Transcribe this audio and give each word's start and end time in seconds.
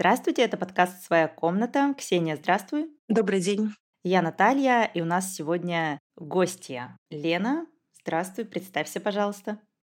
Здравствуйте, 0.00 0.40
это 0.40 0.56
подкаст 0.56 1.04
«Своя 1.04 1.28
комната». 1.28 1.92
Ксения, 1.92 2.34
здравствуй. 2.34 2.88
Добрый 3.06 3.42
день. 3.42 3.68
Я 4.02 4.22
Наталья, 4.22 4.84
и 4.84 5.02
у 5.02 5.04
нас 5.04 5.34
сегодня 5.34 5.98
гостья 6.16 6.96
Лена. 7.10 7.66
Здравствуй, 8.00 8.46
представься, 8.46 8.98
пожалуйста. 8.98 9.58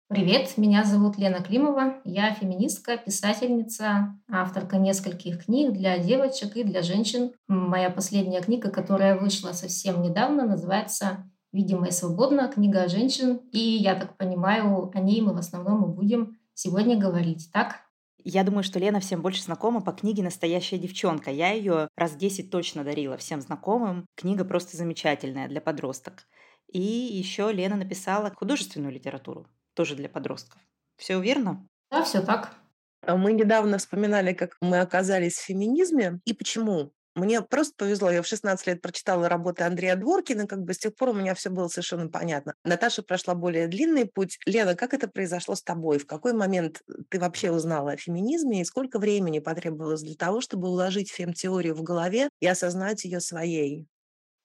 Привет, 0.08 0.56
меня 0.56 0.84
зовут 0.84 1.18
Лена 1.18 1.42
Климова. 1.42 2.00
Я 2.04 2.32
феминистка, 2.32 2.96
писательница, 2.96 4.18
авторка 4.32 4.78
нескольких 4.78 5.44
книг 5.44 5.74
для 5.74 5.98
девочек 5.98 6.56
и 6.56 6.64
для 6.64 6.80
женщин. 6.80 7.32
Моя 7.46 7.90
последняя 7.90 8.40
книга, 8.40 8.70
которая 8.70 9.20
вышла 9.20 9.52
совсем 9.52 10.00
недавно, 10.00 10.46
называется 10.46 11.30
«Видимо 11.52 11.88
и 11.88 11.90
свободно. 11.90 12.48
Книга 12.48 12.84
о 12.84 12.88
женщин». 12.88 13.42
И 13.52 13.58
я 13.58 13.96
так 13.96 14.16
понимаю, 14.16 14.90
о 14.94 14.98
ней 15.00 15.20
мы 15.20 15.34
в 15.34 15.38
основном 15.38 15.84
и 15.84 15.94
будем 15.94 16.38
сегодня 16.54 16.96
говорить, 16.96 17.50
так? 17.52 17.89
Я 18.24 18.44
думаю, 18.44 18.62
что 18.62 18.78
Лена 18.78 19.00
всем 19.00 19.22
больше 19.22 19.42
знакома 19.42 19.80
по 19.80 19.92
книге 19.92 20.22
«Настоящая 20.22 20.78
девчонка». 20.78 21.30
Я 21.30 21.52
ее 21.52 21.88
раз 21.96 22.14
10 22.16 22.50
точно 22.50 22.84
дарила 22.84 23.16
всем 23.16 23.40
знакомым. 23.40 24.06
Книга 24.16 24.44
просто 24.44 24.76
замечательная 24.76 25.48
для 25.48 25.60
подросток. 25.60 26.26
И 26.72 26.80
еще 26.80 27.52
Лена 27.52 27.76
написала 27.76 28.30
художественную 28.34 28.92
литературу, 28.92 29.46
тоже 29.74 29.96
для 29.96 30.08
подростков. 30.08 30.60
Все 30.96 31.20
верно? 31.20 31.66
Да, 31.90 32.04
все 32.04 32.20
так. 32.22 32.54
А 33.02 33.16
мы 33.16 33.32
недавно 33.32 33.78
вспоминали, 33.78 34.32
как 34.32 34.56
мы 34.60 34.80
оказались 34.80 35.36
в 35.36 35.44
феминизме 35.44 36.20
и 36.24 36.32
почему. 36.34 36.92
Мне 37.14 37.42
просто 37.42 37.74
повезло. 37.76 38.10
Я 38.10 38.22
в 38.22 38.26
16 38.26 38.66
лет 38.66 38.82
прочитала 38.82 39.28
работы 39.28 39.64
Андрея 39.64 39.96
Дворкина, 39.96 40.46
как 40.46 40.62
бы 40.62 40.74
с 40.74 40.78
тех 40.78 40.94
пор 40.94 41.10
у 41.10 41.12
меня 41.12 41.34
все 41.34 41.50
было 41.50 41.68
совершенно 41.68 42.08
понятно. 42.08 42.54
Наташа 42.64 43.02
прошла 43.02 43.34
более 43.34 43.66
длинный 43.66 44.06
путь. 44.06 44.38
Лена, 44.46 44.76
как 44.76 44.94
это 44.94 45.08
произошло 45.08 45.56
с 45.56 45.62
тобой? 45.62 45.98
В 45.98 46.06
какой 46.06 46.32
момент 46.32 46.82
ты 47.08 47.18
вообще 47.18 47.50
узнала 47.50 47.92
о 47.92 47.96
феминизме 47.96 48.60
и 48.60 48.64
сколько 48.64 48.98
времени 48.98 49.40
потребовалось 49.40 50.02
для 50.02 50.14
того, 50.14 50.40
чтобы 50.40 50.68
уложить 50.68 51.10
фем-теорию 51.10 51.74
в 51.74 51.82
голове 51.82 52.28
и 52.40 52.46
осознать 52.46 53.04
ее 53.04 53.20
своей? 53.20 53.86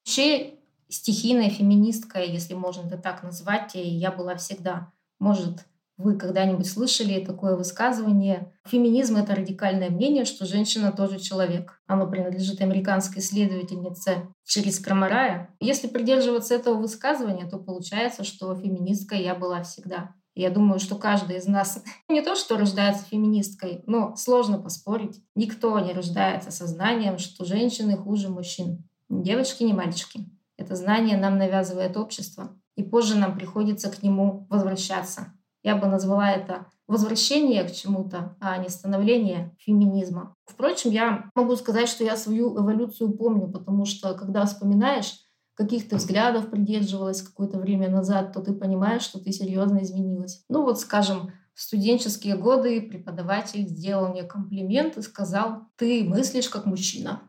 Вообще 0.03 0.55
стихийная 0.89 1.49
феминистка, 1.49 2.21
если 2.21 2.55
можно 2.55 2.87
это 2.87 2.97
так 2.97 3.21
назвать, 3.23 3.71
я 3.73 4.11
была 4.11 4.35
всегда. 4.37 4.91
Может, 5.19 5.65
вы 5.97 6.17
когда-нибудь 6.17 6.69
слышали 6.69 7.23
такое 7.23 7.55
высказывание? 7.55 8.51
Феминизм— 8.65 9.15
это 9.17 9.33
радикальное 9.33 9.89
мнение, 9.89 10.25
что 10.25 10.45
женщина 10.45 10.91
тоже 10.91 11.19
человек. 11.19 11.81
Оно 11.87 12.05
принадлежит 12.07 12.61
американской 12.61 13.21
исследовательнице 13.21 14.27
Чирис 14.43 14.79
Крамарая. 14.79 15.55
Если 15.59 15.87
придерживаться 15.87 16.53
этого 16.53 16.75
высказывания, 16.75 17.49
то 17.49 17.57
получается, 17.57 18.25
что 18.25 18.53
феминисткой 18.55 19.23
я 19.23 19.35
была 19.35 19.63
всегда. 19.63 20.13
Я 20.33 20.49
думаю, 20.49 20.81
что 20.81 20.95
каждый 20.95 21.37
из 21.37 21.47
нас 21.47 21.81
не 22.09 22.21
то, 22.21 22.35
что 22.35 22.57
рождается 22.57 23.05
феминисткой, 23.05 23.83
но 23.87 24.17
сложно 24.17 24.59
поспорить. 24.59 25.23
Никто 25.33 25.79
не 25.79 25.93
рождается 25.93 26.51
сознанием, 26.51 27.17
что 27.17 27.45
женщины 27.45 27.95
хуже 27.95 28.27
мужчин. 28.27 28.83
Ни 29.07 29.23
девочки, 29.23 29.63
ни 29.63 29.71
мальчики. 29.71 30.29
Это 30.57 30.75
знание 30.75 31.17
нам 31.17 31.37
навязывает 31.37 31.95
общество. 31.95 32.59
И 32.75 32.83
позже 32.83 33.15
нам 33.15 33.37
приходится 33.37 33.89
к 33.89 34.03
нему 34.03 34.45
возвращаться. 34.49 35.31
Я 35.65 35.75
бы 35.75 35.87
назвала 35.87 36.29
это 36.29 36.67
возвращение 36.85 37.63
к 37.63 37.71
чему-то, 37.71 38.37
а 38.39 38.55
не 38.59 38.69
становление 38.69 39.57
феминизма. 39.59 40.35
Впрочем, 40.45 40.91
я 40.91 41.31
могу 41.33 41.55
сказать, 41.55 41.89
что 41.89 42.03
я 42.03 42.15
свою 42.17 42.55
эволюцию 42.55 43.13
помню, 43.13 43.51
потому 43.51 43.85
что 43.85 44.13
когда 44.13 44.45
вспоминаешь, 44.45 45.21
каких 45.55 45.89
ты 45.89 45.95
взглядов 45.95 46.51
придерживалась 46.51 47.23
какое-то 47.23 47.57
время 47.57 47.89
назад, 47.89 48.31
то 48.31 48.41
ты 48.41 48.53
понимаешь, 48.53 49.01
что 49.01 49.19
ты 49.19 49.31
серьезно 49.31 49.81
изменилась. 49.81 50.45
Ну 50.49 50.61
вот, 50.61 50.79
скажем, 50.79 51.31
в 51.55 51.61
студенческие 51.61 52.37
годы 52.37 52.79
преподаватель 52.83 53.67
сделал 53.67 54.09
мне 54.09 54.21
комплимент 54.21 54.97
и 54.97 55.01
сказал, 55.01 55.63
ты 55.77 56.03
мыслишь 56.03 56.49
как 56.49 56.67
мужчина. 56.67 57.23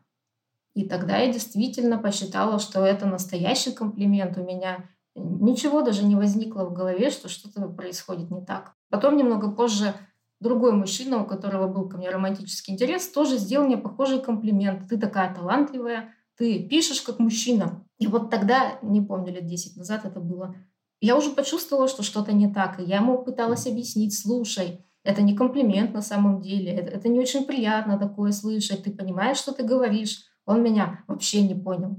И 0.74 0.86
тогда 0.86 1.16
я 1.16 1.32
действительно 1.32 1.96
посчитала, 1.96 2.58
что 2.58 2.84
это 2.84 3.06
настоящий 3.06 3.72
комплимент. 3.72 4.36
У 4.36 4.44
меня 4.44 4.90
Ничего 5.16 5.80
даже 5.80 6.04
не 6.04 6.14
возникло 6.14 6.64
в 6.64 6.74
голове, 6.74 7.10
что 7.10 7.28
что-то 7.28 7.68
происходит 7.68 8.30
не 8.30 8.44
так. 8.44 8.74
Потом 8.90 9.16
немного 9.16 9.50
позже 9.50 9.94
другой 10.40 10.72
мужчина, 10.72 11.22
у 11.22 11.26
которого 11.26 11.66
был 11.68 11.88
ко 11.88 11.96
мне 11.96 12.10
романтический 12.10 12.74
интерес, 12.74 13.08
тоже 13.08 13.38
сделал 13.38 13.66
мне 13.66 13.78
похожий 13.78 14.20
комплимент. 14.20 14.88
Ты 14.88 14.98
такая 14.98 15.34
талантливая, 15.34 16.14
ты 16.36 16.62
пишешь 16.68 17.00
как 17.00 17.18
мужчина. 17.18 17.82
И 17.98 18.06
вот 18.06 18.30
тогда, 18.30 18.78
не 18.82 19.00
помню, 19.00 19.32
лет 19.32 19.46
10 19.46 19.78
назад 19.78 20.04
это 20.04 20.20
было, 20.20 20.54
я 21.00 21.16
уже 21.16 21.30
почувствовала, 21.30 21.88
что 21.88 22.02
что-то 22.02 22.32
не 22.32 22.52
так. 22.52 22.78
И 22.78 22.84
я 22.84 22.96
ему 22.96 23.22
пыталась 23.22 23.66
объяснить, 23.66 24.18
слушай, 24.18 24.84
это 25.02 25.22
не 25.22 25.34
комплимент 25.34 25.94
на 25.94 26.02
самом 26.02 26.40
деле, 26.40 26.72
это, 26.72 26.90
это 26.90 27.08
не 27.08 27.20
очень 27.20 27.44
приятно 27.44 27.98
такое 27.98 28.32
слышать, 28.32 28.82
ты 28.82 28.90
понимаешь, 28.90 29.38
что 29.38 29.52
ты 29.52 29.62
говоришь. 29.62 30.24
Он 30.44 30.62
меня 30.62 31.04
вообще 31.06 31.42
не 31.42 31.54
понял. 31.54 31.96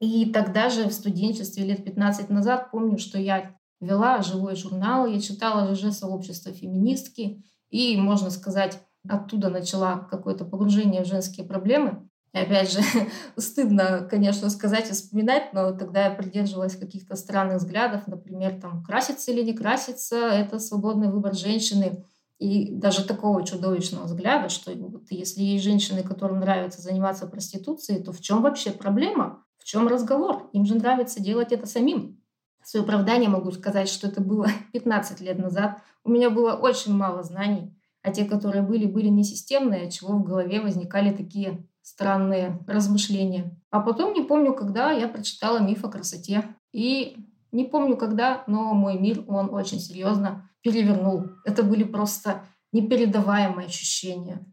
И 0.00 0.32
тогда 0.32 0.70
же 0.70 0.88
в 0.88 0.92
студенчестве 0.92 1.64
лет 1.64 1.84
15 1.84 2.30
назад 2.30 2.70
помню, 2.70 2.98
что 2.98 3.18
я 3.18 3.54
вела 3.80 4.22
живой 4.22 4.56
журнал, 4.56 5.06
я 5.06 5.20
читала 5.20 5.74
ЖЖ 5.74 5.92
сообщество 5.92 6.52
феминистки, 6.52 7.44
и, 7.70 7.96
можно 7.96 8.30
сказать, 8.30 8.80
оттуда 9.08 9.48
начала 9.50 9.98
какое-то 9.98 10.44
погружение 10.44 11.04
в 11.04 11.06
женские 11.06 11.46
проблемы. 11.46 12.08
И 12.32 12.38
опять 12.38 12.72
же, 12.72 12.80
стыдно, 13.36 14.06
конечно, 14.10 14.48
сказать 14.50 14.88
и 14.88 14.92
вспоминать, 14.92 15.52
но 15.52 15.72
тогда 15.72 16.06
я 16.06 16.10
придерживалась 16.14 16.76
каких-то 16.76 17.16
странных 17.16 17.58
взглядов, 17.58 18.06
например, 18.06 18.60
там, 18.60 18.82
краситься 18.82 19.32
или 19.32 19.42
не 19.42 19.52
краситься, 19.52 20.16
это 20.16 20.58
свободный 20.58 21.10
выбор 21.10 21.34
женщины. 21.34 22.04
И 22.38 22.74
даже 22.74 23.04
такого 23.04 23.44
чудовищного 23.44 24.04
взгляда, 24.04 24.48
что 24.48 24.72
вот 24.72 25.10
если 25.10 25.42
есть 25.42 25.62
женщины, 25.62 26.02
которым 26.02 26.40
нравится 26.40 26.80
заниматься 26.80 27.26
проституцией, 27.26 28.02
то 28.02 28.12
в 28.12 28.20
чем 28.20 28.40
вообще 28.40 28.70
проблема? 28.70 29.44
Чем 29.70 29.86
разговор? 29.86 30.50
Им 30.52 30.64
же 30.64 30.74
нравится 30.74 31.22
делать 31.22 31.52
это 31.52 31.64
самим. 31.64 32.20
Свое 32.64 32.82
оправдание 32.82 33.30
могу 33.30 33.52
сказать, 33.52 33.88
что 33.88 34.08
это 34.08 34.20
было 34.20 34.48
15 34.72 35.20
лет 35.20 35.38
назад. 35.38 35.80
У 36.02 36.10
меня 36.10 36.28
было 36.28 36.54
очень 36.54 36.92
мало 36.92 37.22
знаний, 37.22 37.72
а 38.02 38.10
те, 38.10 38.24
которые 38.24 38.62
были, 38.62 38.86
были 38.86 39.06
не 39.06 39.22
системные, 39.22 39.88
чего 39.88 40.14
в 40.14 40.24
голове 40.24 40.60
возникали 40.60 41.14
такие 41.14 41.68
странные 41.82 42.58
размышления. 42.66 43.56
А 43.70 43.78
потом 43.78 44.12
не 44.12 44.22
помню, 44.22 44.54
когда 44.54 44.90
я 44.90 45.06
прочитала 45.06 45.60
миф 45.60 45.84
о 45.84 45.88
красоте. 45.88 46.48
И 46.72 47.16
не 47.52 47.64
помню 47.64 47.96
когда, 47.96 48.42
но 48.48 48.74
мой 48.74 48.98
мир, 48.98 49.22
он 49.28 49.54
очень 49.54 49.78
серьезно 49.78 50.50
перевернул. 50.62 51.26
Это 51.44 51.62
были 51.62 51.84
просто 51.84 52.42
непередаваемые 52.72 53.68
ощущения. 53.68 54.44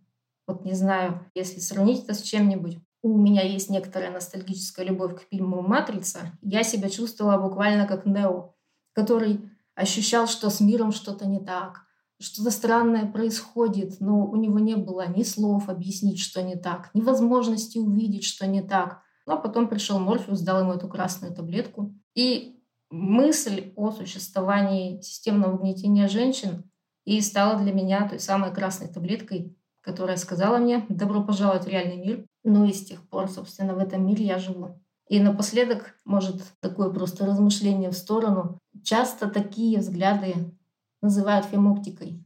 Вот 0.46 0.64
не 0.64 0.74
знаю, 0.74 1.26
если 1.34 1.60
сравнить 1.60 2.04
это 2.04 2.14
с 2.14 2.22
чем-нибудь 2.22 2.78
у 3.12 3.18
меня 3.18 3.44
есть 3.44 3.70
некоторая 3.70 4.12
ностальгическая 4.12 4.86
любовь 4.86 5.16
к 5.16 5.28
фильму 5.30 5.62
«Матрица», 5.62 6.32
я 6.42 6.64
себя 6.64 6.90
чувствовала 6.90 7.42
буквально 7.42 7.88
как 7.88 8.06
Нео, 8.06 8.56
который 8.94 9.50
ощущал, 9.76 10.28
что 10.28 10.50
с 10.50 10.60
миром 10.60 10.92
что-то 10.92 11.28
не 11.28 11.40
так, 11.40 11.88
что-то 12.20 12.50
странное 12.50 13.06
происходит, 13.06 14.00
но 14.00 14.26
у 14.26 14.36
него 14.36 14.60
не 14.60 14.76
было 14.76 15.08
ни 15.08 15.24
слов 15.24 15.70
объяснить, 15.70 16.20
что 16.20 16.42
не 16.42 16.56
так, 16.56 16.90
ни 16.94 17.02
возможности 17.02 17.78
увидеть, 17.78 18.24
что 18.24 18.48
не 18.48 18.62
так. 18.62 19.02
А 19.28 19.38
потом 19.38 19.68
пришел 19.68 20.00
Морфеус, 20.00 20.42
дал 20.42 20.62
ему 20.62 20.74
эту 20.74 20.88
красную 20.88 21.36
таблетку. 21.36 21.94
И 22.16 22.60
мысль 22.90 23.72
о 23.76 23.92
существовании 23.92 25.02
системного 25.02 25.58
угнетения 25.58 26.08
женщин 26.08 26.72
и 27.06 27.22
стала 27.22 27.60
для 27.60 27.74
меня 27.74 28.08
той 28.08 28.20
самой 28.20 28.54
красной 28.54 28.88
таблеткой, 28.88 29.56
которая 29.82 30.18
сказала 30.18 30.58
мне 30.58 30.86
«добро 30.90 31.24
пожаловать 31.24 31.66
в 31.66 31.70
реальный 31.70 31.98
мир». 31.98 32.26
Ну 32.50 32.64
и 32.64 32.72
с 32.72 32.86
тех 32.86 33.06
пор, 33.10 33.28
собственно, 33.28 33.76
в 33.76 33.80
этом 33.80 34.08
мире 34.08 34.26
я 34.26 34.40
живу. 34.40 34.80
И 35.10 35.20
напоследок, 35.20 35.96
может, 36.06 36.42
такое 36.62 36.90
просто 36.90 37.26
размышление 37.26 37.90
в 37.90 37.98
сторону. 37.98 38.58
Часто 38.86 39.28
такие 39.28 39.80
взгляды 39.80 40.34
называют 41.02 41.46
фемоптикой. 41.48 42.26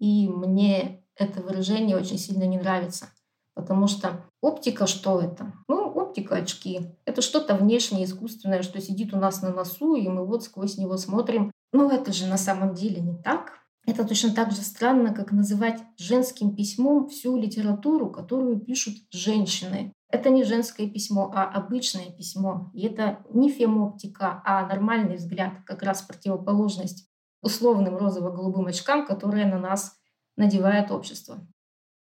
И 0.00 0.28
мне 0.28 1.04
это 1.14 1.40
выражение 1.40 1.96
очень 1.96 2.18
сильно 2.18 2.42
не 2.42 2.58
нравится. 2.58 3.06
Потому 3.54 3.86
что 3.86 4.24
оптика 4.40 4.88
что 4.88 5.20
это? 5.20 5.52
Ну, 5.68 5.88
оптика 5.88 6.34
очки. 6.34 6.90
Это 7.04 7.22
что-то 7.22 7.54
внешнее, 7.54 8.06
искусственное, 8.06 8.62
что 8.62 8.80
сидит 8.80 9.14
у 9.14 9.18
нас 9.18 9.40
на 9.40 9.52
носу, 9.52 9.94
и 9.94 10.08
мы 10.08 10.26
вот 10.26 10.42
сквозь 10.42 10.78
него 10.78 10.96
смотрим. 10.96 11.52
Но 11.72 11.92
это 11.92 12.12
же 12.12 12.26
на 12.26 12.38
самом 12.38 12.74
деле 12.74 13.00
не 13.00 13.16
так. 13.16 13.63
Это 13.86 14.04
точно 14.04 14.34
так 14.34 14.50
же 14.50 14.62
странно, 14.62 15.14
как 15.14 15.32
называть 15.32 15.82
женским 15.98 16.56
письмом 16.56 17.08
всю 17.08 17.36
литературу, 17.36 18.10
которую 18.10 18.58
пишут 18.58 18.94
женщины. 19.10 19.92
Это 20.08 20.30
не 20.30 20.44
женское 20.44 20.88
письмо, 20.88 21.30
а 21.34 21.44
обычное 21.44 22.10
письмо. 22.10 22.70
И 22.72 22.86
это 22.86 23.24
не 23.30 23.50
фемоптика, 23.50 24.42
а 24.44 24.66
нормальный 24.66 25.16
взгляд, 25.16 25.64
как 25.66 25.82
раз 25.82 26.02
противоположность 26.02 27.08
условным 27.42 27.96
розово-голубым 27.96 28.66
очкам, 28.68 29.06
которые 29.06 29.46
на 29.46 29.58
нас 29.58 29.96
надевает 30.36 30.90
общество. 30.90 31.46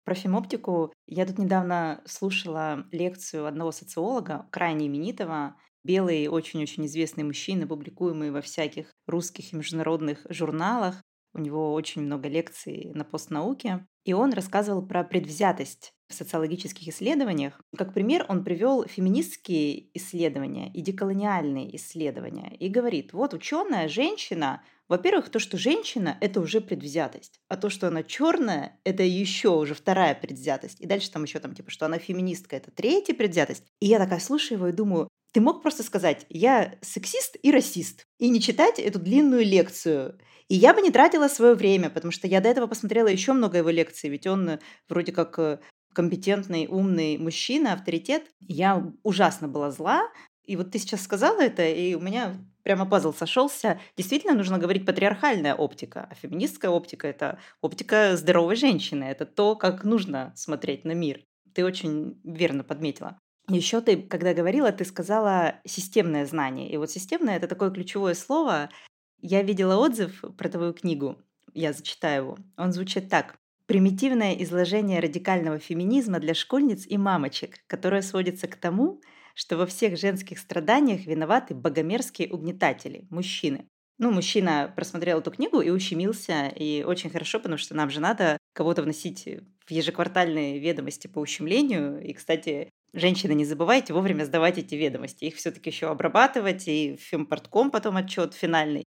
Про 0.04 0.14
фемоптику 0.14 0.92
я 1.06 1.26
тут 1.26 1.38
недавно 1.38 2.00
слушала 2.06 2.86
лекцию 2.90 3.46
одного 3.46 3.72
социолога, 3.72 4.46
крайне 4.50 4.86
именитого, 4.88 5.56
белый, 5.84 6.28
очень-очень 6.28 6.86
известный 6.86 7.24
мужчина, 7.24 7.66
публикуемый 7.66 8.30
во 8.30 8.40
всяких 8.40 8.92
русских 9.06 9.52
и 9.52 9.56
международных 9.56 10.26
журналах. 10.28 11.02
У 11.34 11.40
него 11.40 11.72
очень 11.72 12.02
много 12.02 12.28
лекций 12.28 12.90
на 12.94 13.04
постнауке. 13.04 13.86
И 14.04 14.12
он 14.12 14.32
рассказывал 14.32 14.86
про 14.86 15.04
предвзятость. 15.04 15.94
в 16.12 16.14
социологических 16.14 16.88
исследованиях. 16.88 17.60
Как 17.76 17.94
пример 17.94 18.24
он 18.28 18.44
привел 18.44 18.84
феминистские 18.84 19.88
исследования 19.96 20.70
и 20.72 20.80
деколониальные 20.80 21.74
исследования 21.76 22.54
и 22.58 22.68
говорит, 22.68 23.12
вот 23.12 23.34
ученая 23.34 23.88
женщина, 23.88 24.62
во-первых, 24.88 25.30
то, 25.30 25.38
что 25.38 25.56
женщина– 25.56 26.18
это 26.20 26.40
уже 26.40 26.60
предвзятость, 26.60 27.40
а 27.48 27.56
то, 27.56 27.70
что 27.70 27.88
она 27.88 28.02
черная, 28.02 28.78
это 28.84 29.02
еще 29.02 29.48
уже 29.48 29.74
вторая 29.74 30.14
предвзятость. 30.14 30.80
И 30.80 30.86
дальше 30.86 31.10
там 31.10 31.24
еще 31.24 31.38
там 31.38 31.54
типа, 31.54 31.70
что 31.70 31.86
она 31.86 31.98
феминистка– 31.98 32.56
это 32.58 32.70
третья 32.70 33.14
предвзятость. 33.14 33.64
И 33.80 33.86
я 33.86 33.98
такая 33.98 34.20
слушаю 34.20 34.58
его 34.58 34.68
и 34.68 34.72
думаю, 34.72 35.08
ты 35.32 35.40
мог 35.40 35.62
просто 35.62 35.82
сказать, 35.82 36.26
я 36.28 36.74
сексист 36.82 37.36
и 37.42 37.50
расист, 37.50 38.06
и 38.18 38.28
не 38.28 38.40
читать 38.40 38.78
эту 38.78 38.98
длинную 38.98 39.46
лекцию. 39.46 40.18
И 40.48 40.54
я 40.54 40.74
бы 40.74 40.82
не 40.82 40.90
тратила 40.90 41.28
свое 41.28 41.54
время, 41.54 41.90
потому 41.90 42.12
что 42.12 42.26
я 42.26 42.40
до 42.40 42.48
этого 42.48 42.66
посмотрела 42.66 43.08
еще 43.08 43.32
много 43.32 43.58
его 43.58 43.70
лекций, 43.70 44.10
ведь 44.10 44.26
он 44.26 44.48
э, 44.48 44.58
вроде 44.88 45.12
как 45.12 45.38
э, 45.38 45.58
компетентный, 45.92 46.66
умный 46.68 47.18
мужчина, 47.18 47.72
авторитет. 47.72 48.24
Я 48.40 48.92
ужасно 49.02 49.48
была 49.48 49.70
зла, 49.70 50.02
и 50.44 50.56
вот 50.56 50.70
ты 50.70 50.78
сейчас 50.78 51.02
сказала 51.02 51.40
это, 51.40 51.66
и 51.66 51.94
у 51.94 52.00
меня 52.00 52.36
прямо 52.62 52.86
пазл 52.86 53.12
сошелся. 53.12 53.80
Действительно 53.96 54.34
нужно 54.34 54.58
говорить 54.58 54.86
патриархальная 54.86 55.54
оптика, 55.54 56.08
а 56.10 56.14
феминистская 56.14 56.70
оптика– 56.70 57.06
это 57.08 57.38
оптика 57.60 58.16
здоровой 58.16 58.56
женщины, 58.56 59.04
это 59.04 59.26
то, 59.26 59.56
как 59.56 59.84
нужно 59.84 60.32
смотреть 60.36 60.84
на 60.84 60.92
мир. 60.92 61.20
Ты 61.54 61.64
очень 61.64 62.20
верно 62.24 62.64
подметила. 62.64 63.18
Еще 63.48 63.80
ты, 63.80 64.00
когда 64.00 64.34
говорила, 64.34 64.70
ты 64.72 64.84
сказала 64.84 65.56
системное 65.64 66.26
знание. 66.26 66.70
И 66.70 66.76
вот 66.76 66.90
системное– 66.90 67.36
это 67.38 67.48
такое 67.48 67.70
ключевое 67.70 68.14
слово. 68.14 68.70
Я 69.22 69.42
видела 69.42 69.76
отзыв 69.76 70.24
про 70.36 70.48
твою 70.48 70.72
книгу, 70.72 71.16
я 71.54 71.72
зачитаю 71.72 72.24
его. 72.24 72.38
Он 72.56 72.72
звучит 72.72 73.08
так. 73.08 73.36
Примитивное 73.66 74.34
изложение 74.42 74.98
радикального 74.98 75.60
феминизма 75.60 76.18
для 76.18 76.34
школьниц 76.34 76.86
и 76.88 76.98
мамочек, 76.98 77.60
которое 77.68 78.02
сводится 78.02 78.48
к 78.48 78.56
тому, 78.56 79.00
что 79.36 79.56
во 79.56 79.66
всех 79.66 79.96
женских 79.96 80.40
страданиях 80.40 81.06
виноваты 81.06 81.54
богомерзкие 81.54 82.30
угнетатели, 82.32 83.06
мужчины. 83.10 83.68
Ну, 83.98 84.10
мужчина 84.10 84.72
просмотрел 84.74 85.20
эту 85.20 85.30
книгу 85.30 85.60
и 85.60 85.70
ущемился, 85.70 86.48
и 86.48 86.82
очень 86.82 87.08
хорошо, 87.08 87.38
потому 87.38 87.58
что 87.58 87.76
нам 87.76 87.90
же 87.90 88.00
надо 88.00 88.38
кого-то 88.52 88.82
вносить 88.82 89.28
в 89.64 89.70
ежеквартальные 89.70 90.58
ведомости 90.58 91.06
по 91.06 91.20
ущемлению. 91.20 92.02
И, 92.04 92.12
кстати, 92.12 92.70
женщины, 92.92 93.32
не 93.34 93.44
забывайте 93.44 93.92
вовремя 93.92 94.24
сдавать 94.24 94.58
эти 94.58 94.74
ведомости. 94.74 95.26
Их 95.26 95.36
все-таки 95.36 95.70
еще 95.70 95.86
обрабатывать, 95.86 96.66
и 96.66 96.96
в 96.96 97.00
фемпортком 97.00 97.70
потом 97.70 97.96
отчет 97.96 98.34
финальный 98.34 98.82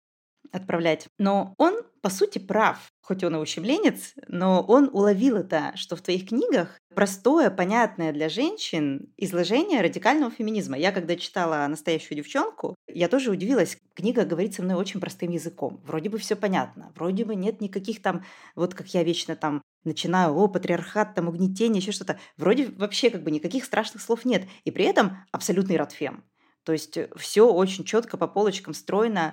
отправлять. 0.53 1.07
Но 1.17 1.53
он, 1.57 1.81
по 2.01 2.09
сути, 2.09 2.39
прав. 2.39 2.77
Хоть 3.01 3.23
он 3.23 3.35
и 3.35 3.39
ущемленец, 3.39 4.13
но 4.27 4.61
он 4.61 4.89
уловил 4.93 5.35
это, 5.35 5.73
что 5.75 5.97
в 5.97 6.01
твоих 6.01 6.29
книгах 6.29 6.79
простое, 6.95 7.49
понятное 7.49 8.13
для 8.13 8.29
женщин 8.29 9.11
изложение 9.17 9.81
радикального 9.81 10.31
феминизма. 10.31 10.77
Я, 10.77 10.93
когда 10.93 11.17
читала 11.17 11.67
«Настоящую 11.67 12.17
девчонку», 12.17 12.75
я 12.87 13.09
тоже 13.09 13.31
удивилась. 13.31 13.77
Книга 13.93 14.23
говорит 14.23 14.53
со 14.53 14.63
мной 14.63 14.75
очень 14.75 15.01
простым 15.01 15.31
языком. 15.31 15.81
Вроде 15.85 16.09
бы 16.09 16.17
все 16.17 16.37
понятно. 16.37 16.93
Вроде 16.95 17.25
бы 17.25 17.35
нет 17.35 17.59
никаких 17.59 18.01
там, 18.01 18.23
вот 18.55 18.73
как 18.73 18.87
я 18.93 19.03
вечно 19.03 19.35
там 19.35 19.61
начинаю, 19.83 20.33
о, 20.35 20.47
патриархат, 20.47 21.15
там, 21.15 21.27
угнетение, 21.27 21.81
еще 21.81 21.91
что-то. 21.91 22.19
Вроде 22.37 22.67
вообще 22.67 23.09
как 23.09 23.23
бы 23.23 23.31
никаких 23.31 23.65
страшных 23.65 24.01
слов 24.01 24.23
нет. 24.23 24.43
И 24.63 24.71
при 24.71 24.85
этом 24.85 25.17
абсолютный 25.31 25.75
радфем. 25.75 26.23
То 26.63 26.71
есть 26.71 26.97
все 27.17 27.51
очень 27.51 27.83
четко 27.83 28.17
по 28.17 28.27
полочкам 28.27 28.73
стройно. 28.73 29.32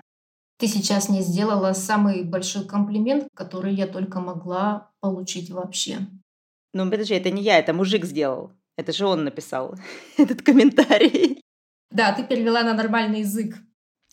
Ты 0.61 0.67
сейчас 0.67 1.09
не 1.09 1.23
сделала 1.23 1.73
самый 1.73 2.23
большой 2.23 2.67
комплимент, 2.67 3.29
который 3.35 3.75
я 3.75 3.87
только 3.87 4.21
могла 4.21 4.91
получить 5.01 5.51
вообще. 5.51 6.01
Ну, 6.75 6.91
подожди, 6.91 7.15
это 7.15 7.31
не 7.31 7.43
я, 7.43 7.59
это 7.59 7.73
мужик 7.73 8.05
сделал. 8.05 8.53
Это 8.77 8.93
же 8.93 9.07
он 9.07 9.25
написал 9.25 9.75
этот 10.19 10.43
комментарий. 10.43 11.41
Да, 11.91 12.12
ты 12.12 12.25
перевела 12.25 12.62
на 12.62 12.75
нормальный 12.75 13.21
язык. 13.21 13.57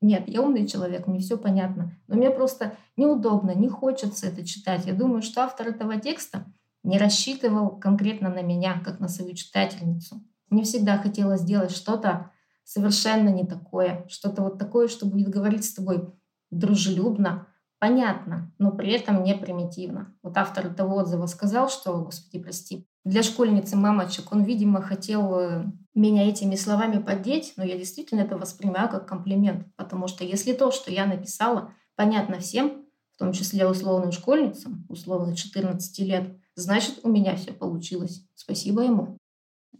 Нет, 0.00 0.28
я 0.28 0.42
умный 0.42 0.66
человек, 0.66 1.06
мне 1.06 1.18
все 1.20 1.36
понятно. 1.36 1.92
Но 2.08 2.16
мне 2.16 2.30
просто 2.30 2.76
неудобно, 2.96 3.54
не 3.54 3.68
хочется 3.68 4.26
это 4.26 4.46
читать. 4.46 4.86
Я 4.86 4.94
думаю, 4.94 5.22
что 5.22 5.42
автор 5.42 5.68
этого 5.68 6.00
текста 6.00 6.46
не 6.82 6.98
рассчитывал 6.98 7.78
конкретно 7.78 8.30
на 8.30 8.42
меня, 8.42 8.80
как 8.84 9.00
на 9.00 9.08
свою 9.08 9.34
читательницу. 9.34 10.22
Мне 10.48 10.64
всегда 10.64 10.96
хотелось 10.98 11.42
сделать 11.42 11.70
что-то 11.70 12.30
совершенно 12.64 13.28
не 13.28 13.44
такое, 13.44 14.06
что-то 14.08 14.42
вот 14.42 14.58
такое, 14.58 14.88
что 14.88 15.06
будет 15.06 15.28
говорить 15.28 15.64
с 15.64 15.74
тобой 15.74 16.12
дружелюбно, 16.50 17.46
понятно, 17.78 18.52
но 18.58 18.72
при 18.72 18.92
этом 18.92 19.22
не 19.22 19.34
примитивно. 19.34 20.14
Вот 20.22 20.36
автор 20.36 20.66
этого 20.66 20.94
отзыва 20.94 21.26
сказал, 21.26 21.68
что, 21.68 22.00
господи, 22.02 22.42
прости, 22.42 22.88
для 23.04 23.22
школьницы 23.22 23.76
мамочек 23.76 24.32
он, 24.32 24.44
видимо, 24.44 24.82
хотел 24.82 25.38
э, 25.38 25.64
меня 25.94 26.28
этими 26.28 26.54
словами 26.54 27.02
поддеть, 27.02 27.54
но 27.56 27.64
я 27.64 27.76
действительно 27.76 28.20
это 28.20 28.36
воспринимаю 28.36 28.88
как 28.88 29.08
комплимент, 29.08 29.66
потому 29.76 30.08
что 30.08 30.24
если 30.24 30.52
то, 30.52 30.70
что 30.70 30.90
я 30.90 31.06
написала, 31.06 31.72
понятно 31.96 32.38
всем, 32.38 32.86
в 33.12 33.18
том 33.18 33.32
числе 33.32 33.66
условным 33.66 34.12
школьницам, 34.12 34.86
условно 34.88 35.36
14 35.36 35.98
лет, 36.00 36.36
значит, 36.54 37.00
у 37.02 37.08
меня 37.08 37.36
все 37.36 37.52
получилось. 37.52 38.24
Спасибо 38.34 38.82
ему 38.82 39.19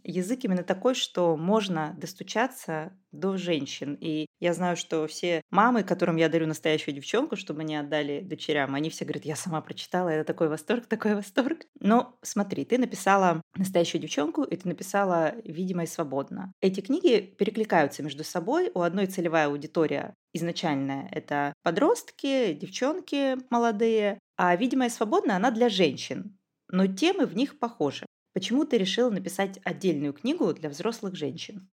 язык 0.03 0.43
именно 0.43 0.63
такой, 0.63 0.95
что 0.95 1.37
можно 1.37 1.95
достучаться 1.97 2.93
до 3.11 3.37
женщин. 3.37 3.97
И 3.99 4.27
я 4.39 4.53
знаю, 4.53 4.77
что 4.77 5.05
все 5.07 5.41
мамы, 5.49 5.83
которым 5.83 6.15
я 6.15 6.29
дарю 6.29 6.47
настоящую 6.47 6.95
девчонку, 6.95 7.35
чтобы 7.35 7.61
они 7.61 7.75
отдали 7.75 8.21
дочерям, 8.21 8.73
они 8.75 8.89
все 8.89 9.05
говорят, 9.05 9.25
я 9.25 9.35
сама 9.35 9.61
прочитала, 9.61 10.09
это 10.09 10.23
такой 10.23 10.47
восторг, 10.47 10.85
такой 10.87 11.15
восторг. 11.15 11.59
Но 11.79 12.17
смотри, 12.21 12.65
ты 12.65 12.77
написала 12.77 13.41
настоящую 13.55 14.01
девчонку, 14.01 14.43
и 14.43 14.55
ты 14.55 14.67
написала 14.67 15.35
«Видимо 15.43 15.83
и 15.83 15.87
свободно». 15.87 16.53
Эти 16.61 16.81
книги 16.81 17.19
перекликаются 17.19 18.03
между 18.03 18.23
собой. 18.23 18.71
У 18.73 18.81
одной 18.81 19.07
целевая 19.07 19.47
аудитория 19.47 20.15
изначальная— 20.33 21.09
это 21.11 21.53
подростки, 21.63 22.53
девчонки 22.53 23.37
молодые, 23.49 24.19
а 24.37 24.55
«Видимо 24.55 24.85
и 24.85 24.89
свободно» 24.89 25.35
она 25.35 25.51
для 25.51 25.69
женщин. 25.69 26.37
Но 26.71 26.87
темы 26.87 27.25
в 27.25 27.35
них 27.35 27.59
похожи. 27.59 28.05
Почему 28.33 28.65
ты 28.65 28.77
решила 28.77 29.09
написать 29.09 29.59
отдельную 29.63 30.13
книгу 30.13 30.53
для 30.53 30.69
взрослых 30.69 31.15
женщин? 31.15 31.69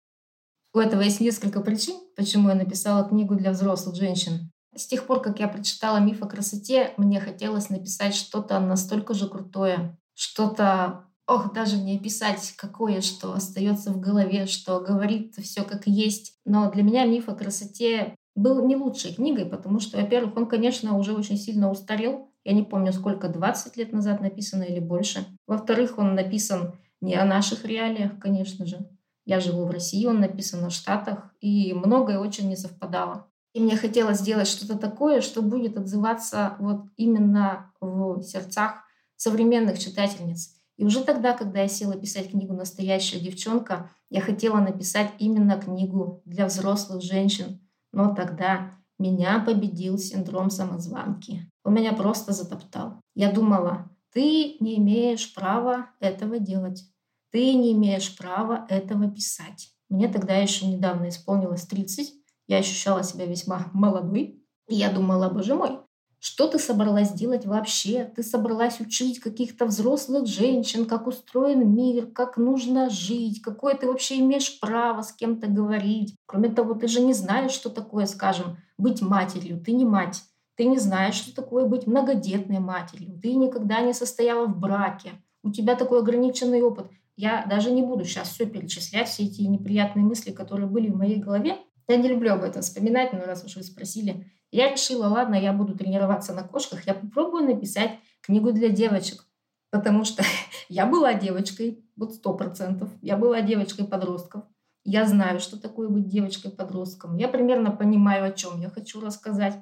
У 0.73 0.79
этого 0.79 1.01
есть 1.01 1.19
несколько 1.19 1.61
причин, 1.61 1.95
почему 2.15 2.49
я 2.49 2.55
написала 2.55 3.07
книгу 3.07 3.35
для 3.35 3.51
взрослых 3.51 3.95
женщин. 3.95 4.51
С 4.75 4.85
тех 4.85 5.07
пор, 5.07 5.21
как 5.21 5.39
я 5.39 5.47
прочитала 5.47 5.97
«Миф 5.97 6.21
о 6.21 6.27
красоте», 6.27 6.93
мне 6.97 7.19
хотелось 7.19 7.69
написать 7.69 8.13
что-то 8.13 8.59
настолько 8.59 9.13
же 9.13 9.27
крутое, 9.27 9.97
что-то, 10.13 11.05
ох, 11.25 11.53
даже 11.53 11.77
не 11.77 11.97
описать, 11.97 12.53
какое, 12.57 13.01
что 13.01 13.33
остается 13.33 13.91
в 13.91 13.99
голове, 13.99 14.45
что 14.45 14.79
говорит 14.79 15.35
все 15.37 15.63
как 15.63 15.87
есть. 15.87 16.39
Но 16.45 16.69
для 16.71 16.83
меня 16.83 17.05
«Миф 17.05 17.27
о 17.29 17.35
красоте» 17.35 18.15
был 18.35 18.67
не 18.67 18.75
лучшей 18.75 19.15
книгой, 19.15 19.45
потому 19.45 19.79
что, 19.79 19.97
во-первых, 19.97 20.37
он, 20.37 20.45
конечно, 20.47 20.95
уже 20.97 21.13
очень 21.13 21.37
сильно 21.37 21.71
устарел, 21.71 22.26
я 22.47 22.53
не 22.53 22.63
помню, 22.63 22.93
сколько, 22.93 23.27
20 23.27 23.75
лет 23.75 23.91
назад 23.91 24.21
написано 24.21 24.63
или 24.63 24.79
больше. 24.79 25.25
Во-вторых, 25.47 25.97
он 25.97 26.15
написан 26.15 26.79
не 27.01 27.13
о 27.15 27.25
наших 27.25 27.65
реалиях, 27.65 28.17
конечно 28.19 28.65
же. 28.65 28.89
Я 29.25 29.41
живу 29.41 29.65
в 29.65 29.69
России, 29.69 30.05
он 30.05 30.21
написан 30.21 30.63
о 30.63 30.69
Штатах, 30.69 31.29
и 31.41 31.73
многое 31.73 32.19
очень 32.19 32.47
не 32.47 32.55
совпадало. 32.55 33.27
И 33.51 33.59
мне 33.59 33.75
хотелось 33.75 34.19
сделать 34.19 34.47
что-то 34.47 34.77
такое, 34.79 35.19
что 35.19 35.41
будет 35.41 35.77
отзываться 35.77 36.55
вот 36.59 36.85
именно 36.95 37.73
в 37.81 38.21
сердцах 38.21 38.85
современных 39.17 39.77
читательниц. 39.77 40.55
И 40.77 40.85
уже 40.85 41.03
тогда, 41.03 41.33
когда 41.33 41.63
я 41.63 41.67
села 41.67 41.97
писать 41.97 42.31
книгу 42.31 42.53
«Настоящая 42.53 43.19
девчонка», 43.19 43.91
я 44.09 44.21
хотела 44.21 44.61
написать 44.61 45.11
именно 45.19 45.59
книгу 45.59 46.21
для 46.23 46.45
взрослых 46.45 47.01
женщин. 47.01 47.59
Но 47.91 48.15
тогда 48.15 48.71
меня 48.99 49.39
победил 49.39 49.97
синдром 49.97 50.49
самозванки. 50.49 51.49
Он 51.63 51.73
меня 51.73 51.93
просто 51.93 52.33
затоптал. 52.33 53.01
Я 53.15 53.31
думала, 53.31 53.89
ты 54.13 54.57
не 54.59 54.77
имеешь 54.77 55.33
права 55.33 55.91
этого 55.99 56.39
делать. 56.39 56.83
Ты 57.31 57.53
не 57.53 57.73
имеешь 57.73 58.17
права 58.17 58.65
этого 58.69 59.09
писать. 59.11 59.69
Мне 59.89 60.07
тогда 60.07 60.35
еще 60.35 60.65
недавно 60.65 61.09
исполнилось 61.09 61.65
30. 61.65 62.13
Я 62.47 62.57
ощущала 62.57 63.03
себя 63.03 63.25
весьма 63.25 63.69
молодой. 63.73 64.43
И 64.67 64.75
я 64.75 64.91
думала, 64.91 65.29
боже 65.29 65.55
мой, 65.55 65.79
что 66.19 66.47
ты 66.47 66.57
собралась 66.57 67.11
делать 67.11 67.45
вообще? 67.45 68.11
Ты 68.15 68.23
собралась 68.23 68.79
учить 68.79 69.19
каких-то 69.19 69.65
взрослых 69.65 70.25
женщин, 70.25 70.85
как 70.85 71.05
устроен 71.05 71.75
мир, 71.75 72.07
как 72.07 72.37
нужно 72.37 72.89
жить, 72.89 73.41
какое 73.41 73.75
ты 73.75 73.87
вообще 73.87 74.19
имеешь 74.19 74.59
право 74.59 75.03
с 75.03 75.13
кем-то 75.13 75.47
говорить. 75.47 76.15
Кроме 76.25 76.49
того, 76.49 76.73
ты 76.73 76.87
же 76.87 77.01
не 77.01 77.13
знаешь, 77.13 77.51
что 77.51 77.69
такое, 77.69 78.07
скажем, 78.07 78.57
быть 78.77 79.01
матерью. 79.01 79.61
Ты 79.63 79.73
не 79.73 79.85
мать. 79.85 80.23
Ты 80.55 80.65
не 80.65 80.79
знаешь, 80.79 81.13
что 81.13 81.35
такое 81.35 81.65
быть 81.65 81.85
многодетной 81.85 82.59
матерью. 82.59 83.19
Ты 83.21 83.35
никогда 83.35 83.81
не 83.81 83.93
состояла 83.93 84.47
в 84.47 84.57
браке. 84.57 85.11
У 85.43 85.51
тебя 85.51 85.75
такой 85.75 85.99
ограниченный 85.99 86.63
опыт. 86.63 86.87
Я 87.15 87.45
даже 87.47 87.71
не 87.71 87.83
буду 87.83 88.05
сейчас 88.05 88.29
все 88.29 88.47
перечислять, 88.47 89.07
все 89.07 89.23
эти 89.23 89.41
неприятные 89.41 90.03
мысли, 90.03 90.31
которые 90.31 90.67
были 90.67 90.89
в 90.89 90.95
моей 90.95 91.17
голове. 91.17 91.57
Я 91.87 91.97
не 91.97 92.07
люблю 92.09 92.33
об 92.33 92.43
этом 92.43 92.63
вспоминать, 92.63 93.13
но 93.13 93.19
раз 93.19 93.43
уж 93.45 93.55
вы 93.55 93.63
спросили, 93.63 94.31
я 94.51 94.71
решила, 94.71 95.07
ладно, 95.07 95.35
я 95.35 95.53
буду 95.53 95.75
тренироваться 95.75 96.33
на 96.33 96.43
кошках, 96.43 96.85
я 96.87 96.93
попробую 96.93 97.45
написать 97.45 97.99
книгу 98.21 98.51
для 98.51 98.69
девочек. 98.69 99.25
Потому 99.71 100.05
что 100.05 100.23
я 100.69 100.85
была 100.85 101.13
девочкой, 101.13 101.83
вот 101.95 102.13
сто 102.13 102.33
процентов. 102.33 102.89
Я 103.01 103.17
была 103.17 103.41
девочкой-подростком. 103.41 104.45
Я 104.83 105.05
знаю, 105.05 105.39
что 105.39 105.59
такое 105.59 105.89
быть 105.89 106.07
девочкой-подростком. 106.07 107.17
Я 107.17 107.27
примерно 107.27 107.71
понимаю, 107.71 108.25
о 108.25 108.31
чем 108.31 108.61
я 108.61 108.69
хочу 108.69 109.01
рассказать. 109.01 109.55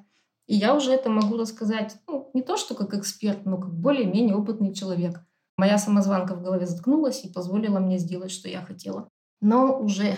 И 0.46 0.54
я 0.54 0.76
уже 0.76 0.92
это 0.92 1.10
могу 1.10 1.36
рассказать, 1.36 1.96
ну, 2.06 2.30
не 2.32 2.42
то 2.42 2.56
что 2.56 2.76
как 2.76 2.94
эксперт, 2.94 3.44
но 3.44 3.58
как 3.58 3.74
более-менее 3.74 4.36
опытный 4.36 4.72
человек. 4.72 5.20
Моя 5.56 5.78
самозванка 5.78 6.36
в 6.36 6.42
голове 6.42 6.66
заткнулась 6.66 7.24
и 7.24 7.32
позволила 7.32 7.80
мне 7.80 7.98
сделать, 7.98 8.30
что 8.30 8.48
я 8.48 8.60
хотела. 8.60 9.08
Но 9.40 9.78
уже 9.80 10.14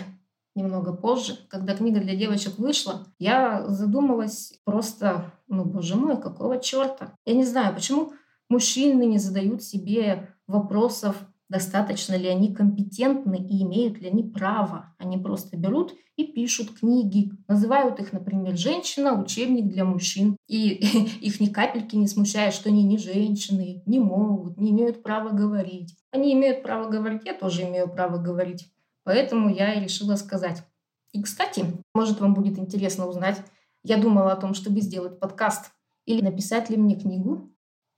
немного 0.59 0.93
позже, 0.93 1.37
когда 1.49 1.75
книга 1.75 1.99
для 1.99 2.15
девочек 2.15 2.57
вышла, 2.57 3.07
я 3.17 3.67
задумалась 3.67 4.59
просто, 4.63 5.33
ну, 5.47 5.65
боже 5.65 5.95
мой, 5.95 6.21
какого 6.21 6.59
черта? 6.59 7.15
Я 7.25 7.33
не 7.33 7.45
знаю, 7.45 7.73
почему 7.73 8.13
мужчины 8.49 9.05
не 9.05 9.17
задают 9.17 9.63
себе 9.63 10.35
вопросов, 10.47 11.15
достаточно 11.49 12.15
ли 12.15 12.27
они 12.27 12.53
компетентны 12.53 13.35
и 13.35 13.63
имеют 13.63 13.99
ли 13.99 14.09
они 14.09 14.23
право. 14.23 14.93
Они 14.97 15.17
просто 15.17 15.57
берут 15.57 15.93
и 16.15 16.25
пишут 16.25 16.79
книги, 16.79 17.31
называют 17.47 17.99
их, 17.99 18.13
например, 18.13 18.55
«Женщина. 18.55 19.19
Учебник 19.19 19.67
для 19.67 19.85
мужчин». 19.85 20.37
И 20.47 20.67
их 21.21 21.39
ни 21.39 21.47
капельки 21.47 21.95
не 21.95 22.07
смущает, 22.07 22.53
что 22.53 22.69
они 22.69 22.83
не 22.83 22.97
женщины, 22.97 23.81
не 23.85 23.99
могут, 23.99 24.57
не 24.57 24.71
имеют 24.71 25.01
права 25.01 25.29
говорить. 25.29 25.95
Они 26.11 26.33
имеют 26.33 26.61
право 26.61 26.89
говорить, 26.89 27.21
я 27.25 27.33
тоже 27.33 27.63
имею 27.63 27.89
право 27.89 28.17
говорить. 28.17 28.71
Поэтому 29.03 29.49
я 29.49 29.73
и 29.73 29.83
решила 29.83 30.15
сказать. 30.15 30.63
И, 31.11 31.21
кстати, 31.21 31.65
может, 31.93 32.19
вам 32.19 32.33
будет 32.33 32.57
интересно 32.59 33.07
узнать, 33.07 33.41
я 33.83 33.97
думала 33.97 34.31
о 34.31 34.35
том, 34.35 34.53
чтобы 34.53 34.81
сделать 34.81 35.19
подкаст 35.19 35.71
или 36.05 36.21
написать 36.21 36.69
ли 36.69 36.77
мне 36.77 36.99
книгу. 36.99 37.51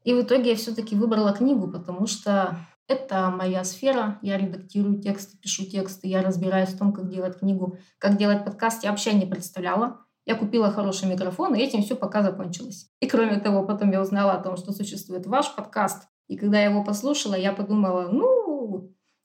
И 0.04 0.14
в 0.14 0.22
итоге 0.22 0.52
я 0.52 0.56
все-таки 0.56 0.96
выбрала 0.96 1.34
книгу, 1.34 1.70
потому 1.70 2.08
что 2.08 2.58
это 2.88 3.30
моя 3.30 3.64
сфера. 3.64 4.20
Я 4.22 4.38
редактирую 4.38 5.02
тексты, 5.02 5.38
пишу 5.38 5.66
тексты, 5.66 6.08
я 6.08 6.22
разбираюсь 6.22 6.70
в 6.70 6.78
том, 6.78 6.94
как 6.94 7.10
делать 7.10 7.40
книгу. 7.40 7.78
Как 7.98 8.18
делать 8.18 8.44
подкаст, 8.44 8.84
я 8.84 8.90
вообще 8.90 9.14
не 9.14 9.26
представляла. 9.26 10.06
Я 10.26 10.36
купила 10.36 10.72
хороший 10.72 11.10
микрофон, 11.10 11.56
и 11.56 11.62
этим 11.62 11.82
все 11.82 11.96
пока 11.96 12.22
закончилось. 12.22 12.90
И 13.00 13.08
кроме 13.08 13.40
того, 13.40 13.66
потом 13.66 13.92
я 13.92 14.02
узнала 14.02 14.34
о 14.34 14.44
том, 14.44 14.56
что 14.56 14.72
существует 14.72 15.26
ваш 15.26 15.56
подкаст. 15.56 16.08
И 16.28 16.38
когда 16.38 16.60
я 16.60 16.70
его 16.70 16.84
послушала, 16.84 17.36
я 17.36 17.54
подумала, 17.54 18.08
ну, 18.12 18.41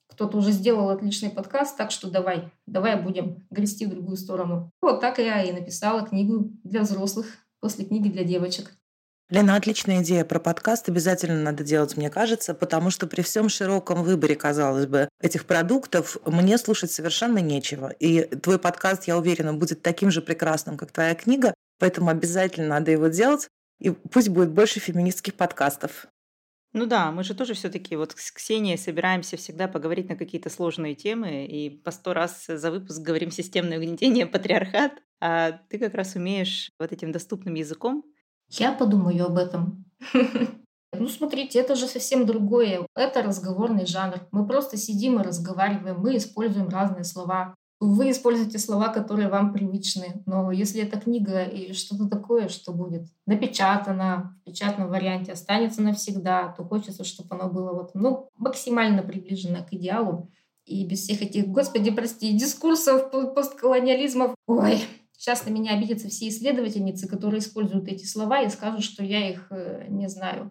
кто-то 0.08 0.38
уже 0.38 0.50
сделал 0.52 0.90
отличный 0.90 1.30
подкаст, 1.30 1.76
так 1.76 1.90
что 1.90 2.10
давай, 2.10 2.50
давай 2.66 3.00
будем 3.00 3.46
грести 3.50 3.86
в 3.86 3.90
другую 3.90 4.16
сторону. 4.16 4.70
Вот 4.80 5.00
так 5.00 5.18
я 5.18 5.42
и 5.42 5.52
написала 5.52 6.06
книгу 6.06 6.50
для 6.64 6.82
взрослых 6.82 7.26
после 7.60 7.84
книги 7.84 8.08
для 8.08 8.24
девочек. 8.24 8.72
Лена, 9.28 9.56
отличная 9.56 10.02
идея 10.02 10.24
про 10.24 10.38
подкаст. 10.38 10.88
Обязательно 10.88 11.42
надо 11.42 11.64
делать, 11.64 11.96
мне 11.96 12.10
кажется, 12.10 12.54
потому 12.54 12.90
что 12.90 13.08
при 13.08 13.22
всем 13.22 13.48
широком 13.48 14.04
выборе, 14.04 14.36
казалось 14.36 14.86
бы, 14.86 15.08
этих 15.20 15.46
продуктов 15.46 16.16
мне 16.24 16.58
слушать 16.58 16.92
совершенно 16.92 17.38
нечего. 17.38 17.88
И 17.88 18.22
твой 18.22 18.60
подкаст, 18.60 19.04
я 19.08 19.18
уверена, 19.18 19.52
будет 19.52 19.82
таким 19.82 20.12
же 20.12 20.22
прекрасным, 20.22 20.76
как 20.76 20.92
твоя 20.92 21.16
книга, 21.16 21.54
поэтому 21.80 22.10
обязательно 22.10 22.68
надо 22.68 22.92
его 22.92 23.08
делать. 23.08 23.48
И 23.80 23.90
пусть 23.90 24.28
будет 24.28 24.50
больше 24.50 24.78
феминистских 24.78 25.34
подкастов. 25.34 26.06
Ну 26.76 26.84
да, 26.84 27.10
мы 27.10 27.24
же 27.24 27.34
тоже 27.34 27.54
все-таки 27.54 27.96
вот 27.96 28.12
с 28.18 28.30
Ксенией 28.30 28.76
собираемся 28.76 29.38
всегда 29.38 29.66
поговорить 29.66 30.10
на 30.10 30.14
какие-то 30.14 30.50
сложные 30.50 30.94
темы, 30.94 31.46
и 31.46 31.70
по 31.70 31.90
сто 31.90 32.12
раз 32.12 32.44
за 32.46 32.70
выпуск 32.70 33.00
говорим 33.00 33.30
системное 33.30 33.78
угнетение, 33.78 34.26
патриархат, 34.26 34.92
а 35.18 35.52
ты 35.70 35.78
как 35.78 35.94
раз 35.94 36.16
умеешь 36.16 36.70
вот 36.78 36.92
этим 36.92 37.12
доступным 37.12 37.54
языком. 37.54 38.04
Я 38.50 38.72
подумаю 38.72 39.24
об 39.24 39.38
этом. 39.38 39.84
Ну, 40.98 41.08
смотрите, 41.08 41.58
это 41.58 41.74
же 41.74 41.88
совсем 41.88 42.24
другое. 42.24 42.86
Это 42.94 43.20
разговорный 43.20 43.84
жанр. 43.84 44.28
Мы 44.30 44.46
просто 44.46 44.78
сидим 44.78 45.20
и 45.20 45.22
разговариваем, 45.22 46.00
мы 46.00 46.16
используем 46.16 46.68
разные 46.68 47.04
слова. 47.04 47.54
Вы 47.78 48.10
используете 48.10 48.58
слова, 48.58 48.88
которые 48.88 49.28
вам 49.28 49.52
привычны, 49.52 50.22
но 50.24 50.50
если 50.50 50.80
это 50.80 50.98
книга 50.98 51.42
и 51.42 51.74
что-то 51.74 52.08
такое, 52.08 52.48
что 52.48 52.72
будет 52.72 53.06
напечатано 53.26 54.34
в 54.40 54.44
печатном 54.44 54.88
варианте, 54.88 55.32
останется 55.32 55.82
навсегда, 55.82 56.54
то 56.56 56.64
хочется, 56.64 57.04
чтобы 57.04 57.36
оно 57.36 57.50
было 57.50 57.74
вот, 57.74 57.90
ну, 57.94 58.30
максимально 58.38 59.02
приближено 59.02 59.62
к 59.62 59.74
идеалу 59.74 60.30
и 60.64 60.86
без 60.86 61.00
всех 61.00 61.20
этих, 61.20 61.48
господи, 61.48 61.90
прости, 61.90 62.32
дискурсов, 62.32 63.10
постколониализмов. 63.34 64.34
Ой, 64.46 64.80
сейчас 65.12 65.44
на 65.44 65.50
меня 65.50 65.74
обидятся 65.74 66.08
все 66.08 66.28
исследовательницы, 66.28 67.06
которые 67.06 67.40
используют 67.40 67.88
эти 67.88 68.06
слова 68.06 68.40
и 68.40 68.48
скажут, 68.48 68.82
что 68.82 69.04
я 69.04 69.30
их 69.30 69.48
э, 69.50 69.86
не 69.88 70.08
знаю. 70.08 70.50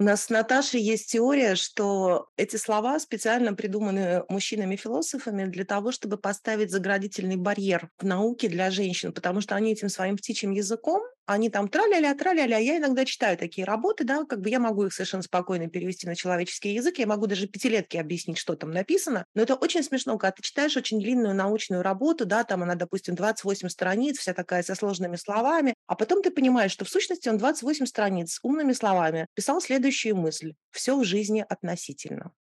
У 0.00 0.02
нас 0.02 0.24
с 0.24 0.28
Наташей 0.28 0.82
есть 0.82 1.12
теория, 1.12 1.54
что 1.54 2.26
эти 2.36 2.56
слова 2.56 2.98
специально 2.98 3.54
придуманы 3.54 4.24
мужчинами-философами 4.28 5.44
для 5.44 5.64
того, 5.64 5.92
чтобы 5.92 6.18
поставить 6.18 6.72
заградительный 6.72 7.36
барьер 7.36 7.90
в 7.98 8.04
науке 8.04 8.48
для 8.48 8.72
женщин, 8.72 9.12
потому 9.12 9.40
что 9.40 9.54
они 9.54 9.72
этим 9.72 9.88
своим 9.88 10.16
птичьим 10.16 10.50
языком 10.50 11.00
они 11.26 11.50
там 11.50 11.68
траля-ля, 11.68 12.14
траля-ля. 12.14 12.58
Я 12.58 12.78
иногда 12.78 13.04
читаю 13.04 13.36
такие 13.38 13.64
работы, 13.64 14.04
да, 14.04 14.24
как 14.24 14.40
бы 14.40 14.50
я 14.50 14.58
могу 14.58 14.84
их 14.84 14.92
совершенно 14.92 15.22
спокойно 15.22 15.68
перевести 15.68 16.06
на 16.06 16.14
человеческий 16.14 16.74
язык, 16.74 16.98
я 16.98 17.06
могу 17.06 17.26
даже 17.26 17.46
пятилетке 17.46 18.00
объяснить, 18.00 18.38
что 18.38 18.54
там 18.56 18.70
написано, 18.70 19.24
но 19.34 19.42
это 19.42 19.54
очень 19.54 19.82
смешно, 19.82 20.18
когда 20.18 20.32
ты 20.32 20.42
читаешь 20.42 20.76
очень 20.76 21.00
длинную 21.00 21.34
научную 21.34 21.82
работу, 21.82 22.26
да, 22.26 22.44
там 22.44 22.62
она, 22.62 22.74
допустим, 22.74 23.14
28 23.14 23.68
страниц, 23.68 24.18
вся 24.18 24.34
такая 24.34 24.62
со 24.62 24.74
сложными 24.74 25.16
словами, 25.16 25.74
а 25.86 25.94
потом 25.94 26.22
ты 26.22 26.30
понимаешь, 26.30 26.72
что 26.72 26.84
в 26.84 26.88
сущности 26.88 27.28
он 27.28 27.38
28 27.38 27.86
страниц 27.86 28.38
умными 28.42 28.72
словами 28.72 29.26
писал 29.34 29.60
следующую 29.60 30.16
мысль. 30.16 30.54
Все 30.70 30.98
в 30.98 31.04
жизни 31.04 31.44
относительно. 31.48 32.32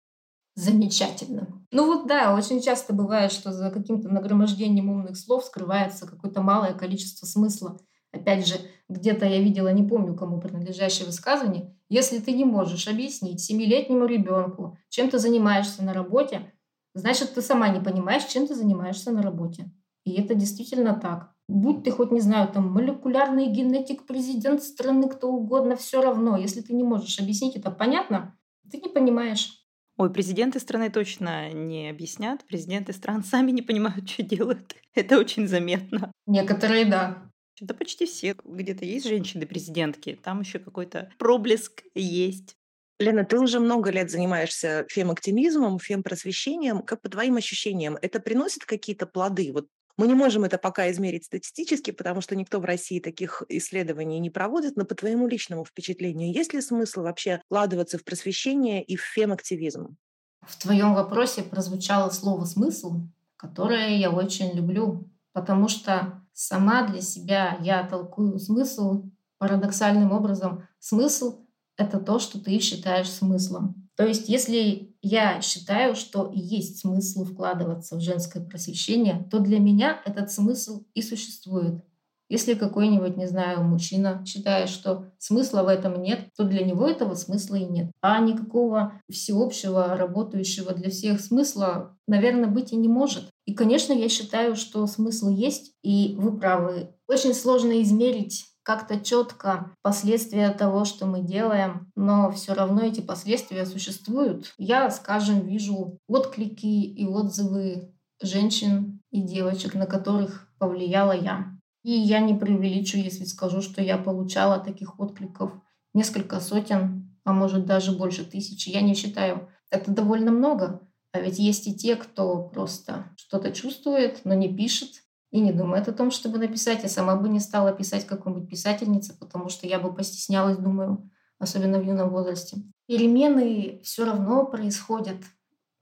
Замечательно. 0.56 1.48
Ну 1.72 1.88
вот 1.88 2.08
да, 2.08 2.36
очень 2.36 2.62
часто 2.62 2.94
бывает, 2.94 3.32
что 3.32 3.52
за 3.52 3.72
каким-то 3.72 4.10
нагромождением 4.10 4.90
умных 4.90 5.18
слов 5.18 5.46
скрывается 5.46 6.06
какое-то 6.06 6.42
малое 6.42 6.74
количество 6.74 7.26
смысла. 7.26 7.80
Опять 8.14 8.48
же, 8.48 8.56
где-то 8.90 9.26
я 9.26 9.42
видела, 9.42 9.70
не 9.70 9.84
помню, 9.84 10.16
кому 10.16 10.40
принадлежащее 10.40 11.06
высказывание, 11.06 11.76
если 11.90 12.20
ты 12.20 12.32
не 12.32 12.46
можешь 12.46 12.88
объяснить 12.88 13.42
семилетнему 13.42 14.06
ребенку, 14.06 14.78
чем 14.90 15.10
ты 15.10 15.20
занимаешься 15.20 15.84
на 15.84 15.94
работе, 15.94 16.54
значит, 16.94 17.34
ты 17.34 17.42
сама 17.42 17.70
не 17.70 17.80
понимаешь, 17.80 18.26
чем 18.26 18.48
ты 18.48 18.56
занимаешься 18.56 19.12
на 19.12 19.22
работе. 19.22 19.72
И 20.06 20.14
это 20.14 20.36
действительно 20.36 20.94
так. 20.94 21.34
Будь 21.48 21.84
ты 21.84 21.92
хоть, 21.92 22.12
не 22.12 22.22
знаю, 22.22 22.48
там, 22.48 22.72
молекулярный 22.72 23.48
генетик, 23.48 24.06
президент 24.06 24.64
страны, 24.64 25.10
кто 25.10 25.30
угодно, 25.30 25.76
все 25.76 26.02
равно. 26.02 26.38
Если 26.38 26.62
ты 26.62 26.74
не 26.74 26.84
можешь 26.84 27.20
объяснить 27.20 27.56
это 27.56 27.72
понятно, 27.72 28.38
ты 28.72 28.78
не 28.78 28.90
понимаешь. 28.90 29.64
Ой, 29.98 30.12
президенты 30.12 30.60
страны 30.60 30.90
точно 30.90 31.52
не 31.52 31.90
объяснят. 31.90 32.44
Президенты 32.46 32.94
стран 32.94 33.24
сами 33.24 33.52
не 33.52 33.62
понимают, 33.62 34.10
что 34.10 34.24
делают. 34.24 34.76
Это 34.94 35.20
очень 35.20 35.48
заметно. 35.48 36.12
Некоторые, 36.26 36.86
да. 36.86 37.33
Да 37.62 37.74
почти 37.74 38.06
все. 38.06 38.36
Где-то 38.44 38.86
есть 38.86 39.08
женщины-президентки, 39.08 40.20
там 40.22 40.42
еще 40.42 40.60
какой-то 40.60 41.12
проблеск 41.18 41.84
есть. 41.94 42.56
Лена, 43.00 43.26
ты 43.26 43.40
уже 43.40 43.60
много 43.60 43.92
лет 43.92 44.10
занимаешься 44.10 44.86
фем-оптимизмом, 44.90 45.80
фем-просвещением. 45.80 46.82
Как 46.82 47.02
по 47.02 47.10
твоим 47.10 47.38
ощущениям, 47.38 47.98
это 48.02 48.20
приносит 48.20 48.66
какие-то 48.66 49.06
плоды? 49.06 49.52
Вот 49.52 49.68
мы 49.98 50.08
не 50.08 50.16
можем 50.16 50.44
это 50.44 50.58
пока 50.58 50.90
измерить 50.90 51.26
статистически, 51.26 51.92
потому 51.92 52.22
что 52.22 52.36
никто 52.36 52.60
в 52.60 52.66
России 52.66 53.00
таких 53.00 53.44
исследований 53.50 54.20
не 54.20 54.32
проводит, 54.32 54.76
но 54.76 54.86
по 54.86 54.96
твоему 54.96 55.28
личному 55.28 55.66
впечатлению, 55.66 56.34
есть 56.34 56.54
ли 56.54 56.62
смысл 56.62 57.04
вообще 57.04 57.42
вкладываться 57.46 58.00
в 58.00 58.04
просвещение 58.04 58.84
и 58.84 58.96
в 58.96 59.02
фем-активизм? 59.02 59.96
В 60.42 60.60
твоем 60.60 60.96
вопросе 60.96 61.44
прозвучало 61.44 62.10
слово 62.10 62.46
«смысл», 62.46 63.02
которое 63.38 63.98
я 63.98 64.10
очень 64.10 64.52
люблю, 64.54 65.10
потому 65.32 65.68
что 65.68 66.23
сама 66.34 66.88
для 66.88 67.02
себя 67.02 67.58
я 67.62 67.84
толкую 67.88 68.40
смысл 68.40 69.06
парадоксальным 69.38 70.12
образом. 70.12 70.68
Смысл— 70.80 71.46
это 71.78 72.00
то, 72.00 72.20
что 72.20 72.40
ты 72.40 72.60
считаешь 72.60 73.12
смыслом. 73.12 73.90
То 73.96 74.06
есть, 74.06 74.28
если 74.28 74.96
я 75.02 75.42
считаю, 75.42 75.96
что 75.96 76.32
есть 76.34 76.80
смысл 76.80 77.26
вкладываться 77.26 77.96
в 77.96 78.02
женское 78.02 78.44
просвещение, 78.44 79.28
то 79.30 79.40
для 79.40 79.60
меня 79.60 80.02
этот 80.06 80.32
смысл 80.32 80.86
и 80.94 81.02
существует. 81.02 81.84
Если 82.30 82.56
какой-нибудь, 82.56 83.18
не 83.18 83.28
знаю, 83.28 83.64
мужчина 83.64 84.24
считает, 84.26 84.70
что 84.70 85.12
смысла 85.20 85.62
в 85.62 85.68
этом 85.68 86.02
нет, 86.02 86.30
то 86.36 86.46
для 86.46 86.64
него 86.64 86.88
этого 86.88 87.14
смысла 87.14 87.56
и 87.56 87.66
нет. 87.66 87.92
А 88.02 88.20
никакого 88.20 88.94
всеобщего, 89.08 89.96
работающего 89.96 90.74
для 90.74 90.90
всех 90.90 91.22
смысла, 91.22 91.96
наверное, 92.08 92.50
быть 92.50 92.72
и 92.72 92.76
не 92.76 92.88
может. 92.88 93.30
И, 93.46 93.54
конечно, 93.54 93.94
я 93.94 94.10
считаю, 94.10 94.56
что 94.56 94.88
смысл 94.88 95.30
есть, 95.30 95.74
и 95.84 96.16
вы 96.18 96.38
правы. 96.38 96.96
Очень 97.08 97.34
сложно 97.34 97.82
измерить 97.82 98.46
как-то 98.64 99.00
четко 99.00 99.72
последствия 99.82 100.50
того, 100.52 100.86
что 100.86 101.06
мы 101.06 101.22
делаем, 101.22 101.92
но 101.96 102.32
все 102.32 102.54
равно 102.54 102.82
эти 102.82 103.02
последствия 103.02 103.66
существуют. 103.66 104.54
Я, 104.58 104.90
скажем, 104.90 105.46
вижу 105.46 106.00
отклики 106.08 106.66
и 106.66 107.06
отзывы 107.06 107.94
женщин 108.22 109.02
и 109.12 109.22
девочек, 109.22 109.74
на 109.74 109.86
которых 109.86 110.48
повлияла 110.58 111.12
я. 111.12 111.58
И 111.84 111.92
я 111.92 112.20
не 112.20 112.34
преувеличу, 112.34 112.98
если 112.98 113.26
скажу, 113.26 113.62
что 113.62 113.82
я 113.82 113.98
получала 113.98 114.60
таких 114.60 114.98
откликов 115.00 115.52
несколько 115.94 116.40
сотен, 116.40 117.18
а 117.26 117.34
может 117.34 117.66
даже 117.66 117.92
больше 117.92 118.24
тысячи. 118.24 118.70
Я 118.70 118.82
не 118.82 118.96
считаю. 118.96 119.50
Это 119.70 119.92
довольно 119.92 120.32
много. 120.32 120.88
А 121.14 121.20
ведь 121.20 121.38
есть 121.38 121.68
и 121.68 121.76
те, 121.76 121.96
кто 121.96 122.50
просто 122.50 123.06
что-то 123.16 123.52
чувствует, 123.52 124.22
но 124.26 124.34
не 124.34 124.54
пишет 124.54 125.04
и 125.30 125.40
не 125.40 125.54
думает 125.54 125.88
о 125.88 125.94
том, 125.94 126.10
чтобы 126.10 126.40
написать. 126.40 126.82
Я 126.82 126.90
сама 126.90 127.16
бы 127.16 127.30
не 127.30 127.40
стала 127.40 127.72
писать 127.72 128.08
какой-нибудь 128.08 128.50
писательнице, 128.50 129.16
потому 129.20 129.50
что 129.50 129.68
я 129.68 129.80
бы 129.80 129.94
постеснялась, 129.94 130.58
думаю, 130.58 131.10
особенно 131.38 131.80
в 131.80 131.86
юном 131.86 132.10
возрасте. 132.10 132.58
Перемены 132.88 133.80
все 133.84 134.06
равно 134.06 134.46
происходят. 134.46 135.18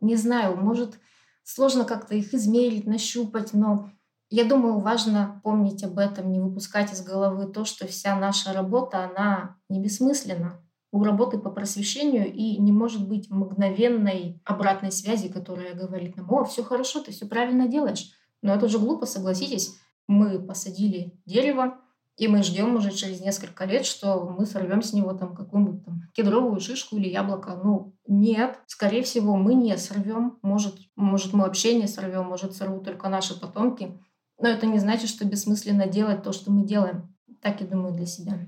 Не 0.02 0.18
знаю, 0.18 0.58
может, 0.58 1.00
сложно 1.44 1.86
как-то 1.86 2.14
их 2.14 2.34
измерить, 2.34 2.86
нащупать, 2.86 3.54
но 3.54 3.90
я 4.30 4.44
думаю, 4.44 4.80
важно 4.80 5.40
помнить 5.44 5.84
об 5.84 5.98
этом, 5.98 6.32
не 6.32 6.40
выпускать 6.40 6.92
из 6.92 7.02
головы 7.02 7.48
то, 7.48 7.64
что 7.64 7.88
вся 7.88 8.18
наша 8.18 8.52
работа, 8.52 9.06
она 9.06 9.58
не 9.70 9.82
бессмысленна. 9.82 10.62
У 10.92 11.04
работы 11.04 11.38
по 11.38 11.50
просвещению 11.50 12.32
и 12.32 12.58
не 12.58 12.72
может 12.72 13.08
быть 13.08 13.30
мгновенной 13.30 14.42
обратной 14.44 14.92
связи, 14.92 15.30
которая 15.30 15.74
говорит 15.74 16.18
нам, 16.18 16.32
о, 16.32 16.44
все 16.44 16.64
хорошо, 16.64 17.02
ты 17.02 17.12
все 17.12 17.26
правильно 17.26 17.68
делаешь. 17.68 18.12
Но 18.42 18.54
это 18.54 18.68
же 18.68 18.78
глупо, 18.78 19.06
согласитесь. 19.06 19.78
Мы 20.08 20.40
посадили 20.40 21.18
дерево, 21.26 21.80
и 22.18 22.28
мы 22.28 22.44
ждем 22.44 22.76
уже 22.76 22.92
через 22.92 23.22
несколько 23.22 23.66
лет, 23.66 23.86
что 23.86 24.36
мы 24.38 24.46
сорвем 24.46 24.82
с 24.82 24.94
него 24.94 25.14
там 25.14 25.34
какую-нибудь 25.34 25.86
там 25.86 26.02
кедровую 26.14 26.60
шишку 26.60 26.98
или 26.98 27.08
яблоко. 27.08 27.60
Ну, 27.64 27.96
нет, 28.08 28.60
скорее 28.68 29.02
всего, 29.04 29.38
мы 29.38 29.54
не 29.54 29.78
сорвем. 29.78 30.38
Может, 30.42 30.76
может 30.96 31.34
мы 31.34 31.46
вообще 31.46 31.74
не 31.74 31.88
сорвем, 31.88 32.26
может, 32.26 32.56
сорвут 32.56 32.84
только 32.84 33.10
наши 33.10 33.40
потомки. 33.40 33.98
Но 34.40 34.50
это 34.50 34.66
не 34.66 34.80
значит, 34.80 35.10
что 35.10 35.26
бессмысленно 35.26 35.88
делать 35.88 36.24
то, 36.24 36.32
что 36.34 36.52
мы 36.52 36.66
делаем. 36.66 37.16
Так 37.42 37.62
я 37.62 37.68
думаю 37.68 37.96
для 37.96 38.06
себя. 38.06 38.48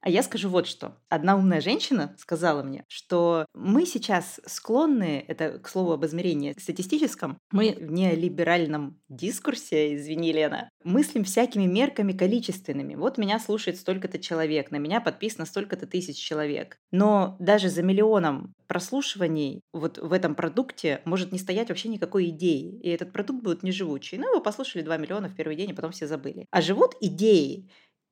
А 0.00 0.10
я 0.10 0.22
скажу 0.22 0.48
вот 0.48 0.66
что. 0.66 0.96
Одна 1.08 1.36
умная 1.36 1.60
женщина 1.60 2.14
сказала 2.18 2.62
мне, 2.62 2.84
что 2.88 3.46
мы 3.54 3.84
сейчас 3.84 4.40
склонны, 4.46 5.24
это, 5.26 5.58
к 5.58 5.68
слову, 5.68 5.92
об 5.92 6.04
измерении 6.06 6.54
статистическом, 6.58 7.38
мы 7.50 7.72
в 7.72 7.90
неолиберальном 7.90 9.00
дискурсе, 9.08 9.96
извини, 9.96 10.32
Лена, 10.32 10.70
мыслим 10.84 11.24
всякими 11.24 11.64
мерками 11.64 12.12
количественными. 12.12 12.94
Вот 12.94 13.18
меня 13.18 13.40
слушает 13.40 13.76
столько-то 13.76 14.18
человек, 14.18 14.70
на 14.70 14.76
меня 14.76 15.00
подписано 15.00 15.46
столько-то 15.46 15.86
тысяч 15.86 16.16
человек. 16.16 16.78
Но 16.92 17.36
даже 17.40 17.68
за 17.68 17.82
миллионом 17.82 18.54
прослушиваний 18.68 19.62
вот 19.72 19.98
в 19.98 20.12
этом 20.12 20.34
продукте 20.34 21.00
может 21.04 21.32
не 21.32 21.38
стоять 21.38 21.70
вообще 21.70 21.88
никакой 21.88 22.28
идеи. 22.28 22.78
И 22.80 22.90
этот 22.90 23.12
продукт 23.12 23.42
будет 23.42 23.62
неживучий. 23.62 24.18
Ну, 24.18 24.30
его 24.30 24.40
послушали 24.40 24.82
2 24.82 24.96
миллиона 24.98 25.28
в 25.28 25.34
первый 25.34 25.56
день, 25.56 25.72
а 25.72 25.74
потом 25.74 25.90
все 25.90 26.06
забыли. 26.06 26.46
А 26.50 26.60
живут 26.60 26.94
идеи. 27.00 27.68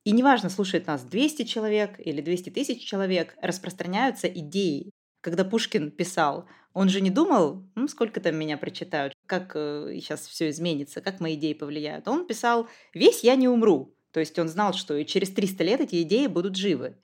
И 0.07 0.11
неважно, 0.13 0.49
слушает 0.49 0.87
нас 0.87 1.03
200 1.03 1.43
человек 1.43 1.99
или 1.99 2.21
200 2.21 2.51
тысяч 2.51 2.81
человек, 2.81 3.35
распространяются 3.41 4.27
идеи. 4.27 4.93
Когда 5.19 5.43
Пушкин 5.43 5.91
писал, 5.91 6.47
он 6.71 6.87
же 6.87 7.01
не 7.01 7.09
думал, 7.09 7.67
ну, 7.75 7.89
сколько 7.89 8.21
там 8.21 8.37
меня 8.37 8.57
прочитают, 8.57 9.11
как 9.25 9.51
э, 9.55 9.91
сейчас 9.95 10.25
все 10.25 10.49
изменится, 10.49 11.01
как 11.01 11.19
мои 11.19 11.35
идеи 11.35 11.51
повлияют. 11.51 12.07
Он 12.07 12.25
писал 12.25 12.69
«Весь 12.93 13.25
я 13.25 13.35
не 13.35 13.49
умру». 13.49 13.97
То 14.13 14.21
есть 14.21 14.39
он 14.39 14.47
знал, 14.47 14.71
что 14.71 14.95
и 14.95 15.05
через 15.05 15.29
300 15.31 15.63
лет 15.65 15.81
эти 15.81 16.01
идеи 16.03 16.27
будут 16.27 16.55
живы. 16.55 16.95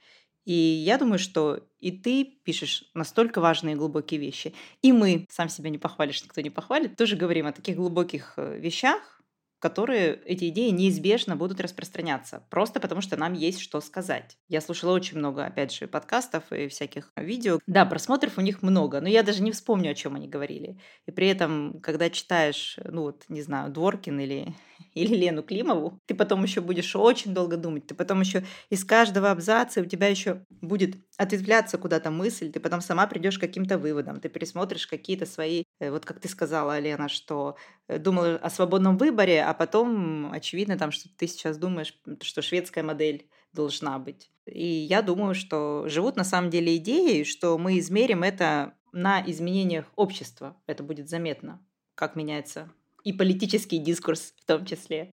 И 0.46 0.54
я 0.54 0.98
думаю, 0.98 1.20
что 1.20 1.68
и 1.82 1.92
ты 1.92 2.24
пишешь 2.24 2.90
настолько 2.94 3.42
важные 3.42 3.76
и 3.76 3.78
глубокие 3.78 4.22
вещи. 4.22 4.54
И 4.82 4.94
мы, 4.94 5.28
сам 5.30 5.50
себя 5.50 5.70
не 5.70 5.78
похвалишь, 5.78 6.24
никто 6.24 6.40
не 6.40 6.52
похвалит, 6.52 6.96
тоже 6.96 7.18
говорим 7.18 7.48
о 7.48 7.52
таких 7.52 7.76
глубоких 7.76 8.36
э, 8.38 8.58
вещах, 8.58 9.22
которые 9.64 10.20
эти 10.26 10.50
идеи 10.50 10.72
неизбежно 10.72 11.38
будут 11.38 11.62
распространяться, 11.62 12.44
просто 12.50 12.82
потому 12.82 13.00
что 13.00 13.16
нам 13.16 13.32
есть 13.32 13.62
что 13.62 13.80
сказать. 13.80 14.38
Я 14.50 14.60
слушала 14.60 14.92
очень 14.92 15.18
много, 15.18 15.46
опять 15.46 15.74
же, 15.74 15.88
подкастов 15.88 16.52
и 16.52 16.68
всяких 16.68 17.14
видео. 17.16 17.60
Да, 17.66 17.86
просмотров 17.86 18.38
у 18.38 18.42
них 18.42 18.62
много, 18.62 19.00
но 19.00 19.08
я 19.08 19.24
даже 19.24 19.42
не 19.42 19.54
вспомню, 19.54 19.92
о 19.92 19.96
чем 19.96 20.16
они 20.16 20.28
говорили. 20.28 20.82
И 21.06 21.12
при 21.12 21.30
этом, 21.30 21.80
когда 21.82 22.10
читаешь, 22.10 22.78
ну 22.84 23.04
вот, 23.04 23.24
не 23.30 23.42
знаю, 23.42 23.72
Дворкин 23.72 24.20
или, 24.20 24.54
или 24.96 25.16
Лену 25.16 25.44
Климову, 25.44 25.98
ты 26.08 26.14
потом 26.14 26.44
еще 26.44 26.60
будешь 26.60 26.94
очень 26.94 27.34
долго 27.34 27.56
думать, 27.56 27.88
ты 27.88 27.96
потом 27.96 28.20
еще 28.20 28.44
из 28.70 28.84
каждого 28.84 29.32
абзаца 29.32 29.80
у 29.80 29.86
тебя 29.86 30.08
еще 30.08 30.44
будет 30.50 30.98
ответвляться 31.18 31.78
куда-то 31.78 32.12
мысль, 32.12 32.52
ты 32.52 32.60
потом 32.60 32.82
сама 32.82 33.08
придешь 33.08 33.38
к 33.38 33.42
каким-то 33.42 33.78
выводам, 33.78 34.20
ты 34.20 34.30
пересмотришь 34.30 34.88
какие-то 34.88 35.26
свои, 35.26 35.64
э, 35.80 35.92
вот 35.92 36.06
как 36.06 36.20
ты 36.20 36.28
сказала, 36.28 36.80
Лена, 36.80 37.10
что 37.10 37.56
э, 37.88 38.00
думала 38.00 38.36
о 38.36 38.50
свободном 38.50 38.98
выборе, 38.98 39.44
а 39.44 39.54
потом 39.54 40.32
очевидно 40.32 40.78
там, 40.78 40.92
что 40.92 41.10
ты 41.16 41.28
сейчас 41.28 41.58
думаешь, 41.58 42.00
что 42.22 42.42
шведская 42.42 42.84
модель 42.84 43.30
должна 43.54 44.00
быть. 44.00 44.32
И 44.46 44.66
я 44.66 45.02
думаю, 45.02 45.36
что 45.36 45.86
живут 45.88 46.16
на 46.16 46.24
самом 46.24 46.50
деле 46.50 46.76
идеи, 46.78 47.24
что 47.24 47.58
мы 47.58 47.80
измерим 47.80 48.24
это 48.24 48.74
на 48.92 49.24
изменениях 49.26 49.86
общества. 49.96 50.58
Это 50.66 50.84
будет 50.84 51.10
заметно, 51.10 51.64
как 51.96 52.16
меняется 52.16 52.72
и 53.04 53.14
политический 53.14 53.78
дискурс 53.78 54.34
в 54.40 54.46
том 54.46 54.66
числе. 54.66 55.12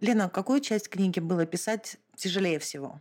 Лена, 0.00 0.28
какую 0.28 0.60
часть 0.60 0.88
книги 0.88 1.20
было 1.20 1.46
писать 1.46 1.96
тяжелее 2.16 2.58
всего? 2.58 3.00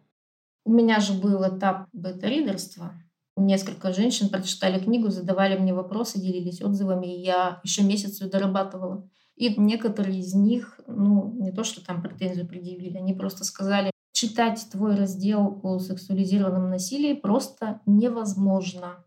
У 0.63 0.71
меня 0.71 0.99
же 0.99 1.13
был 1.13 1.43
этап 1.43 1.87
бета-ридерства. 1.93 2.93
Несколько 3.37 3.91
женщин 3.91 4.29
прочитали 4.29 4.81
книгу, 4.81 5.09
задавали 5.09 5.57
мне 5.57 5.73
вопросы, 5.73 6.19
делились 6.19 6.61
отзывами, 6.61 7.07
и 7.07 7.21
я 7.21 7.59
еще 7.63 7.83
месяц 7.83 8.21
ее 8.21 8.29
дорабатывала. 8.29 9.09
И 9.35 9.53
некоторые 9.59 10.19
из 10.19 10.33
них, 10.33 10.79
ну, 10.87 11.33
не 11.37 11.51
то, 11.51 11.65
что 11.65 11.85
там 11.85 12.01
претензию 12.01 12.47
предъявили, 12.47 12.97
они 12.97 13.13
просто 13.13 13.43
сказали, 13.43 13.91
читать 14.13 14.65
твой 14.71 14.95
раздел 14.95 15.59
о 15.63 15.79
сексуализированном 15.79 16.69
насилии 16.69 17.13
просто 17.13 17.81
невозможно 17.85 19.03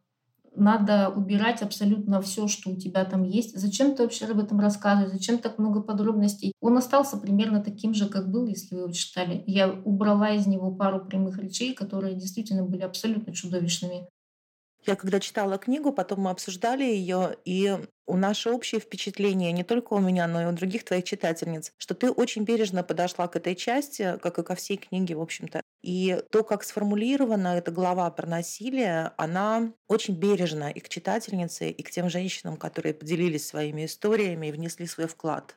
надо 0.59 1.11
убирать 1.11 1.63
абсолютно 1.63 2.21
все, 2.21 2.49
что 2.49 2.71
у 2.71 2.77
тебя 2.77 3.05
там 3.05 3.23
есть. 3.23 3.59
Зачем 3.59 3.95
ты 3.95 4.03
вообще 4.03 4.27
об 4.27 4.39
этом 4.39 4.61
рассказываешь? 4.61 5.13
Зачем 5.13 5.39
так 5.39 5.59
много 5.59 5.81
подробностей? 5.81 6.53
Он 6.61 6.77
остался 6.77 7.17
примерно 7.17 7.63
таким 7.63 7.95
же, 7.95 8.09
как 8.09 8.31
был, 8.31 8.47
если 8.47 8.75
вы 8.75 8.83
его 8.83 8.93
читали. 8.93 9.45
Я 9.47 9.71
убрала 9.71 10.31
из 10.31 10.47
него 10.47 10.75
пару 10.75 11.05
прямых 11.05 11.39
речей, 11.39 11.75
которые 11.75 12.15
действительно 12.15 12.65
были 12.65 12.83
абсолютно 12.83 13.33
чудовищными. 13.33 14.09
Я 14.87 14.97
когда 14.97 15.21
читала 15.21 15.59
книгу, 15.59 15.93
потом 15.93 16.21
мы 16.21 16.31
обсуждали 16.31 16.85
ее, 16.85 17.37
и 17.45 17.77
у 18.07 18.17
наше 18.17 18.51
общее 18.51 18.81
впечатление, 18.81 19.53
не 19.53 19.65
только 19.65 19.93
у 19.93 19.99
меня, 19.99 20.27
но 20.27 20.43
и 20.43 20.47
у 20.47 20.53
других 20.53 20.85
твоих 20.85 21.05
читательниц, 21.05 21.73
что 21.77 21.95
ты 21.95 22.11
очень 22.11 22.45
бережно 22.45 22.83
подошла 22.83 23.29
к 23.29 23.37
этой 23.37 23.55
части, 23.55 24.19
как 24.23 24.39
и 24.39 24.43
ко 24.43 24.55
всей 24.55 24.77
книге, 24.77 25.17
в 25.17 25.21
общем-то. 25.21 25.61
И 25.83 26.23
то, 26.31 26.43
как 26.45 26.63
сформулирована 26.65 27.49
эта 27.59 27.71
глава 27.71 28.11
про 28.11 28.27
насилие, 28.27 29.13
она 29.19 29.73
очень 29.89 30.15
бережна 30.15 30.71
и 30.71 30.81
к 30.81 30.89
читательнице, 30.89 31.71
и 31.71 31.83
к 31.83 31.91
тем 31.91 32.09
женщинам, 32.09 32.57
которые 32.57 32.95
поделились 32.95 33.47
своими 33.47 33.85
историями 33.85 34.47
и 34.47 34.53
внесли 34.53 34.87
свой 34.87 35.07
вклад. 35.07 35.57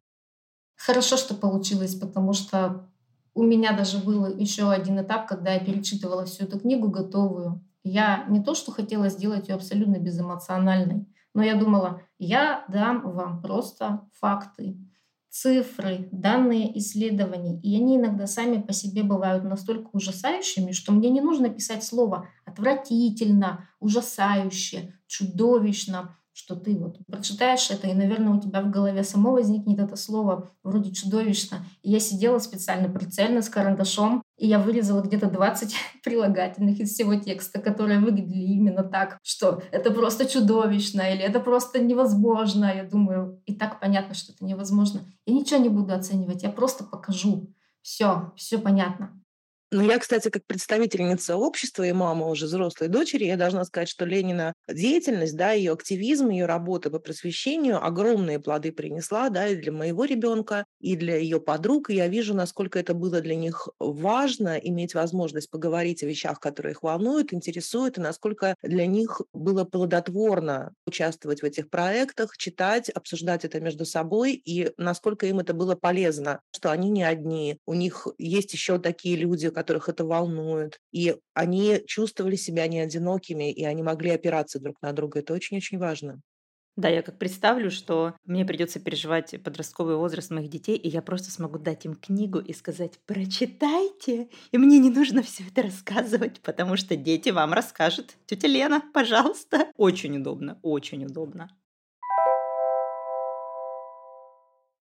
Хорошо, 0.75 1.15
что 1.15 1.35
получилось, 1.35 1.95
потому 1.95 2.33
что 2.33 2.89
у 3.33 3.43
меня 3.43 3.71
даже 3.71 3.99
был 3.99 4.25
еще 4.37 4.69
один 4.69 4.99
этап, 5.01 5.27
когда 5.27 5.53
я 5.53 5.63
перечитывала 5.63 6.25
всю 6.25 6.43
эту 6.43 6.59
книгу 6.59 6.89
готовую. 6.89 7.63
Я 7.83 8.25
не 8.29 8.43
то, 8.43 8.53
что 8.53 8.71
хотела 8.71 9.09
сделать 9.09 9.49
ее 9.49 9.55
абсолютно 9.55 9.97
безэмоциональной, 9.97 11.07
но 11.33 11.43
я 11.43 11.55
думала, 11.55 12.01
я 12.19 12.65
дам 12.67 13.11
вам 13.11 13.41
просто 13.41 14.07
факты, 14.19 14.77
цифры, 15.29 16.09
данные 16.11 16.77
исследований. 16.77 17.59
И 17.61 17.75
они 17.75 17.95
иногда 17.95 18.27
сами 18.27 18.61
по 18.61 18.73
себе 18.73 19.03
бывают 19.03 19.43
настолько 19.43 19.89
ужасающими, 19.93 20.73
что 20.73 20.91
мне 20.91 21.09
не 21.09 21.21
нужно 21.21 21.49
писать 21.49 21.83
слово 21.83 22.27
«отвратительно», 22.45 23.69
«ужасающе», 23.79 24.93
«чудовищно». 25.07 26.17
Что 26.33 26.55
ты 26.55 26.77
вот 26.77 26.97
прочитаешь 27.07 27.69
это, 27.71 27.87
и, 27.87 27.93
наверное, 27.93 28.33
у 28.33 28.39
тебя 28.39 28.61
в 28.61 28.69
голове 28.69 29.03
само 29.03 29.31
возникнет 29.31 29.79
это 29.79 29.95
слово 29.95 30.49
вроде 30.63 30.91
чудовищно. 30.91 31.65
И 31.81 31.91
я 31.91 31.99
сидела 31.99 32.39
специально 32.39 32.89
прицельно 32.89 33.41
с 33.41 33.49
карандашом, 33.49 34.23
и 34.37 34.47
я 34.47 34.59
вырезала 34.59 35.01
где-то 35.01 35.29
20 35.29 35.75
прилагательных 36.03 36.79
из 36.79 36.93
всего 36.93 37.15
текста, 37.15 37.59
которые 37.59 37.99
выглядели 37.99 38.43
именно 38.43 38.83
так, 38.83 39.17
что 39.23 39.61
это 39.71 39.91
просто 39.91 40.25
чудовищно 40.25 41.01
или 41.01 41.21
это 41.21 41.39
просто 41.39 41.79
невозможно. 41.79 42.73
Я 42.73 42.83
думаю, 42.83 43.41
и 43.45 43.53
так 43.53 43.79
понятно, 43.79 44.13
что 44.13 44.33
это 44.33 44.45
невозможно. 44.45 45.01
Я 45.25 45.33
ничего 45.33 45.59
не 45.59 45.69
буду 45.69 45.93
оценивать, 45.93 46.43
я 46.43 46.49
просто 46.49 46.83
покажу. 46.83 47.53
Все, 47.81 48.31
все 48.35 48.57
понятно. 48.57 49.21
Ну, 49.73 49.89
я, 49.89 49.99
кстати, 49.99 50.27
как 50.29 50.45
представительница 50.45 51.37
общества 51.37 51.83
и 51.83 51.93
мама 51.93 52.27
уже 52.27 52.45
взрослой 52.45 52.89
дочери, 52.89 53.23
я 53.23 53.37
должна 53.37 53.63
сказать, 53.63 53.87
что 53.87 54.03
Ленина 54.03 54.53
деятельность, 54.67 55.37
да, 55.37 55.51
ее 55.51 55.71
активизм, 55.71 56.27
ее 56.27 56.45
работа 56.45 56.89
по 56.89 56.99
просвещению 56.99 57.81
огромные 57.81 58.39
плоды 58.39 58.73
принесла, 58.73 59.29
да, 59.29 59.47
и 59.47 59.55
для 59.55 59.71
моего 59.71 60.03
ребенка, 60.03 60.65
и 60.81 60.97
для 60.97 61.15
ее 61.15 61.39
подруг. 61.39 61.89
И 61.89 61.95
я 61.95 62.09
вижу, 62.09 62.33
насколько 62.33 62.79
это 62.79 62.93
было 62.93 63.21
для 63.21 63.35
них 63.35 63.69
важно, 63.79 64.57
иметь 64.57 64.93
возможность 64.93 65.49
поговорить 65.49 66.03
о 66.03 66.07
вещах, 66.07 66.41
которые 66.41 66.73
их 66.73 66.83
волнуют, 66.83 67.31
интересуют, 67.31 67.97
и 67.97 68.01
насколько 68.01 68.55
для 68.61 68.85
них 68.85 69.21
было 69.31 69.63
плодотворно 69.63 70.73
участвовать 70.85 71.43
в 71.43 71.45
этих 71.45 71.69
проектах, 71.69 72.35
читать, 72.35 72.89
обсуждать 72.89 73.45
это 73.45 73.61
между 73.61 73.85
собой, 73.85 74.33
и 74.33 74.71
насколько 74.75 75.27
им 75.27 75.39
это 75.39 75.53
было 75.53 75.75
полезно, 75.75 76.41
что 76.53 76.71
они 76.71 76.89
не 76.89 77.03
одни, 77.03 77.57
у 77.65 77.73
них 77.73 78.07
есть 78.17 78.51
еще 78.51 78.77
такие 78.77 79.15
люди, 79.15 79.49
которых 79.61 79.89
это 79.89 80.05
волнует. 80.05 80.79
И 80.91 81.15
они 81.33 81.81
чувствовали 81.87 82.35
себя 82.35 82.67
не 82.67 82.79
одинокими, 82.79 83.51
и 83.51 83.63
они 83.65 83.83
могли 83.83 84.11
опираться 84.11 84.59
друг 84.59 84.81
на 84.81 84.93
друга. 84.93 85.19
Это 85.19 85.33
очень-очень 85.33 85.77
важно. 85.79 86.21
Да, 86.77 86.87
я 86.87 87.01
как 87.01 87.19
представлю, 87.19 87.69
что 87.69 88.15
мне 88.23 88.45
придется 88.45 88.79
переживать 88.79 89.35
подростковый 89.43 89.97
возраст 89.97 90.31
моих 90.31 90.49
детей, 90.49 90.77
и 90.77 90.87
я 90.87 91.01
просто 91.01 91.29
смогу 91.29 91.59
дать 91.59 91.85
им 91.85 91.95
книгу 91.95 92.39
и 92.39 92.53
сказать 92.53 92.99
«прочитайте», 93.05 94.29
и 94.51 94.57
мне 94.57 94.79
не 94.79 94.89
нужно 94.89 95.21
все 95.21 95.43
это 95.45 95.63
рассказывать, 95.63 96.39
потому 96.41 96.77
что 96.77 96.95
дети 96.95 97.29
вам 97.29 97.51
расскажут. 97.53 98.15
Тетя 98.25 98.47
Лена, 98.47 98.81
пожалуйста. 98.93 99.71
Очень 99.75 100.17
удобно, 100.17 100.59
очень 100.61 101.05
удобно. 101.05 101.49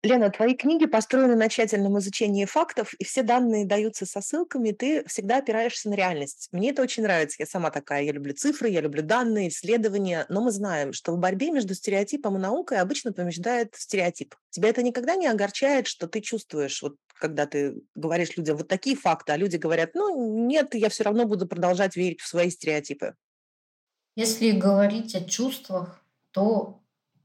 Лена, 0.04 0.30
твои 0.30 0.56
книги 0.56 0.86
построены 0.86 1.36
на 1.36 1.50
тщательном 1.50 1.98
изучении 1.98 2.46
фактов, 2.46 2.94
и 3.00 3.04
все 3.04 3.24
данные 3.24 3.66
даются 3.66 4.06
со 4.06 4.22
ссылками, 4.22 4.72
ты 4.72 5.04
всегда 5.08 5.38
опираешься 5.38 5.90
на 5.90 5.96
реальность. 5.96 6.50
Мне 6.52 6.70
это 6.70 6.84
очень 6.84 7.02
нравится. 7.04 7.38
Я 7.40 7.48
сама 7.48 7.72
такая. 7.72 8.04
Я 8.04 8.12
люблю 8.12 8.34
цифры, 8.34 8.70
я 8.70 8.82
люблю 8.82 9.02
данные, 9.02 9.48
исследования. 9.48 10.28
Но 10.30 10.42
мы 10.42 10.52
знаем, 10.52 10.94
что 10.94 11.14
в 11.14 11.18
борьбе 11.18 11.50
между 11.50 11.74
стереотипом 11.74 12.38
и 12.38 12.40
наукой 12.40 12.80
обычно 12.80 13.12
побеждает 13.12 13.76
стереотип. 13.76 14.36
Тебя 14.52 14.70
это 14.70 14.84
никогда 14.84 15.16
не 15.16 15.28
огорчает, 15.28 15.88
что 15.88 16.08
ты 16.08 16.22
чувствуешь, 16.22 16.82
вот 16.84 16.96
когда 17.20 17.48
ты 17.48 17.82
говоришь 17.96 18.38
людям 18.38 18.58
вот 18.58 18.68
такие 18.68 18.96
факты, 18.96 19.32
а 19.32 19.38
люди 19.38 19.58
говорят, 19.58 19.96
ну 19.96 20.48
нет, 20.48 20.76
я 20.76 20.90
все 20.90 21.04
равно 21.04 21.26
буду 21.26 21.48
продолжать 21.48 21.96
верить 21.96 22.22
в 22.22 22.28
свои 22.28 22.52
стереотипы. 22.52 23.16
Если 24.16 24.52
говорить 24.52 25.16
о 25.16 25.24
чувствах, 25.24 26.04
то 26.32 26.82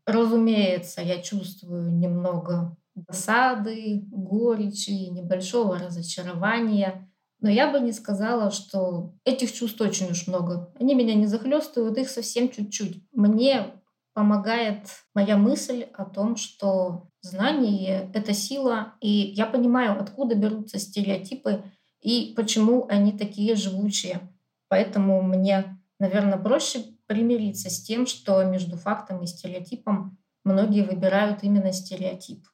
Разумеется, 0.07 1.03
я 1.03 1.23
чувствую 1.23 1.93
немного 1.93 2.77
досады, 2.95 4.05
горечи, 4.11 4.91
небольшого 5.11 5.79
разочарования. 5.79 7.09
Но 7.41 7.49
я 7.49 7.71
бы 7.71 7.81
не 7.81 7.93
сказала, 7.93 8.51
что 8.51 9.15
этих 9.25 9.53
чувств 9.53 9.81
очень 9.81 10.11
уж 10.11 10.27
много. 10.27 10.73
Они 10.79 10.95
меня 10.95 11.15
не 11.15 11.27
захлестывают, 11.27 11.99
их 11.99 12.09
совсем 12.09 12.49
чуть-чуть. 12.49 13.03
Мне 13.13 13.73
помогает 14.15 14.89
моя 15.15 15.37
мысль 15.37 15.87
о 15.95 16.05
том, 16.05 16.37
что 16.37 17.09
знание— 17.21 18.11
это 18.15 18.33
сила, 18.35 18.95
и 19.01 19.09
я 19.09 19.47
понимаю, 19.47 20.01
откуда 20.01 20.35
берутся 20.35 20.79
стереотипы 20.79 21.65
и 22.01 22.33
почему 22.37 22.87
они 22.89 23.13
такие 23.13 23.55
живучие. 23.55 24.21
Поэтому 24.69 25.23
мне, 25.23 25.81
наверное, 25.99 26.39
проще 26.39 26.92
примириться 27.07 27.71
с 27.71 27.83
тем, 27.83 28.07
что 28.07 28.43
между 28.45 28.77
фактом 28.77 29.23
и 29.23 29.27
стереотипом 29.27 30.19
многие 30.45 30.83
выбирают 30.83 31.43
именно 31.43 31.73
стереотип. 31.73 32.47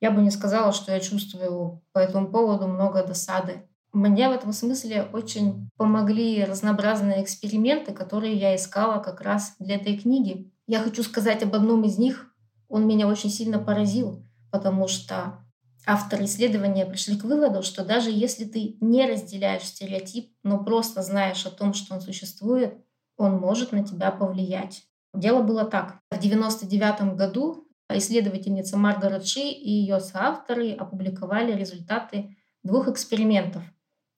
Я 0.00 0.10
бы 0.10 0.22
не 0.22 0.30
сказала, 0.30 0.72
что 0.72 0.92
я 0.92 1.00
чувствую 1.00 1.82
по 1.92 1.98
этому 1.98 2.30
поводу 2.30 2.68
много 2.68 3.04
досады. 3.04 3.68
Мне 3.92 4.28
в 4.28 4.32
этом 4.32 4.52
смысле 4.52 5.08
очень 5.12 5.70
помогли 5.76 6.44
разнообразные 6.44 7.22
эксперименты, 7.22 7.92
которые 7.92 8.34
я 8.34 8.54
искала 8.54 9.02
как 9.02 9.20
раз 9.20 9.56
для 9.58 9.76
этой 9.76 9.96
книги. 9.96 10.52
Я 10.66 10.80
хочу 10.80 11.02
сказать 11.02 11.42
об 11.42 11.54
одном 11.54 11.84
из 11.84 11.98
них. 11.98 12.32
Он 12.68 12.86
меня 12.86 13.08
очень 13.08 13.30
сильно 13.30 13.58
поразил, 13.58 14.24
потому 14.50 14.88
что 14.88 15.44
авторы 15.86 16.26
исследования 16.26 16.84
пришли 16.84 17.18
к 17.18 17.24
выводу, 17.24 17.62
что 17.62 17.84
даже 17.84 18.10
если 18.10 18.44
ты 18.44 18.76
не 18.80 19.06
разделяешь 19.06 19.64
стереотип, 19.64 20.32
но 20.42 20.62
просто 20.62 21.02
знаешь 21.02 21.46
о 21.46 21.50
том, 21.50 21.72
что 21.72 21.94
он 21.94 22.02
существует, 22.02 22.74
он 23.18 23.36
может 23.36 23.72
на 23.72 23.84
тебя 23.84 24.10
повлиять. 24.10 24.84
Дело 25.12 25.42
было 25.42 25.64
так. 25.64 25.98
В 26.10 26.16
1999 26.16 27.16
году 27.16 27.68
исследовательница 27.90 28.78
Маргарет 28.78 29.26
Ши 29.26 29.40
и 29.40 29.70
ее 29.70 30.00
соавторы 30.00 30.72
опубликовали 30.72 31.52
результаты 31.52 32.36
двух 32.62 32.88
экспериментов. 32.88 33.62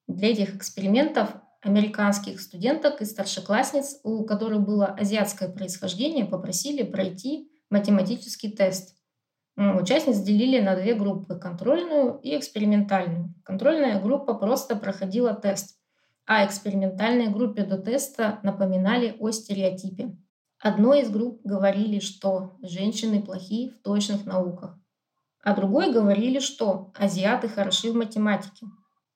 Для 0.06 0.30
этих 0.30 0.54
экспериментов 0.54 1.30
американских 1.62 2.40
студенток 2.40 3.00
и 3.00 3.04
старшеклассниц, 3.04 4.00
у 4.02 4.24
которых 4.24 4.62
было 4.62 4.86
азиатское 4.86 5.48
происхождение, 5.48 6.24
попросили 6.24 6.82
пройти 6.82 7.50
математический 7.70 8.50
тест. 8.50 8.96
Участниц 9.56 10.18
делили 10.18 10.60
на 10.60 10.74
две 10.74 10.94
группы– 10.94 11.38
контрольную 11.40 12.18
и 12.22 12.36
экспериментальную. 12.36 13.34
Контрольная 13.44 14.00
группа 14.00 14.34
просто 14.34 14.74
проходила 14.74 15.34
тест 15.34 15.79
а 16.30 16.46
экспериментальной 16.46 17.26
группе 17.26 17.64
до 17.64 17.76
теста 17.76 18.38
напоминали 18.44 19.16
о 19.18 19.32
стереотипе. 19.32 20.16
Одной 20.60 21.02
из 21.02 21.10
групп 21.10 21.40
говорили, 21.42 21.98
что 21.98 22.56
женщины 22.62 23.20
плохие 23.20 23.70
в 23.70 23.82
точных 23.82 24.26
науках, 24.26 24.78
а 25.42 25.56
другой 25.56 25.92
говорили, 25.92 26.38
что 26.38 26.92
азиаты 26.96 27.48
хороши 27.48 27.90
в 27.90 27.96
математике. 27.96 28.66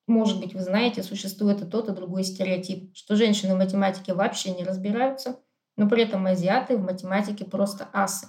Может 0.08 0.40
быть, 0.40 0.54
вы 0.54 0.60
знаете, 0.62 1.04
существует 1.04 1.62
и 1.62 1.66
тот, 1.66 1.88
и 1.88 1.92
другой 1.92 2.24
стереотип, 2.24 2.90
что 2.96 3.14
женщины 3.14 3.54
в 3.54 3.58
математике 3.58 4.12
вообще 4.12 4.50
не 4.50 4.64
разбираются, 4.64 5.38
но 5.76 5.88
при 5.88 6.02
этом 6.02 6.26
азиаты 6.26 6.76
в 6.76 6.82
математике 6.82 7.44
просто 7.44 7.88
асы. 7.92 8.26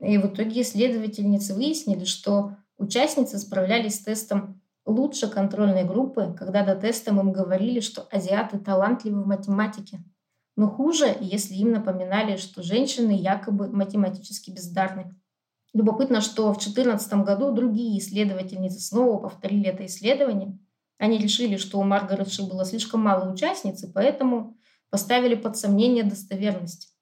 И 0.00 0.18
в 0.18 0.26
итоге 0.26 0.62
исследовательницы 0.62 1.54
выяснили, 1.54 2.04
что 2.04 2.56
участницы 2.76 3.38
справлялись 3.38 4.00
с 4.00 4.02
тестом 4.02 4.60
лучше 4.86 5.28
контрольной 5.28 5.84
группы, 5.84 6.34
когда 6.38 6.64
до 6.64 6.76
теста 6.76 7.10
им 7.10 7.32
говорили, 7.32 7.80
что 7.80 8.06
азиаты 8.10 8.58
талантливы 8.58 9.22
в 9.22 9.26
математике. 9.26 10.02
Но 10.56 10.70
хуже, 10.70 11.14
если 11.20 11.54
им 11.54 11.72
напоминали, 11.72 12.36
что 12.36 12.62
женщины 12.62 13.10
якобы 13.10 13.68
математически 13.68 14.50
бездарны. 14.50 15.14
Любопытно, 15.74 16.22
что 16.22 16.44
в 16.52 16.58
2014 16.58 17.12
году 17.24 17.52
другие 17.52 17.98
исследовательницы 17.98 18.80
снова 18.80 19.18
повторили 19.18 19.68
это 19.68 19.84
исследование. 19.84 20.58
Они 20.98 21.18
решили, 21.18 21.56
что 21.58 21.78
у 21.78 21.82
Маргарет 21.82 22.32
Ши 22.32 22.42
было 22.44 22.64
слишком 22.64 23.02
мало 23.02 23.30
участниц, 23.30 23.82
и 23.82 23.92
поэтому 23.92 24.56
поставили 24.88 25.34
под 25.34 25.58
сомнение 25.58 26.04
достоверность. 26.04 26.96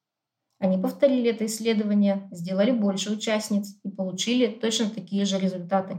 Они 0.58 0.78
повторили 0.78 1.30
это 1.30 1.46
исследование, 1.46 2.28
сделали 2.32 2.72
больше 2.72 3.12
участниц 3.12 3.76
и 3.84 3.90
получили 3.90 4.46
точно 4.46 4.90
такие 4.90 5.24
же 5.26 5.38
результаты. 5.38 5.98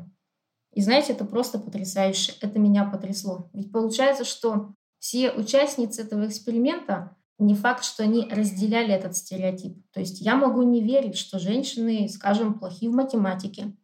И 0.76 0.82
знаете, 0.82 1.14
это 1.14 1.24
просто 1.26 1.58
потрясающе. 1.58 2.34
Это 2.42 2.60
меня 2.60 2.84
потрясло. 2.84 3.50
Ведь 3.54 3.72
получается, 3.72 4.26
что 4.26 4.76
все 5.00 5.32
участницы 5.32 6.02
этого 6.02 6.28
эксперимента 6.28 7.16
не 7.40 7.56
факт, 7.56 7.84
что 7.84 8.04
они 8.04 8.28
разделяли 8.30 8.94
этот 8.94 9.16
стереотип. 9.16 9.78
То 9.92 10.02
есть 10.02 10.20
я 10.20 10.36
могу 10.36 10.64
не 10.64 10.82
верить, 10.82 11.18
что 11.18 11.40
женщины, 11.40 12.10
скажем, 12.10 12.60
плохие 12.60 12.92
в 12.92 12.96
математике. 12.96 13.76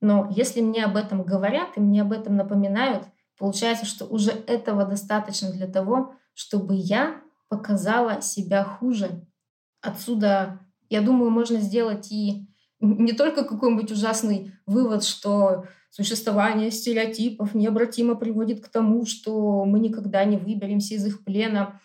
Но 0.00 0.30
если 0.30 0.60
мне 0.60 0.84
об 0.84 0.96
этом 0.96 1.24
говорят 1.24 1.76
и 1.76 1.80
мне 1.80 2.02
об 2.02 2.12
этом 2.12 2.36
напоминают, 2.36 3.04
получается, 3.38 3.84
что 3.84 4.06
уже 4.06 4.30
этого 4.30 4.84
достаточно 4.84 5.50
для 5.50 5.66
того, 5.66 6.14
чтобы 6.32 6.74
я 6.76 7.22
показала 7.48 8.22
себя 8.22 8.62
хуже. 8.62 9.26
Отсюда, 9.80 10.60
я 10.88 11.00
думаю, 11.00 11.30
можно 11.30 11.58
сделать 11.58 12.12
и 12.12 12.46
не 12.80 13.14
только 13.14 13.44
какой-нибудь 13.44 13.90
ужасный 13.90 14.52
вывод, 14.66 15.02
что 15.02 15.64
Существование 15.96 16.70
стереотипов 16.70 17.54
необратимо 17.54 18.16
приводит 18.16 18.62
к 18.62 18.68
тому, 18.68 19.06
что 19.06 19.64
мы 19.64 19.80
никогда 19.80 20.26
не 20.26 20.36
выберемся 20.36 20.92
из 20.92 21.06
их 21.06 21.24
плена. 21.24 21.80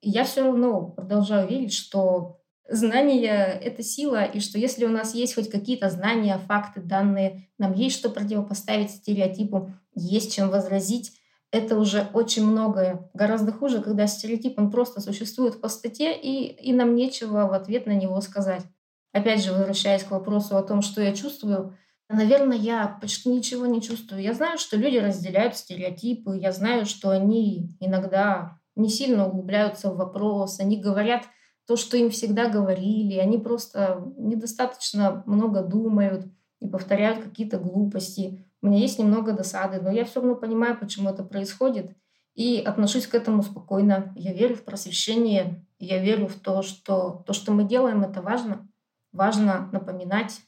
Я 0.00 0.22
все 0.22 0.44
равно 0.44 0.90
продолжаю 0.90 1.48
верить, 1.48 1.72
что 1.72 2.38
знание— 2.68 3.58
это 3.60 3.82
сила, 3.82 4.22
и 4.22 4.38
что 4.38 4.56
если 4.56 4.84
у 4.84 4.88
нас 4.88 5.16
есть 5.16 5.34
хоть 5.34 5.50
какие-то 5.50 5.90
знания, 5.90 6.38
факты, 6.46 6.80
данные, 6.80 7.48
нам 7.58 7.72
есть 7.72 7.96
что 7.96 8.08
противопоставить 8.08 8.92
стереотипу, 8.92 9.72
есть 9.96 10.32
чем 10.32 10.48
возразить, 10.48 11.14
это 11.50 11.76
уже 11.76 12.06
очень 12.14 12.46
многое. 12.46 13.10
Гораздо 13.14 13.50
хуже, 13.50 13.82
когда 13.82 14.06
стереотип, 14.06 14.60
он 14.60 14.70
просто 14.70 15.00
существует 15.00 15.56
в 15.56 15.60
пустоте, 15.60 16.16
и, 16.16 16.52
и 16.52 16.72
нам 16.72 16.94
нечего 16.94 17.48
в 17.48 17.52
ответ 17.52 17.86
на 17.86 17.94
него 17.96 18.20
сказать. 18.20 18.62
опять 19.10 19.42
же, 19.42 19.50
возвращаясь 19.50 20.04
к 20.04 20.12
вопросу 20.12 20.56
о 20.56 20.62
том, 20.62 20.82
что 20.82 21.02
я 21.02 21.12
чувствую, 21.12 21.76
наверное, 22.08 22.56
я 22.56 22.98
почти 23.00 23.28
ничего 23.28 23.66
не 23.66 23.82
чувствую. 23.82 24.22
Я 24.22 24.34
знаю, 24.34 24.58
что 24.58 24.76
люди 24.76 24.96
разделяют 24.96 25.56
стереотипы, 25.56 26.38
я 26.38 26.52
знаю, 26.52 26.86
что 26.86 27.10
они 27.10 27.76
иногда 27.80 28.58
не 28.74 28.88
сильно 28.88 29.26
углубляются 29.26 29.90
в 29.90 29.96
вопрос, 29.96 30.60
они 30.60 30.80
говорят 30.80 31.22
то, 31.66 31.76
что 31.76 31.96
им 31.96 32.10
всегда 32.10 32.48
говорили, 32.48 33.18
они 33.18 33.38
просто 33.38 34.04
недостаточно 34.16 35.22
много 35.26 35.62
думают 35.62 36.26
и 36.60 36.68
повторяют 36.68 37.22
какие-то 37.22 37.58
глупости. 37.58 38.44
У 38.62 38.68
меня 38.68 38.78
есть 38.78 38.98
немного 38.98 39.32
досады, 39.32 39.80
но 39.80 39.90
я 39.90 40.04
все 40.04 40.20
равно 40.20 40.36
понимаю, 40.36 40.78
почему 40.78 41.10
это 41.10 41.24
происходит, 41.24 41.90
и 42.34 42.62
отношусь 42.64 43.06
к 43.06 43.14
этому 43.14 43.42
спокойно. 43.42 44.12
Я 44.14 44.32
верю 44.32 44.54
в 44.56 44.62
просвещение, 44.62 45.66
я 45.78 46.02
верю 46.02 46.28
в 46.28 46.38
то, 46.38 46.62
что 46.62 47.24
то, 47.26 47.32
что 47.32 47.52
мы 47.52 47.64
делаем, 47.64 48.02
это 48.02 48.22
важно. 48.22 48.68
Важно 49.12 49.70
напоминать 49.72 50.40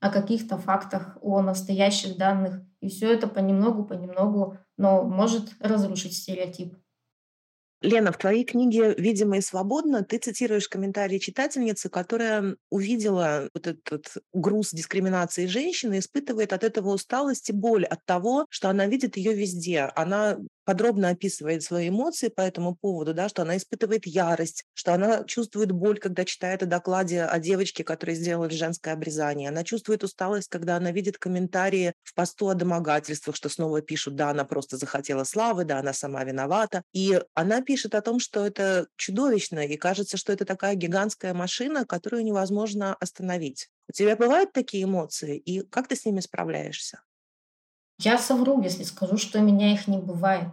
о 0.00 0.10
каких-то 0.10 0.58
фактах, 0.58 1.18
о 1.20 1.40
настоящих 1.40 2.16
данных. 2.16 2.60
И 2.80 2.88
все 2.88 3.12
это 3.12 3.26
понемногу, 3.26 3.84
понемногу, 3.84 4.58
но 4.76 5.02
может 5.02 5.50
разрушить 5.60 6.14
стереотип. 6.14 6.76
Лена, 7.82 8.10
в 8.10 8.18
твоей 8.18 8.44
книге 8.44 8.94
«Видимо 8.96 9.36
и 9.36 9.40
свободно» 9.42 10.02
ты 10.02 10.18
цитируешь 10.18 10.68
комментарии 10.68 11.18
читательницы, 11.18 11.90
которая 11.90 12.56
увидела 12.70 13.50
вот 13.52 13.66
этот 13.66 14.14
груз 14.32 14.70
дискриминации 14.72 15.46
женщины, 15.46 15.98
испытывает 15.98 16.54
от 16.54 16.64
этого 16.64 16.94
усталость 16.94 17.50
и 17.50 17.52
боль 17.52 17.84
от 17.84 18.04
того, 18.06 18.46
что 18.48 18.70
она 18.70 18.86
видит 18.86 19.18
ее 19.18 19.34
везде. 19.34 19.90
Она 19.94 20.38
подробно 20.66 21.08
описывает 21.08 21.62
свои 21.62 21.88
эмоции 21.88 22.28
по 22.28 22.42
этому 22.42 22.76
поводу, 22.76 23.14
да, 23.14 23.30
что 23.30 23.42
она 23.42 23.56
испытывает 23.56 24.06
ярость, 24.06 24.64
что 24.74 24.92
она 24.92 25.24
чувствует 25.24 25.72
боль, 25.72 25.98
когда 25.98 26.26
читает 26.26 26.62
о 26.62 26.66
докладе 26.66 27.22
о 27.22 27.38
девочке, 27.38 27.84
которой 27.84 28.16
сделали 28.16 28.54
женское 28.54 28.92
обрезание. 28.92 29.48
Она 29.48 29.64
чувствует 29.64 30.04
усталость, 30.04 30.48
когда 30.48 30.76
она 30.76 30.92
видит 30.92 31.16
комментарии 31.16 31.94
в 32.02 32.14
посту 32.14 32.48
о 32.48 32.54
домогательствах, 32.54 33.36
что 33.36 33.48
снова 33.48 33.80
пишут, 33.80 34.16
да, 34.16 34.30
она 34.30 34.44
просто 34.44 34.76
захотела 34.76 35.24
славы, 35.24 35.64
да, 35.64 35.78
она 35.78 35.94
сама 35.94 36.24
виновата. 36.24 36.82
И 36.92 37.20
она 37.34 37.62
пишет 37.62 37.94
о 37.94 38.02
том, 38.02 38.18
что 38.20 38.44
это 38.44 38.88
чудовищно, 38.96 39.60
и 39.66 39.76
кажется, 39.76 40.18
что 40.18 40.32
это 40.32 40.44
такая 40.44 40.74
гигантская 40.74 41.32
машина, 41.32 41.86
которую 41.86 42.24
невозможно 42.24 42.94
остановить. 42.94 43.68
У 43.88 43.92
тебя 43.92 44.16
бывают 44.16 44.52
такие 44.52 44.84
эмоции, 44.84 45.38
и 45.38 45.60
как 45.62 45.88
ты 45.88 45.96
с 45.96 46.04
ними 46.04 46.20
справляешься? 46.20 47.00
Я 47.98 48.18
совру, 48.18 48.60
если 48.62 48.82
скажу, 48.82 49.16
что 49.16 49.40
меня 49.40 49.72
их 49.72 49.88
не 49.88 49.98
бывает. 49.98 50.52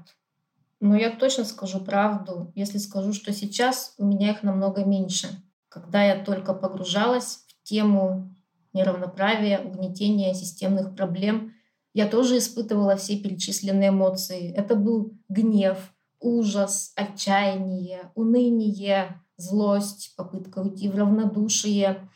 Но 0.80 0.96
я 0.96 1.12
точно 1.12 1.46
скажу 1.46 1.80
правду, 1.80 2.52
если 2.56 2.78
скажу, 2.78 3.14
что 3.14 3.32
сейчас 3.34 3.94
у 3.98 4.06
меня 4.06 4.32
их 4.32 4.44
намного 4.44 4.84
меньше. 4.84 5.28
Когда 5.70 6.04
я 6.04 6.24
только 6.24 6.54
погружалась 6.54 7.46
в 7.48 7.64
тему 7.64 8.34
неравноправия, 8.74 9.60
угнетения 9.60 10.34
системных 10.34 10.96
проблем, 10.96 11.54
я 11.94 12.08
тоже 12.08 12.38
испытывала 12.38 12.96
все 12.96 13.18
перечисленные 13.18 13.90
эмоции. 13.90 14.52
Это 14.54 14.76
был 14.76 15.14
гнев, 15.30 15.78
ужас, 16.20 16.92
отчаяние, 16.96 18.12
уныние, 18.16 19.22
злость, 19.38 20.14
попытка 20.16 20.60
уйти 20.60 20.90
в 20.90 20.96
равнодушие. 20.96 22.10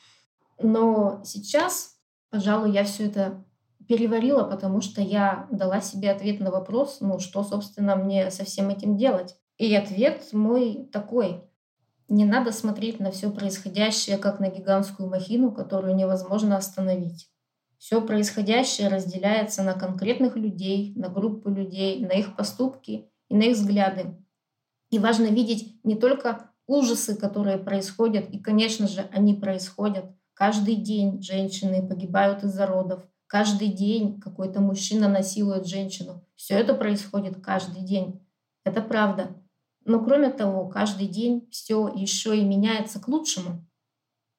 Но 0.62 1.22
сейчас, 1.24 1.98
пожалуй, 2.30 2.72
я 2.72 2.84
все 2.84 3.06
это 3.06 3.46
переварила, 3.88 4.44
потому 4.44 4.82
что 4.82 5.02
я 5.02 5.48
дала 5.52 5.82
себе 5.82 6.12
ответ 6.12 6.40
на 6.40 6.52
вопрос, 6.52 6.98
ну 7.00 7.20
что, 7.20 7.44
собственно, 7.44 7.96
мне 7.96 8.32
со 8.32 8.44
всем 8.46 8.70
этим 8.70 8.98
делать. 8.98 9.36
И 9.58 9.74
ответ 9.76 10.28
мой 10.34 10.88
такой. 10.92 11.44
Не 12.10 12.26
надо 12.26 12.52
смотреть 12.52 13.00
на 13.00 13.12
все 13.12 13.32
происходящее 13.32 14.18
как 14.18 14.40
на 14.40 14.50
гигантскую 14.50 15.10
махину, 15.10 15.52
которую 15.52 15.96
невозможно 15.96 16.56
остановить. 16.56 17.30
Все 17.78 18.02
происходящее 18.02 18.88
разделяется 18.88 19.64
на 19.64 19.74
конкретных 19.74 20.36
людей, 20.36 20.94
на 20.96 21.10
группы 21.10 21.50
людей, 21.50 22.06
на 22.06 22.12
их 22.12 22.36
поступки 22.36 23.10
и 23.30 23.36
на 23.36 23.44
их 23.44 23.58
взгляды. 23.58 24.16
И 24.90 25.00
важно 25.00 25.26
видеть 25.26 25.80
не 25.84 25.96
только 25.96 26.52
ужасы, 26.66 27.16
которые 27.16 27.58
происходят, 27.58 28.30
и, 28.30 28.40
конечно 28.40 28.88
же, 28.88 29.08
они 29.12 29.34
происходят. 29.34 30.06
Каждый 30.34 30.76
день 30.76 31.22
женщины 31.22 31.86
погибают 31.88 32.44
из-за 32.44 32.66
родов, 32.66 33.04
Каждый 33.28 33.68
день 33.68 34.20
какой-то 34.22 34.62
мужчина 34.62 35.10
насилует 35.10 35.68
женщину. 35.68 36.24
Все 36.36 36.56
это 36.56 36.74
происходит 36.74 37.42
каждый 37.44 37.82
день. 37.82 38.26
Это 38.64 38.82
правда. 38.82 39.36
Но 39.84 40.04
кроме 40.04 40.30
того, 40.30 40.68
каждый 40.68 41.08
день 41.08 41.48
все 41.52 41.88
еще 41.90 42.38
и 42.38 42.46
меняется 42.46 43.00
к 43.00 43.08
лучшему. 43.08 43.66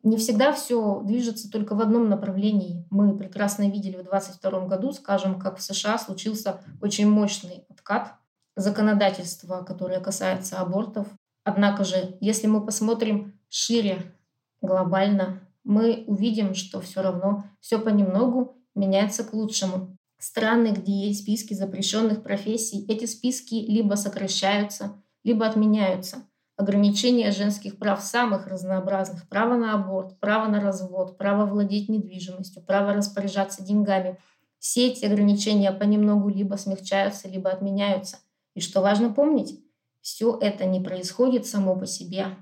Не 0.02 0.16
всегда 0.16 0.52
все 0.52 1.02
движется 1.04 1.50
только 1.50 1.74
в 1.74 1.80
одном 1.80 2.08
направлении. 2.08 2.86
Мы 2.90 3.16
прекрасно 3.16 3.68
видели 3.68 3.96
в 3.96 4.04
2022 4.04 4.66
году, 4.66 4.92
скажем, 4.92 5.38
как 5.38 5.58
в 5.58 5.62
США 5.62 5.98
случился 5.98 6.60
очень 6.80 7.08
мощный 7.10 7.66
откат 7.68 8.14
законодательства, 8.56 9.62
которое 9.62 10.00
касается 10.00 10.60
абортов. 10.60 11.08
Однако 11.44 11.84
же, 11.84 12.16
если 12.20 12.46
мы 12.46 12.64
посмотрим 12.64 13.38
шире, 13.48 14.14
глобально, 14.60 15.40
мы 15.64 16.04
увидим, 16.06 16.54
что 16.54 16.80
все 16.80 17.02
равно 17.02 17.44
все 17.60 17.78
понемногу 17.78 18.57
меняется 18.78 19.24
к 19.24 19.32
лучшему. 19.32 19.96
Страны, 20.18 20.68
где 20.68 21.06
есть 21.06 21.22
списки 21.22 21.54
запрещенных 21.54 22.22
профессий, 22.22 22.84
эти 22.88 23.04
списки 23.04 23.54
либо 23.54 23.94
сокращаются, 23.94 25.02
либо 25.22 25.46
отменяются. 25.46 26.28
Ограничения 26.56 27.30
женских 27.30 27.78
прав 27.78 28.02
самых 28.02 28.48
разнообразных. 28.48 29.28
Право 29.28 29.56
на 29.56 29.74
аборт, 29.74 30.18
право 30.18 30.48
на 30.48 30.60
развод, 30.60 31.16
право 31.16 31.46
владеть 31.46 31.88
недвижимостью, 31.88 32.62
право 32.62 32.94
распоряжаться 32.94 33.62
деньгами. 33.62 34.18
Все 34.58 34.88
эти 34.88 35.04
ограничения 35.04 35.70
понемногу 35.70 36.28
либо 36.28 36.56
смягчаются, 36.56 37.28
либо 37.28 37.50
отменяются. 37.50 38.18
И 38.54 38.60
что 38.60 38.80
важно 38.80 39.12
помнить, 39.12 39.60
все 40.00 40.36
это 40.40 40.64
не 40.64 40.80
происходит 40.80 41.46
само 41.46 41.76
по 41.76 41.86
себе. 41.86 42.36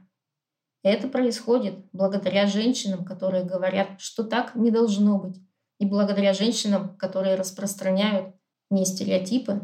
Это 0.83 1.09
происходит 1.09 1.75
благодаря 1.93 2.47
женщинам, 2.47 3.05
которые 3.05 3.45
говорят, 3.45 4.01
что 4.01 4.25
так 4.25 4.55
не 4.55 4.71
должно 4.71 5.19
быть 5.19 5.46
и 5.79 5.87
благодаря 5.87 6.33
женщинам, 6.33 6.97
которые 6.97 7.37
распространяют 7.37 8.35
не 8.71 8.85
стереотипы, 8.85 9.61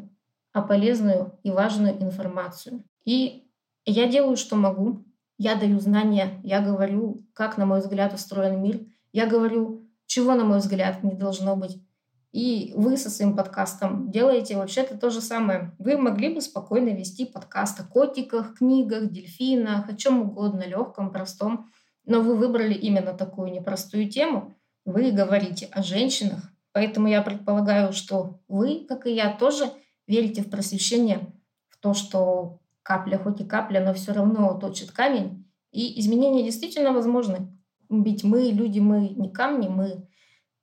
а 0.53 0.63
полезную 0.63 1.39
и 1.43 1.51
важную 1.51 2.01
информацию. 2.03 2.85
И 3.05 3.49
я 3.85 4.07
делаю, 4.09 4.37
что 4.37 4.57
могу. 4.57 5.05
Я 5.39 5.57
даю 5.57 5.81
знания, 5.81 6.41
я 6.45 6.61
говорю, 6.61 7.27
как, 7.33 7.57
на 7.59 7.67
мой 7.67 7.81
взгляд, 7.81 8.15
устроен 8.15 8.63
мир. 8.63 8.81
Я 9.13 9.27
говорю, 9.27 9.89
чего, 10.07 10.35
на 10.35 10.45
мой 10.45 10.59
взгляд, 10.59 11.03
не 11.03 11.15
должно 11.15 11.57
быть. 11.57 11.79
И 12.33 12.73
вы 12.77 12.97
со 12.97 13.11
своим 13.11 13.37
подкастом 13.37 14.11
делаете 14.11 14.57
вообще-то 14.57 14.97
то 14.97 15.11
же 15.11 15.21
самое. 15.21 15.75
Вы 15.79 15.99
могли 15.99 16.35
бы 16.35 16.41
спокойно 16.41 16.91
вести 16.91 17.27
подкаст 17.27 17.81
о 17.81 17.85
котиках, 17.85 18.55
книгах, 18.55 19.11
дельфинах, 19.11 19.89
о 19.89 19.97
чем 19.97 20.23
угодно, 20.23 20.63
легком, 20.63 21.11
простом. 21.11 21.71
Но 22.05 22.21
вы 22.21 22.37
выбрали 22.37 22.75
именно 22.75 23.13
такую 23.13 23.53
непростую 23.53 24.09
тему, 24.09 24.55
вы 24.85 25.13
говорите 25.13 25.67
о 25.73 25.83
женщинах, 25.83 26.51
поэтому 26.73 27.09
я 27.09 27.23
предполагаю, 27.23 27.93
что 27.93 28.41
вы, 28.49 28.85
как 28.89 29.07
и 29.07 29.15
я, 29.15 29.33
тоже 29.33 29.71
верите 30.07 30.43
в 30.43 30.51
просвещение, 30.51 31.33
в 31.69 31.79
то, 31.79 31.95
что 31.95 32.61
капля, 32.83 33.19
хоть 33.19 33.41
и 33.41 33.45
капля, 33.45 33.85
но 33.85 33.95
все 33.95 34.13
равно 34.13 34.59
точит 34.59 34.91
камень, 34.91 35.49
и 35.71 35.99
изменения 36.01 36.45
действительно 36.45 36.93
возможны. 36.93 37.49
Ведь 37.89 38.25
мы, 38.25 38.51
люди, 38.51 38.79
мы 38.79 39.09
не 39.09 39.31
камни, 39.31 39.69
мы 39.69 40.09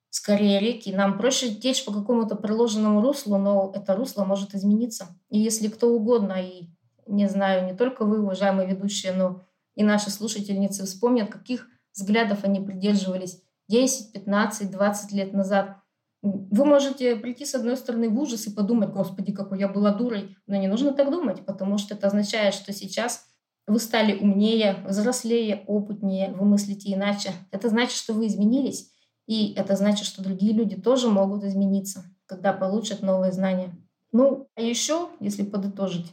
скорее 0.10 0.60
реки. 0.60 0.92
Нам 0.92 1.18
проще 1.18 1.54
течь 1.54 1.86
по 1.86 1.92
какому-то 1.92 2.36
проложенному 2.36 3.02
руслу, 3.02 3.38
но 3.38 3.72
это 3.74 3.96
русло 3.96 4.26
может 4.26 4.56
измениться. 4.56 5.08
И 5.30 5.40
если 5.40 5.68
кто 5.68 5.90
угодно, 5.90 6.34
и 6.42 6.70
не 7.08 7.28
знаю, 7.28 7.66
не 7.66 7.76
только 7.76 8.06
вы, 8.06 8.22
уважаемые 8.22 8.68
ведущие, 8.68 9.14
но 9.14 9.44
и 9.76 9.84
наши 9.84 10.10
слушательницы 10.10 10.86
вспомнят, 10.86 11.30
каких 11.30 11.68
взглядов 11.94 12.44
они 12.44 12.60
придерживались 12.60 13.42
10, 13.70 14.14
15, 14.14 14.72
20 14.72 15.12
лет 15.14 15.34
назад. 15.34 15.78
Вы 16.22 16.66
можете 16.66 17.16
прийти 17.16 17.46
с 17.46 17.56
одной 17.56 17.78
стороны 17.78 18.10
в 18.10 18.20
ужас 18.20 18.46
и 18.48 18.52
подумать, 18.52 18.90
господи, 18.90 19.32
какой 19.32 19.60
я 19.60 19.70
была 19.70 19.94
дурой, 19.94 20.36
но 20.48 20.58
не 20.58 20.68
нужно 20.68 20.92
так 20.92 21.12
думать, 21.12 21.46
потому 21.46 21.78
что 21.78 21.94
это 21.94 22.08
означает, 22.08 22.54
что 22.54 22.74
сейчас 22.74 23.26
вы 23.68 23.80
стали 23.80 24.18
умнее, 24.20 24.84
взрослее, 24.86 25.64
опытнее, 25.68 26.32
вы 26.32 26.46
мыслите 26.46 26.94
иначе. 26.94 27.32
Это 27.52 27.70
значит, 27.70 27.96
что 27.96 28.14
вы 28.14 28.28
изменились, 28.28 28.92
и 29.28 29.54
это 29.54 29.76
значит, 29.76 30.08
что 30.08 30.24
другие 30.24 30.54
люди 30.54 30.76
тоже 30.76 31.08
могут 31.08 31.44
измениться, 31.44 32.04
когда 32.26 32.52
получат 32.52 33.02
новые 33.02 33.32
знания. 33.32 33.78
Ну, 34.12 34.50
а 34.56 34.62
еще, 34.62 35.10
если 35.20 35.44
подытожить, 35.44 36.08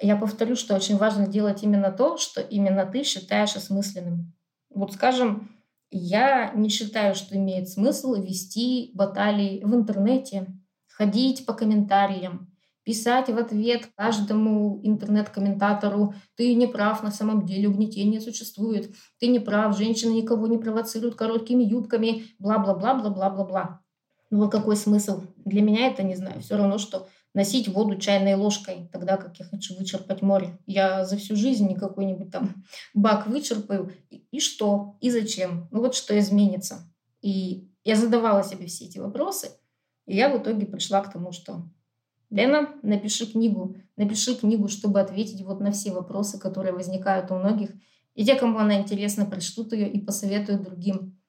я 0.00 0.16
повторю, 0.16 0.56
что 0.56 0.74
очень 0.74 0.96
важно 0.96 1.26
делать 1.28 1.62
именно 1.62 1.92
то, 1.92 2.18
что 2.18 2.40
именно 2.40 2.84
ты 2.84 3.04
считаешь 3.04 3.56
осмысленным. 3.56 4.34
Вот 4.68 4.92
скажем, 4.92 5.55
я 5.96 6.52
не 6.54 6.68
считаю, 6.68 7.14
что 7.14 7.36
имеет 7.36 7.68
смысл 7.68 8.14
вести 8.14 8.90
баталии 8.94 9.62
в 9.64 9.74
интернете, 9.74 10.46
ходить 10.88 11.46
по 11.46 11.52
комментариям, 11.52 12.52
писать 12.84 13.28
в 13.28 13.36
ответ 13.36 13.88
каждому 13.96 14.80
интернет-комментатору 14.84 16.14
«ты 16.36 16.54
не 16.54 16.66
прав, 16.66 17.02
на 17.02 17.10
самом 17.10 17.44
деле 17.44 17.68
угнетение 17.68 18.20
существует», 18.20 18.94
«ты 19.18 19.26
не 19.26 19.40
прав, 19.40 19.76
женщины 19.76 20.12
никого 20.12 20.46
не 20.46 20.58
провоцируют 20.58 21.16
короткими 21.16 21.64
юбками», 21.64 22.24
бла-бла-бла-бла-бла-бла-бла. 22.38 23.80
Ну 24.30 24.38
вот 24.38 24.52
какой 24.52 24.76
смысл? 24.76 25.22
Для 25.44 25.62
меня 25.62 25.88
это, 25.88 26.02
не 26.02 26.14
знаю, 26.14 26.40
все 26.40 26.56
равно, 26.56 26.78
что 26.78 27.08
носить 27.36 27.68
воду 27.68 27.96
чайной 27.96 28.34
ложкой, 28.34 28.88
тогда 28.90 29.18
как 29.18 29.38
я 29.38 29.44
хочу 29.44 29.76
вычерпать 29.76 30.22
море. 30.22 30.58
Я 30.64 31.04
за 31.04 31.18
всю 31.18 31.36
жизнь 31.36 31.68
не 31.68 31.76
какой-нибудь 31.76 32.30
там 32.30 32.64
бак 32.94 33.26
вычерпаю. 33.26 33.92
И, 34.08 34.40
что? 34.40 34.96
И 35.02 35.10
зачем? 35.10 35.68
Ну 35.70 35.80
вот 35.80 35.94
что 35.94 36.18
изменится? 36.18 36.90
И 37.20 37.68
я 37.84 37.94
задавала 37.94 38.42
себе 38.42 38.64
все 38.66 38.86
эти 38.86 38.96
вопросы, 38.96 39.50
и 40.06 40.16
я 40.16 40.30
в 40.30 40.40
итоге 40.40 40.64
пришла 40.64 41.02
к 41.02 41.12
тому, 41.12 41.30
что 41.32 41.68
Лена, 42.30 42.70
напиши 42.82 43.30
книгу. 43.30 43.76
Напиши 43.96 44.34
книгу, 44.34 44.68
чтобы 44.68 44.98
ответить 44.98 45.42
вот 45.42 45.60
на 45.60 45.72
все 45.72 45.92
вопросы, 45.92 46.38
которые 46.38 46.72
возникают 46.72 47.30
у 47.30 47.34
многих. 47.34 47.70
И 48.14 48.24
те, 48.24 48.34
кому 48.34 48.58
она 48.58 48.78
интересна, 48.78 49.26
прочтут 49.26 49.74
ее 49.74 49.92
и 49.92 50.00
посоветуют 50.00 50.62
другим. 50.62 51.20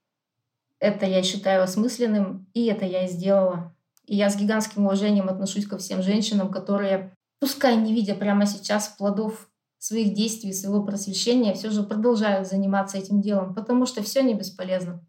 Это 0.79 1.05
я 1.05 1.21
считаю 1.21 1.63
осмысленным, 1.63 2.47
и 2.53 2.67
это 2.67 2.85
я 2.85 3.03
и 3.03 3.09
сделала. 3.09 3.75
И 4.07 4.15
я 4.15 4.29
с 4.29 4.37
гигантским 4.37 4.85
уважением 4.85 5.29
отношусь 5.29 5.67
ко 5.67 5.77
всем 5.77 6.01
женщинам, 6.01 6.49
которые, 6.49 7.13
пускай 7.39 7.75
не 7.75 7.93
видя 7.93 8.15
прямо 8.15 8.45
сейчас 8.45 8.87
плодов 8.87 9.49
своих 9.79 10.13
действий, 10.13 10.53
своего 10.53 10.83
просвещения, 10.83 11.53
все 11.53 11.69
же 11.69 11.83
продолжают 11.83 12.47
заниматься 12.47 12.97
этим 12.97 13.21
делом, 13.21 13.53
потому 13.53 13.85
что 13.85 14.01
все 14.01 14.23
не 14.23 14.33
бесполезно. 14.33 15.05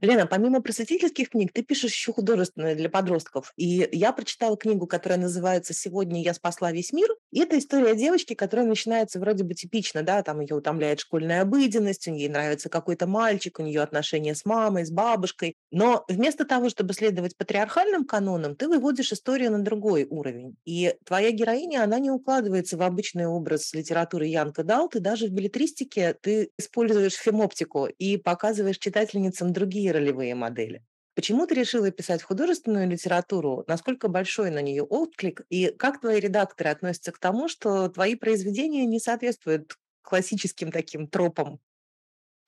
Лена, 0.00 0.26
помимо 0.26 0.60
просветительских 0.62 1.30
книг, 1.30 1.52
ты 1.52 1.62
пишешь 1.62 1.92
еще 1.92 2.12
художественные 2.12 2.74
для 2.74 2.88
подростков. 2.88 3.52
И 3.56 3.88
я 3.92 4.12
прочитала 4.12 4.56
книгу, 4.56 4.86
которая 4.86 5.18
называется 5.18 5.74
«Сегодня 5.74 6.22
я 6.22 6.34
спасла 6.34 6.72
весь 6.72 6.92
мир». 6.92 7.08
И 7.32 7.40
это 7.40 7.58
история 7.58 7.94
девочки, 7.96 8.34
которая 8.34 8.66
начинается 8.66 9.18
вроде 9.18 9.44
бы 9.44 9.54
типично, 9.54 10.02
да, 10.02 10.22
там 10.22 10.40
ее 10.40 10.56
утомляет 10.56 11.00
школьная 11.00 11.42
обыденность, 11.42 12.06
у 12.08 12.12
нее 12.12 12.30
нравится 12.30 12.68
какой-то 12.68 13.06
мальчик, 13.06 13.58
у 13.58 13.62
нее 13.62 13.82
отношения 13.82 14.34
с 14.34 14.44
мамой, 14.44 14.86
с 14.86 14.90
бабушкой. 14.90 15.56
Но 15.70 16.04
вместо 16.08 16.44
того, 16.44 16.68
чтобы 16.68 16.94
следовать 16.94 17.36
патриархальным 17.36 18.04
канонам, 18.04 18.56
ты 18.56 18.68
выводишь 18.68 19.12
историю 19.12 19.52
на 19.52 19.60
другой 19.60 20.06
уровень. 20.08 20.56
И 20.64 20.94
твоя 21.04 21.30
героиня, 21.32 21.82
она 21.82 21.98
не 21.98 22.10
укладывается 22.10 22.76
в 22.76 22.82
обычный 22.82 23.26
образ 23.26 23.74
литературы 23.74 24.26
Янка 24.26 24.62
Далт, 24.62 24.96
и 24.96 25.00
даже 25.00 25.26
в 25.26 25.30
билетристике 25.30 26.14
ты 26.20 26.50
используешь 26.58 27.14
фемоптику 27.14 27.86
и 27.86 28.16
показываешь 28.16 28.78
читательницам 28.78 29.52
другие 29.52 29.87
другие 29.88 29.92
ролевые 29.92 30.34
модели. 30.34 30.82
Почему 31.14 31.46
ты 31.46 31.54
решила 31.54 31.90
писать 31.90 32.22
художественную 32.22 32.88
литературу? 32.88 33.64
Насколько 33.66 34.08
большой 34.08 34.50
на 34.50 34.62
нее 34.62 34.84
отклик? 34.84 35.42
И 35.50 35.68
как 35.68 36.00
твои 36.00 36.20
редакторы 36.20 36.70
относятся 36.70 37.10
к 37.12 37.18
тому, 37.18 37.48
что 37.48 37.88
твои 37.88 38.14
произведения 38.14 38.86
не 38.86 39.00
соответствуют 39.00 39.76
классическим 40.02 40.70
таким 40.70 41.08
тропам? 41.08 41.58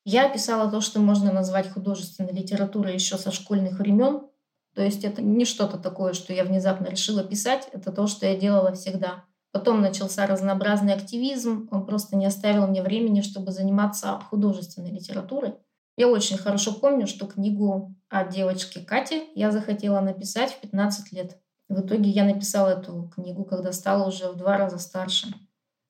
Я 0.05 0.29
писала 0.29 0.71
то, 0.71 0.81
что 0.81 1.01
можно 1.01 1.33
назвать 1.33 1.71
художественной 1.71 2.33
литературой 2.33 2.95
еще 2.95 3.19
со 3.19 3.31
школьных 3.33 3.79
времен. 3.79 4.29
То 4.75 4.83
есть 4.83 5.05
это 5.05 5.21
не 5.21 5.45
что-то 5.45 5.79
такое, 5.79 6.13
что 6.13 6.33
я 6.33 6.45
внезапно 6.45 6.87
решила 6.87 7.25
писать, 7.25 7.69
это 7.73 7.93
то, 7.93 8.07
что 8.07 8.25
я 8.25 8.37
делала 8.37 8.73
всегда. 8.73 9.25
Потом 9.53 9.81
начался 9.81 10.27
разнообразный 10.27 10.95
активизм, 10.95 11.69
он 11.73 11.85
просто 11.85 12.17
не 12.17 12.25
оставил 12.25 12.69
мне 12.69 12.83
времени, 12.83 13.21
чтобы 13.21 13.51
заниматься 13.51 14.21
художественной 14.31 14.93
литературой. 14.93 15.55
Я 16.01 16.09
очень 16.09 16.39
хорошо 16.39 16.73
помню, 16.73 17.07
что 17.07 17.27
книгу 17.27 17.95
о 18.09 18.25
девочке 18.25 18.81
Кате 18.81 19.25
я 19.35 19.51
захотела 19.51 20.01
написать 20.01 20.51
в 20.51 20.61
15 20.63 21.13
лет. 21.13 21.39
В 21.69 21.79
итоге 21.83 22.09
я 22.09 22.25
написала 22.25 22.71
эту 22.71 23.13
книгу, 23.15 23.45
когда 23.45 23.71
стала 23.71 24.09
уже 24.09 24.31
в 24.31 24.37
два 24.39 24.57
раза 24.57 24.79
старше. 24.79 25.27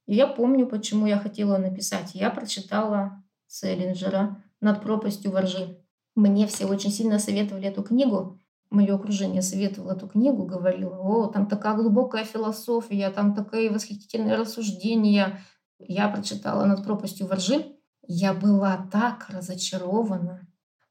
И 0.07 0.16
я 0.16 0.27
помню, 0.27 0.66
почему 0.66 1.07
я 1.07 1.16
хотела 1.16 1.59
написать. 1.59 2.16
Я 2.16 2.31
прочитала 2.31 3.23
Селлинджера 3.46 4.42
«Над 4.61 4.83
пропастью 4.83 5.31
воржи». 5.31 5.79
Мне 6.16 6.49
все 6.49 6.66
очень 6.66 6.90
сильно 6.90 7.20
советовали 7.20 7.68
эту 7.68 7.85
книгу. 7.85 8.37
Мое 8.68 8.96
окружение 8.96 9.42
советовало 9.42 9.92
эту 9.92 10.09
книгу, 10.09 10.44
говорило, 10.44 10.99
о, 10.99 11.27
там 11.27 11.46
такая 11.46 11.77
глубокая 11.77 12.25
философия, 12.25 13.11
там 13.11 13.37
такие 13.37 13.70
восхитительные 13.70 14.35
рассуждения. 14.35 15.40
Я 15.79 16.09
прочитала 16.09 16.64
«Над 16.64 16.83
пропастью 16.83 17.29
воржи», 17.29 17.77
я 18.12 18.35
была 18.35 18.88
так 18.90 19.29
разочарована, 19.29 20.40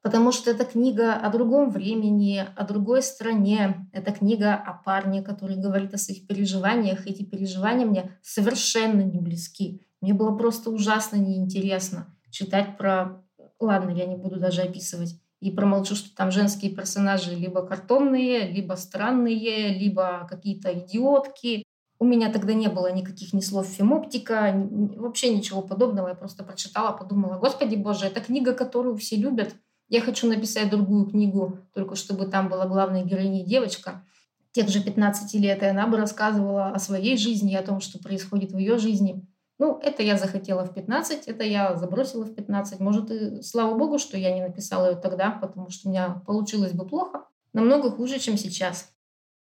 потому 0.01 0.31
что 0.31 0.51
это 0.51 0.63
книга 0.63 1.15
о 1.15 1.29
другом 1.29 1.69
времени, 1.69 2.47
о 2.55 2.63
другой 2.63 3.03
стране. 3.03 3.89
Это 3.91 4.13
книга 4.13 4.55
о 4.55 4.73
парне, 4.73 5.21
который 5.21 5.57
говорит 5.57 5.93
о 5.93 5.97
своих 5.97 6.27
переживаниях. 6.27 7.05
Эти 7.05 7.23
переживания 7.23 7.85
мне 7.85 8.17
совершенно 8.21 9.01
не 9.01 9.19
близки. 9.19 9.85
Мне 9.99 10.13
было 10.13 10.33
просто 10.37 10.69
ужасно 10.69 11.17
неинтересно 11.17 12.15
читать 12.31 12.77
про... 12.77 13.21
Ладно, 13.59 13.89
я 13.89 14.05
не 14.05 14.15
буду 14.15 14.39
даже 14.39 14.61
описывать. 14.61 15.19
И 15.41 15.51
промолчу, 15.51 15.95
что 15.95 16.15
там 16.15 16.31
женские 16.31 16.73
персонажи 16.73 17.35
либо 17.35 17.65
картонные, 17.65 18.49
либо 18.49 18.75
странные, 18.75 19.77
либо 19.77 20.25
какие-то 20.29 20.71
идиотки. 20.71 21.63
У 22.01 22.05
меня 22.05 22.31
тогда 22.31 22.53
не 22.53 22.69
было 22.69 22.91
никаких 22.93 23.33
ни 23.33 23.41
слов 23.41 23.67
фемоптика, 23.67 24.53
вообще 24.95 25.35
ничего 25.35 25.61
подобного. 25.61 26.07
Я 26.07 26.15
просто 26.15 26.45
прочитала, 26.45 26.95
подумала, 26.95 27.37
господи 27.37 27.75
боже, 27.75 28.05
это 28.05 28.21
книга, 28.21 28.53
которую 28.53 28.95
все 28.97 29.17
любят. 29.17 29.53
Я 29.89 29.99
хочу 29.99 30.27
написать 30.27 30.69
другую 30.69 31.07
книгу, 31.07 31.59
только 31.73 31.95
чтобы 31.95 32.27
там 32.27 32.47
была 32.47 32.67
главная 32.67 33.03
героиня 33.03 33.43
девочка. 33.43 34.05
Тех 34.51 34.69
же 34.69 34.81
15 34.81 35.33
лет, 35.35 35.61
и 35.61 35.65
она 35.65 35.87
бы 35.87 35.97
рассказывала 35.97 36.69
о 36.69 36.79
своей 36.79 37.17
жизни, 37.17 37.53
о 37.53 37.63
том, 37.63 37.81
что 37.81 37.99
происходит 37.99 38.51
в 38.51 38.57
ее 38.57 38.77
жизни. 38.77 39.27
Ну, 39.57 39.77
это 39.83 40.01
я 40.01 40.17
захотела 40.17 40.63
в 40.63 40.73
15, 40.73 41.27
это 41.27 41.43
я 41.43 41.75
забросила 41.75 42.23
в 42.23 42.33
15. 42.33 42.79
Может, 42.79 43.11
и 43.11 43.41
слава 43.41 43.77
богу, 43.77 43.99
что 43.99 44.17
я 44.17 44.33
не 44.33 44.41
написала 44.41 44.91
ее 44.91 44.95
тогда, 44.95 45.31
потому 45.31 45.69
что 45.69 45.89
у 45.89 45.91
меня 45.91 46.21
получилось 46.25 46.71
бы 46.71 46.87
плохо. 46.87 47.25
Намного 47.51 47.91
хуже, 47.91 48.19
чем 48.19 48.37
сейчас. 48.37 48.89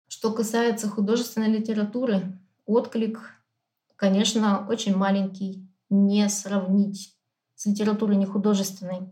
Что 0.08 0.32
касается 0.32 0.88
художественной 0.88 1.48
литературы, 1.48 2.38
отклик, 2.68 3.20
конечно, 3.96 4.66
очень 4.68 4.94
маленький, 4.94 5.68
не 5.90 6.28
сравнить 6.28 7.16
с 7.56 7.66
литературой 7.66 8.16
нехудожественной. 8.16 9.10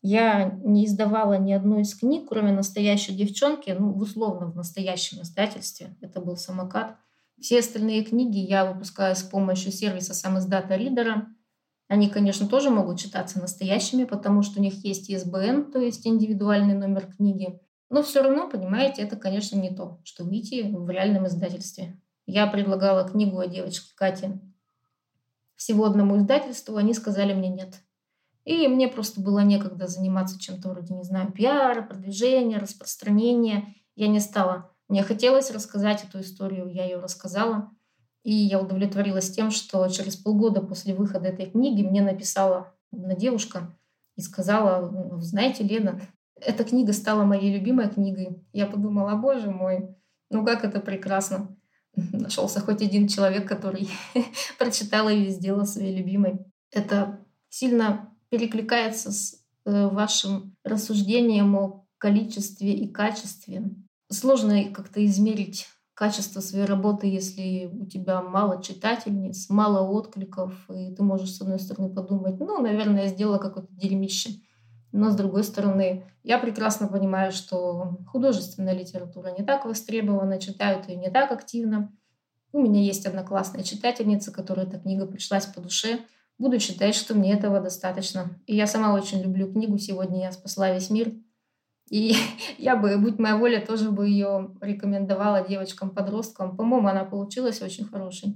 Я 0.00 0.58
не 0.64 0.86
издавала 0.86 1.34
ни 1.34 1.52
одной 1.52 1.82
из 1.82 1.94
книг, 1.94 2.28
кроме 2.28 2.52
«Настоящей 2.52 3.14
девчонки», 3.14 3.70
ну, 3.70 3.92
условно, 3.92 4.46
в 4.46 4.56
настоящем 4.56 5.22
издательстве. 5.22 5.96
Это 6.00 6.20
был 6.20 6.36
«Самокат». 6.36 6.96
Все 7.40 7.58
остальные 7.58 8.04
книги 8.04 8.38
я 8.38 8.64
выпускаю 8.64 9.14
с 9.14 9.22
помощью 9.22 9.72
сервиса 9.72 10.14
сам 10.14 10.38
издата 10.38 10.76
Ридера. 10.76 11.26
Они, 11.88 12.08
конечно, 12.08 12.46
тоже 12.46 12.70
могут 12.70 12.98
читаться 12.98 13.40
настоящими, 13.40 14.04
потому 14.04 14.42
что 14.42 14.60
у 14.60 14.62
них 14.62 14.84
есть 14.84 15.10
ИСБН, 15.10 15.72
то 15.72 15.80
есть 15.80 16.06
индивидуальный 16.06 16.74
номер 16.74 17.06
книги. 17.06 17.60
Но 17.90 18.02
все 18.02 18.22
равно, 18.22 18.48
понимаете, 18.48 19.02
это, 19.02 19.16
конечно, 19.16 19.56
не 19.58 19.70
то, 19.74 20.00
что 20.04 20.24
выйти 20.24 20.62
в 20.62 20.88
реальном 20.88 21.26
издательстве. 21.26 22.00
Я 22.26 22.46
предлагала 22.46 23.08
книгу 23.08 23.38
о 23.38 23.46
девочке 23.46 23.92
Кате 23.96 24.40
всего 25.62 25.84
одному 25.84 26.18
издательству, 26.18 26.76
они 26.76 26.92
сказали 26.92 27.34
мне 27.34 27.48
нет. 27.48 27.82
И 28.44 28.66
мне 28.66 28.88
просто 28.88 29.20
было 29.20 29.40
некогда 29.40 29.86
заниматься 29.86 30.38
чем-то 30.38 30.70
вроде, 30.70 30.92
не 30.92 31.04
знаю, 31.04 31.30
пиара, 31.30 31.82
продвижения, 31.82 32.58
распространения. 32.58 33.74
Я 33.94 34.08
не 34.08 34.18
стала. 34.18 34.72
Мне 34.88 35.04
хотелось 35.04 35.52
рассказать 35.52 36.02
эту 36.02 36.20
историю, 36.20 36.68
я 36.68 36.84
ее 36.84 36.98
рассказала. 36.98 37.70
И 38.24 38.32
я 38.32 38.60
удовлетворилась 38.60 39.30
тем, 39.30 39.52
что 39.52 39.86
через 39.88 40.16
полгода 40.16 40.60
после 40.60 40.94
выхода 40.94 41.28
этой 41.28 41.46
книги 41.46 41.82
мне 41.82 42.02
написала 42.02 42.74
одна 42.92 43.14
девушка 43.14 43.76
и 44.16 44.20
сказала, 44.20 44.90
«Ну, 44.90 45.20
знаете, 45.20 45.62
Лена, 45.62 46.00
эта 46.34 46.64
книга 46.64 46.92
стала 46.92 47.22
моей 47.24 47.56
любимой 47.56 47.88
книгой. 47.88 48.44
Я 48.52 48.66
подумала, 48.66 49.14
боже 49.16 49.50
мой, 49.50 49.96
ну 50.30 50.44
как 50.44 50.64
это 50.64 50.80
прекрасно 50.80 51.56
нашелся 52.12 52.60
хоть 52.60 52.82
один 52.82 53.08
человек, 53.08 53.48
который 53.48 53.88
прочитал 54.58 55.08
ее 55.08 55.28
и 55.28 55.30
сделал 55.30 55.66
своей 55.66 55.96
любимой. 55.96 56.40
Это 56.70 57.20
сильно 57.48 58.14
перекликается 58.30 59.12
с 59.12 59.34
э, 59.64 59.88
вашим 59.88 60.56
рассуждением 60.64 61.54
о 61.56 61.86
количестве 61.98 62.72
и 62.72 62.90
качестве. 62.90 63.70
Сложно 64.10 64.64
как-то 64.72 65.04
измерить 65.04 65.68
качество 65.94 66.40
своей 66.40 66.64
работы, 66.64 67.06
если 67.06 67.66
у 67.66 67.86
тебя 67.86 68.22
мало 68.22 68.62
читательниц, 68.62 69.48
мало 69.50 69.86
откликов, 69.88 70.52
и 70.70 70.94
ты 70.94 71.02
можешь, 71.02 71.34
с 71.34 71.40
одной 71.40 71.60
стороны, 71.60 71.94
подумать, 71.94 72.40
ну, 72.40 72.60
наверное, 72.60 73.04
я 73.04 73.08
сделала 73.08 73.38
какое-то 73.38 73.72
дерьмище. 73.72 74.40
Но, 74.92 75.10
с 75.10 75.16
другой 75.16 75.42
стороны, 75.42 76.04
я 76.22 76.38
прекрасно 76.38 76.86
понимаю, 76.86 77.32
что 77.32 77.98
художественная 78.06 78.74
литература 78.74 79.34
не 79.36 79.44
так 79.44 79.64
востребована, 79.64 80.38
читают 80.38 80.88
ее 80.88 80.96
не 80.96 81.10
так 81.10 81.32
активно. 81.32 81.90
У 82.52 82.60
меня 82.60 82.82
есть 82.82 83.06
одна 83.06 83.22
классная 83.22 83.64
читательница, 83.64 84.30
которой 84.30 84.66
эта 84.66 84.78
книга 84.78 85.06
пришлась 85.06 85.46
по 85.46 85.62
душе. 85.62 86.00
Буду 86.38 86.60
считать, 86.60 86.94
что 86.94 87.14
мне 87.14 87.32
этого 87.32 87.60
достаточно. 87.60 88.38
И 88.46 88.54
я 88.54 88.66
сама 88.66 88.92
очень 88.92 89.22
люблю 89.22 89.50
книгу 89.50 89.78
«Сегодня 89.78 90.22
я 90.22 90.32
спасла 90.32 90.72
весь 90.72 90.90
мир». 90.90 91.12
И 91.88 92.14
я 92.58 92.76
бы, 92.76 92.98
будь 92.98 93.18
моя 93.18 93.36
воля, 93.36 93.64
тоже 93.64 93.90
бы 93.90 94.06
ее 94.06 94.54
рекомендовала 94.60 95.46
девочкам-подросткам. 95.46 96.56
По-моему, 96.56 96.88
она 96.88 97.04
получилась 97.04 97.62
очень 97.62 97.86
хорошей. 97.86 98.34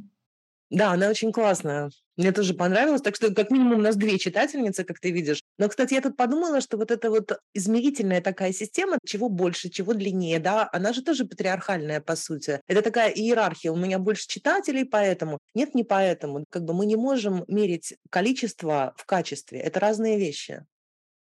Да, 0.70 0.92
она 0.92 1.09
очень 1.09 1.32
классная. 1.32 1.90
Мне 2.16 2.32
тоже 2.32 2.54
понравилось. 2.54 3.02
Так 3.02 3.14
что, 3.16 3.32
как 3.32 3.50
минимум, 3.50 3.78
у 3.78 3.82
нас 3.82 3.96
две 3.96 4.18
читательницы, 4.18 4.84
как 4.84 4.98
ты 4.98 5.11
видишь. 5.11 5.42
Но, 5.59 5.68
кстати, 5.68 5.94
я 5.94 6.00
тут 6.00 6.16
подумала, 6.16 6.61
что 6.61 6.76
вот 6.76 6.90
эта 6.90 7.11
вот 7.11 7.38
измерительная 7.54 8.20
такая 8.20 8.52
система, 8.52 8.98
чего 9.04 9.28
больше, 9.28 9.70
чего 9.70 9.94
длиннее, 9.94 10.38
да, 10.38 10.68
она 10.72 10.92
же 10.92 11.02
тоже 11.02 11.24
патриархальная, 11.24 12.00
по 12.00 12.16
сути. 12.16 12.61
Это 12.66 12.82
такая 12.82 13.11
иерархия. 13.11 13.72
У 13.72 13.76
меня 13.76 13.98
больше 13.98 14.26
читателей, 14.28 14.84
поэтому. 14.84 15.38
Нет, 15.54 15.74
не 15.74 15.84
поэтому. 15.84 16.44
Как 16.50 16.64
бы 16.64 16.74
мы 16.74 16.86
не 16.86 16.96
можем 16.96 17.44
мерить 17.48 17.94
количество 18.11 18.94
в 18.96 19.07
качестве. 19.07 19.61
Это 19.61 19.80
разные 19.80 20.18
вещи. 20.18 20.64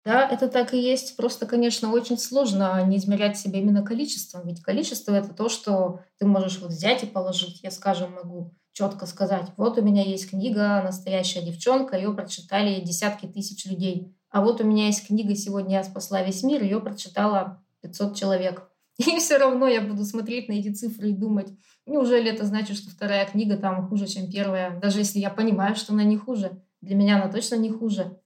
Да, 0.05 0.29
это 0.29 0.49
так 0.49 0.75
и 0.75 0.79
есть. 0.79 1.17
Просто, 1.17 1.47
конечно, 1.47 1.91
очень 1.91 2.19
сложно 2.19 2.85
не 2.85 2.99
измерять 2.99 3.39
себя 3.39 3.59
именно 3.59 3.83
количеством. 3.83 4.47
Ведь 4.47 4.63
количество— 4.63 5.13
это 5.15 5.33
то, 5.33 5.49
что 5.49 6.01
ты 6.19 6.27
можешь 6.27 6.59
вот 6.59 6.71
взять 6.71 7.03
и 7.03 7.07
положить. 7.07 7.63
Я, 7.63 7.71
скажем, 7.71 8.13
могу 8.13 8.55
четко 8.75 9.07
сказать, 9.07 9.47
вот 9.57 9.79
у 9.79 9.83
меня 9.83 10.03
есть 10.03 10.29
книга 10.29 10.83
«Настоящая 10.85 11.43
девчонка», 11.43 11.97
ее 11.97 12.13
прочитали 12.13 12.81
десятки 12.81 13.27
тысяч 13.27 13.65
людей. 13.65 14.15
А 14.31 14.43
вот 14.43 14.61
у 14.61 14.65
меня 14.65 14.87
есть 14.87 15.07
книга 15.07 15.35
«Сегодня 15.35 15.77
я 15.77 15.85
спасла 15.85 16.23
весь 16.23 16.43
мир», 16.43 16.63
ее 16.63 16.81
прочитала 16.81 17.65
500 17.83 18.17
человек. 18.17 18.69
И 18.99 19.19
все 19.19 19.39
равно 19.39 19.69
я 19.69 19.81
буду 19.81 20.05
смотреть 20.05 20.49
на 20.49 20.55
эти 20.55 20.73
цифры 20.73 21.11
и 21.11 21.17
думать, 21.17 21.49
неужели 21.87 22.31
это 22.31 22.45
значит, 22.45 22.77
что 22.77 22.91
вторая 22.91 23.27
книга 23.27 23.57
там 23.57 23.89
хуже, 23.89 24.07
чем 24.07 24.31
первая, 24.31 24.79
даже 24.81 24.99
если 24.99 25.21
я 25.21 25.31
понимаю, 25.31 25.77
что 25.77 25.93
она 25.93 26.05
не 26.05 26.17
хуже. 26.17 26.63
Для 26.81 26.97
меня 26.97 27.17
она 27.17 27.33
точно 27.33 27.55
не 27.55 27.71
хуже. 27.71 28.19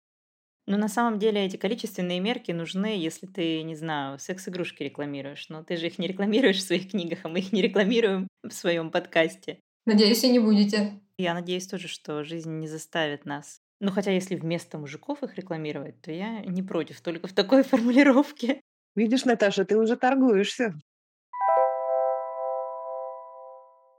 Но 0.67 0.77
на 0.77 0.89
самом 0.89 1.19
деле 1.19 1.47
эти 1.47 1.57
количественные 1.57 2.21
мерки 2.21 2.53
нужны, 2.53 2.99
если 2.99 3.27
ты, 3.27 3.63
не 3.63 3.75
знаю, 3.75 4.19
секс-игрушки 4.19 4.83
рекламируешь. 4.83 5.49
Но 5.49 5.63
ты 5.63 5.77
же 5.77 5.87
их 5.87 5.99
не 5.99 6.07
рекламируешь 6.09 6.59
в 6.59 6.67
своих 6.67 6.91
книгах, 6.91 7.21
а 7.23 7.29
мы 7.29 7.39
их 7.39 7.53
не 7.53 7.63
рекламируем 7.63 8.29
в 8.43 8.53
своем 8.53 8.91
подкасте. 8.91 9.61
Надеюсь, 9.89 10.23
и 10.23 10.31
не 10.31 10.39
будете. 10.39 11.01
Я 11.17 11.33
надеюсь 11.33 11.67
тоже, 11.67 11.89
что 11.89 12.23
жизнь 12.23 12.53
не 12.59 12.69
заставит 12.69 13.25
нас. 13.25 13.63
Ну, 13.81 13.91
хотя 13.91 14.11
если 14.11 14.37
вместо 14.37 14.77
мужиков 14.77 15.23
их 15.23 15.35
рекламировать, 15.37 16.03
то 16.03 16.13
я 16.13 16.41
не 16.45 16.63
против, 16.63 17.01
только 17.01 17.27
в 17.27 17.33
такой 17.33 17.63
формулировке. 17.65 18.61
Видишь, 18.95 19.25
Наташа, 19.25 19.65
ты 19.65 19.79
уже 19.79 19.97
торгуешься. 19.97 20.79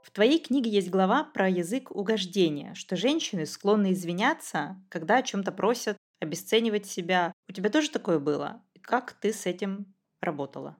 В 0.04 0.12
твоей 0.12 0.38
книге 0.38 0.70
есть 0.70 0.90
глава 0.90 1.24
про 1.24 1.48
язык 1.48 1.90
угождения, 1.90 2.72
что 2.74 2.94
женщины 2.94 3.44
склонны 3.44 3.92
извиняться, 3.92 4.80
когда 4.90 5.16
о 5.16 5.22
чем-то 5.24 5.50
просят 5.50 5.96
обесценивать 6.20 6.86
себя. 6.86 7.32
У 7.48 7.52
тебя 7.52 7.68
тоже 7.68 7.90
такое 7.90 8.20
было? 8.20 8.62
Как 8.80 9.14
ты 9.14 9.32
с 9.32 9.44
этим 9.44 9.92
работала? 10.20 10.76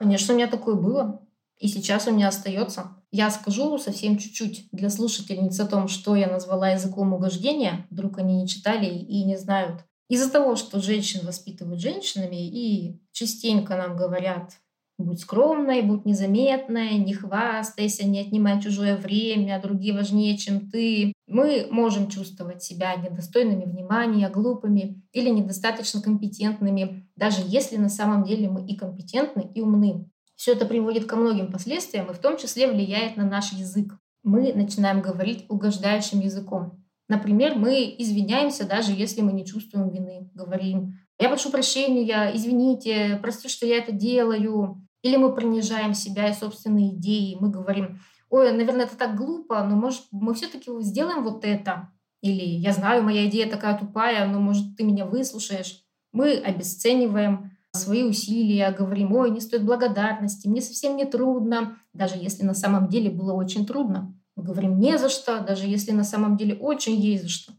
Конечно, 0.00 0.34
у 0.34 0.36
меня 0.36 0.48
такое 0.48 0.74
было. 0.74 1.24
И 1.58 1.68
сейчас 1.68 2.06
у 2.06 2.12
меня 2.12 2.28
остается. 2.28 2.96
Я 3.10 3.30
скажу 3.30 3.78
совсем 3.78 4.18
чуть-чуть 4.18 4.68
для 4.72 4.90
слушательниц 4.90 5.58
о 5.60 5.66
том, 5.66 5.88
что 5.88 6.16
я 6.16 6.28
назвала 6.28 6.70
языком 6.70 7.12
угождения. 7.12 7.86
Вдруг 7.90 8.18
они 8.18 8.42
не 8.42 8.48
читали 8.48 8.86
и 8.86 9.24
не 9.24 9.36
знают. 9.36 9.84
Из-за 10.08 10.30
того, 10.30 10.56
что 10.56 10.80
женщин 10.80 11.24
воспитывают 11.24 11.80
женщинами 11.80 12.46
и 12.46 13.00
частенько 13.12 13.76
нам 13.76 13.96
говорят, 13.96 14.52
Будь 14.98 15.20
скромной, 15.20 15.82
будь 15.82 16.04
незаметной, 16.04 16.98
не 16.98 17.14
хвастайся, 17.14 18.06
не 18.06 18.20
отнимай 18.20 18.60
чужое 18.60 18.96
время, 18.96 19.60
другие 19.60 19.94
важнее, 19.94 20.36
чем 20.36 20.70
ты. 20.70 21.12
Мы 21.26 21.66
можем 21.70 22.08
чувствовать 22.08 22.62
себя 22.62 22.94
недостойными 22.94 23.64
внимания, 23.64 24.28
глупыми 24.28 25.02
или 25.12 25.30
недостаточно 25.30 26.02
компетентными, 26.02 27.08
даже 27.16 27.42
если 27.44 27.78
на 27.78 27.88
самом 27.88 28.24
деле 28.24 28.48
мы 28.48 28.66
и 28.66 28.76
компетентны, 28.76 29.50
и 29.54 29.60
умны. 29.60 30.08
Все 30.36 30.52
это 30.52 30.66
приводит 30.66 31.06
ко 31.06 31.16
многим 31.16 31.52
последствиям 31.52 32.10
и 32.10 32.14
в 32.14 32.18
том 32.18 32.36
числе 32.36 32.70
влияет 32.70 33.16
на 33.16 33.24
наш 33.24 33.52
язык. 33.52 33.98
Мы 34.22 34.52
начинаем 34.52 35.00
говорить 35.00 35.46
угождающим 35.48 36.20
языком. 36.20 36.82
Например, 37.08 37.56
мы 37.56 37.94
извиняемся, 37.98 38.66
даже 38.66 38.92
если 38.92 39.20
мы 39.20 39.32
не 39.32 39.44
чувствуем 39.44 39.90
вины. 39.90 40.30
Говорим, 40.34 40.94
я 41.18 41.28
прошу 41.28 41.50
прощения, 41.50 42.30
извините, 42.34 43.18
прости, 43.20 43.48
что 43.48 43.66
я 43.66 43.78
это 43.78 43.92
делаю. 43.92 44.86
Или 45.02 45.16
мы 45.16 45.34
принижаем 45.34 45.94
себя 45.94 46.28
и 46.28 46.34
собственные 46.34 46.94
идеи, 46.94 47.36
мы 47.40 47.50
говорим, 47.50 48.00
ой, 48.30 48.52
наверное, 48.52 48.86
это 48.86 48.96
так 48.96 49.16
глупо, 49.16 49.62
но 49.64 49.76
может 49.76 50.02
мы 50.10 50.32
все-таки 50.34 50.70
сделаем 50.80 51.24
вот 51.24 51.44
это. 51.44 51.90
Или 52.22 52.44
я 52.44 52.72
знаю, 52.72 53.02
моя 53.02 53.28
идея 53.28 53.50
такая 53.50 53.76
тупая, 53.76 54.26
но 54.26 54.40
может 54.40 54.76
ты 54.76 54.84
меня 54.84 55.04
выслушаешь. 55.04 55.82
Мы 56.12 56.36
обесцениваем 56.36 57.50
свои 57.74 58.04
усилия, 58.04 58.70
говорим, 58.70 59.12
ой, 59.12 59.30
не 59.30 59.40
стоит 59.40 59.64
благодарности, 59.64 60.48
мне 60.48 60.60
совсем 60.60 60.96
не 60.96 61.04
трудно, 61.04 61.78
даже 61.92 62.16
если 62.16 62.44
на 62.44 62.54
самом 62.54 62.88
деле 62.88 63.10
было 63.10 63.32
очень 63.32 63.66
трудно. 63.66 64.14
Мы 64.36 64.44
говорим 64.44 64.78
не 64.78 64.98
за 64.98 65.08
что, 65.08 65.40
даже 65.40 65.66
если 65.66 65.92
на 65.92 66.04
самом 66.04 66.36
деле 66.36 66.54
очень 66.54 66.94
есть 66.94 67.24
за 67.24 67.28
что. 67.28 67.52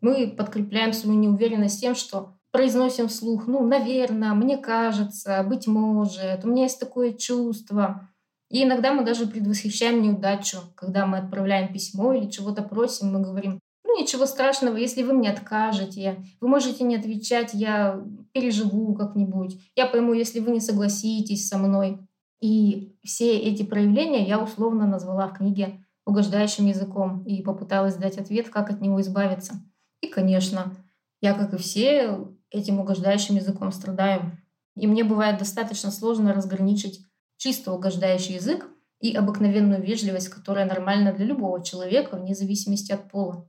Мы 0.00 0.28
подкрепляем 0.28 0.92
свою 0.92 1.18
неуверенность 1.18 1.80
тем, 1.80 1.94
что 1.94 2.34
произносим 2.50 3.08
вслух, 3.08 3.46
ну, 3.46 3.66
наверное, 3.66 4.32
мне 4.34 4.56
кажется, 4.56 5.44
быть 5.46 5.66
может, 5.66 6.44
у 6.44 6.48
меня 6.48 6.64
есть 6.64 6.80
такое 6.80 7.12
чувство. 7.12 8.08
И 8.50 8.64
иногда 8.64 8.92
мы 8.92 9.04
даже 9.04 9.26
предвосхищаем 9.26 10.02
неудачу, 10.02 10.58
когда 10.74 11.04
мы 11.06 11.18
отправляем 11.18 11.72
письмо 11.72 12.14
или 12.14 12.30
чего-то 12.30 12.62
просим, 12.62 13.12
мы 13.12 13.20
говорим, 13.20 13.60
ну 13.88 13.98
ничего 13.98 14.26
страшного, 14.26 14.76
если 14.76 15.02
вы 15.02 15.14
мне 15.14 15.30
откажете, 15.30 16.22
вы 16.40 16.48
можете 16.48 16.84
не 16.84 16.96
отвечать, 16.96 17.54
я 17.54 18.04
переживу 18.32 18.94
как-нибудь, 18.94 19.58
я 19.74 19.86
пойму, 19.86 20.12
если 20.12 20.40
вы 20.40 20.50
не 20.50 20.60
согласитесь 20.60 21.48
со 21.48 21.56
мной. 21.56 21.98
И 22.40 22.94
все 23.02 23.36
эти 23.38 23.62
проявления 23.62 24.28
я 24.28 24.38
условно 24.38 24.86
назвала 24.86 25.26
в 25.28 25.38
книге 25.38 25.84
угождающим 26.04 26.66
языком 26.66 27.24
и 27.24 27.42
попыталась 27.42 27.96
дать 27.96 28.18
ответ, 28.18 28.50
как 28.50 28.70
от 28.70 28.82
него 28.82 29.00
избавиться. 29.00 29.54
И, 30.02 30.06
конечно, 30.06 30.76
я, 31.22 31.32
как 31.32 31.54
и 31.54 31.56
все, 31.56 32.28
этим 32.50 32.80
угождающим 32.80 33.36
языком 33.36 33.72
страдаю. 33.72 34.38
И 34.76 34.86
мне 34.86 35.02
бывает 35.02 35.38
достаточно 35.38 35.90
сложно 35.90 36.34
разграничить 36.34 37.00
чисто 37.38 37.72
угождающий 37.72 38.34
язык 38.34 38.68
и 39.00 39.14
обыкновенную 39.14 39.82
вежливость, 39.82 40.28
которая 40.28 40.66
нормальна 40.66 41.12
для 41.12 41.24
любого 41.24 41.64
человека, 41.64 42.16
вне 42.16 42.34
зависимости 42.34 42.92
от 42.92 43.10
пола. 43.10 43.48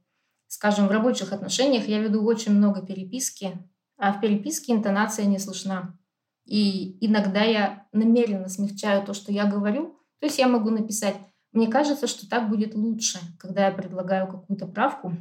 Скажем, 0.49 0.87
в 0.87 0.91
рабочих 0.91 1.31
отношениях 1.31 1.87
я 1.87 1.99
веду 1.99 2.21
очень 2.25 2.51
много 2.51 2.85
переписки, 2.85 3.57
а 3.97 4.11
в 4.11 4.19
переписке 4.19 4.73
интонация 4.73 5.25
не 5.25 5.39
слышна. 5.39 5.97
И 6.45 6.97
иногда 6.99 7.43
я 7.43 7.87
намеренно 7.93 8.49
смягчаю 8.49 9.05
то, 9.05 9.13
что 9.13 9.31
я 9.31 9.45
говорю. 9.45 9.97
То 10.19 10.25
есть 10.25 10.39
я 10.39 10.49
могу 10.49 10.71
написать, 10.71 11.15
мне 11.53 11.67
кажется, 11.67 12.07
что 12.07 12.27
так 12.27 12.49
будет 12.49 12.75
лучше, 12.75 13.19
когда 13.39 13.67
я 13.67 13.71
предлагаю 13.71 14.27
какую-то 14.27 14.67
правку, 14.67 15.15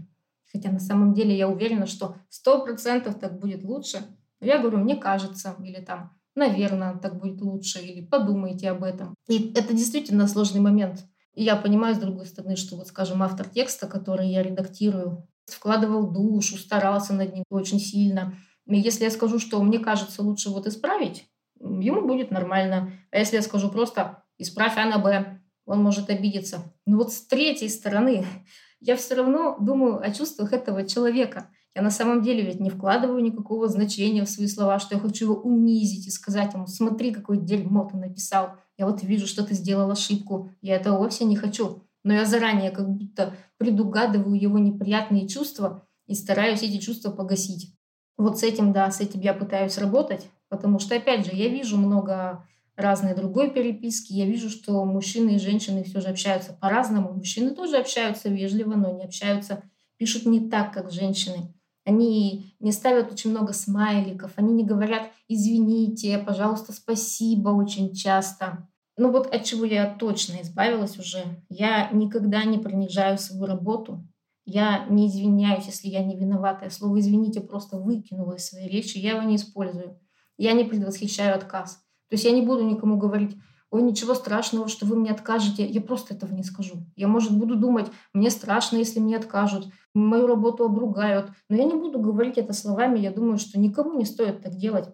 Хотя 0.52 0.70
на 0.70 0.80
самом 0.80 1.14
деле 1.14 1.36
я 1.36 1.48
уверена, 1.48 1.86
что 1.86 2.16
сто 2.28 2.64
процентов 2.64 3.18
так 3.18 3.38
будет 3.38 3.64
лучше. 3.64 3.98
Но 4.40 4.46
я 4.46 4.58
говорю, 4.58 4.78
мне 4.78 4.96
кажется, 4.96 5.54
или 5.62 5.80
там, 5.80 6.16
наверное, 6.34 6.96
так 6.96 7.18
будет 7.18 7.40
лучше, 7.40 7.80
или 7.80 8.04
подумайте 8.04 8.70
об 8.70 8.82
этом. 8.82 9.14
И 9.28 9.52
это 9.52 9.74
действительно 9.74 10.26
сложный 10.26 10.60
момент. 10.60 11.04
И 11.39 11.45
я 11.45 11.55
понимаю, 11.55 11.95
с 11.95 11.99
другой 11.99 12.26
стороны, 12.26 12.57
что 12.57 12.74
вот, 12.74 12.89
скажем, 12.89 13.22
автор 13.22 13.49
текста, 13.49 13.86
который 13.86 14.28
я 14.28 14.43
редактирую, 14.43 15.24
вкладывал 15.47 16.11
душу, 16.11 16.57
старался 16.59 17.14
над 17.14 17.32
ним 17.32 17.45
очень 17.49 17.78
сильно. 17.78 18.34
И 18.66 18.76
если 18.76 19.05
я 19.05 19.11
скажу, 19.12 19.39
что 19.39 19.62
мне 19.62 19.78
кажется 19.78 20.24
лучше 20.24 20.51
вот 20.51 20.66
исправить, 20.66 21.28
ему 21.61 22.09
будет 22.09 22.32
нормально. 22.32 22.91
А 23.12 23.18
если 23.18 23.36
я 23.36 23.43
скажу 23.43 23.70
просто 23.70 24.24
«исправь 24.39 24.76
А 24.76 24.99
Б», 24.99 25.41
он 25.64 25.80
может 25.80 26.11
обидеться. 26.11 26.74
Но 26.86 26.97
вот 26.97 27.12
с 27.12 27.24
третьей 27.28 27.68
стороны 27.68 28.26
я 28.80 28.97
все 28.97 29.14
равно 29.14 29.59
думаю 29.61 30.03
о 30.03 30.11
чувствах 30.11 30.53
этого 30.53 30.89
человека. 30.89 31.51
Я 31.72 31.82
на 31.82 31.91
самом 31.93 32.20
деле 32.20 32.43
ведь 32.43 32.59
не 32.59 32.70
вкладываю 32.70 33.22
никакого 33.22 33.68
значения 33.68 34.24
в 34.24 34.28
свои 34.28 34.49
слова, 34.49 34.80
что 34.80 34.97
я 34.97 35.01
хочу 35.01 35.26
его 35.26 35.36
унизить 35.36 36.09
и 36.09 36.11
сказать 36.11 36.53
ему, 36.53 36.66
смотри, 36.66 37.12
какое 37.12 37.36
дерьмо 37.36 37.89
ты 37.89 37.97
написал. 37.97 38.57
Я 38.78 38.86
вот 38.86 39.02
вижу, 39.02 39.26
что 39.26 39.44
ты 39.44 39.54
сделал 39.54 39.90
ошибку. 39.90 40.50
Я 40.62 40.76
этого 40.76 40.98
вовсе 40.98 41.24
не 41.24 41.36
хочу. 41.36 41.82
Но 42.04 42.14
я 42.14 42.24
заранее 42.24 42.70
как 42.70 42.88
будто 42.88 43.34
предугадываю 43.58 44.40
его 44.40 44.58
неприятные 44.58 45.28
чувства 45.28 45.86
и 46.06 46.14
стараюсь 46.14 46.62
эти 46.62 46.78
чувства 46.78 47.10
погасить. 47.10 47.74
Вот 48.16 48.38
с 48.38 48.42
этим, 48.44 48.72
да, 48.72 48.90
с 48.90 49.00
этим 49.00 49.20
я 49.20 49.34
пытаюсь 49.34 49.78
работать, 49.78 50.28
потому 50.48 50.78
что, 50.78 50.96
опять 50.96 51.26
же, 51.26 51.32
я 51.34 51.48
вижу 51.48 51.76
много 51.76 52.46
разной 52.76 53.14
другой 53.14 53.50
переписки, 53.50 54.12
я 54.12 54.24
вижу, 54.24 54.48
что 54.48 54.84
мужчины 54.84 55.34
и 55.34 55.38
женщины 55.38 55.82
все 55.82 56.00
же 56.00 56.08
общаются 56.08 56.52
по-разному. 56.52 57.12
Мужчины 57.12 57.50
тоже 57.50 57.76
общаются 57.76 58.28
вежливо, 58.28 58.74
но 58.76 58.92
не 58.92 59.04
общаются, 59.04 59.64
пишут 59.96 60.26
не 60.26 60.48
так, 60.48 60.72
как 60.72 60.92
женщины. 60.92 61.52
Они 61.89 62.55
не 62.61 62.70
ставят 62.70 63.11
очень 63.11 63.30
много 63.30 63.55
смайликов, 63.55 64.32
они 64.36 64.53
не 64.53 64.62
говорят 64.62 65.11
«извините», 65.26 66.18
«пожалуйста, 66.18 66.74
спасибо» 66.74 67.49
очень 67.49 67.95
часто. 67.95 68.68
Ну 68.99 69.11
вот 69.11 69.34
от 69.34 69.45
чего 69.45 69.64
я 69.64 69.86
точно 69.95 70.43
избавилась 70.43 70.99
уже. 70.99 71.24
Я 71.49 71.89
никогда 71.89 72.45
не 72.45 72.59
принижаю 72.59 73.16
свою 73.16 73.47
работу. 73.47 74.07
Я 74.45 74.84
не 74.91 75.07
извиняюсь, 75.07 75.64
если 75.64 75.89
я 75.89 76.05
не 76.05 76.14
виновата. 76.14 76.66
Я 76.66 76.70
слово 76.70 77.01
«извините» 77.01 77.41
просто 77.41 77.78
выкинула 77.78 78.34
из 78.34 78.45
своей 78.45 78.68
речи, 78.68 78.99
я 78.99 79.12
его 79.12 79.22
не 79.22 79.36
использую. 79.36 79.99
Я 80.36 80.53
не 80.53 80.64
предвосхищаю 80.64 81.34
отказ. 81.34 81.76
То 82.11 82.16
есть 82.16 82.24
я 82.24 82.32
не 82.32 82.43
буду 82.43 82.64
никому 82.64 82.99
говорить, 82.99 83.34
ой, 83.70 83.82
ничего 83.82 84.14
страшного, 84.14 84.68
что 84.68 84.86
вы 84.86 84.96
мне 84.96 85.10
откажете. 85.10 85.66
Я 85.66 85.80
просто 85.80 86.14
этого 86.14 86.32
не 86.32 86.42
скажу. 86.42 86.86
Я, 86.96 87.08
может, 87.08 87.36
буду 87.36 87.56
думать, 87.56 87.86
мне 88.12 88.30
страшно, 88.30 88.76
если 88.76 89.00
мне 89.00 89.16
откажут, 89.16 89.68
мою 89.94 90.26
работу 90.26 90.64
обругают. 90.64 91.30
Но 91.48 91.56
я 91.56 91.64
не 91.64 91.74
буду 91.74 91.98
говорить 91.98 92.38
это 92.38 92.52
словами. 92.52 92.98
Я 92.98 93.10
думаю, 93.10 93.38
что 93.38 93.58
никому 93.58 93.98
не 93.98 94.04
стоит 94.04 94.42
так 94.42 94.56
делать. 94.56 94.88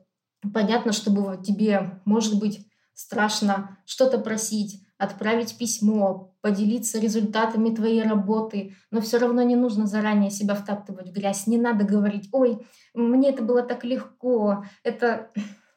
Понятно, 0.53 0.93
что 0.93 1.37
тебе, 1.37 2.01
может 2.05 2.39
быть, 2.39 2.67
страшно 2.95 3.79
что-то 3.85 4.19
просить, 4.19 4.85
отправить 4.99 5.57
письмо, 5.59 6.35
поделиться 6.41 6.99
результатами 6.99 7.75
твоей 7.75 8.03
работы, 8.03 8.75
но 8.91 9.01
все 9.01 9.19
равно 9.19 9.43
не 9.43 9.57
нужно 9.57 9.87
заранее 9.87 10.31
себя 10.31 10.55
втаптывать 10.55 11.09
в 11.09 11.13
грязь. 11.13 11.47
Не 11.47 11.59
надо 11.59 11.85
говорить, 11.85 12.29
ой, 12.33 12.67
мне 12.95 13.31
это 13.31 13.43
было 13.43 13.63
так 13.63 13.85
легко, 13.85 14.65
это 14.83 15.31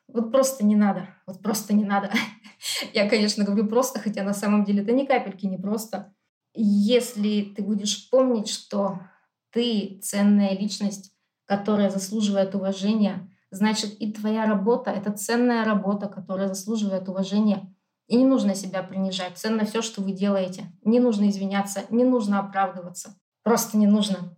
вот 0.08 0.32
просто 0.32 0.66
не 0.66 0.76
надо, 0.76 1.10
вот 1.26 1.42
просто 1.42 1.74
не 1.74 1.86
надо. 1.86 2.12
Я, 2.94 3.10
конечно, 3.10 3.44
говорю 3.44 3.68
просто, 3.68 4.00
хотя 4.00 4.24
на 4.24 4.34
самом 4.34 4.64
деле 4.64 4.84
это 4.84 4.92
ни 4.92 5.06
капельки 5.06 5.46
не 5.46 5.58
просто. 5.58 6.14
Если 6.54 7.54
ты 7.56 7.62
будешь 7.62 8.10
помнить, 8.10 8.50
что 8.50 9.00
ты 9.52 10.00
ценная 10.02 10.58
личность, 10.58 11.14
которая 11.46 11.90
заслуживает 11.90 12.56
уважения, 12.56 13.30
значит 13.52 13.94
и 14.00 14.12
твоя 14.12 14.46
работа— 14.46 14.92
это 14.92 15.12
ценная 15.12 15.66
работа, 15.66 16.08
которая 16.08 16.48
заслуживает 16.48 17.08
уважения. 17.10 17.74
И 18.08 18.16
не 18.16 18.26
нужно 18.26 18.56
себя 18.56 18.84
принижать. 18.84 19.38
Ценно 19.38 19.66
все, 19.66 19.82
что 19.82 20.02
вы 20.02 20.14
делаете. 20.14 20.72
Не 20.84 21.00
нужно 21.02 21.30
извиняться, 21.30 21.82
не 21.90 22.06
нужно 22.06 22.40
оправдываться. 22.40 23.18
Просто 23.44 23.78
не 23.78 23.86
нужно. 23.86 24.38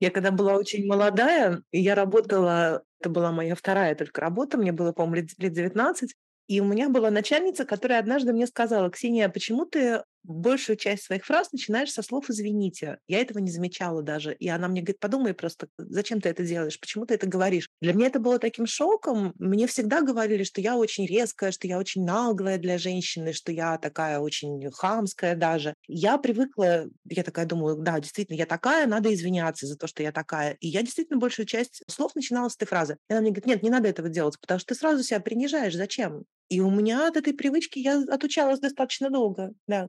Я 0.00 0.10
когда 0.10 0.30
была 0.30 0.54
очень 0.54 0.86
молодая, 0.86 1.62
я 1.72 1.94
работала, 1.94 2.82
это 3.00 3.10
была 3.10 3.32
моя 3.32 3.54
вторая 3.54 3.94
только 3.94 4.20
работа, 4.20 4.58
мне 4.58 4.72
было, 4.72 4.92
по-моему, 4.92 5.26
лет 5.38 5.52
19, 5.52 6.14
и 6.48 6.60
у 6.60 6.64
меня 6.64 6.88
была 6.88 7.10
начальница, 7.10 7.64
которая 7.64 7.98
однажды 7.98 8.32
мне 8.32 8.46
сказала, 8.46 8.90
Ксения, 8.90 9.28
почему 9.28 9.66
ты 9.66 10.02
большую 10.26 10.76
часть 10.76 11.04
своих 11.04 11.24
фраз 11.24 11.52
начинаешь 11.52 11.92
со 11.92 12.02
слов 12.02 12.30
«извините». 12.30 12.98
Я 13.08 13.20
этого 13.20 13.38
не 13.38 13.50
замечала 13.50 14.02
даже. 14.02 14.34
И 14.34 14.48
она 14.48 14.68
мне 14.68 14.80
говорит, 14.82 15.00
подумай 15.00 15.34
просто, 15.34 15.68
зачем 15.78 16.20
ты 16.20 16.28
это 16.28 16.44
делаешь, 16.44 16.80
почему 16.80 17.06
ты 17.06 17.14
это 17.14 17.26
говоришь. 17.26 17.68
Для 17.80 17.92
меня 17.92 18.06
это 18.08 18.18
было 18.18 18.38
таким 18.38 18.66
шоком. 18.66 19.32
Мне 19.38 19.66
всегда 19.66 20.02
говорили, 20.02 20.44
что 20.44 20.60
я 20.60 20.76
очень 20.76 21.06
резкая, 21.06 21.52
что 21.52 21.66
я 21.66 21.78
очень 21.78 22.04
наглая 22.04 22.58
для 22.58 22.78
женщины, 22.78 23.32
что 23.32 23.52
я 23.52 23.78
такая 23.78 24.18
очень 24.18 24.70
хамская 24.72 25.36
даже. 25.36 25.74
Я 25.86 26.18
привыкла, 26.18 26.86
я 27.08 27.22
такая 27.22 27.46
думаю, 27.46 27.76
да, 27.76 28.00
действительно, 28.00 28.36
я 28.36 28.46
такая, 28.46 28.86
надо 28.86 29.12
извиняться 29.14 29.66
за 29.66 29.76
то, 29.76 29.86
что 29.86 30.02
я 30.02 30.12
такая. 30.12 30.56
И 30.60 30.68
я 30.68 30.82
действительно 30.82 31.18
большую 31.18 31.46
часть 31.46 31.82
слов 31.88 32.14
начинала 32.14 32.48
с 32.48 32.56
этой 32.56 32.66
фразы. 32.66 32.98
И 33.08 33.12
она 33.12 33.22
мне 33.22 33.30
говорит, 33.30 33.46
нет, 33.46 33.62
не 33.62 33.70
надо 33.70 33.88
этого 33.88 34.08
делать, 34.08 34.38
потому 34.40 34.58
что 34.58 34.74
ты 34.74 34.78
сразу 34.78 35.02
себя 35.02 35.20
принижаешь. 35.20 35.74
Зачем? 35.74 36.24
И 36.48 36.60
у 36.60 36.70
меня 36.70 37.08
от 37.08 37.16
этой 37.16 37.34
привычки 37.34 37.78
я 37.78 38.02
отучалась 38.08 38.60
достаточно 38.60 39.10
долго, 39.10 39.52
да. 39.66 39.88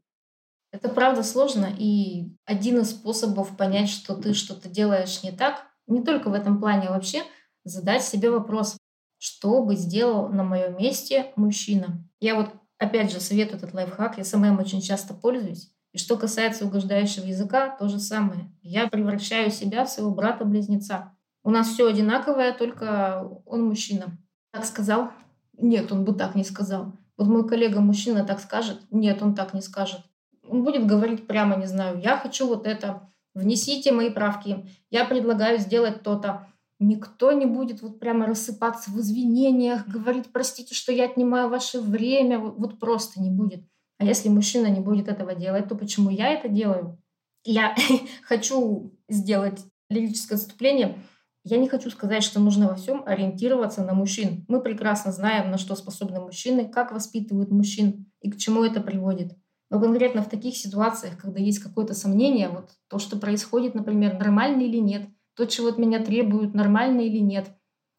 Это 0.71 0.89
правда 0.89 1.23
сложно, 1.23 1.69
и 1.77 2.35
один 2.45 2.79
из 2.79 2.91
способов 2.91 3.55
понять, 3.55 3.89
что 3.89 4.15
ты 4.15 4.33
что-то 4.33 4.67
делаешь 4.67 5.23
не 5.23 5.31
так, 5.31 5.65
не 5.87 6.03
только 6.03 6.29
в 6.29 6.33
этом 6.33 6.59
плане, 6.59 6.87
а 6.87 6.91
вообще 6.91 7.23
задать 7.63 8.03
себе 8.03 8.29
вопрос, 8.29 8.77
что 9.17 9.63
бы 9.63 9.75
сделал 9.75 10.27
на 10.29 10.43
моем 10.43 10.77
месте 10.77 11.31
мужчина. 11.37 12.05
Я 12.19 12.35
вот 12.35 12.49
опять 12.77 13.11
же 13.11 13.21
советую 13.21 13.57
этот 13.57 13.73
лайфхак, 13.73 14.17
я 14.17 14.25
сама 14.25 14.49
им 14.49 14.59
очень 14.59 14.81
часто 14.81 15.13
пользуюсь. 15.13 15.71
И 15.93 15.97
что 15.97 16.17
касается 16.17 16.65
угождающего 16.65 17.25
языка, 17.25 17.75
то 17.77 17.87
же 17.87 17.99
самое. 17.99 18.51
Я 18.61 18.87
превращаю 18.87 19.51
себя 19.51 19.85
в 19.85 19.89
своего 19.89 20.13
брата-близнеца. 20.13 21.15
У 21.43 21.49
нас 21.49 21.69
все 21.69 21.87
одинаковое, 21.87 22.51
только 22.53 23.25
он 23.45 23.65
мужчина. 23.65 24.17
Так 24.51 24.65
сказал? 24.65 25.11
Нет, 25.53 25.91
он 25.93 26.03
бы 26.03 26.13
так 26.13 26.35
не 26.35 26.43
сказал. 26.43 26.91
Вот 27.15 27.27
мой 27.27 27.47
коллега 27.47 27.79
мужчина 27.79 28.25
так 28.25 28.41
скажет? 28.41 28.81
Нет, 28.91 29.21
он 29.21 29.33
так 29.33 29.53
не 29.53 29.61
скажет 29.61 30.01
он 30.49 30.63
будет 30.63 30.85
говорить 30.85 31.27
прямо, 31.27 31.55
не 31.55 31.67
знаю, 31.67 31.99
я 31.99 32.17
хочу 32.17 32.47
вот 32.47 32.65
это, 32.65 33.09
внесите 33.33 33.91
мои 33.91 34.09
правки, 34.09 34.67
я 34.89 35.05
предлагаю 35.05 35.59
сделать 35.59 36.03
то-то. 36.03 36.47
Никто 36.79 37.31
не 37.31 37.45
будет 37.45 37.81
вот 37.81 37.99
прямо 37.99 38.27
рассыпаться 38.27 38.91
в 38.91 38.99
извинениях, 38.99 39.87
говорить, 39.87 40.31
простите, 40.31 40.75
что 40.75 40.91
я 40.91 41.05
отнимаю 41.05 41.49
ваше 41.49 41.81
время, 41.81 42.37
вот 42.37 42.79
просто 42.79 43.19
не 43.21 43.31
будет. 43.31 43.61
А 43.97 44.05
если 44.05 44.29
мужчина 44.29 44.67
не 44.67 44.79
будет 44.79 45.07
этого 45.07 45.33
делать, 45.33 45.67
то 45.67 45.75
почему 45.75 46.09
я 46.09 46.29
это 46.33 46.49
делаю? 46.49 47.01
Я 47.43 47.75
хочу 48.23 48.93
сделать 49.09 49.65
лирическое 49.89 50.37
отступление. 50.37 50.99
Я 51.43 51.57
не 51.57 51.69
хочу 51.69 51.89
сказать, 51.89 52.23
что 52.23 52.39
нужно 52.39 52.67
во 52.67 52.75
всем 52.75 53.03
ориентироваться 53.05 53.81
на 53.83 53.93
мужчин. 53.93 54.45
Мы 54.47 54.61
прекрасно 54.61 55.11
знаем, 55.11 55.49
на 55.49 55.57
что 55.57 55.75
способны 55.75 56.19
мужчины, 56.19 56.67
как 56.67 56.91
воспитывают 56.91 57.51
мужчин 57.51 58.05
и 58.21 58.29
к 58.29 58.37
чему 58.37 58.63
это 58.63 58.81
приводит. 58.81 59.31
Но 59.69 59.79
конкретно 59.79 60.21
в 60.21 60.29
таких 60.29 60.55
ситуациях, 60.55 61.17
когда 61.17 61.39
есть 61.39 61.59
какое-то 61.59 61.93
сомнение, 61.93 62.49
вот 62.49 62.71
то, 62.87 62.99
что 62.99 63.17
происходит, 63.17 63.75
например, 63.75 64.17
нормально 64.17 64.61
или 64.61 64.77
нет, 64.77 65.09
то, 65.35 65.45
чего 65.45 65.67
от 65.67 65.77
меня 65.77 66.03
требуют, 66.03 66.53
нормально 66.53 67.01
или 67.01 67.19
нет, 67.19 67.49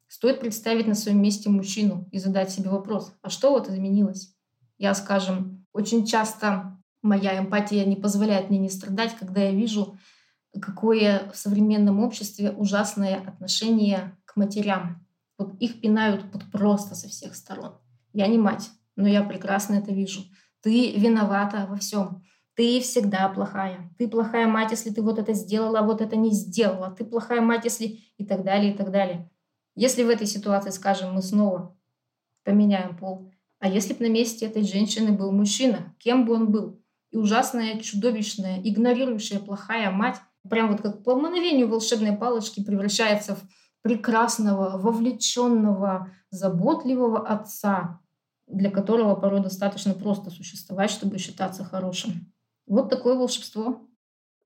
стоит 0.08 0.40
представить 0.40 0.86
на 0.86 0.94
своем 0.94 1.22
месте 1.22 1.50
мужчину 1.50 2.08
и 2.10 2.18
задать 2.18 2.50
себе 2.50 2.70
вопрос, 2.70 3.12
а 3.22 3.28
что 3.28 3.50
вот 3.50 3.68
изменилось? 3.68 4.34
Я, 4.78 4.94
скажем, 4.94 5.66
очень 5.72 6.06
часто 6.06 6.78
моя 7.02 7.38
эмпатия 7.38 7.84
не 7.84 7.96
позволяет 7.96 8.48
мне 8.48 8.58
не 8.58 8.70
страдать, 8.70 9.16
когда 9.16 9.42
я 9.42 9.52
вижу, 9.52 9.98
какое 10.60 11.30
в 11.32 11.36
современном 11.36 12.00
обществе 12.00 12.50
ужасное 12.50 13.20
отношение 13.26 14.16
к 14.24 14.36
матерям. 14.36 15.06
Вот 15.36 15.54
их 15.60 15.80
пинают 15.80 16.24
вот 16.32 16.50
просто 16.50 16.94
со 16.94 17.08
всех 17.08 17.36
сторон. 17.36 17.74
Я 18.12 18.26
не 18.26 18.38
мать, 18.38 18.70
но 18.96 19.06
я 19.06 19.22
прекрасно 19.22 19.74
это 19.74 19.92
вижу. 19.92 20.22
Ты 20.62 20.92
виновата 20.92 21.66
во 21.68 21.76
всем. 21.76 22.22
Ты 22.54 22.80
всегда 22.80 23.28
плохая. 23.28 23.90
Ты 23.98 24.08
плохая 24.08 24.48
мать, 24.48 24.72
если 24.72 24.90
ты 24.90 25.00
вот 25.00 25.18
это 25.18 25.32
сделала, 25.32 25.80
а 25.80 25.82
вот 25.82 26.00
это 26.00 26.16
не 26.16 26.32
сделала. 26.32 26.90
Ты 26.90 27.04
плохая 27.04 27.40
мать, 27.40 27.64
если... 27.64 28.00
И 28.16 28.24
так 28.26 28.42
далее, 28.42 28.74
и 28.74 28.76
так 28.76 28.90
далее. 28.90 29.30
Если 29.76 30.02
в 30.02 30.08
этой 30.08 30.26
ситуации, 30.26 30.70
скажем, 30.70 31.14
мы 31.14 31.22
снова 31.22 31.78
поменяем 32.42 32.96
пол, 32.96 33.30
а 33.60 33.68
если 33.68 33.94
бы 33.94 34.06
на 34.06 34.10
месте 34.10 34.46
этой 34.46 34.64
женщины 34.64 35.12
был 35.12 35.30
мужчина, 35.30 35.94
кем 35.98 36.24
бы 36.24 36.34
он 36.34 36.50
был? 36.50 36.82
И 37.10 37.16
ужасная, 37.16 37.78
чудовищная, 37.78 38.60
игнорирующая 38.62 39.38
плохая 39.38 39.90
мать, 39.90 40.16
прям 40.48 40.70
вот 40.70 40.82
как 40.82 41.04
по 41.04 41.14
мановению 41.14 41.68
волшебной 41.68 42.16
палочки 42.16 42.62
превращается 42.62 43.36
в 43.36 43.42
прекрасного, 43.82 44.78
вовлеченного, 44.78 46.12
заботливого 46.30 47.26
отца, 47.26 48.00
для 48.48 48.70
которого 48.70 49.14
порой 49.14 49.42
достаточно 49.42 49.94
просто 49.94 50.30
существовать, 50.30 50.90
чтобы 50.90 51.18
считаться 51.18 51.64
хорошим. 51.64 52.32
Вот 52.66 52.90
такое 52.90 53.14
волшебство. 53.14 53.88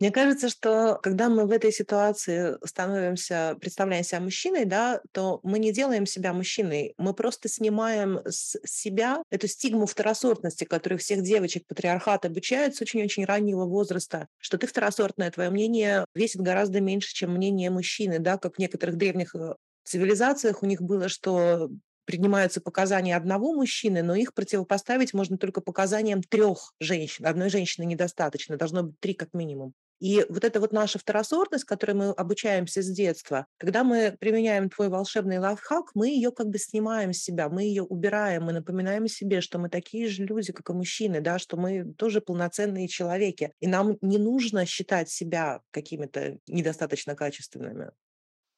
Мне 0.03 0.11
кажется, 0.11 0.48
что 0.48 0.98
когда 1.00 1.28
мы 1.28 1.46
в 1.46 1.53
этой 1.53 1.70
ситуации 1.70 2.57
становимся, 2.66 3.57
представляем 3.61 4.03
себя 4.03 4.18
мужчиной, 4.18 4.64
да, 4.64 5.00
то 5.12 5.38
мы 5.44 5.61
не 5.61 5.72
делаем 5.72 6.07
себя 6.07 6.32
мужчиной, 6.32 6.94
мы 6.98 7.14
просто 7.14 7.48
снимаем 7.48 8.18
с 8.26 8.59
себя 8.64 9.22
эту 9.30 9.46
стигму 9.46 9.86
второсортности, 9.86 10.64
которой 10.64 10.96
всех 10.96 11.22
девочек 11.22 11.68
патриархат 11.68 12.24
обучают 12.24 12.74
с 12.74 12.82
очень-очень 12.82 13.24
раннего 13.24 13.64
возраста, 13.64 14.26
что 14.38 14.59
ты 14.59 14.66
второсортная, 14.66 15.30
твое 15.30 15.50
мнение 15.50 16.05
весит 16.16 16.40
гораздо 16.40 16.80
меньше, 16.80 17.14
чем 17.14 17.34
мнение 17.34 17.70
мужчины, 17.70 18.18
да, 18.18 18.38
как 18.38 18.57
в 18.57 18.59
некоторых 18.59 18.96
древних 18.96 19.36
э, 19.36 19.55
цивилизациях 19.84 20.64
у 20.64 20.66
них 20.66 20.82
было, 20.82 21.09
что 21.09 21.70
принимаются 22.12 22.60
показания 22.60 23.16
одного 23.16 23.54
мужчины, 23.54 24.02
но 24.02 24.14
их 24.14 24.34
противопоставить 24.34 25.14
можно 25.14 25.38
только 25.38 25.62
показаниям 25.62 26.22
трех 26.22 26.74
женщин. 26.78 27.24
Одной 27.26 27.48
женщины 27.48 27.86
недостаточно, 27.86 28.58
должно 28.58 28.82
быть 28.82 29.00
три 29.00 29.14
как 29.14 29.32
минимум. 29.32 29.72
И 29.98 30.26
вот 30.28 30.44
эта 30.44 30.60
вот 30.60 30.72
наша 30.72 30.98
второсортность, 30.98 31.64
которой 31.64 31.92
мы 31.92 32.10
обучаемся 32.10 32.82
с 32.82 32.90
детства, 32.90 33.46
когда 33.56 33.82
мы 33.82 34.14
применяем 34.20 34.68
твой 34.68 34.90
волшебный 34.90 35.38
лайфхак, 35.38 35.92
мы 35.94 36.08
ее 36.08 36.32
как 36.32 36.48
бы 36.48 36.58
снимаем 36.58 37.14
с 37.14 37.22
себя, 37.22 37.48
мы 37.48 37.62
ее 37.62 37.82
убираем, 37.82 38.42
мы 38.42 38.52
напоминаем 38.52 39.08
себе, 39.08 39.40
что 39.40 39.58
мы 39.58 39.70
такие 39.70 40.06
же 40.08 40.26
люди, 40.26 40.52
как 40.52 40.68
и 40.68 40.72
мужчины, 40.74 41.22
да, 41.22 41.38
что 41.38 41.56
мы 41.56 41.94
тоже 41.94 42.20
полноценные 42.20 42.88
человеки. 42.88 43.52
И 43.60 43.66
нам 43.66 43.96
не 44.02 44.18
нужно 44.18 44.66
считать 44.66 45.08
себя 45.08 45.62
какими-то 45.70 46.36
недостаточно 46.46 47.14
качественными. 47.14 47.92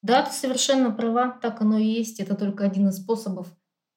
Да, 0.04 0.20
ты 0.20 0.34
совершенно 0.34 0.90
права, 0.90 1.30
так 1.30 1.62
оно 1.62 1.78
и 1.78 1.86
есть. 1.86 2.20
Это 2.20 2.34
только 2.34 2.64
один 2.64 2.88
из 2.88 2.98
способов. 2.98 3.46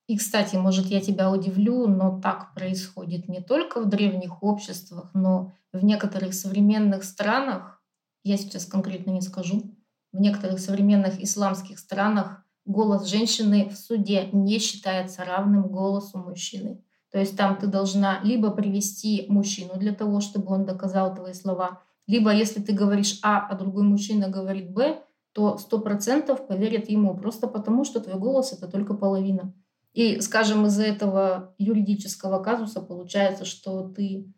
И, 0.07 0.17
кстати, 0.17 0.55
может, 0.55 0.85
я 0.85 1.01
тебя 1.01 1.29
удивлю, 1.29 1.85
но 1.87 2.21
так 2.21 2.53
происходит 2.53 3.27
не 3.27 3.41
только 3.41 3.81
в 3.81 3.89
древних 3.89 4.41
обществах, 4.41 5.09
но 5.13 5.51
в 5.73 5.83
некоторых 5.83 6.33
современных 6.33 7.03
странах, 7.03 7.83
я 8.23 8.37
сейчас 8.37 8.65
конкретно 8.65 9.11
не 9.11 9.19
скажу, 9.19 9.75
в 10.13 10.21
некоторых 10.21 10.59
современных 10.61 11.21
исламских 11.21 11.77
странах 11.77 12.41
голос 12.63 13.05
женщины 13.05 13.67
в 13.69 13.75
суде 13.75 14.29
не 14.31 14.59
считается 14.59 15.25
равным 15.25 15.63
голосу 15.63 16.19
мужчины. 16.19 16.81
То 17.11 17.19
есть 17.19 17.35
там 17.35 17.57
ты 17.57 17.67
должна 17.67 18.21
либо 18.23 18.51
привести 18.51 19.25
мужчину 19.27 19.73
для 19.75 19.93
того, 19.93 20.21
чтобы 20.21 20.53
он 20.53 20.65
доказал 20.65 21.13
твои 21.13 21.33
слова, 21.33 21.81
либо 22.05 22.33
если 22.33 22.61
ты 22.61 22.71
говоришь 22.71 23.19
А, 23.23 23.45
а 23.45 23.55
другой 23.55 23.83
мужчина 23.83 24.29
говорит 24.29 24.71
Б, 24.71 25.03
то 25.37 25.59
сто 25.59 25.77
процентов 25.77 26.47
поверят 26.47 26.89
ему, 26.89 27.15
просто 27.15 27.47
потому 27.47 27.83
что 27.83 27.99
твой 27.99 28.17
голос 28.17 28.53
это 28.53 28.67
только 28.67 28.95
половина. 28.95 29.53
И, 29.93 30.19
скажем, 30.19 30.65
из-за 30.65 30.81
этого 30.81 31.53
юридического 31.59 32.41
казуса 32.41 32.81
получается, 32.81 33.45
что 33.45 33.87
ты 33.87 34.33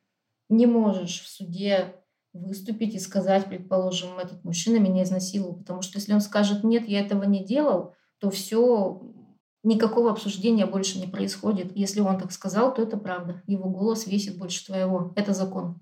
не 0.50 0.66
можешь 0.66 1.22
в 1.22 1.30
суде 1.30 1.96
выступить 2.34 2.96
и 2.96 3.00
сказать, 3.00 3.46
предположим, 3.46 4.20
этот 4.20 4.44
мужчина 4.44 4.76
меня 4.78 5.04
изнасиловал, 5.04 5.56
потому 5.56 5.82
что 5.82 6.00
если 6.00 6.12
он 6.12 6.20
скажет 6.20 6.66
нет, 6.66 6.86
я 6.90 7.00
этого 7.00 7.24
не 7.24 7.46
делал, 7.46 7.94
то 8.18 8.30
все, 8.30 9.02
никакого 9.64 10.12
обсуждения 10.12 10.66
больше 10.66 11.00
не 11.00 11.08
происходит. 11.08 11.72
Если 11.78 12.02
он 12.02 12.20
так 12.20 12.34
сказал, 12.34 12.74
то 12.74 12.82
это 12.82 12.98
правда. 12.98 13.42
Его 13.48 13.70
голос 13.70 14.06
весит 14.06 14.38
больше 14.38 14.66
твоего. 14.66 15.14
Это 15.16 15.34
закон. 15.34 15.80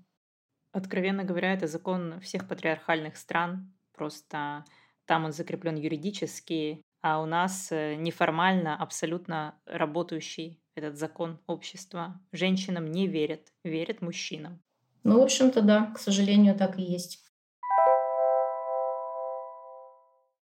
Откровенно 0.70 1.24
говоря, 1.24 1.54
это 1.54 1.66
закон 1.66 2.20
всех 2.20 2.46
патриархальных 2.46 3.16
стран. 3.16 3.74
Просто 3.96 4.64
там 5.08 5.24
он 5.24 5.32
закреплен 5.32 5.76
юридически, 5.76 6.82
а 7.00 7.22
у 7.22 7.26
нас 7.26 7.72
э, 7.72 7.94
неформально 7.94 8.76
абсолютно 8.76 9.58
работающий 9.64 10.60
этот 10.74 10.98
закон 10.98 11.40
общества. 11.46 12.20
Женщинам 12.30 12.84
не 12.84 13.08
верят, 13.08 13.52
верят 13.64 14.02
мужчинам. 14.02 14.60
Ну, 15.04 15.18
в 15.18 15.22
общем-то, 15.22 15.62
да, 15.62 15.90
к 15.94 15.98
сожалению, 15.98 16.54
так 16.54 16.78
и 16.78 16.82
есть. 16.82 17.24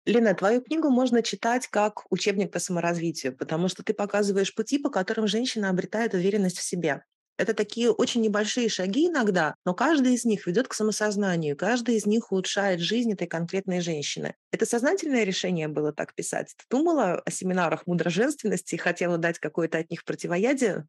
Лена, 0.05 0.33
твою 0.33 0.61
книгу 0.61 0.89
можно 0.89 1.21
читать 1.21 1.67
как 1.67 2.05
учебник 2.09 2.51
по 2.51 2.59
саморазвитию, 2.59 3.35
потому 3.35 3.67
что 3.67 3.83
ты 3.83 3.93
показываешь 3.93 4.55
пути, 4.55 4.79
по 4.79 4.89
которым 4.89 5.27
женщина 5.27 5.69
обретает 5.69 6.13
уверенность 6.13 6.57
в 6.57 6.63
себе. 6.63 7.03
Это 7.37 7.53
такие 7.53 7.91
очень 7.91 8.21
небольшие 8.21 8.69
шаги 8.69 9.07
иногда, 9.07 9.55
но 9.65 9.73
каждый 9.73 10.13
из 10.13 10.23
них 10.23 10.45
ведет 10.45 10.67
к 10.67 10.73
самосознанию, 10.73 11.57
каждый 11.57 11.95
из 11.95 12.05
них 12.05 12.31
улучшает 12.31 12.79
жизнь 12.79 13.11
этой 13.11 13.27
конкретной 13.27 13.81
женщины. 13.81 14.35
Это 14.51 14.65
сознательное 14.65 15.23
решение 15.23 15.67
было 15.67 15.91
так 15.91 16.13
писать? 16.13 16.53
Ты 16.57 16.63
думала 16.69 17.21
о 17.25 17.31
семинарах 17.31 17.87
мудроженственности 17.87 18.75
и 18.75 18.77
хотела 18.77 19.17
дать 19.17 19.39
какое-то 19.39 19.79
от 19.79 19.89
них 19.89 20.05
противоядие? 20.05 20.87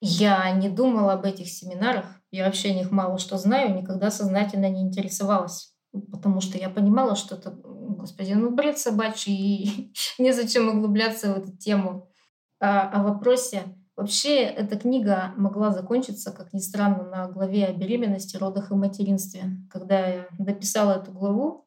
Я 0.00 0.50
не 0.52 0.68
думала 0.68 1.12
об 1.12 1.24
этих 1.24 1.48
семинарах. 1.48 2.06
Я 2.30 2.46
вообще 2.46 2.70
о 2.70 2.74
них 2.74 2.90
мало 2.90 3.18
что 3.18 3.36
знаю, 3.36 3.74
никогда 3.74 4.10
сознательно 4.10 4.68
не 4.70 4.82
интересовалась. 4.82 5.74
Потому 5.92 6.40
что 6.40 6.56
я 6.56 6.70
понимала, 6.70 7.16
что 7.16 7.34
это, 7.34 7.50
господи, 7.50 8.32
ну 8.32 8.50
бред 8.50 8.78
собачий, 8.78 9.34
и 9.36 9.92
незачем 10.18 10.68
углубляться 10.68 11.32
в 11.32 11.38
эту 11.38 11.56
тему. 11.56 12.08
А, 12.60 12.90
о 12.90 13.02
вопросе. 13.02 13.62
Вообще, 14.00 14.44
эта 14.44 14.78
книга 14.78 15.34
могла 15.36 15.72
закончиться, 15.72 16.32
как 16.32 16.54
ни 16.54 16.58
странно, 16.58 17.04
на 17.04 17.28
главе 17.28 17.66
о 17.66 17.72
беременности, 17.74 18.38
родах 18.38 18.70
и 18.70 18.74
материнстве. 18.74 19.42
Когда 19.70 20.06
я 20.06 20.26
дописала 20.38 20.92
эту 20.92 21.12
главу, 21.12 21.66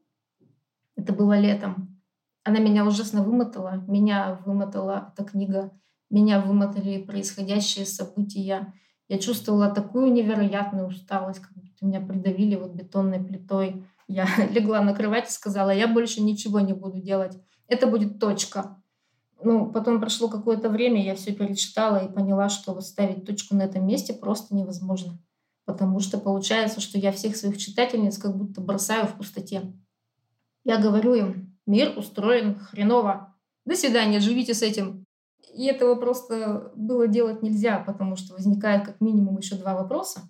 это 0.95 1.13
было 1.13 1.37
летом, 1.39 2.01
она 2.43 2.57
меня 2.57 2.85
ужасно 2.85 3.23
вымотала. 3.23 3.83
Меня 3.87 4.41
вымотала 4.45 5.13
эта 5.13 5.23
книга 5.23 5.71
меня 6.09 6.39
вымотали 6.39 7.01
происходящие 7.01 7.85
события. 7.85 8.73
Я 9.09 9.17
чувствовала 9.19 9.69
такую 9.69 10.11
невероятную 10.11 10.87
усталость, 10.87 11.39
как 11.39 11.51
будто 11.53 11.85
меня 11.85 12.01
придавили 12.01 12.55
вот 12.55 12.71
бетонной 12.71 13.19
плитой. 13.19 13.85
Я 14.07 14.27
легла 14.51 14.81
на 14.81 14.95
кровать 14.95 15.29
и 15.29 15.31
сказала, 15.31 15.71
я 15.71 15.87
больше 15.87 16.21
ничего 16.21 16.59
не 16.59 16.73
буду 16.73 16.99
делать. 16.99 17.37
Это 17.67 17.87
будет 17.87 18.19
точка. 18.19 18.82
Ну, 19.43 19.71
потом 19.71 19.99
прошло 19.99 20.29
какое-то 20.29 20.69
время, 20.69 21.03
я 21.03 21.15
все 21.15 21.33
перечитала 21.33 21.97
и 21.97 22.11
поняла, 22.11 22.49
что 22.49 22.79
ставить 22.81 23.25
точку 23.25 23.55
на 23.55 23.63
этом 23.63 23.85
месте 23.85 24.13
просто 24.13 24.55
невозможно. 24.55 25.19
Потому 25.65 25.99
что 25.99 26.17
получается, 26.17 26.79
что 26.81 26.97
я 26.97 27.11
всех 27.11 27.35
своих 27.35 27.57
читательниц 27.57 28.17
как 28.17 28.37
будто 28.37 28.61
бросаю 28.61 29.07
в 29.07 29.15
пустоте. 29.15 29.73
Я 30.63 30.77
говорю 30.77 31.13
им, 31.13 31.57
мир 31.65 31.97
устроен 31.97 32.59
хреново. 32.59 33.35
До 33.65 33.75
свидания, 33.75 34.19
живите 34.19 34.53
с 34.53 34.61
этим. 34.61 35.05
И 35.53 35.65
этого 35.65 35.95
просто 35.95 36.71
было 36.75 37.07
делать 37.07 37.43
нельзя, 37.43 37.79
потому 37.79 38.15
что 38.15 38.33
возникает 38.33 38.85
как 38.85 39.01
минимум 39.01 39.37
еще 39.37 39.55
два 39.55 39.75
вопроса. 39.75 40.21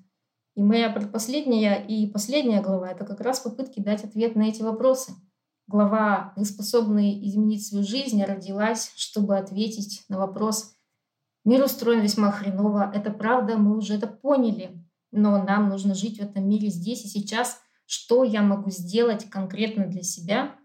И 0.56 0.62
моя 0.62 0.90
предпоследняя 0.90 1.76
и 1.76 2.08
последняя 2.08 2.62
глава— 2.62 2.90
это 2.92 3.06
как 3.06 3.22
раз 3.22 3.40
попытки 3.40 3.80
дать 3.80 4.04
ответ 4.04 4.36
на 4.36 4.44
эти 4.44 4.62
вопросы. 4.62 5.14
Глава 5.68 6.34
«Вы 6.36 6.44
способны 6.44 7.26
изменить 7.26 7.66
свою 7.66 7.86
жизнь» 7.86 8.22
родилась, 8.22 8.92
чтобы 8.98 9.38
ответить 9.38 10.04
на 10.10 10.18
вопрос 10.18 10.76
«Мир 11.46 11.64
устроен 11.64 12.02
весьма 12.02 12.32
хреново, 12.32 12.92
это 12.94 13.12
правда, 13.12 13.58
мы 13.58 13.78
уже 13.78 13.96
это 13.96 14.08
поняли, 14.08 14.86
но 15.12 15.42
нам 15.42 15.70
нужно 15.70 15.96
жить 15.96 16.20
в 16.20 16.22
этом 16.22 16.48
мире 16.48 16.68
здесь 16.68 17.06
и 17.06 17.08
сейчас. 17.08 17.62
Что 17.86 18.24
я 18.24 18.42
могу 18.42 18.72
сделать 18.72 19.30
конкретно 19.30 19.88
для 19.88 20.04
себя, 20.04 20.56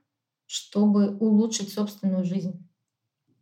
чтобы 0.47 1.17
улучшить 1.19 1.73
собственную 1.73 2.25
жизнь?» 2.25 2.69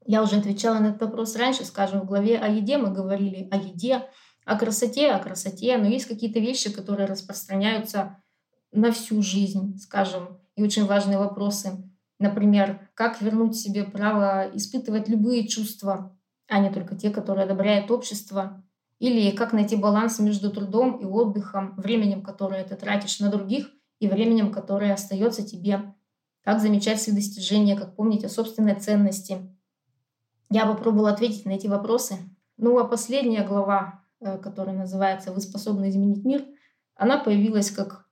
Я 0.04 0.22
уже 0.22 0.36
отвечала 0.36 0.78
на 0.78 0.88
этот 0.88 1.02
вопрос 1.02 1.36
раньше, 1.36 1.64
скажем, 1.64 2.02
в 2.02 2.07
главе 2.07 2.38
о 2.38 2.48
еде 2.48 2.76
мы 2.76 2.92
говорили 2.92 3.48
о 3.50 3.57
еде, 3.57 4.07
о 4.44 4.59
красоте, 4.59 5.11
о 5.11 5.18
красоте, 5.18 5.78
но 5.78 5.86
есть 5.86 6.04
какие-то 6.04 6.38
вещи, 6.38 6.70
которые 6.70 7.07
распространяются 7.07 8.22
на 8.72 8.92
всю 8.92 9.22
жизнь, 9.22 9.78
скажем, 9.78 10.38
и 10.57 10.62
очень 10.62 10.86
важные 10.86 11.18
вопросы. 11.18 11.90
Например, 12.18 12.88
как 12.94 13.20
вернуть 13.20 13.57
себе 13.57 13.84
право 13.84 14.50
испытывать 14.54 15.09
любые 15.09 15.46
чувства, 15.46 16.18
а 16.48 16.59
не 16.59 16.70
только 16.70 16.96
те, 16.96 17.11
которые 17.11 17.44
одобряет 17.44 17.90
общество, 17.90 18.64
или 18.98 19.30
как 19.30 19.52
найти 19.52 19.76
баланс 19.76 20.18
между 20.18 20.50
трудом 20.50 20.96
и 20.96 21.04
отдыхом, 21.04 21.74
временем, 21.76 22.22
которое 22.22 22.64
ты 22.64 22.74
тратишь 22.74 23.20
на 23.20 23.30
других, 23.30 23.70
и 24.00 24.09
временем, 24.09 24.50
которое 24.50 24.92
остается 24.92 25.42
тебе. 25.42 25.94
Как 26.42 26.61
замечать 26.61 27.00
свои 27.00 27.14
достижения, 27.14 27.76
как 27.76 27.96
помнить 27.96 28.24
о 28.24 28.28
собственной 28.28 28.74
ценности– 28.74 29.38
я 30.50 30.66
попробовала 30.66 31.11
ответить 31.11 31.44
на 31.44 31.50
эти 31.50 31.66
вопросы. 31.66 32.16
Ну 32.57 32.78
а 32.78 32.84
последняя 32.84 33.44
глава, 33.44 34.04
э, 34.20 34.38
которая 34.38 34.76
называется 34.76 35.32
«Вы 35.32 35.40
способны 35.40 35.90
изменить 35.90 36.24
мир», 36.24 36.44
она 36.94 37.18
появилась 37.18 37.70
как 37.70 38.05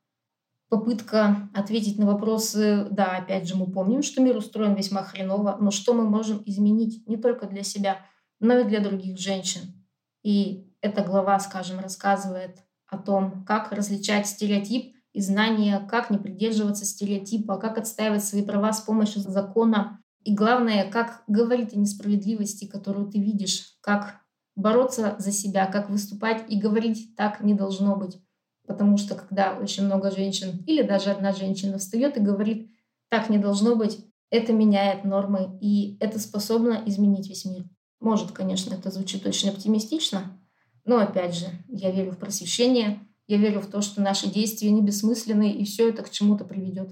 попытка 0.68 1.48
ответить 1.54 1.98
на 1.98 2.06
вопросы, 2.06 2.86
да, 2.90 3.16
опять 3.16 3.46
же, 3.46 3.56
мы 3.56 3.70
помним, 3.70 4.02
что 4.02 4.22
мир 4.22 4.36
устроен 4.36 4.74
весьма 4.74 5.02
хреново, 5.02 5.56
но 5.60 5.70
что 5.70 5.94
мы 5.94 6.08
можем 6.08 6.42
изменить 6.46 7.06
не 7.06 7.16
только 7.16 7.46
для 7.46 7.62
себя, 7.62 7.98
но 8.40 8.58
и 8.58 8.64
для 8.64 8.80
других 8.80 9.18
женщин. 9.18 9.84
И 10.22 10.72
эта 10.80 11.02
глава, 11.02 11.38
скажем, 11.38 11.80
рассказывает 11.80 12.58
о 12.86 12.98
том, 12.98 13.44
как 13.44 13.72
различать 13.72 14.26
стереотип 14.26 14.94
и 15.12 15.20
знания, 15.20 15.86
как 15.88 16.10
не 16.10 16.18
придерживаться 16.18 16.84
стереотипа, 16.84 17.56
как 17.56 17.78
отстаивать 17.78 18.24
свои 18.24 18.42
права 18.42 18.72
с 18.72 18.80
помощью 18.80 19.22
закона, 19.22 20.00
и 20.24 20.34
главное, 20.34 20.90
как 20.90 21.22
говорить 21.28 21.74
о 21.74 21.78
несправедливости, 21.78 22.66
которую 22.66 23.10
ты 23.10 23.18
видишь, 23.18 23.76
как 23.82 24.20
бороться 24.56 25.16
за 25.18 25.32
себя, 25.32 25.66
как 25.66 25.90
выступать 25.90 26.44
и 26.48 26.58
говорить 26.58 27.14
так 27.16 27.42
не 27.42 27.54
должно 27.54 27.96
быть. 27.96 28.18
Потому 28.66 28.96
что 28.96 29.14
когда 29.14 29.58
очень 29.58 29.84
много 29.84 30.10
женщин 30.10 30.62
или 30.66 30.82
даже 30.82 31.10
одна 31.10 31.32
женщина 31.32 31.78
встает 31.78 32.16
и 32.16 32.20
говорит 32.20 32.70
так 33.10 33.30
не 33.30 33.38
должно 33.38 33.76
быть, 33.76 33.98
это 34.30 34.52
меняет 34.52 35.04
нормы 35.04 35.58
и 35.60 35.96
это 36.00 36.18
способно 36.18 36.82
изменить 36.86 37.28
весь 37.28 37.44
мир. 37.44 37.64
Может, 38.00 38.32
конечно, 38.32 38.74
это 38.74 38.90
звучит 38.90 39.24
очень 39.26 39.50
оптимистично, 39.50 40.38
но 40.84 40.98
опять 40.98 41.34
же, 41.34 41.46
я 41.68 41.90
верю 41.90 42.12
в 42.12 42.18
просвещение, 42.18 43.00
я 43.26 43.36
верю 43.36 43.60
в 43.60 43.66
то, 43.66 43.80
что 43.80 44.02
наши 44.02 44.28
действия 44.28 44.70
не 44.70 44.82
бессмысленны 44.82 45.52
и 45.52 45.64
все 45.64 45.88
это 45.88 46.02
к 46.02 46.10
чему-то 46.10 46.44
приведет. 46.44 46.90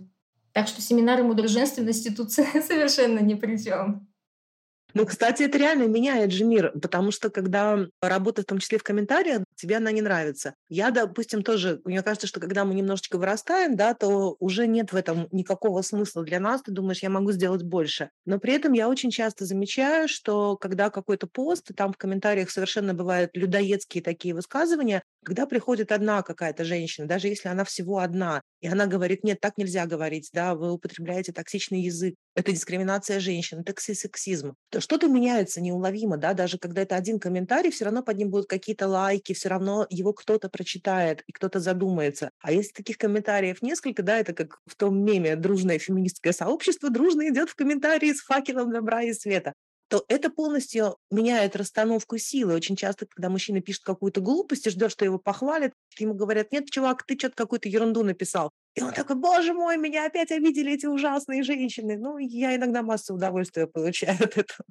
Так 0.52 0.68
что 0.68 0.80
семинары 0.80 1.24
мудроженственности 1.24 2.10
тут 2.10 2.30
совершенно 2.32 3.18
ни 3.18 3.34
при 3.34 3.56
чем. 3.62 4.11
Ну, 4.94 5.06
кстати, 5.06 5.42
это 5.44 5.58
реально 5.58 5.84
меняет 5.84 6.32
же 6.32 6.44
мир, 6.44 6.72
потому 6.80 7.10
что 7.10 7.30
когда 7.30 7.86
работа, 8.00 8.42
в 8.42 8.44
том 8.44 8.58
числе 8.58 8.78
в 8.78 8.82
комментариях, 8.82 9.44
тебе 9.56 9.76
она 9.76 9.90
не 9.90 10.02
нравится. 10.02 10.54
Я, 10.68 10.90
допустим, 10.90 11.42
тоже, 11.42 11.80
мне 11.84 12.02
кажется, 12.02 12.26
что 12.26 12.40
когда 12.40 12.64
мы 12.64 12.74
немножечко 12.74 13.16
вырастаем, 13.18 13.76
да, 13.76 13.94
то 13.94 14.36
уже 14.38 14.66
нет 14.66 14.92
в 14.92 14.96
этом 14.96 15.28
никакого 15.32 15.82
смысла 15.82 16.24
для 16.24 16.40
нас. 16.40 16.62
Ты 16.62 16.72
думаешь, 16.72 17.02
я 17.02 17.10
могу 17.10 17.32
сделать 17.32 17.62
больше. 17.62 18.10
Но 18.26 18.38
при 18.38 18.54
этом 18.54 18.72
я 18.72 18.88
очень 18.88 19.10
часто 19.10 19.44
замечаю, 19.46 20.08
что 20.08 20.56
когда 20.56 20.90
какой-то 20.90 21.26
пост, 21.26 21.70
там 21.76 21.92
в 21.92 21.96
комментариях 21.96 22.50
совершенно 22.50 22.94
бывают 22.94 23.30
людоедские 23.34 24.02
такие 24.02 24.34
высказывания, 24.34 25.02
когда 25.24 25.46
приходит 25.46 25.92
одна 25.92 26.22
какая-то 26.22 26.64
женщина, 26.64 27.06
даже 27.06 27.28
если 27.28 27.48
она 27.48 27.64
всего 27.64 27.98
одна, 27.98 28.42
и 28.60 28.68
она 28.68 28.86
говорит, 28.86 29.24
нет, 29.24 29.40
так 29.40 29.56
нельзя 29.56 29.86
говорить, 29.86 30.30
да, 30.32 30.54
вы 30.54 30.72
употребляете 30.72 31.32
токсичный 31.32 31.80
язык, 31.82 32.14
это 32.34 32.52
дискриминация 32.52 33.20
женщин, 33.20 33.60
это 33.60 33.74
сексизм, 33.94 34.54
то 34.70 34.80
что-то 34.80 35.08
меняется 35.08 35.60
неуловимо, 35.60 36.16
да, 36.16 36.32
даже 36.32 36.58
когда 36.58 36.82
это 36.82 36.96
один 36.96 37.18
комментарий, 37.20 37.70
все 37.70 37.84
равно 37.84 38.02
под 38.02 38.16
ним 38.16 38.30
будут 38.30 38.48
какие-то 38.48 38.88
лайки, 38.88 39.32
все 39.34 39.48
равно 39.48 39.86
его 39.90 40.12
кто-то 40.12 40.48
прочитает 40.48 41.22
и 41.26 41.32
кто-то 41.32 41.60
задумается. 41.60 42.30
А 42.40 42.52
если 42.52 42.72
таких 42.72 42.98
комментариев 42.98 43.62
несколько, 43.62 44.02
да, 44.02 44.18
это 44.18 44.32
как 44.32 44.58
в 44.66 44.74
том 44.76 45.04
меме 45.04 45.36
«Дружное 45.36 45.78
феминистское 45.78 46.32
сообщество 46.32 46.90
дружно 46.90 47.28
идет 47.28 47.50
в 47.50 47.54
комментарии 47.54 48.12
с 48.12 48.20
факелом 48.22 48.72
добра 48.72 49.02
и 49.02 49.12
света» 49.12 49.54
то 49.92 50.06
это 50.08 50.30
полностью 50.30 50.96
меняет 51.10 51.54
расстановку 51.54 52.16
силы. 52.16 52.54
Очень 52.54 52.76
часто, 52.76 53.04
когда 53.04 53.28
мужчина 53.28 53.60
пишет 53.60 53.84
какую-то 53.84 54.22
глупость 54.22 54.66
и 54.66 54.70
ждет, 54.70 54.90
что 54.90 55.04
его 55.04 55.18
похвалят, 55.18 55.74
ему 55.98 56.14
говорят, 56.14 56.50
нет, 56.50 56.70
чувак, 56.70 57.02
ты 57.02 57.14
что-то 57.18 57.34
какую-то 57.36 57.68
ерунду 57.68 58.02
написал. 58.02 58.52
И 58.74 58.82
он 58.82 58.94
такой, 58.94 59.16
боже 59.16 59.52
мой, 59.52 59.76
меня 59.76 60.06
опять 60.06 60.32
обидели 60.32 60.72
эти 60.72 60.86
ужасные 60.86 61.42
женщины. 61.42 61.98
Ну, 61.98 62.16
я 62.16 62.56
иногда 62.56 62.80
массу 62.82 63.12
удовольствия 63.12 63.66
получаю 63.66 64.16
от 64.18 64.38
этого. 64.38 64.64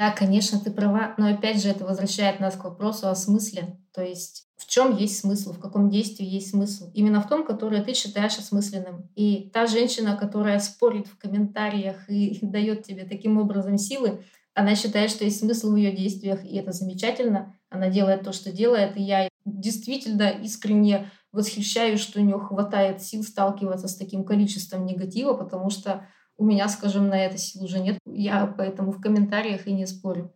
Да, 0.00 0.12
конечно, 0.12 0.58
ты 0.58 0.70
права, 0.70 1.12
но 1.18 1.26
опять 1.26 1.62
же 1.62 1.68
это 1.68 1.84
возвращает 1.84 2.40
нас 2.40 2.56
к 2.56 2.64
вопросу 2.64 3.10
о 3.10 3.14
смысле. 3.14 3.76
То 3.92 4.02
есть 4.02 4.46
в 4.56 4.66
чем 4.66 4.96
есть 4.96 5.18
смысл, 5.18 5.52
в 5.52 5.60
каком 5.60 5.90
действии 5.90 6.24
есть 6.24 6.52
смысл. 6.52 6.90
Именно 6.94 7.20
в 7.20 7.28
том, 7.28 7.44
которое 7.44 7.84
ты 7.84 7.92
считаешь 7.92 8.38
осмысленным. 8.38 9.10
И 9.14 9.50
та 9.52 9.66
женщина, 9.66 10.16
которая 10.16 10.58
спорит 10.58 11.06
в 11.06 11.18
комментариях 11.18 12.08
и 12.08 12.38
дает 12.40 12.82
тебе 12.82 13.04
таким 13.04 13.36
образом 13.36 13.76
силы, 13.76 14.24
она 14.54 14.74
считает, 14.74 15.10
что 15.10 15.26
есть 15.26 15.40
смысл 15.40 15.72
в 15.72 15.76
ее 15.76 15.92
действиях, 15.92 16.46
и 16.46 16.56
это 16.56 16.72
замечательно. 16.72 17.54
Она 17.68 17.90
делает 17.90 18.22
то, 18.22 18.32
что 18.32 18.50
делает, 18.52 18.96
и 18.96 19.02
я 19.02 19.28
действительно 19.44 20.30
искренне 20.30 21.10
восхищаюсь, 21.30 22.00
что 22.00 22.20
у 22.20 22.24
нее 22.24 22.38
хватает 22.38 23.02
сил 23.02 23.22
сталкиваться 23.22 23.86
с 23.86 23.96
таким 23.96 24.24
количеством 24.24 24.86
негатива, 24.86 25.34
потому 25.34 25.68
что 25.68 26.06
у 26.40 26.44
меня, 26.46 26.68
скажем, 26.68 27.08
на 27.08 27.22
это 27.22 27.36
сил 27.36 27.64
уже 27.64 27.80
нет. 27.80 27.98
Я 28.06 28.46
поэтому 28.46 28.92
в 28.92 29.00
комментариях 29.02 29.66
и 29.66 29.72
не 29.74 29.86
спорю. 29.86 30.34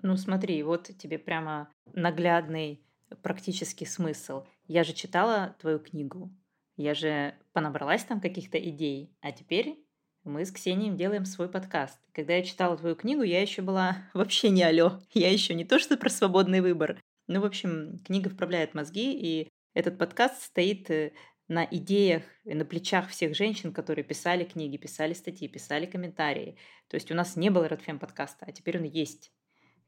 Ну 0.00 0.16
смотри, 0.16 0.62
вот 0.62 0.90
тебе 0.98 1.18
прямо 1.18 1.68
наглядный 1.92 2.82
практический 3.22 3.84
смысл. 3.84 4.44
Я 4.66 4.82
же 4.82 4.94
читала 4.94 5.54
твою 5.60 5.78
книгу, 5.78 6.32
я 6.78 6.94
же 6.94 7.34
понабралась 7.52 8.04
там 8.04 8.20
каких-то 8.20 8.58
идей, 8.58 9.14
а 9.20 9.30
теперь 9.30 9.84
мы 10.24 10.46
с 10.46 10.50
Ксенией 10.50 10.96
делаем 10.96 11.26
свой 11.26 11.50
подкаст. 11.50 12.00
Когда 12.12 12.32
я 12.32 12.42
читала 12.42 12.78
твою 12.78 12.96
книгу, 12.96 13.22
я 13.22 13.42
еще 13.42 13.60
была 13.60 13.98
вообще 14.14 14.48
не 14.48 14.62
алё. 14.62 15.00
Я 15.12 15.30
еще 15.30 15.52
не 15.52 15.66
то, 15.66 15.78
что 15.78 15.98
про 15.98 16.08
свободный 16.08 16.62
выбор. 16.62 16.98
Ну, 17.28 17.42
в 17.42 17.44
общем, 17.44 18.00
книга 18.06 18.30
вправляет 18.30 18.72
мозги, 18.72 19.12
и 19.12 19.48
этот 19.74 19.98
подкаст 19.98 20.42
стоит 20.44 20.90
э, 20.90 21.12
на 21.48 21.66
идеях 21.70 22.22
и 22.44 22.54
на 22.54 22.64
плечах 22.64 23.08
всех 23.08 23.34
женщин, 23.34 23.72
которые 23.72 24.04
писали 24.04 24.44
книги, 24.44 24.76
писали 24.76 25.12
статьи, 25.12 25.48
писали 25.48 25.86
комментарии. 25.86 26.56
То 26.88 26.96
есть 26.96 27.10
у 27.10 27.14
нас 27.14 27.36
не 27.36 27.50
было 27.50 27.66
Redfem 27.68 27.98
подкаста, 27.98 28.46
а 28.46 28.52
теперь 28.52 28.78
он 28.78 28.84
есть. 28.84 29.32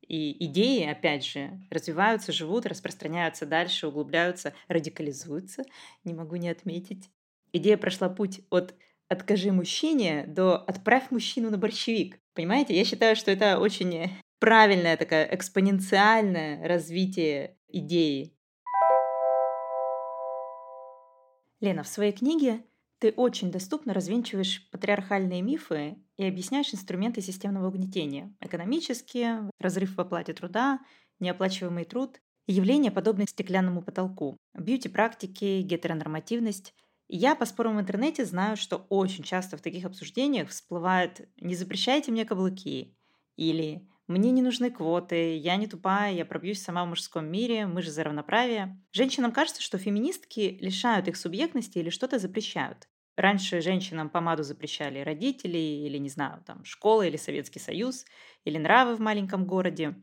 И 0.02 0.44
идеи, 0.46 0.86
опять 0.86 1.24
же, 1.24 1.60
развиваются, 1.70 2.32
живут, 2.32 2.66
распространяются 2.66 3.44
дальше, 3.44 3.88
углубляются, 3.88 4.54
радикализуются, 4.68 5.64
не 6.04 6.14
могу 6.14 6.36
не 6.36 6.48
отметить. 6.48 7.10
Идея 7.52 7.76
прошла 7.76 8.08
путь 8.08 8.40
от 8.50 8.74
«откажи 9.08 9.52
мужчине» 9.52 10.24
до 10.26 10.56
«отправь 10.56 11.10
мужчину 11.10 11.50
на 11.50 11.58
борщевик». 11.58 12.20
Понимаете, 12.34 12.74
я 12.76 12.84
считаю, 12.84 13.16
что 13.16 13.30
это 13.30 13.58
очень 13.58 14.10
правильное 14.38 14.96
такое 14.96 15.28
экспоненциальное 15.30 16.66
развитие 16.66 17.58
идеи. 17.68 18.37
Лена, 21.60 21.82
в 21.82 21.88
своей 21.88 22.12
книге 22.12 22.64
ты 22.98 23.12
очень 23.12 23.50
доступно 23.50 23.94
развенчиваешь 23.94 24.68
патриархальные 24.70 25.42
мифы 25.42 25.98
и 26.16 26.24
объясняешь 26.24 26.72
инструменты 26.72 27.20
системного 27.20 27.68
угнетения. 27.68 28.34
Экономические, 28.40 29.50
разрыв 29.58 29.96
в 29.96 30.00
оплате 30.00 30.32
труда, 30.32 30.80
неоплачиваемый 31.20 31.84
труд, 31.84 32.20
явления, 32.46 32.90
подобные 32.90 33.26
стеклянному 33.26 33.82
потолку, 33.82 34.36
бьюти-практики, 34.54 35.62
гетеронормативность. 35.62 36.74
я 37.08 37.34
по 37.34 37.44
спорам 37.44 37.76
в 37.76 37.80
интернете 37.80 38.24
знаю, 38.24 38.56
что 38.56 38.86
очень 38.88 39.24
часто 39.24 39.56
в 39.56 39.62
таких 39.62 39.84
обсуждениях 39.84 40.48
всплывает 40.48 41.28
«не 41.40 41.54
запрещайте 41.54 42.10
мне 42.10 42.24
каблуки» 42.24 42.96
или 43.36 43.88
мне 44.08 44.30
не 44.30 44.42
нужны 44.42 44.70
квоты, 44.70 45.36
я 45.36 45.56
не 45.56 45.66
тупая, 45.66 46.12
я 46.14 46.24
пробьюсь 46.24 46.62
сама 46.62 46.84
в 46.84 46.88
мужском 46.88 47.26
мире, 47.26 47.66
мы 47.66 47.82
же 47.82 47.90
за 47.90 48.04
равноправие. 48.04 48.82
Женщинам 48.90 49.32
кажется, 49.32 49.62
что 49.62 49.78
феминистки 49.78 50.58
лишают 50.60 51.08
их 51.08 51.16
субъектности 51.16 51.78
или 51.78 51.90
что-то 51.90 52.18
запрещают. 52.18 52.88
Раньше 53.16 53.60
женщинам 53.60 54.08
помаду 54.10 54.42
запрещали 54.44 55.00
родители 55.00 55.58
или, 55.58 55.98
не 55.98 56.08
знаю, 56.08 56.42
там, 56.46 56.64
школа 56.64 57.02
или 57.02 57.16
Советский 57.16 57.58
Союз, 57.58 58.06
или 58.44 58.58
нравы 58.58 58.96
в 58.96 59.00
маленьком 59.00 59.44
городе. 59.44 59.96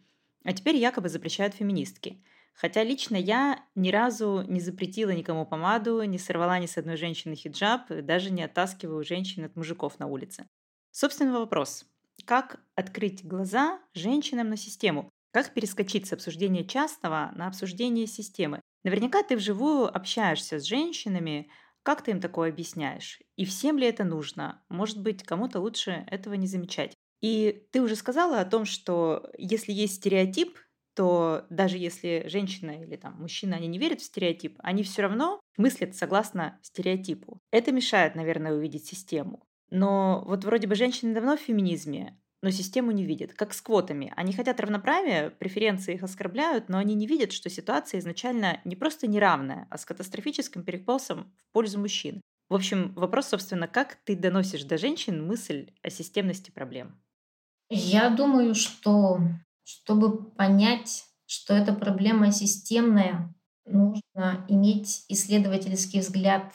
А 0.43 0.53
теперь 0.53 0.75
якобы 0.75 1.09
запрещают 1.09 1.55
феминистки. 1.55 2.23
Хотя 2.53 2.83
лично 2.83 3.15
я 3.15 3.65
ни 3.73 3.89
разу 3.89 4.43
не 4.47 4.59
запретила 4.59 5.09
никому 5.09 5.45
помаду, 5.45 6.01
не 6.03 6.17
сорвала 6.17 6.59
ни 6.59 6.67
с 6.67 6.77
одной 6.77 6.95
женщины 6.95 7.35
хиджаб, 7.35 7.87
даже 7.89 8.31
не 8.31 8.43
оттаскиваю 8.43 9.03
женщин 9.03 9.43
от 9.45 9.55
мужиков 9.55 9.97
на 9.99 10.07
улице. 10.07 10.47
Собственно, 10.91 11.39
вопрос 11.39 11.85
как 12.23 12.59
открыть 12.75 13.25
глаза 13.25 13.79
женщинам 13.93 14.49
на 14.49 14.57
систему, 14.57 15.09
как 15.31 15.53
перескочить 15.53 16.07
с 16.07 16.13
обсуждения 16.13 16.63
частного 16.63 17.31
на 17.35 17.47
обсуждение 17.47 18.07
системы. 18.07 18.61
Наверняка 18.83 19.23
ты 19.23 19.35
вживую 19.35 19.93
общаешься 19.93 20.59
с 20.59 20.63
женщинами, 20.63 21.49
как 21.83 22.03
ты 22.03 22.11
им 22.11 22.21
такое 22.21 22.49
объясняешь? 22.49 23.19
И 23.35 23.45
всем 23.45 23.77
ли 23.77 23.85
это 23.87 24.03
нужно? 24.03 24.63
Может 24.69 25.01
быть, 25.01 25.23
кому-то 25.23 25.59
лучше 25.59 26.05
этого 26.09 26.33
не 26.33 26.47
замечать. 26.47 26.93
И 27.21 27.67
ты 27.71 27.81
уже 27.81 27.95
сказала 27.95 28.39
о 28.39 28.45
том, 28.45 28.65
что 28.65 29.29
если 29.37 29.71
есть 29.71 29.95
стереотип, 29.95 30.57
то 30.95 31.45
даже 31.49 31.77
если 31.77 32.25
женщина 32.27 32.81
или 32.81 32.95
там 32.95 33.19
мужчина, 33.19 33.57
они 33.57 33.67
не 33.67 33.77
верят 33.77 34.01
в 34.01 34.05
стереотип, 34.05 34.55
они 34.59 34.83
все 34.83 35.01
равно 35.03 35.41
мыслят 35.57 35.95
согласно 35.95 36.59
стереотипу. 36.61 37.39
Это 37.51 37.71
мешает, 37.71 38.15
наверное, 38.15 38.53
увидеть 38.53 38.85
систему. 38.85 39.45
Но 39.75 40.23
вот 40.25 40.45
вроде 40.45 40.67
бы 40.67 40.75
женщины 40.75 41.13
давно 41.13 41.35
в 41.35 41.41
феминизме, 41.41 42.17
но 42.41 42.49
систему 42.49 42.91
не 42.91 43.03
видят. 43.03 43.33
Как 43.33 43.53
с 43.53 43.61
квотами. 43.61 44.13
Они 44.15 44.31
хотят 44.31 44.61
равноправия, 44.61 45.31
преференции 45.31 45.95
их 45.95 46.03
оскорбляют, 46.03 46.69
но 46.69 46.77
они 46.77 46.95
не 46.95 47.07
видят, 47.07 47.33
что 47.33 47.49
ситуация 47.49 47.99
изначально 47.99 48.61
не 48.63 48.77
просто 48.77 49.05
неравная, 49.07 49.67
а 49.69 49.77
с 49.77 49.83
катастрофическим 49.83 50.63
перекосом 50.63 51.33
в 51.37 51.51
пользу 51.51 51.77
мужчин. 51.77 52.21
В 52.47 52.55
общем, 52.55 52.93
вопрос, 52.93 53.27
собственно, 53.27 53.67
как 53.67 53.95
ты 54.05 54.15
доносишь 54.15 54.63
до 54.63 54.77
женщин 54.77 55.27
мысль 55.27 55.71
о 55.81 55.89
системности 55.89 56.51
проблем? 56.51 57.01
Я 57.69 58.09
думаю, 58.11 58.55
что 58.55 59.19
чтобы 59.65 60.23
понять, 60.31 61.03
что 61.25 61.53
эта 61.53 61.73
проблема 61.73 62.31
системная, 62.31 63.35
нужно 63.65 64.45
иметь 64.47 65.03
исследовательский 65.09 65.99
взгляд 65.99 66.53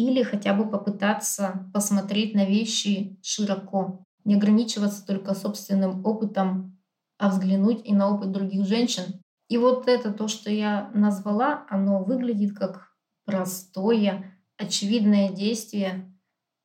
или 0.00 0.22
хотя 0.22 0.54
бы 0.54 0.68
попытаться 0.68 1.68
посмотреть 1.74 2.34
на 2.34 2.46
вещи 2.46 3.18
широко, 3.22 4.04
не 4.24 4.34
ограничиваться 4.34 5.06
только 5.06 5.34
собственным 5.34 6.04
опытом, 6.06 6.78
а 7.18 7.28
взглянуть 7.28 7.82
и 7.84 7.92
на 7.94 8.08
опыт 8.08 8.32
других 8.32 8.66
женщин. 8.66 9.20
И 9.48 9.58
вот 9.58 9.88
это 9.88 10.12
то, 10.12 10.26
что 10.26 10.50
я 10.50 10.90
назвала, 10.94 11.66
оно 11.68 12.02
выглядит 12.02 12.56
как 12.56 12.94
простое, 13.26 14.38
очевидное 14.56 15.28
действие, 15.30 16.06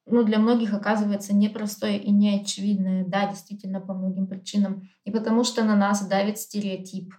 ну, 0.07 0.23
для 0.23 0.38
многих 0.38 0.73
оказывается 0.73 1.33
непростое 1.33 1.99
и 1.99 2.11
неочевидное, 2.11 3.03
да, 3.05 3.27
действительно, 3.27 3.81
по 3.81 3.93
многим 3.93 4.27
причинам. 4.27 4.88
И 5.03 5.11
потому 5.11 5.43
что 5.43 5.63
на 5.63 5.75
нас 5.75 6.07
давит 6.07 6.38
стереотип, 6.38 7.13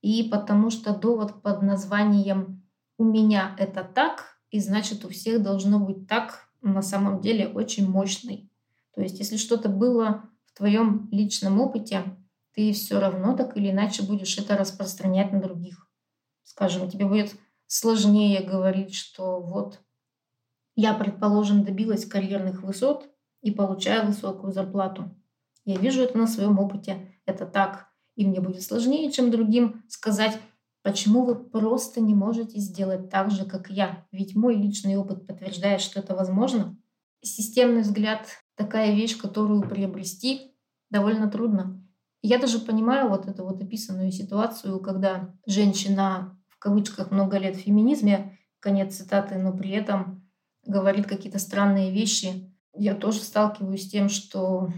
и 0.00 0.24
потому 0.24 0.70
что 0.70 0.96
довод 0.96 1.42
под 1.42 1.62
названием 1.62 2.62
«у 2.96 3.04
меня 3.04 3.54
это 3.58 3.84
так» 3.84 4.31
и 4.52 4.60
значит 4.60 5.04
у 5.04 5.08
всех 5.08 5.42
должно 5.42 5.80
быть 5.80 6.06
так 6.06 6.48
на 6.60 6.82
самом 6.82 7.20
деле 7.20 7.48
очень 7.48 7.88
мощный. 7.88 8.52
То 8.94 9.00
есть 9.00 9.18
если 9.18 9.36
что-то 9.36 9.68
было 9.68 10.28
в 10.44 10.56
твоем 10.56 11.08
личном 11.10 11.60
опыте, 11.60 12.04
ты 12.54 12.72
все 12.72 13.00
равно 13.00 13.34
так 13.34 13.56
или 13.56 13.70
иначе 13.70 14.02
будешь 14.02 14.38
это 14.38 14.56
распространять 14.56 15.32
на 15.32 15.40
других. 15.40 15.88
Скажем, 16.44 16.90
тебе 16.90 17.06
будет 17.06 17.34
сложнее 17.66 18.42
говорить, 18.42 18.94
что 18.94 19.40
вот 19.40 19.80
я, 20.76 20.92
предположим, 20.92 21.64
добилась 21.64 22.04
карьерных 22.04 22.62
высот 22.62 23.08
и 23.40 23.50
получаю 23.50 24.06
высокую 24.06 24.52
зарплату. 24.52 25.10
Я 25.64 25.78
вижу 25.78 26.02
это 26.02 26.18
на 26.18 26.26
своем 26.26 26.58
опыте. 26.58 27.14
Это 27.24 27.46
так. 27.46 27.88
И 28.16 28.26
мне 28.26 28.40
будет 28.40 28.62
сложнее, 28.62 29.10
чем 29.10 29.30
другим 29.30 29.82
сказать, 29.88 30.38
Почему 30.82 31.24
вы 31.24 31.36
просто 31.36 32.00
не 32.00 32.14
можете 32.14 32.58
сделать 32.58 33.08
так 33.08 33.30
же, 33.30 33.44
как 33.44 33.70
я? 33.70 34.04
Ведь 34.10 34.34
мой 34.34 34.56
личный 34.56 34.96
опыт 34.96 35.26
подтверждает, 35.26 35.80
что 35.80 36.00
это 36.00 36.14
возможно. 36.14 36.76
Системный 37.22 37.82
взгляд— 37.82 38.26
такая 38.56 38.92
вещь, 38.92 39.16
которую 39.16 39.62
приобрести 39.62 40.56
довольно 40.90 41.30
трудно. 41.30 41.80
Я 42.20 42.38
даже 42.38 42.58
понимаю 42.58 43.08
вот 43.08 43.26
эту 43.26 43.44
вот 43.44 43.62
описанную 43.62 44.10
ситуацию, 44.10 44.80
когда 44.80 45.34
женщина 45.46 46.38
в 46.48 46.58
кавычках 46.58 47.10
много 47.10 47.38
лет 47.38 47.56
в 47.56 47.60
феминизме, 47.60 48.38
конец 48.60 48.96
цитаты, 48.96 49.38
но 49.38 49.56
при 49.56 49.70
этом 49.70 50.28
говорит 50.64 51.06
какие-то 51.06 51.38
странные 51.38 51.92
вещи. 51.92 52.52
Я 52.74 52.94
тоже 52.94 53.20
сталкиваюсь 53.20 53.86
с 53.86 53.90
тем, 53.90 54.08
что, 54.08 54.68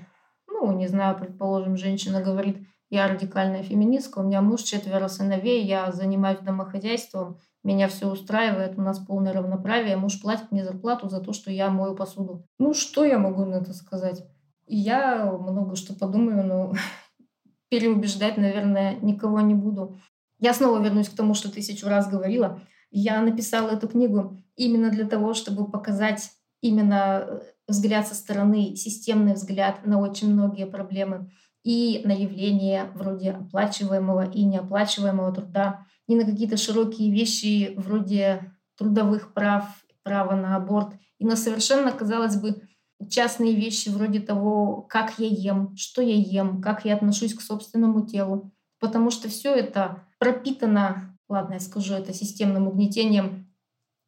ну, 0.47 0.77
не 0.77 0.89
знаю, 0.89 1.19
предположим, 1.19 1.77
женщина 1.77 2.23
говорит, 2.23 2.67
я 2.95 3.09
радикальная 3.09 3.65
феминистка, 3.65 4.21
у 4.21 4.23
меня 4.23 4.41
муж, 4.41 4.63
четверо 4.63 5.09
сыновей, 5.09 5.65
я 5.65 5.91
занимаюсь 5.91 6.39
домохозяйством, 6.39 7.39
меня 7.65 7.89
все 7.89 8.09
устраивает, 8.09 8.79
у 8.79 8.83
нас 8.83 9.01
полное 9.01 9.33
равноправие, 9.33 9.97
муж 9.97 10.21
платит 10.21 10.53
мне 10.53 10.65
зарплату 10.65 11.09
за 11.09 11.21
то, 11.21 11.33
что 11.33 11.51
я 11.51 11.71
мою 11.71 11.97
посуду. 11.97 12.47
Ну, 12.59 12.73
что 12.73 13.05
я 13.05 13.19
могу 13.19 13.45
на 13.45 13.57
это 13.57 13.73
сказать? 13.73 14.25
Я 14.67 15.25
много 15.27 15.75
что 15.75 15.95
подумаю, 15.95 16.47
но 16.47 16.73
переубеждать, 17.69 18.37
наверное, 18.37 18.97
никого 19.01 19.41
не 19.41 19.55
буду. 19.55 19.99
Я 20.39 20.55
снова 20.55 20.81
вернусь 20.83 21.09
к 21.09 21.17
тому, 21.17 21.35
что 21.35 21.51
тысячу 21.51 21.89
раз 21.89 22.09
говорила. 22.09 22.61
Я 22.91 23.21
написала 23.23 23.71
эту 23.71 23.89
книгу 23.89 24.37
именно 24.55 24.91
для 24.91 25.05
того, 25.05 25.35
чтобы 25.35 25.69
показать 25.69 26.31
именно 26.61 27.25
э, 27.27 27.41
взгляд 27.67 28.07
со 28.07 28.15
стороны, 28.15 28.77
системный 28.77 29.35
взгляд 29.35 29.85
на 29.85 30.01
очень 30.01 30.33
многие 30.33 30.67
проблемы 30.67 31.31
и 31.65 32.03
на 32.05 32.13
явления 32.13 32.91
вроде 32.95 33.33
оплачиваемого 33.33 34.31
и 34.31 34.45
неоплачиваемого 34.45 35.33
труда, 35.33 35.87
и 36.07 36.15
на 36.15 36.25
какие-то 36.25 36.57
широкие 36.57 37.11
вещи 37.11 37.75
вроде 37.77 38.53
трудовых 38.77 39.33
прав, 39.33 39.65
права 40.03 40.37
на 40.37 40.57
аборт, 40.57 40.95
и 41.19 41.25
на 41.25 41.37
совершенно, 41.37 41.91
казалось 41.91 42.37
бы, 42.37 42.63
частные 43.11 43.55
вещи 43.55 43.89
вроде 43.89 44.21
того, 44.21 44.83
как 44.83 45.19
я 45.19 45.27
ем, 45.27 45.75
что 45.77 46.03
я 46.03 46.15
ем, 46.15 46.61
как 46.61 46.85
я 46.85 46.95
отношусь 46.95 47.35
к 47.35 47.41
собственному 47.41 48.07
телу. 48.07 48.53
Потому 48.79 49.11
что 49.11 49.29
все 49.29 49.55
это 49.55 50.05
пропитано, 50.19 51.17
ладно, 51.29 51.55
я 51.55 51.61
скажу 51.61 51.95
это 51.95 52.13
системным 52.13 52.69
угнетением 52.69 53.51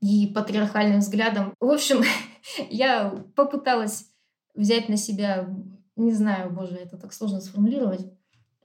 и 0.00 0.26
патриархальным 0.26 1.00
взглядом. 1.00 1.54
В 1.61 1.70
общем, 1.70 2.02
я 2.70 3.11
попыталась 3.34 4.07
взять 4.54 4.88
на 4.88 4.96
себя, 4.96 5.48
не 5.97 6.12
знаю, 6.12 6.51
боже, 6.51 6.76
это 6.76 6.97
так 6.97 7.12
сложно 7.12 7.40
сформулировать. 7.40 8.07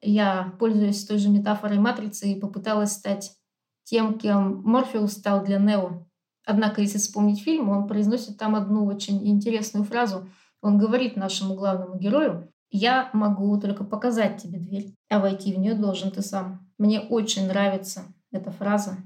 Я 0.02 0.54
пользуюсь 0.60 1.06
той 1.06 1.18
же 1.18 1.30
метафорой 1.30 1.80
матрицы 1.80 2.32
и 2.32 2.40
попыталась 2.40 2.92
стать 2.92 3.38
тем, 3.84 4.18
кем 4.18 4.62
Морфеус 4.64 5.14
стал 5.14 5.44
для 5.44 5.58
Нео. 5.58 6.08
Однако, 6.46 6.82
если 6.82 6.98
вспомнить 6.98 7.42
фильм, 7.42 7.70
он 7.70 7.88
произносит 7.88 8.38
там 8.38 8.56
одну 8.56 8.86
очень 8.86 9.28
интересную 9.28 9.86
фразу. 9.86 10.28
Он 10.62 10.78
говорит 10.78 11.16
нашему 11.16 11.56
главному 11.56 11.98
герою, 11.98 12.52
«Я 12.70 13.10
могу 13.14 13.60
только 13.60 13.84
показать 13.84 14.42
тебе 14.42 14.60
дверь, 14.60 14.96
а 15.10 15.20
войти 15.20 15.54
в 15.54 15.60
нее 15.60 15.76
должен 15.76 16.12
ты 16.12 16.22
сам». 16.22 16.68
Мне 16.78 17.00
очень 17.00 17.48
нравится 17.48 18.04
эта 18.32 18.50
фраза, 18.52 18.98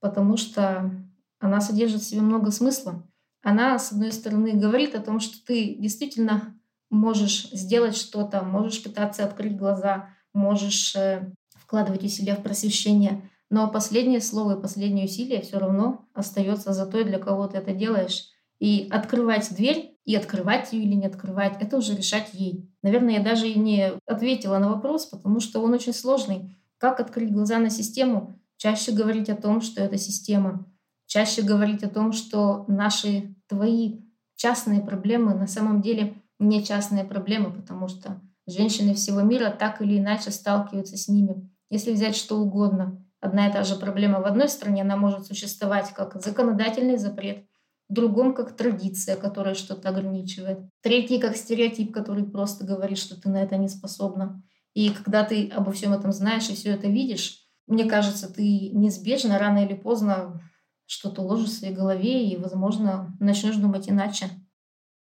потому 0.00 0.36
что 0.36 0.90
она 1.38 1.60
содержит 1.60 2.02
в 2.02 2.04
себе 2.04 2.20
много 2.20 2.50
смысла. 2.50 3.06
Она, 3.42 3.78
с 3.78 3.92
одной 3.92 4.12
стороны, 4.12 4.52
говорит 4.52 4.94
о 4.94 5.02
том, 5.02 5.20
что 5.20 5.44
ты 5.46 5.76
действительно 5.76 6.55
можешь 6.96 7.50
сделать 7.52 7.96
что-то, 7.96 8.42
можешь 8.42 8.82
пытаться 8.82 9.24
открыть 9.24 9.56
глаза, 9.56 10.08
можешь 10.32 10.96
э, 10.96 11.32
вкладывать 11.54 12.04
усилия 12.04 12.34
в 12.34 12.42
просвещение, 12.42 13.30
но 13.50 13.70
последнее 13.70 14.20
слово 14.20 14.56
и 14.56 14.62
последнее 14.62 15.04
усилие 15.04 15.42
все 15.42 15.58
равно 15.58 16.06
остается 16.14 16.72
за 16.72 16.86
той, 16.86 17.04
для 17.04 17.18
кого 17.18 17.46
ты 17.46 17.58
это 17.58 17.72
делаешь. 17.72 18.30
И 18.58 18.88
открывать 18.90 19.54
дверь, 19.54 19.98
и 20.04 20.16
открывать 20.16 20.72
ее 20.72 20.84
или 20.84 20.94
не 20.94 21.06
открывать, 21.06 21.60
это 21.60 21.76
уже 21.76 21.94
решать 21.94 22.30
ей. 22.32 22.70
Наверное, 22.82 23.14
я 23.14 23.22
даже 23.22 23.48
и 23.48 23.58
не 23.58 23.92
ответила 24.06 24.58
на 24.58 24.70
вопрос, 24.70 25.06
потому 25.06 25.40
что 25.40 25.60
он 25.60 25.74
очень 25.74 25.92
сложный. 25.92 26.56
Как 26.78 27.00
открыть 27.00 27.32
глаза 27.32 27.58
на 27.58 27.70
систему? 27.70 28.40
Чаще 28.56 28.92
говорить 28.92 29.28
о 29.28 29.36
том, 29.36 29.60
что 29.60 29.82
это 29.82 29.98
система. 29.98 30.66
Чаще 31.06 31.42
говорить 31.42 31.82
о 31.82 31.90
том, 31.90 32.12
что 32.12 32.64
наши, 32.68 33.34
твои 33.46 34.00
частные 34.36 34.80
проблемы 34.80 35.34
на 35.34 35.46
самом 35.46 35.82
деле 35.82 36.22
не 36.38 36.64
частные 36.64 37.04
проблемы, 37.04 37.52
потому 37.52 37.88
что 37.88 38.20
женщины 38.46 38.94
всего 38.94 39.22
мира 39.22 39.50
так 39.50 39.80
или 39.82 39.98
иначе 39.98 40.30
сталкиваются 40.30 40.96
с 40.96 41.08
ними. 41.08 41.50
Если 41.70 41.92
взять 41.92 42.16
что 42.16 42.38
угодно, 42.38 43.04
одна 43.20 43.48
и 43.48 43.52
та 43.52 43.64
же 43.64 43.76
проблема 43.76 44.20
в 44.20 44.26
одной 44.26 44.48
стране, 44.48 44.82
она 44.82 44.96
может 44.96 45.26
существовать 45.26 45.92
как 45.92 46.20
законодательный 46.22 46.96
запрет, 46.98 47.46
в 47.88 47.94
другом 47.94 48.34
как 48.34 48.56
традиция, 48.56 49.16
которая 49.16 49.54
что-то 49.54 49.88
ограничивает, 49.88 50.58
третий 50.82 51.18
как 51.18 51.36
стереотип, 51.36 51.92
который 51.92 52.24
просто 52.24 52.64
говорит, 52.64 52.98
что 52.98 53.20
ты 53.20 53.28
на 53.28 53.42
это 53.42 53.56
не 53.56 53.68
способна. 53.68 54.42
И 54.74 54.90
когда 54.90 55.24
ты 55.24 55.48
обо 55.48 55.72
всем 55.72 55.92
этом 55.92 56.12
знаешь 56.12 56.50
и 56.50 56.54
все 56.54 56.70
это 56.70 56.88
видишь, 56.88 57.46
мне 57.66 57.84
кажется, 57.84 58.32
ты 58.32 58.70
неизбежно, 58.70 59.38
рано 59.38 59.64
или 59.64 59.74
поздно 59.74 60.40
что-то 60.86 61.22
ложишь 61.22 61.48
в 61.48 61.58
своей 61.58 61.74
голове 61.74 62.28
и, 62.28 62.36
возможно, 62.36 63.16
начнешь 63.18 63.56
думать 63.56 63.88
иначе. 63.88 64.26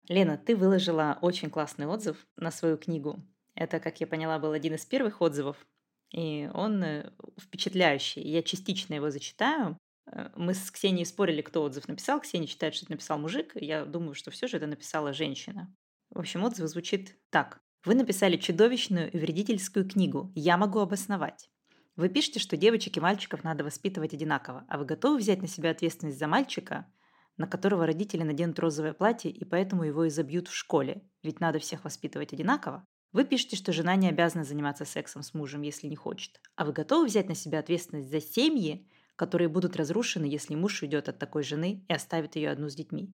Лена, 0.08 0.38
ты 0.38 0.56
выложила 0.56 1.18
очень 1.22 1.50
классный 1.50 1.86
отзыв 1.86 2.26
на 2.36 2.52
свою 2.52 2.78
книгу. 2.78 3.20
Это, 3.56 3.80
как 3.80 4.00
я 4.00 4.08
поняла, 4.08 4.40
был 4.40 4.52
один 4.52 4.76
из 4.76 4.86
первых 4.86 5.22
отзывов 5.22 5.58
и 6.12 6.50
он 6.54 6.84
э, 6.84 7.12
впечатляющий. 7.40 8.22
Я 8.22 8.42
частично 8.42 8.94
его 8.94 9.10
зачитаю. 9.10 9.78
Э, 10.12 10.30
мы 10.36 10.54
с 10.54 10.72
Ксенией 10.72 11.06
спорили, 11.06 11.42
кто 11.42 11.64
отзыв 11.64 11.88
написал. 11.88 12.22
Ксения 12.22 12.48
считает, 12.48 12.76
что 12.76 12.86
это 12.86 12.94
написал 12.94 13.20
мужик. 13.20 13.52
Я 13.56 13.86
думаю, 13.86 14.14
что 14.14 14.32
все 14.32 14.48
же 14.48 14.58
это 14.58 14.68
написала 14.68 15.14
женщина. 15.14 15.74
В 16.10 16.20
общем, 16.20 16.44
отзыв 16.44 16.68
звучит 16.68 17.18
так. 17.30 17.60
Вы 17.84 17.96
написали 17.96 18.38
чудовищную 18.38 19.12
и 19.12 19.18
вредительскую 19.18 19.88
книгу. 19.88 20.32
Я 20.36 20.58
могу 20.58 20.80
обосновать. 20.80 21.50
Вы 21.96 22.10
пишете, 22.10 22.40
что 22.40 22.58
девочек 22.58 22.98
и 22.98 23.02
мальчиков 23.02 23.44
надо 23.44 23.64
воспитывать 23.64 24.14
одинаково, 24.14 24.66
а 24.70 24.78
вы 24.78 24.86
готовы 24.86 25.18
взять 25.18 25.42
на 25.42 25.48
себя 25.48 25.72
ответственность 25.72 26.20
за 26.20 26.28
мальчика, 26.28 26.86
на 27.38 27.48
которого 27.48 27.86
родители 27.86 28.24
наденут 28.24 28.60
розовое 28.60 28.94
платье 28.94 29.32
и 29.32 29.46
поэтому 29.46 29.84
его 29.84 30.08
изобьют 30.08 30.48
в 30.48 30.56
школе, 30.56 31.04
ведь 31.24 31.40
надо 31.40 31.60
всех 31.60 31.84
воспитывать 31.84 32.34
одинаково? 32.34 32.86
Вы 33.14 33.24
пишете, 33.24 33.56
что 33.56 33.72
жена 33.72 33.96
не 33.96 34.10
обязана 34.10 34.44
заниматься 34.44 34.86
сексом 34.86 35.24
с 35.24 35.34
мужем, 35.34 35.62
если 35.62 35.88
не 35.88 35.96
хочет. 35.96 36.40
А 36.56 36.66
вы 36.66 36.74
готовы 36.74 37.08
взять 37.08 37.30
на 37.30 37.36
себя 37.36 37.60
ответственность 37.60 38.10
за 38.10 38.20
семьи, 38.20 38.88
которые 39.16 39.48
будут 39.48 39.76
разрушены, 39.76 40.26
если 40.26 40.56
муж 40.56 40.82
уйдет 40.82 41.10
от 41.10 41.18
такой 41.18 41.44
жены 41.44 41.86
и 41.88 41.94
оставит 41.94 42.36
ее 42.36 42.50
одну 42.50 42.70
с 42.70 42.76
детьми? 42.76 43.12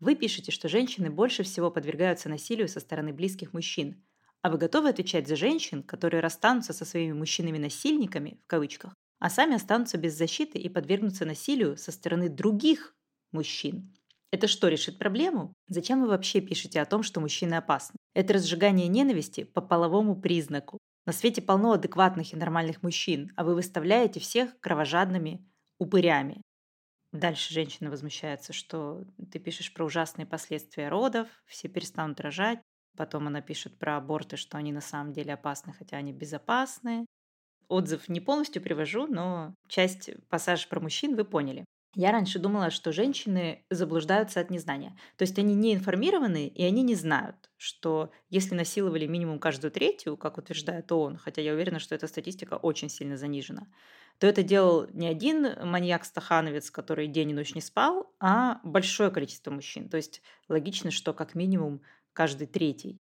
Вы 0.00 0.14
пишете, 0.14 0.50
что 0.50 0.68
женщины 0.68 1.10
больше 1.10 1.42
всего 1.42 1.70
подвергаются 1.70 2.28
насилию 2.28 2.68
со 2.68 2.80
стороны 2.80 3.12
близких 3.12 3.52
мужчин. 3.52 4.02
А 4.42 4.50
вы 4.50 4.56
готовы 4.56 4.88
отвечать 4.88 5.28
за 5.28 5.36
женщин, 5.36 5.82
которые 5.82 6.20
расстанутся 6.20 6.72
со 6.72 6.86
своими 6.86 7.12
мужчинами-насильниками, 7.12 8.40
в 8.42 8.46
кавычках, 8.46 8.94
а 9.18 9.28
сами 9.28 9.56
останутся 9.56 9.98
без 9.98 10.16
защиты 10.16 10.58
и 10.58 10.70
подвергнутся 10.70 11.26
насилию 11.26 11.76
со 11.76 11.92
стороны 11.92 12.30
других 12.30 12.96
мужчин? 13.32 13.94
Это 14.32 14.46
что, 14.46 14.68
решит 14.68 14.98
проблему? 14.98 15.54
Зачем 15.68 16.02
вы 16.02 16.08
вообще 16.08 16.40
пишете 16.40 16.80
о 16.80 16.86
том, 16.86 17.02
что 17.02 17.20
мужчины 17.20 17.54
опасны? 17.54 17.96
Это 18.14 18.34
разжигание 18.34 18.86
ненависти 18.86 19.44
по 19.44 19.60
половому 19.60 20.20
признаку. 20.20 20.78
На 21.06 21.12
свете 21.12 21.42
полно 21.42 21.72
адекватных 21.72 22.32
и 22.32 22.36
нормальных 22.36 22.82
мужчин, 22.82 23.32
а 23.36 23.42
вы 23.42 23.54
выставляете 23.54 24.20
всех 24.20 24.58
кровожадными 24.60 25.44
упырями. 25.78 26.42
Дальше 27.12 27.52
женщина 27.52 27.90
возмущается, 27.90 28.52
что 28.52 29.04
ты 29.32 29.40
пишешь 29.40 29.74
про 29.74 29.84
ужасные 29.84 30.26
последствия 30.26 30.88
родов, 30.88 31.26
все 31.46 31.68
перестанут 31.68 32.20
рожать. 32.20 32.60
Потом 32.96 33.26
она 33.26 33.40
пишет 33.40 33.78
про 33.78 33.96
аборты, 33.96 34.36
что 34.36 34.58
они 34.58 34.72
на 34.72 34.80
самом 34.80 35.12
деле 35.12 35.34
опасны, 35.34 35.72
хотя 35.72 35.96
они 35.96 36.12
безопасны. 36.12 37.06
Отзыв 37.68 38.08
не 38.08 38.20
полностью 38.20 38.62
привожу, 38.62 39.06
но 39.06 39.54
часть 39.68 40.10
пассажа 40.28 40.68
про 40.68 40.80
мужчин 40.80 41.16
вы 41.16 41.24
поняли. 41.24 41.64
Я 41.96 42.12
раньше 42.12 42.38
думала, 42.38 42.70
что 42.70 42.92
женщины 42.92 43.64
заблуждаются 43.68 44.38
от 44.38 44.48
незнания. 44.48 44.96
То 45.16 45.22
есть 45.22 45.36
они 45.40 45.56
не 45.56 45.74
информированы, 45.74 46.46
и 46.46 46.62
они 46.62 46.82
не 46.82 46.94
знают, 46.94 47.50
что 47.56 48.12
если 48.28 48.54
насиловали 48.54 49.06
минимум 49.06 49.40
каждую 49.40 49.72
третью, 49.72 50.16
как 50.16 50.38
утверждает 50.38 50.92
ООН, 50.92 51.16
хотя 51.16 51.42
я 51.42 51.52
уверена, 51.52 51.80
что 51.80 51.96
эта 51.96 52.06
статистика 52.06 52.54
очень 52.54 52.88
сильно 52.88 53.16
занижена, 53.16 53.66
то 54.18 54.28
это 54.28 54.44
делал 54.44 54.86
не 54.92 55.08
один 55.08 55.48
маньяк-стахановец, 55.66 56.70
который 56.70 57.08
день 57.08 57.30
и 57.30 57.34
ночь 57.34 57.56
не 57.56 57.60
спал, 57.60 58.14
а 58.20 58.60
большое 58.62 59.10
количество 59.10 59.50
мужчин. 59.50 59.88
То 59.88 59.96
есть 59.96 60.22
логично, 60.48 60.92
что 60.92 61.12
как 61.12 61.34
минимум 61.34 61.82
каждый 62.12 62.46
третий. 62.46 63.00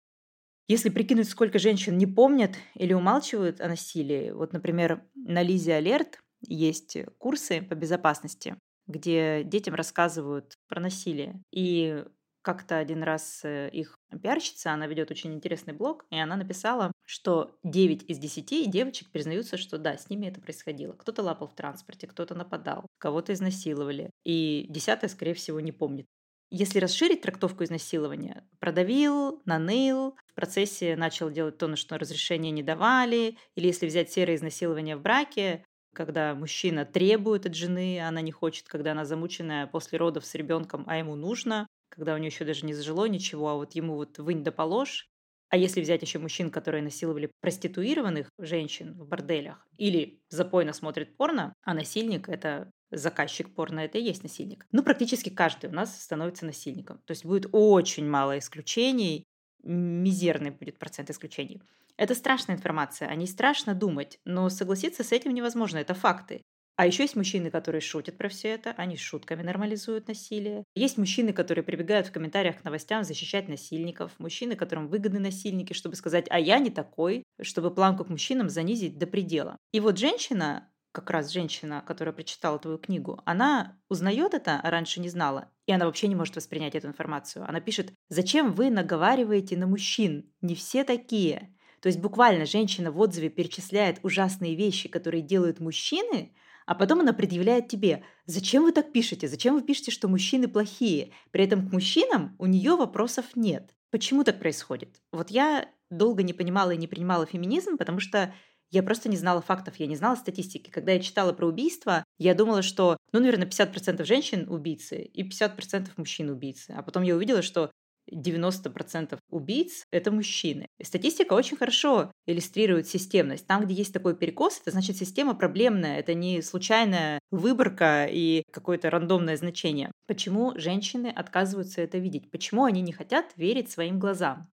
Если 0.67 0.89
прикинуть, 0.89 1.29
сколько 1.29 1.59
женщин 1.59 1.97
не 1.97 2.07
помнят 2.07 2.55
или 2.75 2.93
умалчивают 2.93 3.61
о 3.61 3.67
насилии, 3.67 4.31
вот, 4.31 4.53
например, 4.53 5.03
на 5.15 5.43
Лизе 5.43 5.75
Алерт 5.75 6.21
есть 6.41 6.97
курсы 7.17 7.61
по 7.61 7.75
безопасности, 7.75 8.57
где 8.89 9.43
детям 9.43 9.75
рассказывают 9.75 10.57
про 10.67 10.81
насилие. 10.81 11.41
И 11.51 12.03
как-то 12.41 12.77
один 12.77 13.03
раз 13.03 13.41
э, 13.43 13.69
их 13.69 13.97
пиарщица, 14.21 14.71
она 14.71 14.87
ведет 14.87 15.11
очень 15.11 15.33
интересный 15.33 15.73
блог, 15.73 16.05
и 16.09 16.17
она 16.17 16.35
написала, 16.35 16.91
что 17.05 17.55
9 17.63 18.09
из 18.09 18.17
10 18.17 18.69
девочек 18.69 19.11
признаются, 19.11 19.57
что 19.57 19.77
да, 19.77 19.97
с 19.97 20.09
ними 20.09 20.27
это 20.27 20.41
происходило. 20.41 20.93
Кто-то 20.93 21.21
лапал 21.21 21.47
в 21.47 21.55
транспорте, 21.55 22.07
кто-то 22.07 22.35
нападал, 22.35 22.87
кого-то 22.97 23.33
изнасиловали. 23.33 24.09
И 24.23 24.65
десятая, 24.69 25.09
скорее 25.09 25.33
всего, 25.33 25.59
не 25.59 25.71
помнит. 25.71 26.07
Если 26.51 26.79
расширить 26.79 27.21
трактовку 27.21 27.63
изнасилования, 27.63 28.43
продавил, 28.59 29.43
наныл, 29.45 30.15
в 30.25 30.33
процессе 30.33 30.95
начал 30.95 31.29
делать 31.29 31.59
то, 31.59 31.67
на 31.67 31.75
что 31.75 31.99
разрешения 31.99 32.49
не 32.49 32.63
давали, 32.63 33.37
или 33.53 33.67
если 33.67 33.85
взять 33.85 34.11
серое 34.11 34.35
изнасилование 34.35 34.97
в 34.97 35.01
браке, 35.01 35.63
когда 35.93 36.35
мужчина 36.35 36.85
требует 36.85 37.45
от 37.45 37.55
жены, 37.55 38.01
она 38.01 38.21
не 38.21 38.31
хочет, 38.31 38.67
когда 38.67 38.91
она 38.91 39.05
замученная 39.05 39.67
после 39.67 39.97
родов 39.97 40.25
с 40.25 40.35
ребенком, 40.35 40.83
а 40.87 40.97
ему 40.97 41.15
нужно, 41.15 41.67
когда 41.89 42.13
у 42.13 42.17
нее 42.17 42.27
еще 42.27 42.45
даже 42.45 42.65
не 42.65 42.73
зажило 42.73 43.05
ничего, 43.07 43.49
а 43.49 43.55
вот 43.55 43.73
ему 43.75 43.95
вот 43.95 44.17
вынь 44.19 44.43
да 44.43 44.51
положь. 44.51 45.07
А 45.49 45.57
если 45.57 45.81
взять 45.81 46.01
еще 46.03 46.19
мужчин, 46.19 46.51
которые 46.51 46.83
насиловали 46.83 47.31
проституированных 47.41 48.29
женщин 48.37 48.93
в 48.93 49.07
борделях 49.07 49.67
или 49.77 50.21
запойно 50.29 50.73
смотрит 50.73 51.17
порно, 51.17 51.53
а 51.63 51.73
насильник– 51.73 52.29
это 52.29 52.71
заказчик 52.91 53.53
порно, 53.55 53.79
это 53.79 53.97
и 53.97 54.03
есть 54.03 54.21
насильник. 54.23 54.65
Ну, 54.71 54.83
практически 54.83 55.29
каждый 55.29 55.69
у 55.69 55.73
нас 55.73 55.99
становится 56.01 56.45
насильником. 56.45 56.99
То 57.05 57.11
есть 57.11 57.25
будет 57.25 57.47
очень 57.51 58.07
мало 58.07 58.37
исключений, 58.37 59.25
мизерный 59.63 60.51
будет 60.51 60.79
процент 60.79 61.09
исключений. 61.09 61.61
Это 61.97 62.15
страшная 62.15 62.55
информация, 62.55 63.09
о 63.09 63.15
ней 63.15 63.27
страшно 63.27 63.73
думать, 63.75 64.19
но 64.25 64.49
согласиться 64.49 65.03
с 65.03 65.11
этим 65.11 65.33
невозможно, 65.33 65.77
это 65.77 65.93
факты. 65.93 66.41
А 66.77 66.85
еще 66.85 67.03
есть 67.03 67.17
мужчины, 67.17 67.51
которые 67.51 67.81
шутят 67.81 68.17
про 68.17 68.29
все 68.29 68.47
это, 68.49 68.71
они 68.77 68.95
шутками 68.95 69.41
нормализуют 69.41 70.07
насилие. 70.07 70.63
Есть 70.75 70.97
мужчины, 70.97 71.33
которые 71.33 71.61
прибегают 71.65 72.07
в 72.07 72.13
комментариях 72.13 72.61
к 72.61 72.63
новостям 72.63 73.03
защищать 73.03 73.49
насильников. 73.49 74.13
Мужчины, 74.17 74.55
которым 74.55 74.87
выгодны 74.87 75.19
насильники, 75.19 75.73
чтобы 75.73 75.97
сказать, 75.97 76.27
а 76.29 76.39
я 76.39 76.57
не 76.59 76.69
такой, 76.69 77.23
чтобы 77.41 77.75
планку 77.75 78.05
к 78.05 78.09
мужчинам 78.09 78.47
занизить 78.47 78.97
до 78.97 79.07
предела. 79.07 79.57
И 79.73 79.81
вот 79.81 79.97
женщина, 79.97 80.68
как 80.91 81.09
раз 81.09 81.29
женщина, 81.29 81.83
которая 81.85 82.13
прочитала 82.13 82.59
твою 82.59 82.77
книгу, 82.77 83.21
она 83.25 83.79
узнает 83.89 84.33
это, 84.33 84.59
а 84.61 84.69
раньше 84.69 84.99
не 84.99 85.09
знала, 85.09 85.51
и 85.65 85.71
она 85.71 85.85
вообще 85.85 86.07
не 86.07 86.15
может 86.15 86.35
воспринять 86.35 86.75
эту 86.75 86.87
информацию. 86.87 87.45
Она 87.47 87.59
пишет, 87.59 87.93
зачем 88.09 88.53
вы 88.53 88.69
наговариваете 88.69 89.57
на 89.57 89.67
мужчин? 89.67 90.31
Не 90.41 90.55
все 90.55 90.83
такие. 90.83 91.55
То 91.81 91.87
есть 91.87 91.99
буквально 91.99 92.45
женщина 92.45 92.91
в 92.91 92.99
отзыве 92.99 93.29
перечисляет 93.29 93.99
ужасные 94.03 94.55
вещи, 94.55 94.89
которые 94.89 95.21
делают 95.21 95.59
мужчины, 95.59 96.33
а 96.65 96.75
потом 96.75 96.99
она 96.99 97.13
предъявляет 97.13 97.67
тебе, 97.67 98.03
зачем 98.25 98.63
вы 98.63 98.71
так 98.71 98.91
пишете, 98.91 99.27
зачем 99.27 99.55
вы 99.55 99.63
пишете, 99.63 99.91
что 99.91 100.07
мужчины 100.07 100.47
плохие. 100.47 101.13
При 101.31 101.43
этом 101.43 101.67
к 101.67 101.71
мужчинам 101.71 102.35
у 102.37 102.45
нее 102.45 102.75
вопросов 102.75 103.25
нет. 103.35 103.75
Почему 103.91 104.23
так 104.23 104.39
происходит? 104.39 105.01
Вот 105.11 105.31
я 105.31 105.67
долго 105.89 106.21
не 106.21 106.33
понимала 106.33 106.71
и 106.71 106.77
не 106.77 106.87
принимала 106.87 107.25
феминизм, 107.25 107.77
потому 107.77 107.99
что 107.99 108.33
я 108.71 108.83
просто 108.83 109.09
не 109.09 109.17
знала 109.17 109.41
фактов, 109.41 109.75
я 109.77 109.87
не 109.87 109.95
знала 109.95 110.15
статистики. 110.15 110.69
Когда 110.69 110.91
я 110.91 110.99
читала 110.99 111.33
про 111.33 111.47
убийства, 111.47 112.03
я 112.17 112.35
думала, 112.35 112.61
что, 112.61 112.97
ну, 113.11 113.19
наверное, 113.19 113.47
50% 113.47 114.03
женщин 114.05 114.47
убийцы 114.49 115.01
и 115.01 115.23
50% 115.27 115.89
мужчин 115.97 116.29
убийцы. 116.29 116.71
А 116.71 116.83
потом 116.83 117.03
я 117.03 117.15
увидела, 117.15 117.41
что 117.41 117.71
90% 118.11 119.17
убийц— 119.29 119.85
это 119.91 120.11
мужчины. 120.11 120.67
Статистика 120.81 121.33
очень 121.33 121.57
хорошо 121.57 122.11
иллюстрирует 122.25 122.87
системность. 122.87 123.47
Там, 123.47 123.65
где 123.65 123.73
есть 123.73 123.93
такой 123.93 124.15
перекос, 124.15 124.59
это 124.61 124.71
значит 124.71 124.97
система 124.97 125.35
проблемная, 125.35 125.99
это 125.99 126.13
не 126.13 126.41
случайная 126.41 127.19
выборка 127.31 128.07
и 128.09 128.43
какое-то 128.51 128.89
рандомное 128.89 129.37
значение. 129.37 129.91
Почему 130.07 130.57
женщины 130.57 131.07
отказываются 131.07 131.81
это 131.81 131.97
видеть? 131.97 132.31
Почему 132.31 132.65
они 132.65 132.81
не 132.81 132.93
хотят 132.93 133.25
верить 133.35 133.69
своим 133.69 133.99
глазам? 133.99 134.49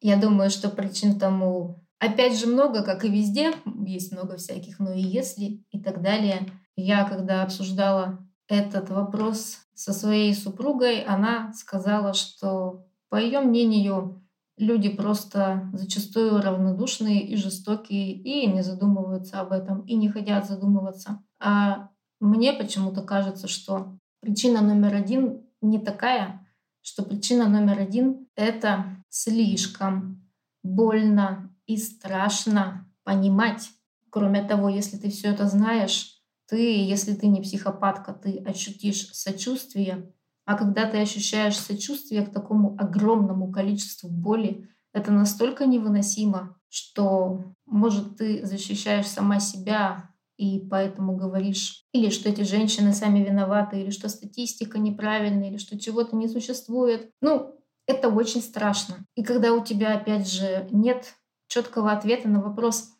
Я 0.00 0.16
думаю, 0.16 0.50
что 0.50 0.68
причин 0.68 1.18
тому 1.18 1.84
опять 1.98 2.38
же 2.38 2.46
много, 2.46 2.82
как 2.82 3.04
и 3.04 3.08
везде, 3.08 3.52
есть 3.86 4.12
много 4.12 4.36
всяких 4.36 4.78
«но 4.78 4.92
и 4.92 5.00
если» 5.00 5.64
и 5.70 5.80
так 5.80 6.02
далее. 6.02 6.46
Я, 6.76 7.04
когда 7.04 7.42
обсуждала 7.42 8.18
этот 8.48 8.90
вопрос 8.90 9.58
со 9.74 9.92
своей 9.92 10.34
супругой, 10.34 11.02
она 11.02 11.52
сказала, 11.52 12.14
что 12.14 12.86
по 13.10 13.16
ее 13.16 13.40
мнению, 13.40 14.22
люди 14.58 14.88
просто 14.88 15.70
зачастую 15.72 16.42
равнодушные 16.42 17.22
и 17.22 17.36
жестокие, 17.36 18.12
и 18.12 18.46
не 18.46 18.62
задумываются 18.62 19.40
об 19.40 19.52
этом, 19.52 19.82
и 19.82 19.94
не 19.94 20.08
хотят 20.08 20.46
задумываться. 20.46 21.22
А 21.40 21.90
мне 22.20 22.52
почему-то 22.52 23.02
кажется, 23.02 23.48
что 23.48 23.96
причина 24.20 24.60
номер 24.60 24.94
один 24.94 25.46
не 25.62 25.78
такая, 25.78 26.46
что 26.82 27.02
причина 27.02 27.48
номер 27.48 27.78
один— 27.78 28.26
это 28.36 28.84
слишком 29.08 30.28
больно 30.62 31.47
и 31.68 31.76
страшно 31.76 32.90
понимать. 33.04 33.70
Кроме 34.10 34.42
того, 34.42 34.68
если 34.68 34.96
ты 34.96 35.10
все 35.10 35.28
это 35.28 35.46
знаешь, 35.46 36.18
ты, 36.48 36.82
если 36.82 37.14
ты 37.14 37.28
не 37.28 37.42
психопатка, 37.42 38.12
ты 38.14 38.38
ощутишь 38.38 39.12
сочувствие, 39.12 40.12
а 40.46 40.56
когда 40.56 40.90
ты 40.90 40.98
ощущаешь 40.98 41.58
сочувствие 41.58 42.26
к 42.26 42.32
такому 42.32 42.74
огромному 42.80 43.52
количеству 43.52 44.08
боли, 44.08 44.66
это 44.94 45.12
настолько 45.12 45.66
невыносимо, 45.66 46.56
что, 46.70 47.54
может, 47.66 48.16
ты 48.16 48.44
защищаешь 48.46 49.06
сама 49.06 49.38
себя 49.38 50.10
и 50.38 50.60
поэтому 50.70 51.16
говоришь, 51.16 51.84
или 51.92 52.08
что 52.08 52.30
эти 52.30 52.42
женщины 52.42 52.94
сами 52.94 53.18
виноваты, 53.18 53.80
или 53.82 53.90
что 53.90 54.08
статистика 54.08 54.78
неправильная, 54.78 55.50
или 55.50 55.58
что 55.58 55.78
чего-то 55.78 56.16
не 56.16 56.28
существует. 56.28 57.10
Ну, 57.20 57.54
это 57.86 58.08
очень 58.08 58.40
страшно. 58.40 59.04
И 59.16 59.22
когда 59.22 59.52
у 59.52 59.62
тебя, 59.62 59.96
опять 59.96 60.30
же, 60.30 60.68
нет 60.70 61.14
четкого 61.48 61.92
ответа 61.92 62.28
на 62.28 62.40
вопрос, 62.40 62.92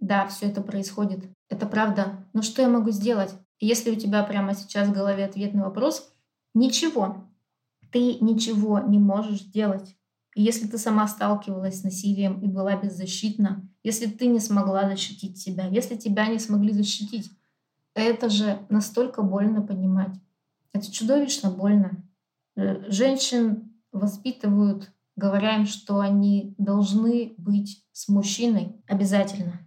да, 0.00 0.26
все 0.26 0.46
это 0.46 0.60
происходит, 0.62 1.24
это 1.48 1.66
правда, 1.66 2.26
но 2.32 2.42
что 2.42 2.62
я 2.62 2.68
могу 2.68 2.90
сделать? 2.90 3.34
Если 3.60 3.92
у 3.92 3.94
тебя 3.94 4.24
прямо 4.24 4.54
сейчас 4.54 4.88
в 4.88 4.92
голове 4.92 5.24
ответ 5.24 5.54
на 5.54 5.64
вопрос, 5.64 6.12
Ничего. 6.54 7.28
Ты 7.90 8.18
ничего 8.20 8.78
не 8.80 8.98
можешь 8.98 9.40
делать. 9.40 9.96
И 10.34 10.42
если 10.42 10.66
ты 10.66 10.78
сама 10.78 11.06
сталкивалась 11.08 11.80
с 11.80 11.84
насилием 11.84 12.40
и 12.40 12.46
была 12.46 12.76
беззащитна, 12.76 13.68
если 13.82 14.06
ты 14.06 14.26
не 14.26 14.40
смогла 14.40 14.88
защитить 14.88 15.38
себя, 15.38 15.66
если 15.66 15.96
тебя 15.96 16.26
не 16.26 16.38
смогли 16.38 16.72
защитить, 16.72 17.30
это 17.94 18.30
же 18.30 18.64
настолько 18.70 19.22
больно 19.22 19.60
понимать. 19.60 20.14
Это 20.72 20.90
чудовищно 20.90 21.50
больно. 21.50 22.02
Э, 22.56 22.90
женщин 22.90 23.74
воспитывают, 23.92 24.90
говоря 25.22 25.54
им, 25.54 25.66
что 25.66 26.00
они 26.00 26.56
должны 26.58 27.34
быть 27.38 27.86
с 27.92 28.08
мужчиной 28.08 28.82
обязательно. 28.88 29.60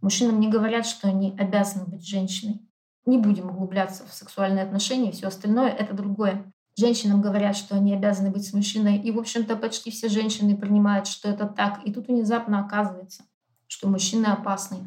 Мужчинам 0.00 0.40
не 0.40 0.48
говорят, 0.48 0.86
что 0.86 1.08
они 1.08 1.36
обязаны 1.38 1.84
быть 1.84 2.06
женщиной. 2.06 2.66
Не 3.04 3.18
будем 3.18 3.50
углубляться 3.50 4.04
в 4.06 4.14
сексуальные 4.14 4.64
отношения, 4.64 5.12
все 5.12 5.26
остальное— 5.26 5.68
это 5.78 5.92
другое. 5.92 6.50
Женщинам 6.78 7.20
говорят, 7.20 7.54
что 7.54 7.76
они 7.76 7.92
обязаны 7.92 8.30
быть 8.30 8.46
с 8.46 8.54
мужчиной, 8.54 8.96
и, 8.96 9.10
в 9.10 9.18
общем-то, 9.18 9.56
почти 9.56 9.90
все 9.90 10.08
женщины 10.08 10.56
принимают, 10.56 11.06
что 11.06 11.28
это 11.28 11.46
так. 11.46 11.86
И 11.86 11.92
тут 11.92 12.08
внезапно 12.08 12.60
оказывается, 12.60 13.24
что 13.66 13.88
мужчины 13.88 14.26
опасны. 14.26 14.78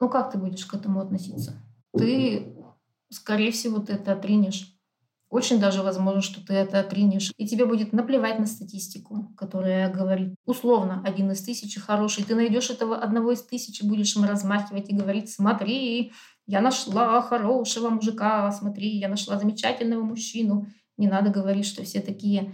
Ну 0.00 0.08
как 0.08 0.32
ты 0.32 0.38
будешь 0.38 0.66
к 0.66 0.74
этому 0.74 1.00
относиться? 1.00 1.54
Ты, 1.96 2.56
скорее 3.08 3.52
всего, 3.52 3.78
ты 3.78 3.92
это 3.92 4.14
отринешь. 4.14 4.76
Очень 5.30 5.60
даже 5.60 5.82
возможно, 5.84 6.20
что 6.20 6.44
ты 6.44 6.54
это 6.54 6.80
отринешь. 6.80 7.32
И 7.36 7.46
тебе 7.46 7.64
будет 7.64 7.92
наплевать 7.92 8.40
на 8.40 8.46
статистику, 8.46 9.32
которая 9.36 9.88
говорит, 9.88 10.34
условно, 10.44 11.02
один 11.06 11.30
из 11.30 11.40
тысячи 11.40 11.78
хороший. 11.78 12.24
Ты 12.24 12.34
найдешь 12.34 12.68
этого 12.68 12.96
одного 12.96 13.30
из 13.30 13.42
тысячи, 13.42 13.86
будешь 13.86 14.16
им 14.16 14.24
размахивать 14.24 14.90
и 14.90 14.94
говорить, 14.94 15.30
смотри, 15.30 16.12
я 16.48 16.60
нашла 16.60 17.22
хорошего 17.22 17.90
мужика, 17.90 18.50
смотри, 18.50 18.98
я 18.98 19.08
нашла 19.08 19.38
замечательного 19.38 20.02
мужчину. 20.02 20.66
Не 20.96 21.06
надо 21.06 21.30
говорить, 21.30 21.66
что 21.66 21.84
все 21.84 22.00
такие. 22.00 22.52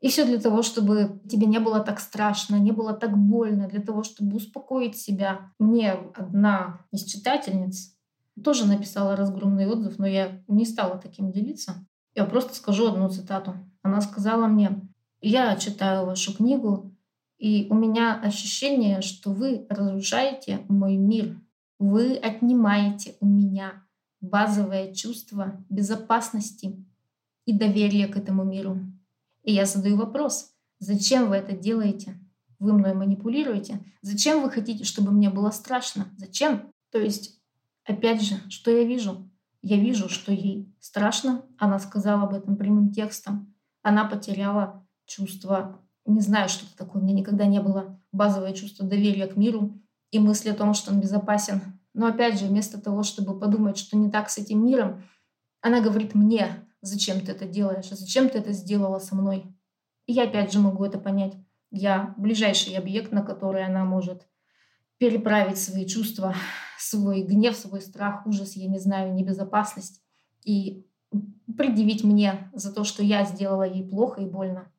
И 0.00 0.08
все 0.08 0.26
для 0.26 0.38
того, 0.38 0.62
чтобы 0.62 1.22
тебе 1.26 1.46
не 1.46 1.58
было 1.58 1.80
так 1.80 2.00
страшно, 2.00 2.56
не 2.56 2.72
было 2.72 2.92
так 2.92 3.16
больно, 3.16 3.66
для 3.66 3.80
того, 3.80 4.02
чтобы 4.02 4.36
успокоить 4.36 4.96
себя. 4.96 5.52
Мне 5.58 5.92
одна 6.14 6.84
из 6.92 7.04
читательниц 7.04 7.96
тоже 8.44 8.66
написала 8.66 9.16
разгромный 9.16 9.66
отзыв, 9.66 9.98
но 9.98 10.06
я 10.06 10.42
не 10.48 10.66
стала 10.66 10.98
таким 10.98 11.32
делиться. 11.32 11.86
Я 12.14 12.24
просто 12.24 12.54
скажу 12.54 12.88
одну 12.88 13.08
цитату. 13.08 13.54
Она 13.82 14.00
сказала 14.00 14.46
мне, 14.46 14.80
я 15.20 15.56
читаю 15.56 16.06
вашу 16.06 16.34
книгу, 16.36 16.94
и 17.38 17.66
у 17.70 17.74
меня 17.74 18.20
ощущение, 18.20 19.00
что 19.00 19.30
вы 19.32 19.66
разрушаете 19.68 20.64
мой 20.68 20.96
мир, 20.96 21.40
вы 21.78 22.16
отнимаете 22.16 23.16
у 23.20 23.26
меня 23.26 23.82
базовое 24.20 24.92
чувство 24.92 25.64
безопасности 25.70 26.84
и 27.46 27.56
доверия 27.56 28.06
к 28.06 28.16
этому 28.16 28.44
миру. 28.44 28.78
И 29.42 29.52
я 29.52 29.64
задаю 29.64 29.96
вопрос, 29.96 30.52
зачем 30.78 31.30
вы 31.30 31.36
это 31.36 31.56
делаете? 31.56 32.18
Вы 32.58 32.74
мной 32.74 32.92
манипулируете? 32.92 33.80
Зачем 34.02 34.42
вы 34.42 34.50
хотите, 34.50 34.84
чтобы 34.84 35.12
мне 35.12 35.30
было 35.30 35.50
страшно? 35.50 36.08
Зачем? 36.18 36.70
То 36.90 36.98
есть, 36.98 37.40
опять 37.84 38.20
же, 38.20 38.34
что 38.50 38.70
я 38.70 38.84
вижу? 38.84 39.29
Я 39.62 39.76
вижу, 39.76 40.08
что 40.08 40.32
ей 40.32 40.74
страшно. 40.80 41.44
Она 41.58 41.78
сказала 41.78 42.24
об 42.24 42.34
этом 42.34 42.56
прямым 42.56 42.92
текстом. 42.92 43.54
Она 43.82 44.04
потеряла 44.04 44.86
чувство, 45.06 45.80
не 46.06 46.20
знаю, 46.20 46.48
что 46.48 46.66
это 46.66 46.76
такое. 46.76 47.02
У 47.02 47.04
меня 47.04 47.14
никогда 47.14 47.46
не 47.46 47.60
было 47.60 48.00
базовое 48.12 48.52
чувство 48.52 48.86
доверия 48.86 49.26
к 49.26 49.36
миру 49.36 49.78
и 50.10 50.18
мысли 50.18 50.48
о 50.48 50.54
том, 50.54 50.74
что 50.74 50.92
он 50.92 51.00
безопасен. 51.00 51.60
Но 51.92 52.06
опять 52.06 52.38
же, 52.38 52.46
вместо 52.46 52.80
того, 52.80 53.02
чтобы 53.02 53.38
подумать, 53.38 53.76
что 53.76 53.96
не 53.96 54.10
так 54.10 54.30
с 54.30 54.38
этим 54.38 54.64
миром, 54.64 55.02
она 55.60 55.80
говорит 55.80 56.14
мне, 56.14 56.66
зачем 56.80 57.20
ты 57.20 57.32
это 57.32 57.46
делаешь, 57.46 57.90
зачем 57.90 58.28
ты 58.28 58.38
это 58.38 58.52
сделала 58.52 58.98
со 58.98 59.14
мной. 59.14 59.44
И 60.06 60.12
я 60.12 60.24
опять 60.24 60.52
же 60.52 60.60
могу 60.60 60.84
это 60.84 60.98
понять. 60.98 61.34
Я 61.70 62.14
ближайший 62.16 62.74
объект, 62.74 63.12
на 63.12 63.22
который 63.22 63.64
она 63.64 63.84
может 63.84 64.26
переправить 65.00 65.56
свои 65.56 65.86
чувства, 65.86 66.34
свой 66.78 67.22
гнев, 67.22 67.56
свой 67.56 67.80
страх, 67.80 68.26
ужас, 68.26 68.54
я 68.54 68.68
не 68.68 68.78
знаю, 68.78 69.14
небезопасность 69.14 70.02
и 70.44 70.86
предъявить 71.56 72.04
мне 72.04 72.50
за 72.52 72.70
то, 72.70 72.84
что 72.84 73.02
я 73.02 73.24
сделала 73.24 73.62
ей 73.62 73.82
плохо 73.88 74.20
и 74.20 74.26
больно. 74.26 74.70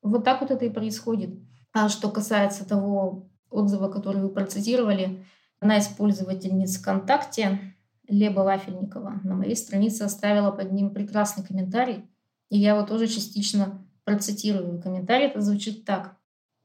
Вот 0.00 0.24
так 0.24 0.40
вот 0.40 0.50
это 0.50 0.64
и 0.64 0.70
происходит. 0.70 1.38
А 1.74 1.90
что 1.90 2.10
касается 2.10 2.66
того, 2.66 3.28
отзыва, 3.50 3.88
который 3.88 4.22
вы 4.22 4.30
процитировали, 4.30 5.22
она 5.60 5.76
из 5.76 5.86
пользовательниц 5.88 6.78
ВКонтакте, 6.78 7.74
Леба 8.08 8.40
Вафельникова, 8.40 9.20
на 9.22 9.34
моей 9.34 9.54
странице 9.54 10.02
оставила 10.02 10.50
под 10.50 10.72
ним 10.72 10.94
прекрасный 10.94 11.44
комментарий, 11.44 12.08
и 12.48 12.56
я 12.56 12.74
его 12.74 12.86
тоже 12.86 13.06
частично 13.06 13.86
процитирую. 14.04 14.80
Комментарий 14.80 15.26
это 15.26 15.42
звучит 15.42 15.84
так. 15.84 16.17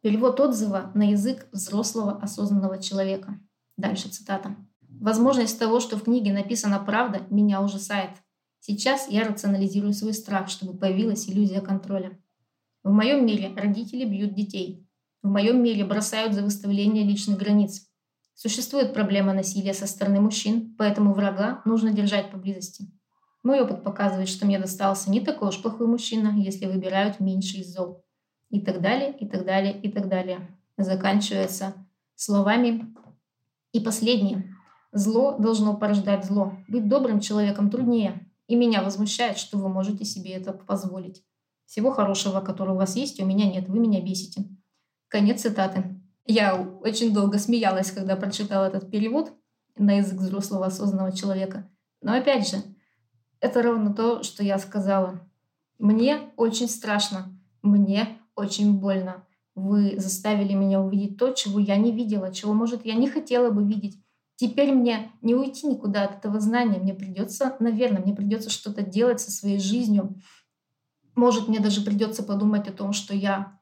Перевод 0.04 0.38
отзыва 0.42 0.92
на 0.96 1.12
язык 1.12 1.48
взрослого 1.54 2.22
осознанного 2.22 2.78
человека. 2.78 3.40
Дальше 3.78 4.10
цитата. 4.10 4.58
Возможность 5.00 5.58
того, 5.58 5.80
что 5.80 5.96
в 5.96 6.04
книге 6.04 6.34
написана 6.34 6.78
правда, 6.78 7.22
меня 7.30 7.62
ужасает. 7.62 8.10
Сейчас 8.60 9.08
я 9.10 9.24
рационализирую 9.24 9.94
свой 9.94 10.14
страх, 10.14 10.50
чтобы 10.50 10.78
появилась 10.78 11.30
иллюзия 11.30 11.62
контроля. 11.62 12.20
В 12.84 12.92
моем 12.92 13.26
мире 13.26 13.54
родители 13.56 14.04
бьют 14.04 14.34
детей. 14.34 14.86
В 15.22 15.30
моем 15.30 15.64
мире 15.64 15.86
бросают 15.86 16.34
за 16.34 16.44
выставление 16.44 17.06
личных 17.06 17.40
границ. 17.40 17.88
Существует 18.34 18.94
проблема 18.94 19.32
насилия 19.32 19.74
со 19.74 19.88
стороны 19.88 20.20
мужчин, 20.20 20.76
поэтому 20.78 21.14
врага 21.14 21.62
нужно 21.64 21.94
держать 21.94 22.30
поблизости. 22.30 22.92
Мой 23.42 23.62
опыт 23.62 23.86
показывает, 23.86 24.28
что 24.28 24.46
мне 24.46 24.60
достался 24.60 25.10
не 25.10 25.22
такой 25.22 25.48
уж 25.48 25.62
плохой 25.62 25.88
мужчина, 25.88 26.38
если 26.38 26.66
выбирают 26.66 27.22
меньше 27.22 27.60
из 27.60 27.74
зол. 27.74 28.03
И 28.54 28.62
так 28.62 28.82
далее, 28.82 29.18
и 29.18 29.28
так 29.28 29.46
далее, 29.46 29.76
и 29.82 29.92
так 29.92 30.08
далее. 30.08 30.48
Заканчивается 30.78 31.74
словами. 32.14 32.94
И 33.72 33.80
последнее. 33.80 34.56
Зло 34.92 35.36
должно 35.40 35.76
порождать 35.76 36.24
зло. 36.24 36.54
Быть 36.68 36.88
добрым 36.88 37.20
человеком 37.20 37.72
труднее. 37.72 38.30
И 38.46 38.56
меня 38.56 38.84
возмущает, 38.84 39.40
что 39.40 39.58
вы 39.58 39.70
можете 39.70 40.06
себе 40.06 40.34
это 40.34 40.54
позволить. 40.54 41.24
Всего 41.66 41.90
хорошего, 41.90 42.42
которое 42.42 42.74
у 42.74 42.78
вас 42.78 42.96
есть, 42.96 43.20
у 43.20 43.26
меня 43.26 43.52
нет. 43.52 43.68
Вы 43.68 43.80
меня 43.80 44.00
бесите. 44.00 44.44
Конец 45.08 45.42
цитаты. 45.42 46.00
Я 46.28 46.56
очень 46.56 47.12
долго 47.12 47.40
смеялась, 47.40 47.90
когда 47.90 48.16
прочитала 48.16 48.66
этот 48.66 48.92
перевод 48.92 49.34
на 49.76 49.94
язык 49.94 50.20
взрослого 50.20 50.68
осознанного 50.68 51.12
человека. 51.12 51.68
Но 52.04 52.14
опять 52.14 52.48
же, 52.48 52.58
это 53.40 53.64
ровно 53.64 53.96
то, 53.96 54.22
что 54.22 54.44
я 54.44 54.60
сказала. 54.60 55.28
Мне 55.80 56.30
очень 56.38 56.70
страшно, 56.70 57.36
мне 57.64 58.20
очень 58.36 58.80
больно. 58.80 59.26
Вы 59.56 60.00
заставили 60.00 60.54
меня 60.54 60.82
увидеть 60.82 61.18
то, 61.18 61.32
чего 61.32 61.60
я 61.60 61.78
не 61.78 61.92
видела, 61.92 62.34
чего, 62.34 62.54
может, 62.54 62.86
я 62.86 62.96
не 62.96 63.08
хотела 63.08 63.52
бы 63.52 63.64
видеть. 63.64 64.00
Теперь 64.36 64.72
мне 64.72 65.12
не 65.22 65.36
уйти 65.36 65.68
никуда 65.68 66.06
от 66.06 66.18
этого 66.18 66.40
знания. 66.40 66.80
Мне 66.80 66.94
придется, 66.94 67.56
наверное, 67.60 68.02
мне 68.02 68.16
придется 68.16 68.50
что-то 68.50 68.82
делать 68.82 69.22
со 69.22 69.32
своей 69.32 69.60
жизнью. 69.60 70.16
Может, 71.16 71.48
мне 71.48 71.60
даже 71.60 71.82
придется 71.82 72.24
подумать 72.24 72.68
о 72.68 72.74
том, 72.74 72.94
что 72.94 73.14
я 73.14 73.60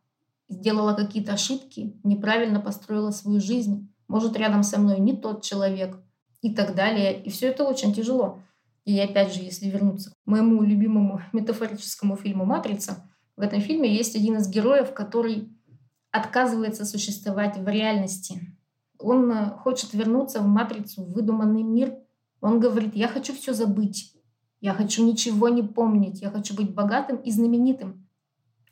сделала 0.47 0.93
какие-то 0.93 1.33
ошибки, 1.33 1.99
неправильно 2.03 2.59
построила 2.59 3.11
свою 3.11 3.39
жизнь, 3.41 3.93
может, 4.07 4.35
рядом 4.35 4.63
со 4.63 4.79
мной 4.79 4.99
не 4.99 5.15
тот 5.15 5.43
человек 5.43 5.97
и 6.41 6.53
так 6.53 6.75
далее. 6.75 7.21
И 7.23 7.29
все 7.29 7.47
это 7.47 7.63
очень 7.63 7.93
тяжело. 7.93 8.41
И 8.83 8.99
опять 8.99 9.33
же, 9.33 9.41
если 9.41 9.69
вернуться 9.69 10.11
к 10.11 10.15
моему 10.25 10.63
любимому 10.63 11.21
метафорическому 11.33 12.15
фильму 12.15 12.45
«Матрица», 12.45 13.09
в 13.37 13.41
этом 13.41 13.61
фильме 13.61 13.93
есть 13.93 14.15
один 14.15 14.37
из 14.37 14.49
героев, 14.49 14.93
который 14.93 15.49
отказывается 16.11 16.85
существовать 16.85 17.57
в 17.57 17.67
реальности. 17.67 18.55
Он 18.99 19.31
э, 19.31 19.49
хочет 19.57 19.93
вернуться 19.93 20.41
в 20.41 20.47
матрицу, 20.47 21.03
в 21.03 21.13
выдуманный 21.13 21.63
мир. 21.63 21.95
Он 22.41 22.59
говорит, 22.59 22.95
я 22.95 23.07
хочу 23.07 23.33
все 23.33 23.53
забыть, 23.53 24.13
я 24.59 24.73
хочу 24.73 25.05
ничего 25.05 25.49
не 25.49 25.63
помнить, 25.63 26.21
я 26.21 26.29
хочу 26.29 26.55
быть 26.55 26.73
богатым 26.73 27.17
и 27.17 27.31
знаменитым. 27.31 28.07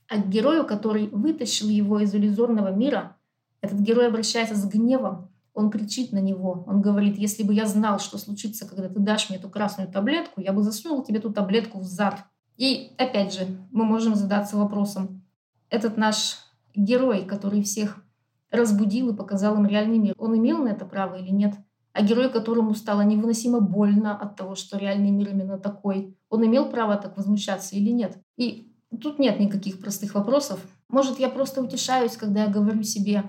А 0.07 0.21
к 0.21 0.27
герою, 0.27 0.65
который 0.65 1.07
вытащил 1.07 1.69
его 1.69 1.99
из 1.99 2.13
иллюзорного 2.13 2.71
мира, 2.73 3.17
этот 3.61 3.79
герой 3.79 4.07
обращается 4.07 4.55
с 4.55 4.65
гневом, 4.65 5.29
он 5.53 5.69
кричит 5.69 6.11
на 6.11 6.19
него, 6.19 6.63
он 6.67 6.81
говорит, 6.81 7.17
если 7.17 7.43
бы 7.43 7.53
я 7.53 7.65
знал, 7.65 7.99
что 7.99 8.17
случится, 8.17 8.67
когда 8.67 8.87
ты 8.87 8.99
дашь 8.99 9.29
мне 9.29 9.37
эту 9.37 9.49
красную 9.49 9.91
таблетку, 9.91 10.41
я 10.41 10.53
бы 10.53 10.63
засунул 10.63 11.03
тебе 11.03 11.19
эту 11.19 11.31
таблетку 11.31 11.79
в 11.79 11.83
зад. 11.83 12.23
И 12.59 12.93
опять 12.99 13.33
же, 13.33 13.47
мы 13.71 13.85
можем 13.85 14.13
задаться 14.13 14.55
вопросом, 14.55 15.25
этот 15.71 15.97
наш 15.97 16.37
герой, 16.75 17.25
который 17.25 17.63
всех 17.63 18.03
разбудил 18.51 19.09
и 19.09 19.15
показал 19.15 19.55
им 19.55 19.65
реальный 19.65 19.97
мир, 19.97 20.13
он 20.19 20.37
имел 20.37 20.59
на 20.59 20.67
это 20.67 20.85
право 20.85 21.15
или 21.15 21.31
нет? 21.31 21.55
А 21.93 22.03
герой, 22.03 22.29
которому 22.29 22.75
стало 22.75 23.01
невыносимо 23.01 23.59
больно 23.59 24.15
от 24.15 24.35
того, 24.35 24.53
что 24.53 24.77
реальный 24.77 25.09
мир 25.09 25.29
именно 25.29 25.57
такой, 25.57 26.15
он 26.29 26.45
имел 26.45 26.69
право 26.69 26.95
так 26.97 27.17
возмущаться 27.17 27.75
или 27.75 27.89
нет? 27.89 28.19
И 28.37 28.69
Тут 29.01 29.19
нет 29.19 29.39
никаких 29.39 29.79
простых 29.79 30.15
вопросов. 30.15 30.59
Может, 30.87 31.19
я 31.19 31.29
просто 31.29 31.61
утешаюсь, 31.61 32.17
когда 32.17 32.43
я 32.43 32.49
говорю 32.49 32.81
себе, 32.83 33.23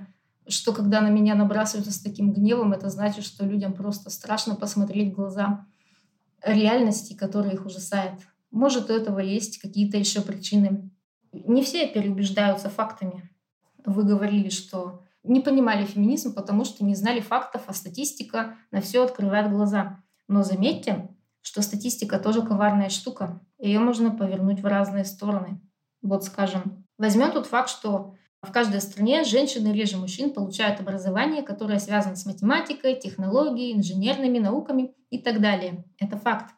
что 0.47 0.73
когда 0.73 1.01
на 1.03 1.09
меня 1.09 1.35
набрасываются 1.35 1.93
с 1.93 2.01
таким 2.01 2.33
гневом, 2.33 2.73
это 2.73 2.89
значит, 2.89 3.25
что 3.25 3.45
людям 3.45 3.75
просто 3.75 4.09
страшно 4.11 4.57
посмотреть 4.57 5.13
в 5.13 5.17
глаза 5.17 5.67
реальности, 6.43 7.13
которая 7.13 7.53
их 7.53 7.67
ужасает. 7.67 8.15
Может, 8.51 8.91
у 8.91 8.95
этого 8.95 9.19
есть 9.21 9.59
какие-то 9.59 9.97
еще 9.97 10.23
причины. 10.23 10.91
Не 11.33 11.63
все 11.63 11.87
переубеждаются 11.87 12.69
фактами. 12.69 13.31
Вы 13.85 14.05
говорили, 14.05 14.49
что 14.49 15.03
не 15.23 15.41
понимали 15.41 15.85
феминизм, 15.85 16.35
потому 16.35 16.65
что 16.65 16.85
не 16.85 16.95
знали 16.95 17.21
фактов, 17.21 17.63
а 17.67 17.73
статистика 17.73 18.57
на 18.71 18.81
все 18.81 19.05
открывает 19.05 19.51
глаза. 19.51 20.03
Но 20.29 20.43
заметьте, 20.43 21.09
что 21.43 21.63
статистика 21.63 22.19
тоже 22.19 22.43
коварная 22.43 22.89
штука. 22.89 23.41
Ее 23.59 23.79
можно 23.81 24.11
повернуть 24.11 24.61
в 24.61 24.67
разные 24.67 25.05
стороны. 25.05 25.61
Вот 26.03 26.25
скажем, 26.25 26.87
возьмем 26.99 27.33
тот 27.33 27.47
факт, 27.47 27.69
что 27.69 28.15
в 28.43 28.53
каждой 28.53 28.81
стране 28.81 29.25
женщины 29.25 29.73
реже 29.73 29.99
мужчин 29.99 30.33
получают 30.33 30.81
образование, 30.81 31.43
которое 31.43 31.79
связано 31.79 32.17
с 32.17 32.25
математикой, 32.25 32.99
технологией, 32.99 33.77
инженерными 33.77 34.39
науками 34.39 34.95
и 35.11 35.19
так 35.19 35.41
далее. 35.41 35.85
Это 35.99 36.17
факт. 36.17 36.55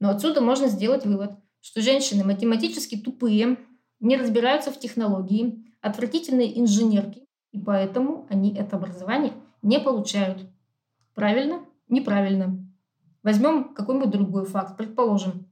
Но 0.00 0.10
отсюда 0.10 0.40
можно 0.40 0.68
сделать 0.68 1.06
вывод, 1.06 1.32
что 1.60 1.80
женщины 1.80 2.24
математически 2.24 2.96
тупые, 2.96 3.58
не 4.00 4.16
разбираются 4.16 4.70
в 4.70 4.78
технологии, 4.78 5.64
отвратительные 5.80 6.60
инженерки, 6.60 7.26
и 7.52 7.58
поэтому 7.58 8.26
они 8.28 8.54
это 8.54 8.76
образование 8.76 9.32
не 9.62 9.78
получают. 9.80 10.46
Правильно? 11.14 11.64
Неправильно. 11.88 12.58
Возьмем 13.22 13.74
какой-нибудь 13.74 14.10
другой 14.10 14.44
факт. 14.44 14.76
Предположим, 14.76 15.50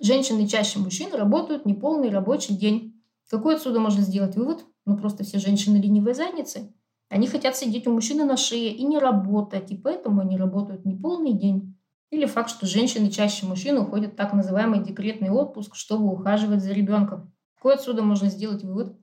женщины 0.00 0.46
чаще 0.46 0.78
мужчин 0.78 1.12
работают 1.14 1.66
неполный 1.66 2.10
рабочий 2.10 2.54
день. 2.54 3.02
Какой 3.28 3.56
отсюда 3.56 3.80
можно 3.80 4.02
сделать 4.02 4.36
вывод? 4.36 4.64
Ну, 4.84 4.96
просто 4.96 5.24
все 5.24 5.38
женщины 5.38 5.78
ленивые 5.78 6.14
задницы. 6.14 6.72
Они 7.08 7.26
хотят 7.26 7.56
сидеть 7.56 7.86
у 7.86 7.92
мужчины 7.92 8.24
на 8.24 8.36
шее 8.36 8.72
и 8.72 8.84
не 8.84 8.98
работать, 8.98 9.70
и 9.70 9.76
поэтому 9.76 10.20
они 10.20 10.36
работают 10.36 10.84
неполный 10.84 11.32
день. 11.32 11.76
Или 12.12 12.26
факт, 12.26 12.50
что 12.50 12.66
женщины 12.66 13.10
чаще 13.10 13.46
мужчин 13.46 13.78
уходят 13.78 14.12
в 14.12 14.16
так 14.16 14.34
называемый 14.34 14.84
декретный 14.84 15.30
отпуск, 15.30 15.74
чтобы 15.74 16.12
ухаживать 16.12 16.62
за 16.62 16.72
ребенком. 16.72 17.32
Какой 17.56 17.74
отсюда 17.74 18.02
можно 18.02 18.28
сделать 18.28 18.62
вывод? 18.62 18.98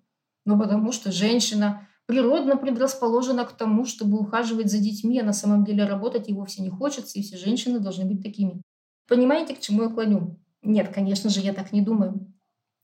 Ну, 0.46 0.60
потому 0.60 0.92
что 0.92 1.12
женщина 1.12 1.88
природно 2.06 2.56
предрасположена 2.56 3.46
к 3.46 3.54
тому, 3.54 3.86
чтобы 3.86 4.20
ухаживать 4.20 4.70
за 4.70 4.78
детьми, 4.78 5.20
а 5.20 5.26
на 5.26 5.34
самом 5.34 5.66
деле 5.66 5.86
работать 5.86 6.30
и 6.30 6.34
вовсе 6.34 6.62
не 6.62 6.70
хочется, 6.70 7.18
и 7.18 7.24
все 7.24 7.36
женщины 7.36 7.80
должны 7.80 8.06
быть 8.06 8.22
такими. 8.22 8.62
Понимаете, 9.08 9.56
к 9.56 9.60
чему 9.60 9.84
я 9.84 9.90
клоню? 9.90 10.40
Нет, 10.62 10.94
конечно 10.94 11.32
же, 11.32 11.40
я 11.40 11.54
так 11.54 11.72
не 11.72 11.82
думаю. 11.82 12.32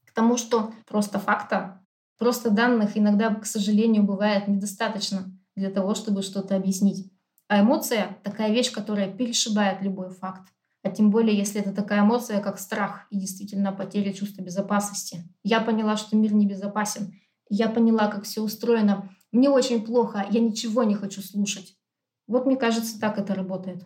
К 0.06 0.12
тому, 0.12 0.36
что 0.36 0.72
просто 0.88 1.20
факта, 1.20 1.86
просто 2.18 2.50
данных 2.50 2.98
иногда, 2.98 3.32
к 3.32 3.46
сожалению, 3.46 4.02
бывает 4.02 4.48
недостаточно 4.48 5.32
для 5.54 5.70
того, 5.70 5.94
чтобы 5.94 6.22
что-то 6.22 6.56
объяснить. 6.56 7.12
А 7.48 7.60
эмоция— 7.60 8.18
такая 8.24 8.52
вещь, 8.52 8.72
которая 8.72 9.12
перешибает 9.12 9.82
любой 9.82 10.10
факт. 10.10 10.52
А 10.82 10.90
тем 10.90 11.10
более, 11.10 11.36
если 11.36 11.60
это 11.60 11.72
такая 11.72 12.02
эмоция, 12.02 12.40
как 12.40 12.58
страх 12.58 13.06
и 13.10 13.18
действительно 13.18 13.72
потеря 13.72 14.12
чувства 14.12 14.42
безопасности. 14.42 15.24
Я 15.42 15.60
поняла, 15.60 15.96
что 15.96 16.16
мир 16.16 16.32
не 16.32 16.46
безопасен. 16.46 17.12
Я 17.48 17.68
поняла, 17.68 18.08
как 18.08 18.24
все 18.24 18.40
устроено. 18.40 19.10
Мне 19.32 19.48
очень 19.50 19.84
плохо, 19.84 20.26
я 20.30 20.40
ничего 20.40 20.84
не 20.84 20.94
хочу 20.94 21.22
слушать. 21.22 21.76
Вот 22.26 22.46
мне 22.46 22.56
кажется, 22.56 23.00
так 23.00 23.18
это 23.18 23.34
работает. 23.34 23.84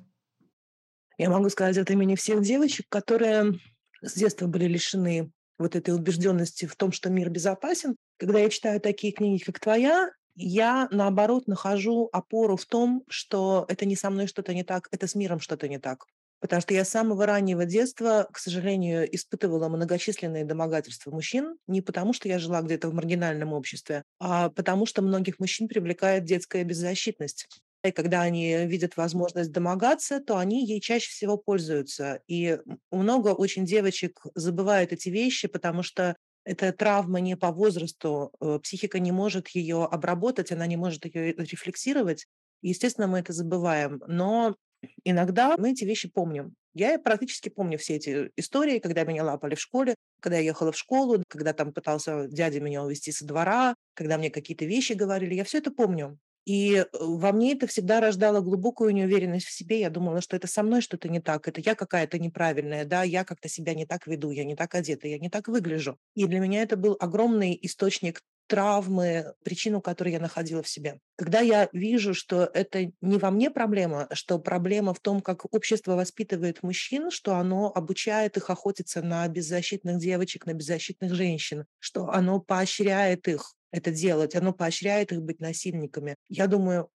Я 1.19 1.29
могу 1.31 1.51
сказать 1.51 1.77
от 1.77 1.91
имени 1.91 2.15
всех 2.15 2.43
девочек, 2.43 2.87
которые 2.89 3.59
с 4.03 4.15
детства 4.15 4.47
были 4.47 4.65
лишены 4.65 5.33
вот 5.59 5.77
этой 5.77 5.95
убежденности 5.95 6.65
в 6.65 6.77
том, 6.77 6.93
что 6.93 7.11
мир 7.11 7.29
безопасен. 7.29 7.97
Когда 8.19 8.39
я 8.39 8.49
читаю 8.49 8.81
такие 8.81 9.13
книги, 9.13 9.43
как 9.43 9.61
твоя, 9.61 10.11
я, 10.37 10.89
наоборот, 10.91 11.47
нахожу 11.47 12.09
опору 12.13 12.57
в 12.57 12.67
том, 12.67 13.05
что 13.09 13.67
это 13.69 13.87
не 13.87 13.97
со 13.97 14.11
мной 14.11 14.27
что-то 14.27 14.55
не 14.55 14.65
так, 14.65 14.89
это 14.93 15.07
с 15.07 15.15
миром 15.15 15.41
что-то 15.41 15.69
не 15.69 15.79
так. 15.79 16.05
Потому 16.41 16.63
что 16.63 16.73
я 16.73 16.85
с 16.87 16.89
самого 16.89 17.27
раннего 17.27 17.67
детства, 17.67 18.27
к 18.33 18.39
сожалению, 18.39 19.15
испытывала 19.15 19.69
многочисленные 19.69 20.47
домогательства 20.47 21.11
мужчин, 21.11 21.57
не 21.67 21.83
потому 21.83 22.15
что 22.15 22.29
я 22.29 22.39
жила 22.39 22.63
где-то 22.63 22.89
в 22.89 22.95
маргинальном 22.95 23.53
обществе, 23.53 24.05
а 24.19 24.49
потому 24.49 24.87
что 24.87 25.03
многих 25.03 25.39
мужчин 25.39 25.69
привлекает 25.69 26.25
детская 26.25 26.65
беззащитность. 26.65 27.47
И 27.85 27.93
когда 27.93 28.23
они 28.23 28.67
видят 28.67 28.97
возможность 28.97 29.53
домогаться, 29.53 30.21
то 30.21 30.37
они 30.37 30.67
ей 30.67 30.81
чаще 30.81 31.11
всего 31.11 31.37
пользуются. 31.39 32.21
И 32.27 32.59
много 32.91 33.31
очень 33.31 33.65
девочек 33.65 34.21
забывают 34.35 34.93
эти 34.93 35.09
вещи, 35.09 35.49
потому 35.49 35.83
что 35.83 36.17
это 36.51 36.73
травма 36.73 37.21
не 37.21 37.37
по 37.37 37.53
возрасту, 37.53 38.33
э, 38.41 38.59
психика 38.63 38.99
не 38.99 39.13
может 39.13 39.49
ее 39.49 39.85
обработать, 39.85 40.53
она 40.53 40.67
не 40.67 40.77
может 40.77 41.05
ее 41.05 41.33
рефлексировать. 41.35 42.27
Естественно, 42.63 43.07
мы 43.07 43.21
это 43.21 43.33
забываем. 43.33 44.03
Но 44.07 44.57
Иногда 45.05 45.57
мы 45.59 45.73
эти 45.73 45.85
вещи 45.85 46.09
помним. 46.09 46.55
Я 46.73 46.99
практически 46.99 47.49
помню 47.49 47.79
все 47.79 47.97
эти 47.97 48.31
истории, 48.37 48.79
когда 48.79 49.05
меня 49.05 49.25
лапали 49.25 49.55
в 49.55 49.61
школе, 49.61 49.95
когда 50.21 50.39
я 50.39 50.45
ехала 50.45 50.73
в 50.73 50.79
школу, 50.79 51.23
когда 51.29 51.53
там 51.53 51.73
пытался 51.73 52.29
дядя 52.29 52.61
меня 52.61 52.83
увезти 52.83 53.13
со 53.13 53.27
двора, 53.27 53.75
когда 53.95 54.19
мне 54.19 54.31
какие-то 54.31 54.65
вещи 54.65 54.93
говорили. 54.93 55.35
Я 55.35 55.45
все 55.45 55.59
это 55.59 55.71
помню. 55.71 56.19
И 56.51 56.75
э, 56.75 56.85
во 56.99 57.31
мне 57.31 57.53
это 57.53 57.69
всегда 57.69 58.01
рождало 58.01 58.41
глубокую 58.41 58.93
неуверенность 58.93 59.47
в 59.47 59.53
себе. 59.53 59.79
Я 59.79 59.89
думала, 59.89 60.21
что 60.21 60.35
это 60.35 60.49
со 60.49 60.65
мной 60.65 60.81
что-то 60.81 61.09
не 61.09 61.21
так, 61.21 61.47
это 61.47 61.61
я 61.61 61.77
какая-то 61.77 62.19
неправильная, 62.19 62.85
да, 62.85 63.05
я 63.05 63.23
как-то 63.25 63.49
себя 63.49 63.73
не 63.73 63.87
так 63.87 64.09
веду, 64.09 64.33
я 64.33 64.43
не 64.43 64.57
так 64.57 64.75
одета, 64.75 65.07
я 65.07 65.19
не 65.21 65.31
так 65.31 65.47
выгляжу. 65.47 65.97
И 66.17 66.27
для 66.27 66.41
меня 66.41 66.63
это 66.63 66.77
был 66.77 66.97
огромный 66.99 67.57
источник 67.63 68.21
травмы, 68.49 69.33
причину, 69.45 69.81
которую 69.81 70.15
я 70.15 70.19
находила 70.19 70.61
в 70.61 70.69
себе. 70.69 70.99
Когда 71.15 71.39
я 71.39 71.69
вижу, 71.73 72.15
что 72.15 72.51
это 72.53 72.91
не 73.01 73.19
во 73.19 73.31
мне 73.31 73.49
проблема, 73.49 74.09
что 74.13 74.41
проблема 74.41 74.93
в 74.93 74.99
том, 74.99 75.21
как 75.21 75.55
общество 75.55 75.95
воспитывает 75.95 76.65
мужчин, 76.65 77.13
что 77.13 77.37
оно 77.37 77.71
обучает 77.73 78.37
их 78.37 78.51
охотиться 78.51 79.03
на 79.03 79.29
беззащитных 79.29 79.99
девочек, 79.99 80.47
на 80.47 80.55
беззащитных 80.55 81.15
женщин, 81.15 81.65
что 81.79 82.09
оно 82.09 82.41
поощряет 82.41 83.29
их 83.29 83.55
это 83.73 83.91
делать, 83.91 84.35
оно 84.37 84.53
поощряет 84.53 85.13
их 85.13 85.23
быть 85.23 85.41
насильниками. 85.41 86.17
Я 86.29 86.47
думаю, 86.47 86.91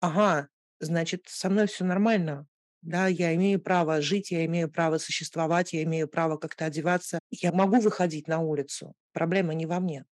ага, 0.00 0.48
значит, 0.80 1.24
со 1.28 1.50
мной 1.50 1.66
все 1.66 1.84
нормально, 1.84 2.46
да, 2.82 3.06
я 3.08 3.34
имею 3.34 3.60
право 3.60 4.00
жить, 4.00 4.30
я 4.30 4.44
имею 4.46 4.70
право 4.70 4.98
существовать, 4.98 5.72
я 5.72 5.82
имею 5.84 6.08
право 6.08 6.36
как-то 6.38 6.66
одеваться, 6.66 7.20
я 7.30 7.52
могу 7.52 7.80
выходить 7.80 8.28
на 8.28 8.40
улицу. 8.40 8.94
Проблема 9.12 9.54
не 9.54 9.66
во 9.66 9.80
мне. 9.80 10.06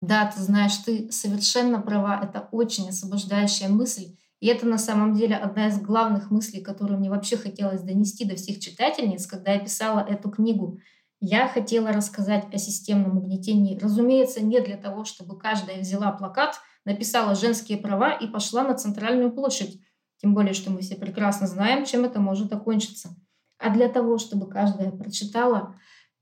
Да, 0.00 0.30
ты 0.30 0.40
знаешь, 0.40 0.76
ты 0.76 1.10
совершенно 1.10 1.80
права. 1.80 2.20
Это 2.22 2.48
очень 2.52 2.88
освобождающая 2.88 3.68
мысль. 3.68 4.16
И 4.40 4.46
это 4.46 4.66
на 4.66 4.78
самом 4.78 5.14
деле 5.14 5.34
одна 5.36 5.66
из 5.68 5.80
главных 5.80 6.30
мыслей, 6.30 6.60
которую 6.60 7.00
мне 7.00 7.10
вообще 7.10 7.36
хотелось 7.36 7.82
донести 7.82 8.24
до 8.24 8.36
всех 8.36 8.60
читательниц, 8.60 9.26
когда 9.26 9.52
я 9.54 9.58
писала 9.60 10.00
эту 10.00 10.30
книгу. 10.30 10.78
Я 11.20 11.48
хотела 11.48 11.92
рассказать 11.92 12.46
о 12.52 12.58
системном 12.58 13.18
угнетении. 13.18 13.78
Разумеется, 13.78 14.40
не 14.40 14.60
для 14.60 14.76
того, 14.76 15.04
чтобы 15.04 15.38
каждая 15.38 15.80
взяла 15.80 16.12
плакат, 16.12 16.60
написала 16.84 17.34
женские 17.34 17.78
права 17.78 18.12
и 18.12 18.28
пошла 18.28 18.62
на 18.62 18.74
центральную 18.74 19.32
площадь. 19.32 19.80
Тем 20.18 20.34
более, 20.34 20.54
что 20.54 20.70
мы 20.70 20.80
все 20.80 20.96
прекрасно 20.96 21.46
знаем, 21.46 21.84
чем 21.84 22.04
это 22.04 22.20
может 22.20 22.52
окончиться. 22.52 23.10
А 23.58 23.70
для 23.70 23.88
того, 23.88 24.18
чтобы 24.18 24.48
каждая 24.48 24.90
прочитала 24.90 25.74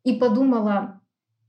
и 0.04 0.14
подумала, 0.14 1.02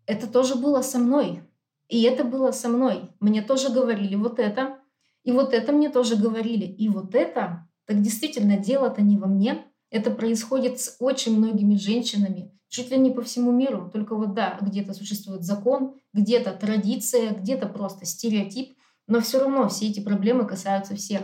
это 0.05 0.27
тоже 0.27 0.55
было 0.55 0.81
со 0.81 0.99
мной, 0.99 1.43
и 1.87 2.03
это 2.03 2.23
было 2.23 2.51
со 2.51 2.69
мной. 2.69 3.11
Мне 3.19 3.41
тоже 3.41 3.69
говорили 3.69 4.15
вот 4.15 4.39
это, 4.39 4.79
и 5.23 5.31
вот 5.31 5.53
это 5.53 5.71
мне 5.71 5.89
тоже 5.89 6.15
говорили, 6.15 6.65
и 6.65 6.89
вот 6.89 7.15
это. 7.15 7.67
Так 7.85 8.01
действительно, 8.01 8.57
дело-то 8.57 9.01
не 9.01 9.17
во 9.17 9.27
мне. 9.27 9.65
Это 9.89 10.11
происходит 10.11 10.79
с 10.79 10.97
очень 10.99 11.37
многими 11.37 11.75
женщинами, 11.75 12.51
чуть 12.67 12.91
ли 12.91 12.97
не 12.97 13.11
по 13.11 13.21
всему 13.21 13.51
миру. 13.51 13.89
Только 13.91 14.15
вот 14.15 14.33
да, 14.33 14.57
где-то 14.61 14.93
существует 14.93 15.43
закон, 15.43 15.95
где-то 16.13 16.51
традиция, 16.51 17.31
где-то 17.33 17.67
просто 17.67 18.05
стереотип, 18.05 18.77
но 19.07 19.21
все 19.21 19.39
равно 19.39 19.69
все 19.69 19.87
эти 19.87 20.01
проблемы 20.01 20.45
касаются 20.45 20.95
всех. 20.95 21.21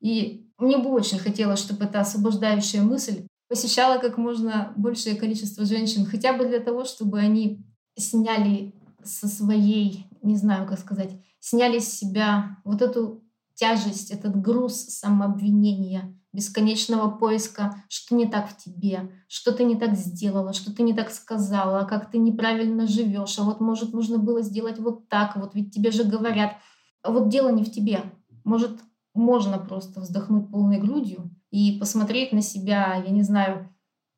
И 0.00 0.50
мне 0.58 0.78
бы 0.78 0.90
очень 0.90 1.18
хотелось, 1.18 1.60
чтобы 1.60 1.84
эта 1.84 2.00
освобождающая 2.00 2.82
мысль 2.82 3.26
посещала 3.48 3.98
как 3.98 4.18
можно 4.18 4.72
большее 4.76 5.16
количество 5.16 5.64
женщин, 5.64 6.06
хотя 6.06 6.32
бы 6.32 6.46
для 6.46 6.60
того, 6.60 6.84
чтобы 6.84 7.18
они 7.18 7.64
сняли 7.96 8.74
со 9.04 9.28
своей, 9.28 10.06
не 10.22 10.36
знаю, 10.36 10.66
как 10.66 10.78
сказать, 10.78 11.12
сняли 11.40 11.78
с 11.78 11.92
себя 11.92 12.58
вот 12.64 12.82
эту 12.82 13.24
тяжесть, 13.54 14.10
этот 14.10 14.40
груз 14.40 14.74
самообвинения, 14.74 16.18
бесконечного 16.32 17.10
поиска, 17.10 17.82
что 17.88 18.14
не 18.14 18.26
так 18.26 18.48
в 18.48 18.56
тебе, 18.56 19.10
что 19.28 19.52
ты 19.52 19.64
не 19.64 19.76
так 19.76 19.94
сделала, 19.94 20.52
что 20.52 20.74
ты 20.74 20.82
не 20.82 20.94
так 20.94 21.10
сказала, 21.10 21.84
как 21.84 22.10
ты 22.10 22.18
неправильно 22.18 22.86
живешь, 22.86 23.38
а 23.38 23.42
вот 23.42 23.60
может 23.60 23.92
нужно 23.92 24.18
было 24.18 24.42
сделать 24.42 24.78
вот 24.78 25.08
так, 25.08 25.36
вот 25.36 25.54
ведь 25.54 25.74
тебе 25.74 25.90
же 25.90 26.04
говорят. 26.04 26.56
А 27.02 27.10
вот 27.10 27.28
дело 27.28 27.50
не 27.50 27.64
в 27.64 27.70
тебе. 27.70 28.00
Может, 28.44 28.80
можно 29.14 29.58
просто 29.58 30.00
вздохнуть 30.00 30.50
полной 30.50 30.78
грудью 30.78 31.30
и 31.50 31.78
посмотреть 31.78 32.32
на 32.32 32.40
себя, 32.40 32.94
я 32.94 33.10
не 33.10 33.22
знаю, 33.22 33.68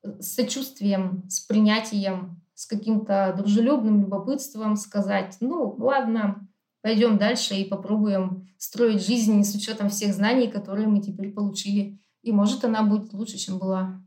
с 0.01 0.35
сочувствием, 0.35 1.23
с 1.29 1.41
принятием, 1.41 2.41
с 2.53 2.65
каким-то 2.65 3.33
дружелюбным 3.37 4.01
любопытством 4.01 4.77
сказать, 4.77 5.35
ну 5.41 5.75
ладно, 5.77 6.47
пойдем 6.81 7.17
дальше 7.17 7.55
и 7.55 7.65
попробуем 7.65 8.47
строить 8.57 9.05
жизнь 9.05 9.43
с 9.43 9.53
учетом 9.55 9.89
всех 9.89 10.13
знаний, 10.13 10.47
которые 10.47 10.87
мы 10.87 11.01
теперь 11.01 11.33
получили. 11.33 11.99
И 12.25 12.31
может 12.31 12.65
она 12.65 12.81
будет 12.81 13.13
лучше, 13.13 13.37
чем 13.37 13.59
была. 13.59 14.01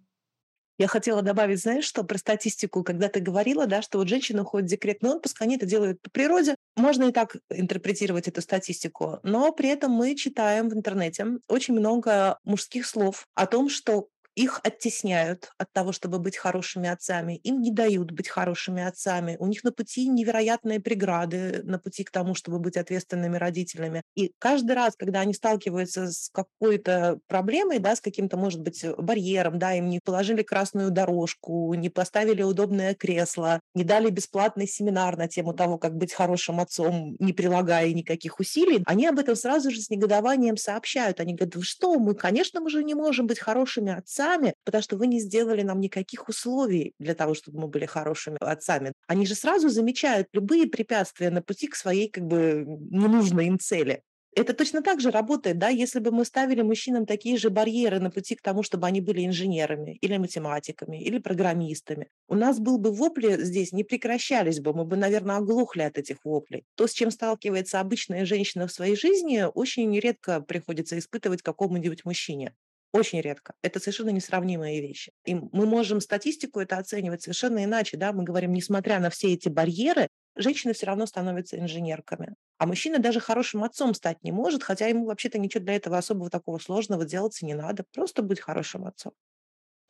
Я 0.77 0.89
хотела 0.89 1.23
добавить, 1.23 1.61
знаешь, 1.61 1.85
что 1.85 2.03
про 2.03 2.19
статистику, 2.19 2.83
когда 2.83 3.09
ты 3.09 3.21
говорила, 3.21 3.67
да, 3.67 3.81
что 3.81 3.99
вот 3.99 4.09
женщины 4.09 4.43
уходят 4.43 4.69
в 4.69 4.71
декретный 4.71 5.11
отпуск, 5.11 5.41
они 5.41 5.57
это 5.57 5.67
делают 5.67 6.03
по 6.03 6.11
природе. 6.11 6.57
Можно 6.77 7.05
и 7.05 7.13
так 7.13 7.37
интерпретировать 7.51 8.27
эту 8.27 8.43
статистику. 8.43 9.21
Но 9.23 9.53
при 9.53 9.69
этом 9.69 9.93
мы 9.93 10.17
читаем 10.17 10.69
в 10.69 10.75
интернете 10.75 11.27
очень 11.49 11.75
много 11.75 12.39
мужских 12.45 12.87
слов 12.87 13.25
о 13.37 13.47
том, 13.47 13.69
что 13.69 14.09
их 14.39 14.61
оттесняют 14.63 15.51
от 15.59 15.73
того, 15.73 15.91
чтобы 15.91 16.21
быть 16.21 16.37
хорошими 16.37 16.89
отцами, 16.89 17.37
им 17.37 17.61
не 17.61 17.73
дают 17.73 18.13
быть 18.13 18.29
хорошими 18.29 18.85
отцами, 18.85 19.37
у 19.41 19.49
них 19.49 19.65
на 19.65 19.73
пути 19.73 20.09
невероятные 20.09 20.79
преграды 20.79 21.63
на 21.65 21.79
пути 21.81 22.05
к 22.05 22.11
тому, 22.13 22.37
чтобы 22.37 22.61
быть 22.61 22.77
ответственными 22.77 23.37
родителями. 23.37 24.03
И 24.15 24.33
каждый 24.39 24.77
раз, 24.77 24.95
когда 24.97 25.21
они 25.21 25.35
сталкиваются 25.35 26.07
с 26.13 26.31
какой-то 26.31 27.19
проблемой, 27.27 27.81
да, 27.81 27.97
с 27.97 28.01
каким-то, 28.01 28.37
может 28.37 28.61
быть, 28.63 28.85
барьером, 28.97 29.59
да, 29.59 29.75
им 29.75 29.89
не 29.89 29.99
положили 29.99 30.43
красную 30.43 30.93
дорожку, 30.93 31.75
не 31.75 31.89
поставили 31.89 32.43
удобное 32.43 32.95
кресло, 32.95 33.59
не 33.75 33.83
дали 33.83 34.09
бесплатный 34.11 34.69
семинар 34.69 35.17
на 35.17 35.27
тему 35.27 35.53
того, 35.53 35.79
как 35.79 35.97
быть 35.97 36.13
хорошим 36.13 36.61
отцом, 36.61 37.17
не 37.19 37.33
прилагая 37.33 37.93
никаких 37.93 38.39
усилий, 38.39 38.83
они 38.87 39.07
об 39.07 39.19
этом 39.19 39.35
сразу 39.35 39.73
же 39.73 39.81
с 39.81 39.91
негодованием 39.91 40.57
сообщают. 40.57 41.19
Они 41.19 41.35
говорят, 41.35 41.65
что, 41.65 41.99
мы, 41.99 42.15
конечно, 42.15 42.61
мы 42.61 42.71
же 42.71 42.85
не 42.85 42.95
можем 42.95 43.27
быть 43.27 43.41
хорошими 43.41 43.93
отцами, 43.93 44.28
отцами, 44.29 44.55
потому 44.65 44.83
что 44.83 44.97
вы 44.97 45.07
не 45.07 45.21
сделали 45.21 45.63
нам 45.63 45.81
никаких 45.81 46.29
условий 46.29 46.95
для 46.99 47.15
того, 47.15 47.35
чтобы 47.35 47.61
мы 47.61 47.69
были 47.69 47.87
хорошими 47.87 48.37
отцами. 48.41 48.93
Они 49.07 49.27
же 49.27 49.35
сразу 49.35 49.69
замечают 49.69 50.29
любые 50.33 50.67
препятствия 50.67 51.31
на 51.31 51.43
пути 51.43 51.69
к 51.69 51.77
своей 51.77 52.09
как 52.09 52.25
бы 52.25 52.65
ненужной 52.91 53.47
им 53.47 53.59
цели. 53.59 54.03
Это 54.37 54.55
точно 54.55 54.83
так 54.83 55.01
же 55.01 55.11
работает, 55.11 55.59
да, 55.59 55.69
если 55.69 55.99
бы 55.99 56.13
мы 56.13 56.25
ставили 56.25 56.63
мужчинам 56.63 57.07
такие 57.07 57.39
же 57.39 57.51
барьеры 57.51 57.99
на 57.99 58.11
пути 58.11 58.37
к 58.37 58.43
тому, 58.43 58.63
чтобы 58.63 58.87
они 58.87 59.01
были 59.01 59.27
инженерами 59.27 59.97
или 60.01 60.17
математиками 60.17 61.03
или 61.03 61.19
программистами. 61.19 62.09
У 62.29 62.37
нас 62.37 62.61
был 62.61 62.79
бы 62.79 62.93
вопли 62.93 63.43
здесь, 63.43 63.73
не 63.73 63.83
прекращались 63.83 64.61
бы, 64.61 64.75
мы 64.75 64.85
бы, 64.85 64.97
наверное, 64.97 65.39
оглохли 65.39 65.83
от 65.83 65.99
этих 65.99 66.19
воплей. 66.25 66.65
То, 66.77 66.87
с 66.87 66.93
чем 66.93 67.11
сталкивается 67.11 67.81
обычная 67.81 68.27
женщина 68.27 68.69
в 68.69 68.73
своей 68.73 68.95
жизни, 68.97 69.45
очень 69.53 69.99
редко 69.99 70.41
приходится 70.41 70.97
испытывать 70.99 71.43
какому-нибудь 71.43 72.05
мужчине. 72.05 72.55
Очень 72.93 73.21
редко. 73.21 73.55
Это 73.63 73.81
совершенно 73.81 74.11
несравнимые 74.11 74.81
вещи. 74.81 75.13
И 75.27 75.35
мы 75.35 75.67
можем 75.67 76.01
статистику 76.01 76.61
это 76.61 76.79
оценивать 76.79 77.23
совершенно 77.23 77.63
иначе. 77.63 77.99
Да? 77.99 78.13
Мы 78.13 78.25
говорим, 78.25 78.53
несмотря 78.53 78.99
на 78.99 79.11
все 79.11 79.35
эти 79.35 79.51
барьеры, 79.51 80.09
женщины 80.37 80.73
все 80.73 80.87
равно 80.87 81.05
становятся 81.05 81.59
инженерками. 81.59 82.35
А 82.57 82.67
мужчина 82.67 82.99
даже 82.99 83.21
хорошим 83.21 83.63
отцом 83.63 83.93
стать 83.93 84.23
не 84.23 84.33
может, 84.33 84.63
хотя 84.63 84.87
ему 84.87 85.05
вообще-то 85.05 85.39
ничего 85.39 85.63
для 85.63 85.77
этого 85.77 85.99
особого 85.99 86.31
такого 86.31 86.59
сложного 86.59 87.05
делать 87.05 87.39
не 87.43 87.55
надо. 87.55 87.85
Просто 87.95 88.23
быть 88.23 88.41
хорошим 88.41 88.87
отцом. 88.87 89.13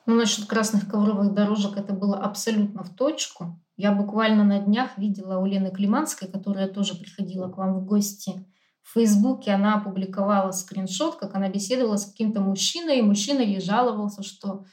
Ну, 0.06 0.14
насчет 0.14 0.46
красных 0.46 0.88
ковровых 0.88 1.34
дорожек 1.34 1.76
это 1.76 1.92
было 1.92 2.16
абсолютно 2.16 2.82
в 2.82 2.94
точку. 2.96 3.60
Я 3.76 3.92
буквально 3.92 4.42
на 4.42 4.58
днях 4.58 4.98
видела 4.98 5.38
у 5.38 5.46
Лены 5.46 5.70
Климанской, 5.70 6.26
которая 6.26 6.66
тоже 6.66 6.96
приходила 6.96 7.48
к 7.48 7.58
вам 7.58 7.78
в 7.78 7.84
гости, 7.84 8.44
в 8.89 8.94
Фейсбуке 8.94 9.51
она 9.51 9.74
опубликовала 9.74 10.51
скриншот, 10.51 11.16
как 11.16 11.35
она 11.35 11.51
беседовала 11.51 11.97
с 11.97 12.06
каким-то 12.06 12.40
мужчиной, 12.40 12.98
и 12.98 13.02
мужчина 13.02 13.40
ей 13.40 13.60
жаловался, 13.60 14.23
что 14.23 14.65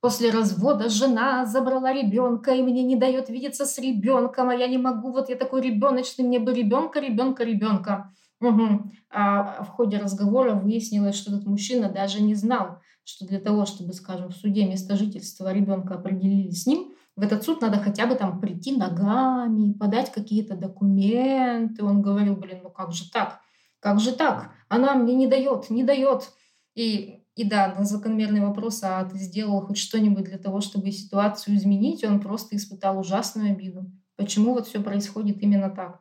после 0.00 0.30
развода 0.30 0.90
жена 0.90 1.46
забрала 1.46 1.90
ребенка 1.90 2.52
и 2.52 2.62
мне 2.62 2.82
не 2.82 2.96
дает 2.96 3.30
видеться 3.30 3.64
с 3.64 3.78
ребенком, 3.78 4.50
а 4.50 4.54
я 4.54 4.66
не 4.66 4.76
могу, 4.76 5.10
вот 5.10 5.30
я 5.30 5.36
такой 5.36 5.62
ребеночный, 5.62 6.24
мне 6.24 6.38
бы 6.38 6.52
ребенка, 6.52 7.00
ребенка, 7.00 7.44
ребенка. 7.44 8.12
Угу. 8.42 8.90
А 9.10 9.62
в 9.62 9.68
ходе 9.68 9.96
разговора 9.96 10.54
выяснилось, 10.54 11.14
что 11.14 11.32
этот 11.32 11.46
мужчина 11.46 11.88
даже 11.88 12.22
не 12.22 12.34
знал, 12.34 12.78
что 13.04 13.26
для 13.26 13.40
того, 13.40 13.64
чтобы, 13.64 13.94
скажем, 13.94 14.28
в 14.30 14.36
суде 14.36 14.66
место 14.66 14.96
жительства 14.96 15.50
ребенка 15.50 15.94
определили 15.94 16.50
с 16.50 16.66
ним, 16.66 16.92
в 17.16 17.22
этот 17.22 17.42
суд 17.42 17.62
надо 17.62 17.78
хотя 17.78 18.06
бы 18.06 18.16
там 18.16 18.38
прийти 18.38 18.76
ногами, 18.76 19.72
подать 19.72 20.12
какие-то 20.12 20.56
документы. 20.56 21.84
Он 21.84 22.02
говорил, 22.02 22.36
блин, 22.36 22.60
ну 22.62 22.70
как 22.70 22.92
же 22.92 23.10
так? 23.10 23.40
Как 23.82 23.98
же 23.98 24.12
так? 24.12 24.52
Она 24.68 24.94
мне 24.94 25.12
не 25.14 25.26
дает, 25.26 25.68
не 25.68 25.82
дает. 25.82 26.30
И, 26.76 27.24
и 27.34 27.42
да, 27.42 27.74
на 27.76 27.84
закономерный 27.84 28.40
вопрос, 28.40 28.80
а 28.84 29.04
ты 29.04 29.18
сделал 29.18 29.60
хоть 29.60 29.76
что-нибудь 29.76 30.24
для 30.24 30.38
того, 30.38 30.60
чтобы 30.60 30.92
ситуацию 30.92 31.56
изменить, 31.56 32.04
он 32.04 32.20
просто 32.20 32.54
испытал 32.54 33.00
ужасную 33.00 33.50
обиду. 33.50 33.90
Почему 34.14 34.54
вот 34.54 34.68
все 34.68 34.80
происходит 34.80 35.42
именно 35.42 35.68
так? 35.68 36.00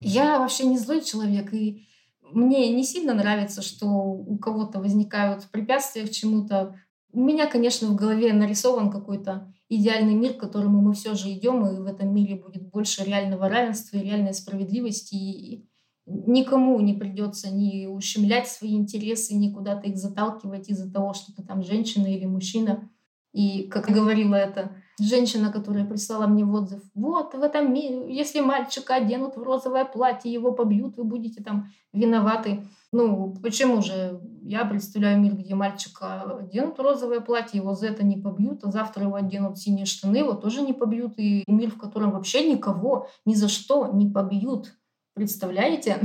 Я 0.00 0.38
вообще 0.38 0.66
не 0.66 0.76
злой 0.76 1.00
человек, 1.00 1.54
и 1.54 1.88
мне 2.20 2.70
не 2.74 2.84
сильно 2.84 3.14
нравится, 3.14 3.62
что 3.62 3.86
у 3.86 4.36
кого-то 4.36 4.78
возникают 4.80 5.44
препятствия 5.50 6.06
к 6.06 6.10
чему-то. 6.10 6.78
У 7.10 7.20
меня, 7.20 7.46
конечно, 7.46 7.88
в 7.88 7.94
голове 7.94 8.34
нарисован 8.34 8.90
какой-то 8.90 9.50
идеальный 9.70 10.14
мир, 10.14 10.34
к 10.34 10.40
которому 10.40 10.82
мы 10.82 10.92
все 10.92 11.14
же 11.14 11.30
идем, 11.30 11.66
и 11.66 11.80
в 11.80 11.86
этом 11.86 12.14
мире 12.14 12.34
будет 12.36 12.68
больше 12.68 13.02
реального 13.02 13.48
равенства 13.48 13.96
и 13.96 14.02
реальной 14.02 14.34
справедливости, 14.34 15.14
и 15.14 15.68
никому 16.06 16.80
не 16.80 16.94
придется 16.94 17.50
ни 17.50 17.86
ущемлять 17.86 18.48
свои 18.48 18.74
интересы, 18.74 19.34
ни 19.34 19.52
куда-то 19.52 19.88
их 19.88 19.96
заталкивать 19.96 20.68
из-за 20.68 20.92
того, 20.92 21.14
что 21.14 21.34
ты 21.34 21.42
там 21.42 21.62
женщина 21.62 22.06
или 22.06 22.26
мужчина. 22.26 22.90
И, 23.32 23.64
как 23.64 23.86
говорила 23.86 24.36
эта 24.36 24.76
женщина, 25.00 25.50
которая 25.50 25.84
прислала 25.84 26.28
мне 26.28 26.44
в 26.44 26.54
отзыв, 26.54 26.82
вот 26.94 27.34
в 27.34 27.42
этом 27.42 27.74
мире, 27.74 28.14
если 28.14 28.40
мальчика 28.40 28.94
оденут 28.94 29.36
в 29.36 29.42
розовое 29.42 29.84
платье, 29.84 30.32
его 30.32 30.52
побьют, 30.52 30.96
вы 30.96 31.02
будете 31.02 31.42
там 31.42 31.72
виноваты. 31.92 32.68
Ну, 32.92 33.34
почему 33.42 33.82
же? 33.82 34.20
Я 34.42 34.64
представляю 34.64 35.20
мир, 35.20 35.34
где 35.34 35.56
мальчика 35.56 36.22
оденут 36.38 36.78
в 36.78 36.82
розовое 36.82 37.18
платье, 37.18 37.58
его 37.58 37.74
за 37.74 37.88
это 37.88 38.04
не 38.04 38.16
побьют, 38.16 38.62
а 38.62 38.70
завтра 38.70 39.04
его 39.04 39.16
оденут 39.16 39.58
в 39.58 39.60
синие 39.60 39.86
штаны, 39.86 40.18
его 40.18 40.34
тоже 40.34 40.62
не 40.62 40.72
побьют. 40.72 41.14
И 41.18 41.42
мир, 41.48 41.70
в 41.70 41.78
котором 41.78 42.12
вообще 42.12 42.48
никого 42.48 43.08
ни 43.24 43.34
за 43.34 43.48
что 43.48 43.88
не 43.88 44.08
побьют. 44.08 44.74
Представляете, 45.14 46.00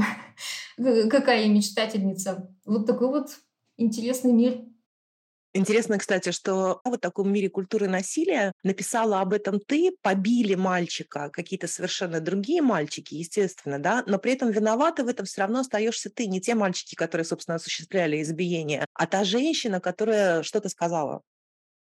какая 1.09 1.43
я 1.43 1.47
мечтательница? 1.47 2.49
Вот 2.65 2.85
такой 2.85 3.07
вот 3.07 3.39
интересный 3.77 4.31
мир. 4.31 4.61
Интересно, 5.53 5.97
кстати, 5.97 6.29
что 6.31 6.79
в 6.83 6.97
таком 6.97 7.33
мире 7.33 7.49
культуры 7.49 7.87
насилия 7.87 8.51
написала 8.63 9.19
об 9.19 9.33
этом 9.33 9.59
ты, 9.59 9.91
побили 10.03 10.53
мальчика, 10.53 11.31
какие-то 11.31 11.67
совершенно 11.67 12.19
другие 12.19 12.61
мальчики, 12.61 13.15
естественно, 13.15 13.79
да, 13.79 14.03
но 14.05 14.19
при 14.19 14.33
этом 14.33 14.51
виновата 14.51 15.03
в 15.03 15.07
этом 15.07 15.25
все 15.25 15.41
равно 15.41 15.61
остаешься 15.61 16.11
ты, 16.11 16.27
не 16.27 16.39
те 16.39 16.53
мальчики, 16.53 16.93
которые, 16.93 17.25
собственно, 17.25 17.55
осуществляли 17.55 18.21
избиение, 18.21 18.85
а 18.93 19.07
та 19.07 19.23
женщина, 19.23 19.79
которая 19.79 20.43
что-то 20.43 20.69
сказала. 20.69 21.23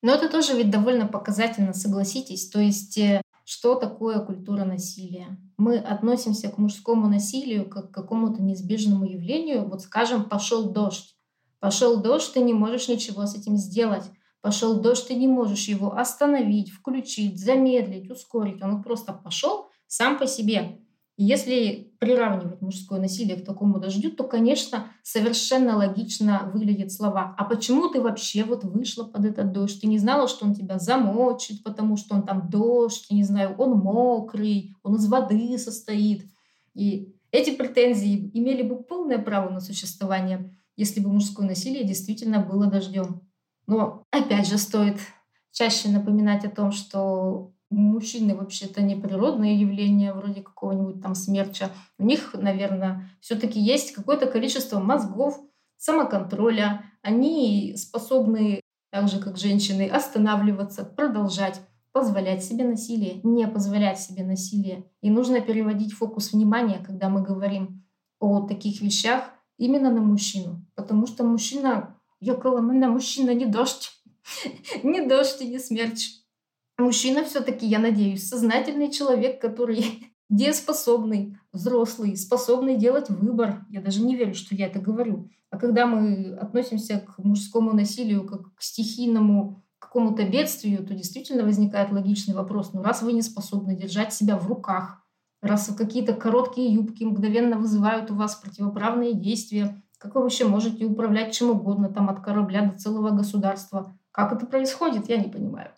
Но 0.01 0.15
это 0.15 0.27
тоже 0.29 0.57
ведь 0.57 0.71
довольно 0.71 1.07
показательно, 1.07 1.73
согласитесь. 1.73 2.49
То 2.49 2.59
есть 2.59 2.97
э, 2.97 3.21
что 3.51 3.75
такое 3.75 4.21
культура 4.21 4.63
насилия? 4.63 5.37
Мы 5.57 5.77
относимся 5.77 6.47
к 6.47 6.57
мужскому 6.57 7.09
насилию 7.09 7.69
как 7.69 7.91
к 7.91 7.93
какому-то 7.93 8.41
неизбежному 8.41 9.03
явлению. 9.03 9.67
Вот 9.67 9.81
скажем, 9.81 10.29
пошел 10.29 10.71
дождь. 10.71 11.17
Пошел 11.59 12.01
дождь, 12.01 12.31
ты 12.33 12.39
не 12.39 12.53
можешь 12.53 12.87
ничего 12.87 13.25
с 13.25 13.35
этим 13.35 13.57
сделать. 13.57 14.05
Пошел 14.39 14.79
дождь, 14.79 15.05
ты 15.05 15.15
не 15.15 15.27
можешь 15.27 15.67
его 15.67 15.97
остановить, 15.97 16.69
включить, 16.69 17.43
замедлить, 17.43 18.09
ускорить. 18.09 18.63
Он 18.63 18.81
просто 18.81 19.11
пошел 19.11 19.67
сам 19.85 20.17
по 20.17 20.27
себе. 20.27 20.79
Если 21.17 21.93
приравнивать 21.99 22.61
мужское 22.61 22.99
насилие 22.99 23.37
к 23.37 23.45
такому 23.45 23.79
дождю, 23.79 24.11
то, 24.11 24.23
конечно, 24.23 24.87
совершенно 25.03 25.75
логично 25.75 26.49
выглядят 26.53 26.91
слова. 26.91 27.35
А 27.37 27.43
почему 27.43 27.89
ты 27.89 28.01
вообще 28.01 28.43
вот 28.43 28.63
вышла 28.63 29.03
под 29.03 29.25
этот 29.25 29.51
дождь? 29.51 29.81
Ты 29.81 29.87
не 29.87 29.99
знала, 29.99 30.27
что 30.27 30.45
он 30.45 30.55
тебя 30.55 30.79
замочит, 30.79 31.63
потому 31.63 31.97
что 31.97 32.15
он 32.15 32.23
там 32.23 32.49
дождь, 32.49 33.05
я 33.09 33.15
не 33.15 33.23
знаю, 33.23 33.55
он 33.57 33.77
мокрый, 33.77 34.73
он 34.83 34.95
из 34.95 35.07
воды 35.07 35.57
состоит. 35.57 36.25
И 36.73 37.13
эти 37.31 37.51
претензии 37.51 38.31
имели 38.33 38.63
бы 38.63 38.81
полное 38.81 39.19
право 39.19 39.49
на 39.49 39.59
существование 39.59 40.51
если 40.81 40.99
бы 40.99 41.11
мужское 41.11 41.47
насилие 41.47 41.83
действительно 41.83 42.39
было 42.39 42.65
дождем. 42.65 43.21
Но 43.67 44.03
опять 44.11 44.47
же 44.47 44.57
стоит 44.57 44.97
чаще 45.51 45.89
напоминать 45.89 46.45
о 46.45 46.49
том, 46.49 46.71
что 46.71 47.53
мужчины 47.71 48.35
вообще-то 48.35 48.81
не 48.81 48.95
природные 48.95 49.59
явления, 49.59 50.13
вроде 50.13 50.41
какого-нибудь 50.41 51.01
там 51.01 51.15
смерча. 51.15 51.71
У 51.97 52.03
них, 52.03 52.33
наверное, 52.33 53.09
все-таки 53.21 53.59
есть 53.59 53.93
какое-то 53.93 54.27
количество 54.27 54.79
мозгов, 54.79 55.39
самоконтроля. 55.77 56.85
Они 57.01 57.75
способны, 57.75 58.61
так 58.91 59.07
же 59.07 59.19
как 59.19 59.37
женщины, 59.37 59.87
останавливаться, 59.87 60.83
продолжать, 60.83 61.61
позволять 61.91 62.43
себе 62.43 62.65
насилие, 62.65 63.19
не 63.23 63.47
позволять 63.47 63.99
себе 63.99 64.23
насилие. 64.23 64.85
И 65.01 65.09
нужно 65.09 65.41
переводить 65.41 65.93
фокус 65.93 66.33
внимания, 66.33 66.83
когда 66.85 67.09
мы 67.09 67.23
говорим 67.23 67.83
о 68.19 68.47
таких 68.47 68.81
вещах, 68.81 69.31
именно 69.57 69.91
на 69.91 70.01
мужчину. 70.01 70.65
Потому 70.75 71.07
что 71.07 71.23
мужчина, 71.23 71.97
я 72.19 72.35
на 72.35 72.89
мужчина 72.89 73.33
не 73.33 73.45
дождь, 73.45 73.91
не 74.83 75.05
дождь 75.05 75.41
и 75.41 75.47
не 75.47 75.59
смерч. 75.59 76.20
Мужчина 76.81 77.23
все-таки, 77.23 77.67
я 77.67 77.77
надеюсь, 77.77 78.27
сознательный 78.27 78.91
человек, 78.91 79.39
который 79.39 80.11
дееспособный, 80.29 81.37
взрослый, 81.53 82.17
способный 82.17 82.75
делать 82.75 83.09
выбор. 83.09 83.65
Я 83.69 83.81
даже 83.81 84.01
не 84.01 84.15
верю, 84.15 84.33
что 84.33 84.55
я 84.55 84.65
это 84.65 84.79
говорю. 84.79 85.29
А 85.51 85.57
когда 85.57 85.85
мы 85.85 86.35
относимся 86.35 86.99
к 86.99 87.19
мужскому 87.19 87.73
насилию 87.73 88.25
как 88.25 88.55
к 88.55 88.61
стихийному 88.61 89.63
какому-то 89.77 90.23
бедствию, 90.23 90.85
то 90.85 90.95
действительно 90.95 91.43
возникает 91.43 91.91
логичный 91.91 92.33
вопрос. 92.33 92.73
Ну, 92.73 92.81
раз 92.81 93.03
вы 93.03 93.13
не 93.13 93.21
способны 93.21 93.75
держать 93.75 94.13
себя 94.13 94.37
в 94.37 94.47
руках, 94.47 95.05
раз 95.41 95.71
какие-то 95.77 96.13
короткие 96.13 96.73
юбки 96.73 97.03
мгновенно 97.03 97.57
вызывают 97.57 98.09
у 98.09 98.15
вас 98.15 98.35
противоправные 98.35 99.13
действия, 99.13 99.83
как 99.97 100.15
вы 100.15 100.21
вообще 100.21 100.45
можете 100.45 100.85
управлять 100.85 101.33
чем 101.33 101.51
угодно, 101.51 101.89
там 101.89 102.09
от 102.09 102.21
корабля 102.21 102.71
до 102.71 102.79
целого 102.79 103.11
государства? 103.11 103.95
Как 104.11 104.33
это 104.33 104.47
происходит, 104.47 105.09
я 105.09 105.17
не 105.17 105.29
понимаю. 105.29 105.71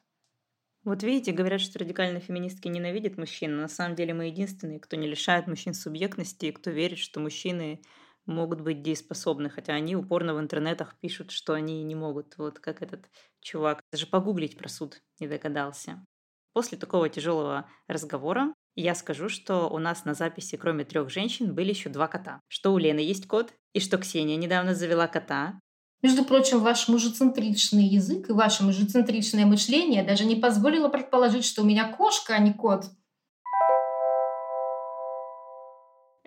Вот 0.83 1.01
видите, 1.01 1.31
говорят, 1.31 1.61
что 1.61 1.79
радикальные 1.79 2.19
феминистки 2.19 2.67
ненавидят 2.67 3.17
мужчин, 3.17 3.55
на 3.55 3.69
самом 3.69 3.95
деле 3.95 4.13
мы 4.13 4.25
единственные, 4.25 4.79
кто 4.79 4.97
не 4.97 5.07
лишает 5.07 5.47
мужчин 5.47 5.73
субъектности 5.73 6.47
и 6.47 6.51
кто 6.51 6.71
верит, 6.71 6.97
что 6.97 7.21
мужчины 7.21 7.81
могут 8.25 8.61
быть 8.61 8.81
дееспособны, 8.81 9.49
хотя 9.49 9.73
они 9.73 9.95
упорно 9.95 10.33
в 10.33 10.39
интернетах 10.39 10.95
пишут, 10.99 11.31
что 11.31 11.53
они 11.53 11.83
не 11.83 11.95
могут. 11.95 12.37
Вот 12.37 12.59
как 12.59 12.81
этот 12.81 13.09
чувак. 13.39 13.81
Даже 13.91 14.07
погуглить 14.07 14.57
про 14.57 14.67
суд 14.67 15.01
не 15.19 15.27
догадался. 15.27 16.05
После 16.53 16.77
такого 16.77 17.09
тяжелого 17.09 17.69
разговора 17.87 18.53
я 18.75 18.95
скажу, 18.95 19.29
что 19.29 19.69
у 19.69 19.79
нас 19.79 20.05
на 20.05 20.13
записи, 20.13 20.57
кроме 20.57 20.83
трех 20.83 21.09
женщин, 21.09 21.53
были 21.53 21.69
еще 21.69 21.89
два 21.89 22.07
кота. 22.07 22.39
Что 22.47 22.73
у 22.73 22.77
Лены 22.77 22.99
есть 22.99 23.27
кот, 23.27 23.53
и 23.73 23.79
что 23.79 23.97
Ксения 23.97 24.35
недавно 24.35 24.75
завела 24.75 25.07
кота. 25.07 25.59
Между 26.03 26.23
прочим, 26.25 26.59
ваш 26.59 26.87
мужецентричный 26.89 27.85
язык 27.85 28.29
и 28.29 28.33
ваше 28.33 28.63
мужецентричное 28.63 29.45
мышление 29.45 30.03
даже 30.03 30.25
не 30.25 30.35
позволило 30.35 30.89
предположить, 30.89 31.45
что 31.45 31.63
у 31.63 31.65
меня 31.65 31.91
кошка, 31.91 32.35
а 32.35 32.39
не 32.39 32.53
кот. 32.53 32.85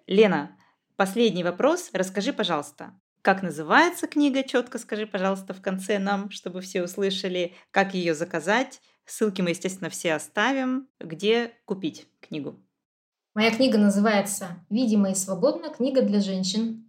Лена, 0.08 0.56
последний 0.96 1.44
вопрос. 1.44 1.90
Расскажи, 1.92 2.32
пожалуйста, 2.32 2.98
как 3.22 3.42
называется 3.42 4.08
книга? 4.08 4.42
Четко 4.42 4.78
скажи, 4.78 5.06
пожалуйста, 5.06 5.54
в 5.54 5.60
конце 5.60 5.98
нам, 5.98 6.30
чтобы 6.30 6.60
все 6.62 6.82
услышали, 6.82 7.54
как 7.70 7.94
ее 7.94 8.14
заказать, 8.14 8.80
Ссылки 9.06 9.40
мы, 9.40 9.50
естественно, 9.50 9.88
все 9.88 10.14
оставим. 10.14 10.88
Где 10.98 11.52
купить 11.64 12.08
книгу? 12.20 12.60
Моя 13.34 13.52
книга 13.52 13.78
называется 13.78 14.66
«Видимо 14.68 15.10
и 15.10 15.14
свободно. 15.14 15.72
Книга 15.72 16.02
для 16.02 16.20
женщин». 16.20 16.85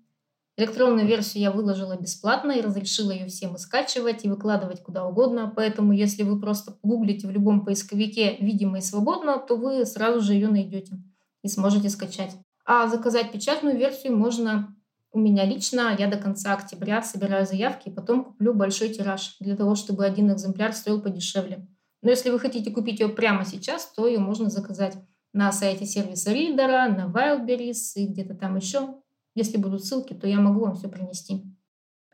Электронную 0.58 1.06
версию 1.06 1.44
я 1.44 1.52
выложила 1.52 1.96
бесплатно 1.96 2.52
и 2.52 2.62
разрешила 2.62 3.12
ее 3.12 3.28
всем 3.28 3.56
и 3.56 3.60
скачивать, 3.60 4.26
и 4.26 4.30
выкладывать 4.30 4.82
куда 4.82 5.06
угодно. 5.06 5.54
Поэтому, 5.56 5.94
если 5.94 6.24
вы 6.24 6.40
просто 6.42 6.72
погуглите 6.72 7.28
в 7.28 7.32
любом 7.32 7.64
поисковике 7.64 8.38
«Видимо 8.40 8.80
и 8.80 8.82
свободно», 8.82 9.38
то 9.38 9.56
вы 9.56 9.86
сразу 9.86 10.20
же 10.20 10.34
ее 10.34 10.48
найдете 10.48 10.98
и 11.44 11.48
сможете 11.48 11.90
скачать. 11.90 12.36
А 12.66 12.88
заказать 12.88 13.32
печатную 13.32 13.78
версию 13.78 14.18
можно 14.18 14.76
у 15.12 15.20
меня 15.20 15.46
лично. 15.46 15.96
Я 15.98 16.08
до 16.08 16.18
конца 16.18 16.54
октября 16.54 17.04
собираю 17.04 17.46
заявки 17.46 17.90
и 17.90 17.94
потом 17.94 18.24
куплю 18.24 18.54
большой 18.56 18.90
тираж 18.90 19.38
для 19.40 19.56
того, 19.56 19.76
чтобы 19.76 20.06
один 20.06 20.34
экземпляр 20.34 20.74
стоил 20.74 21.02
подешевле. 21.02 21.68
Но 22.02 22.10
если 22.10 22.32
вы 22.32 22.40
хотите 22.40 22.72
купить 22.72 23.00
ее 23.00 23.10
прямо 23.10 23.46
сейчас, 23.46 23.92
то 23.96 24.08
ее 24.08 24.20
можно 24.20 24.50
заказать 24.50 24.98
на 25.34 25.52
сайте 25.52 25.86
сервиса 25.86 26.34
Ридера, 26.34 26.88
на 26.90 27.12
Wildberries 27.12 27.94
и 27.96 28.08
где-то 28.08 28.34
там 28.34 28.56
еще. 28.56 28.96
Если 29.38 29.58
будут 29.58 29.86
ссылки, 29.86 30.16
то 30.16 30.28
я 30.28 30.40
могу 30.40 30.62
вам 30.62 30.76
все 30.76 30.90
принести. 30.90 31.44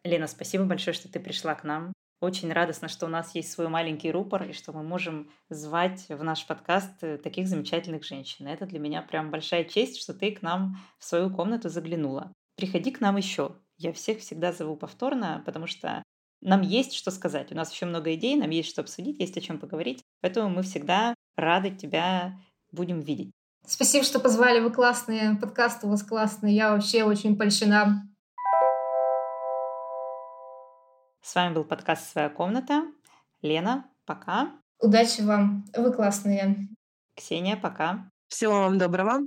Лена, 0.04 0.28
спасибо 0.28 0.66
большое, 0.66 0.94
что 0.94 1.10
ты 1.10 1.22
пришла 1.22 1.56
к 1.56 1.64
нам. 1.64 1.94
Очень 2.20 2.52
радостно, 2.52 2.90
что 2.90 3.06
у 3.06 3.10
нас 3.10 3.34
есть 3.34 3.50
свой 3.50 3.70
маленький 3.70 4.12
рупор 4.12 4.44
и 4.44 4.52
что 4.52 4.74
мы 4.74 4.84
можем 4.84 5.32
звать 5.50 6.06
в 6.10 6.22
наш 6.22 6.46
подкаст 6.46 7.02
э, 7.02 7.18
таких 7.18 7.48
замечательных 7.48 8.04
женщин. 8.04 8.46
Это 8.48 8.66
для 8.66 8.78
меня 8.78 9.02
прям 9.02 9.32
большая 9.32 9.64
честь, 9.64 10.02
что 10.02 10.14
ты 10.14 10.32
к 10.32 10.42
нам 10.42 10.76
в 11.00 11.06
свою 11.06 11.34
комнату 11.34 11.70
заглянула. 11.70 12.34
Приходи 12.58 12.92
к 12.92 13.00
нам 13.00 13.16
еще. 13.16 13.56
Я 13.78 13.94
всех 13.94 14.20
всегда 14.20 14.52
зову 14.52 14.76
повторно, 14.76 15.44
потому 15.46 15.66
что 15.66 16.04
нам 16.42 16.60
есть 16.60 16.92
что 16.92 17.10
сказать. 17.10 17.54
У 17.54 17.56
нас 17.56 17.72
еще 17.72 17.86
много 17.86 18.14
идей, 18.16 18.36
нам 18.36 18.50
есть 18.50 18.68
что 18.68 18.82
обсудить, 18.82 19.22
есть 19.22 19.38
о 19.38 19.42
чем 19.42 19.60
поговорить. 19.60 20.04
Поэтому 20.20 20.50
мы 20.50 20.64
всегда 20.64 21.16
рады 21.38 21.72
тебя 21.72 22.38
будем 22.74 23.00
видеть. 23.00 23.32
Спасибо, 23.66 24.04
что 24.04 24.20
позвали. 24.20 24.60
Вы 24.60 24.72
классные. 24.72 25.36
Подкаст 25.36 25.84
у 25.84 25.90
вас 25.90 26.04
классный. 26.04 26.54
Я 26.54 26.72
вообще 26.72 27.04
очень 27.04 27.38
польщена. 27.38 28.08
С 31.22 31.34
вами 31.34 31.54
был 31.54 31.64
подкаст 31.64 32.12
«Своя 32.12 32.30
комната». 32.30 32.84
Лена, 33.42 33.86
пока. 34.06 34.52
Удачи 34.80 35.22
вам. 35.22 35.66
Вы 35.76 35.94
классные. 35.94 36.68
Ксения, 37.16 37.56
пока. 37.56 38.10
Всего 38.28 38.54
вам 38.54 38.78
доброго. 38.78 39.22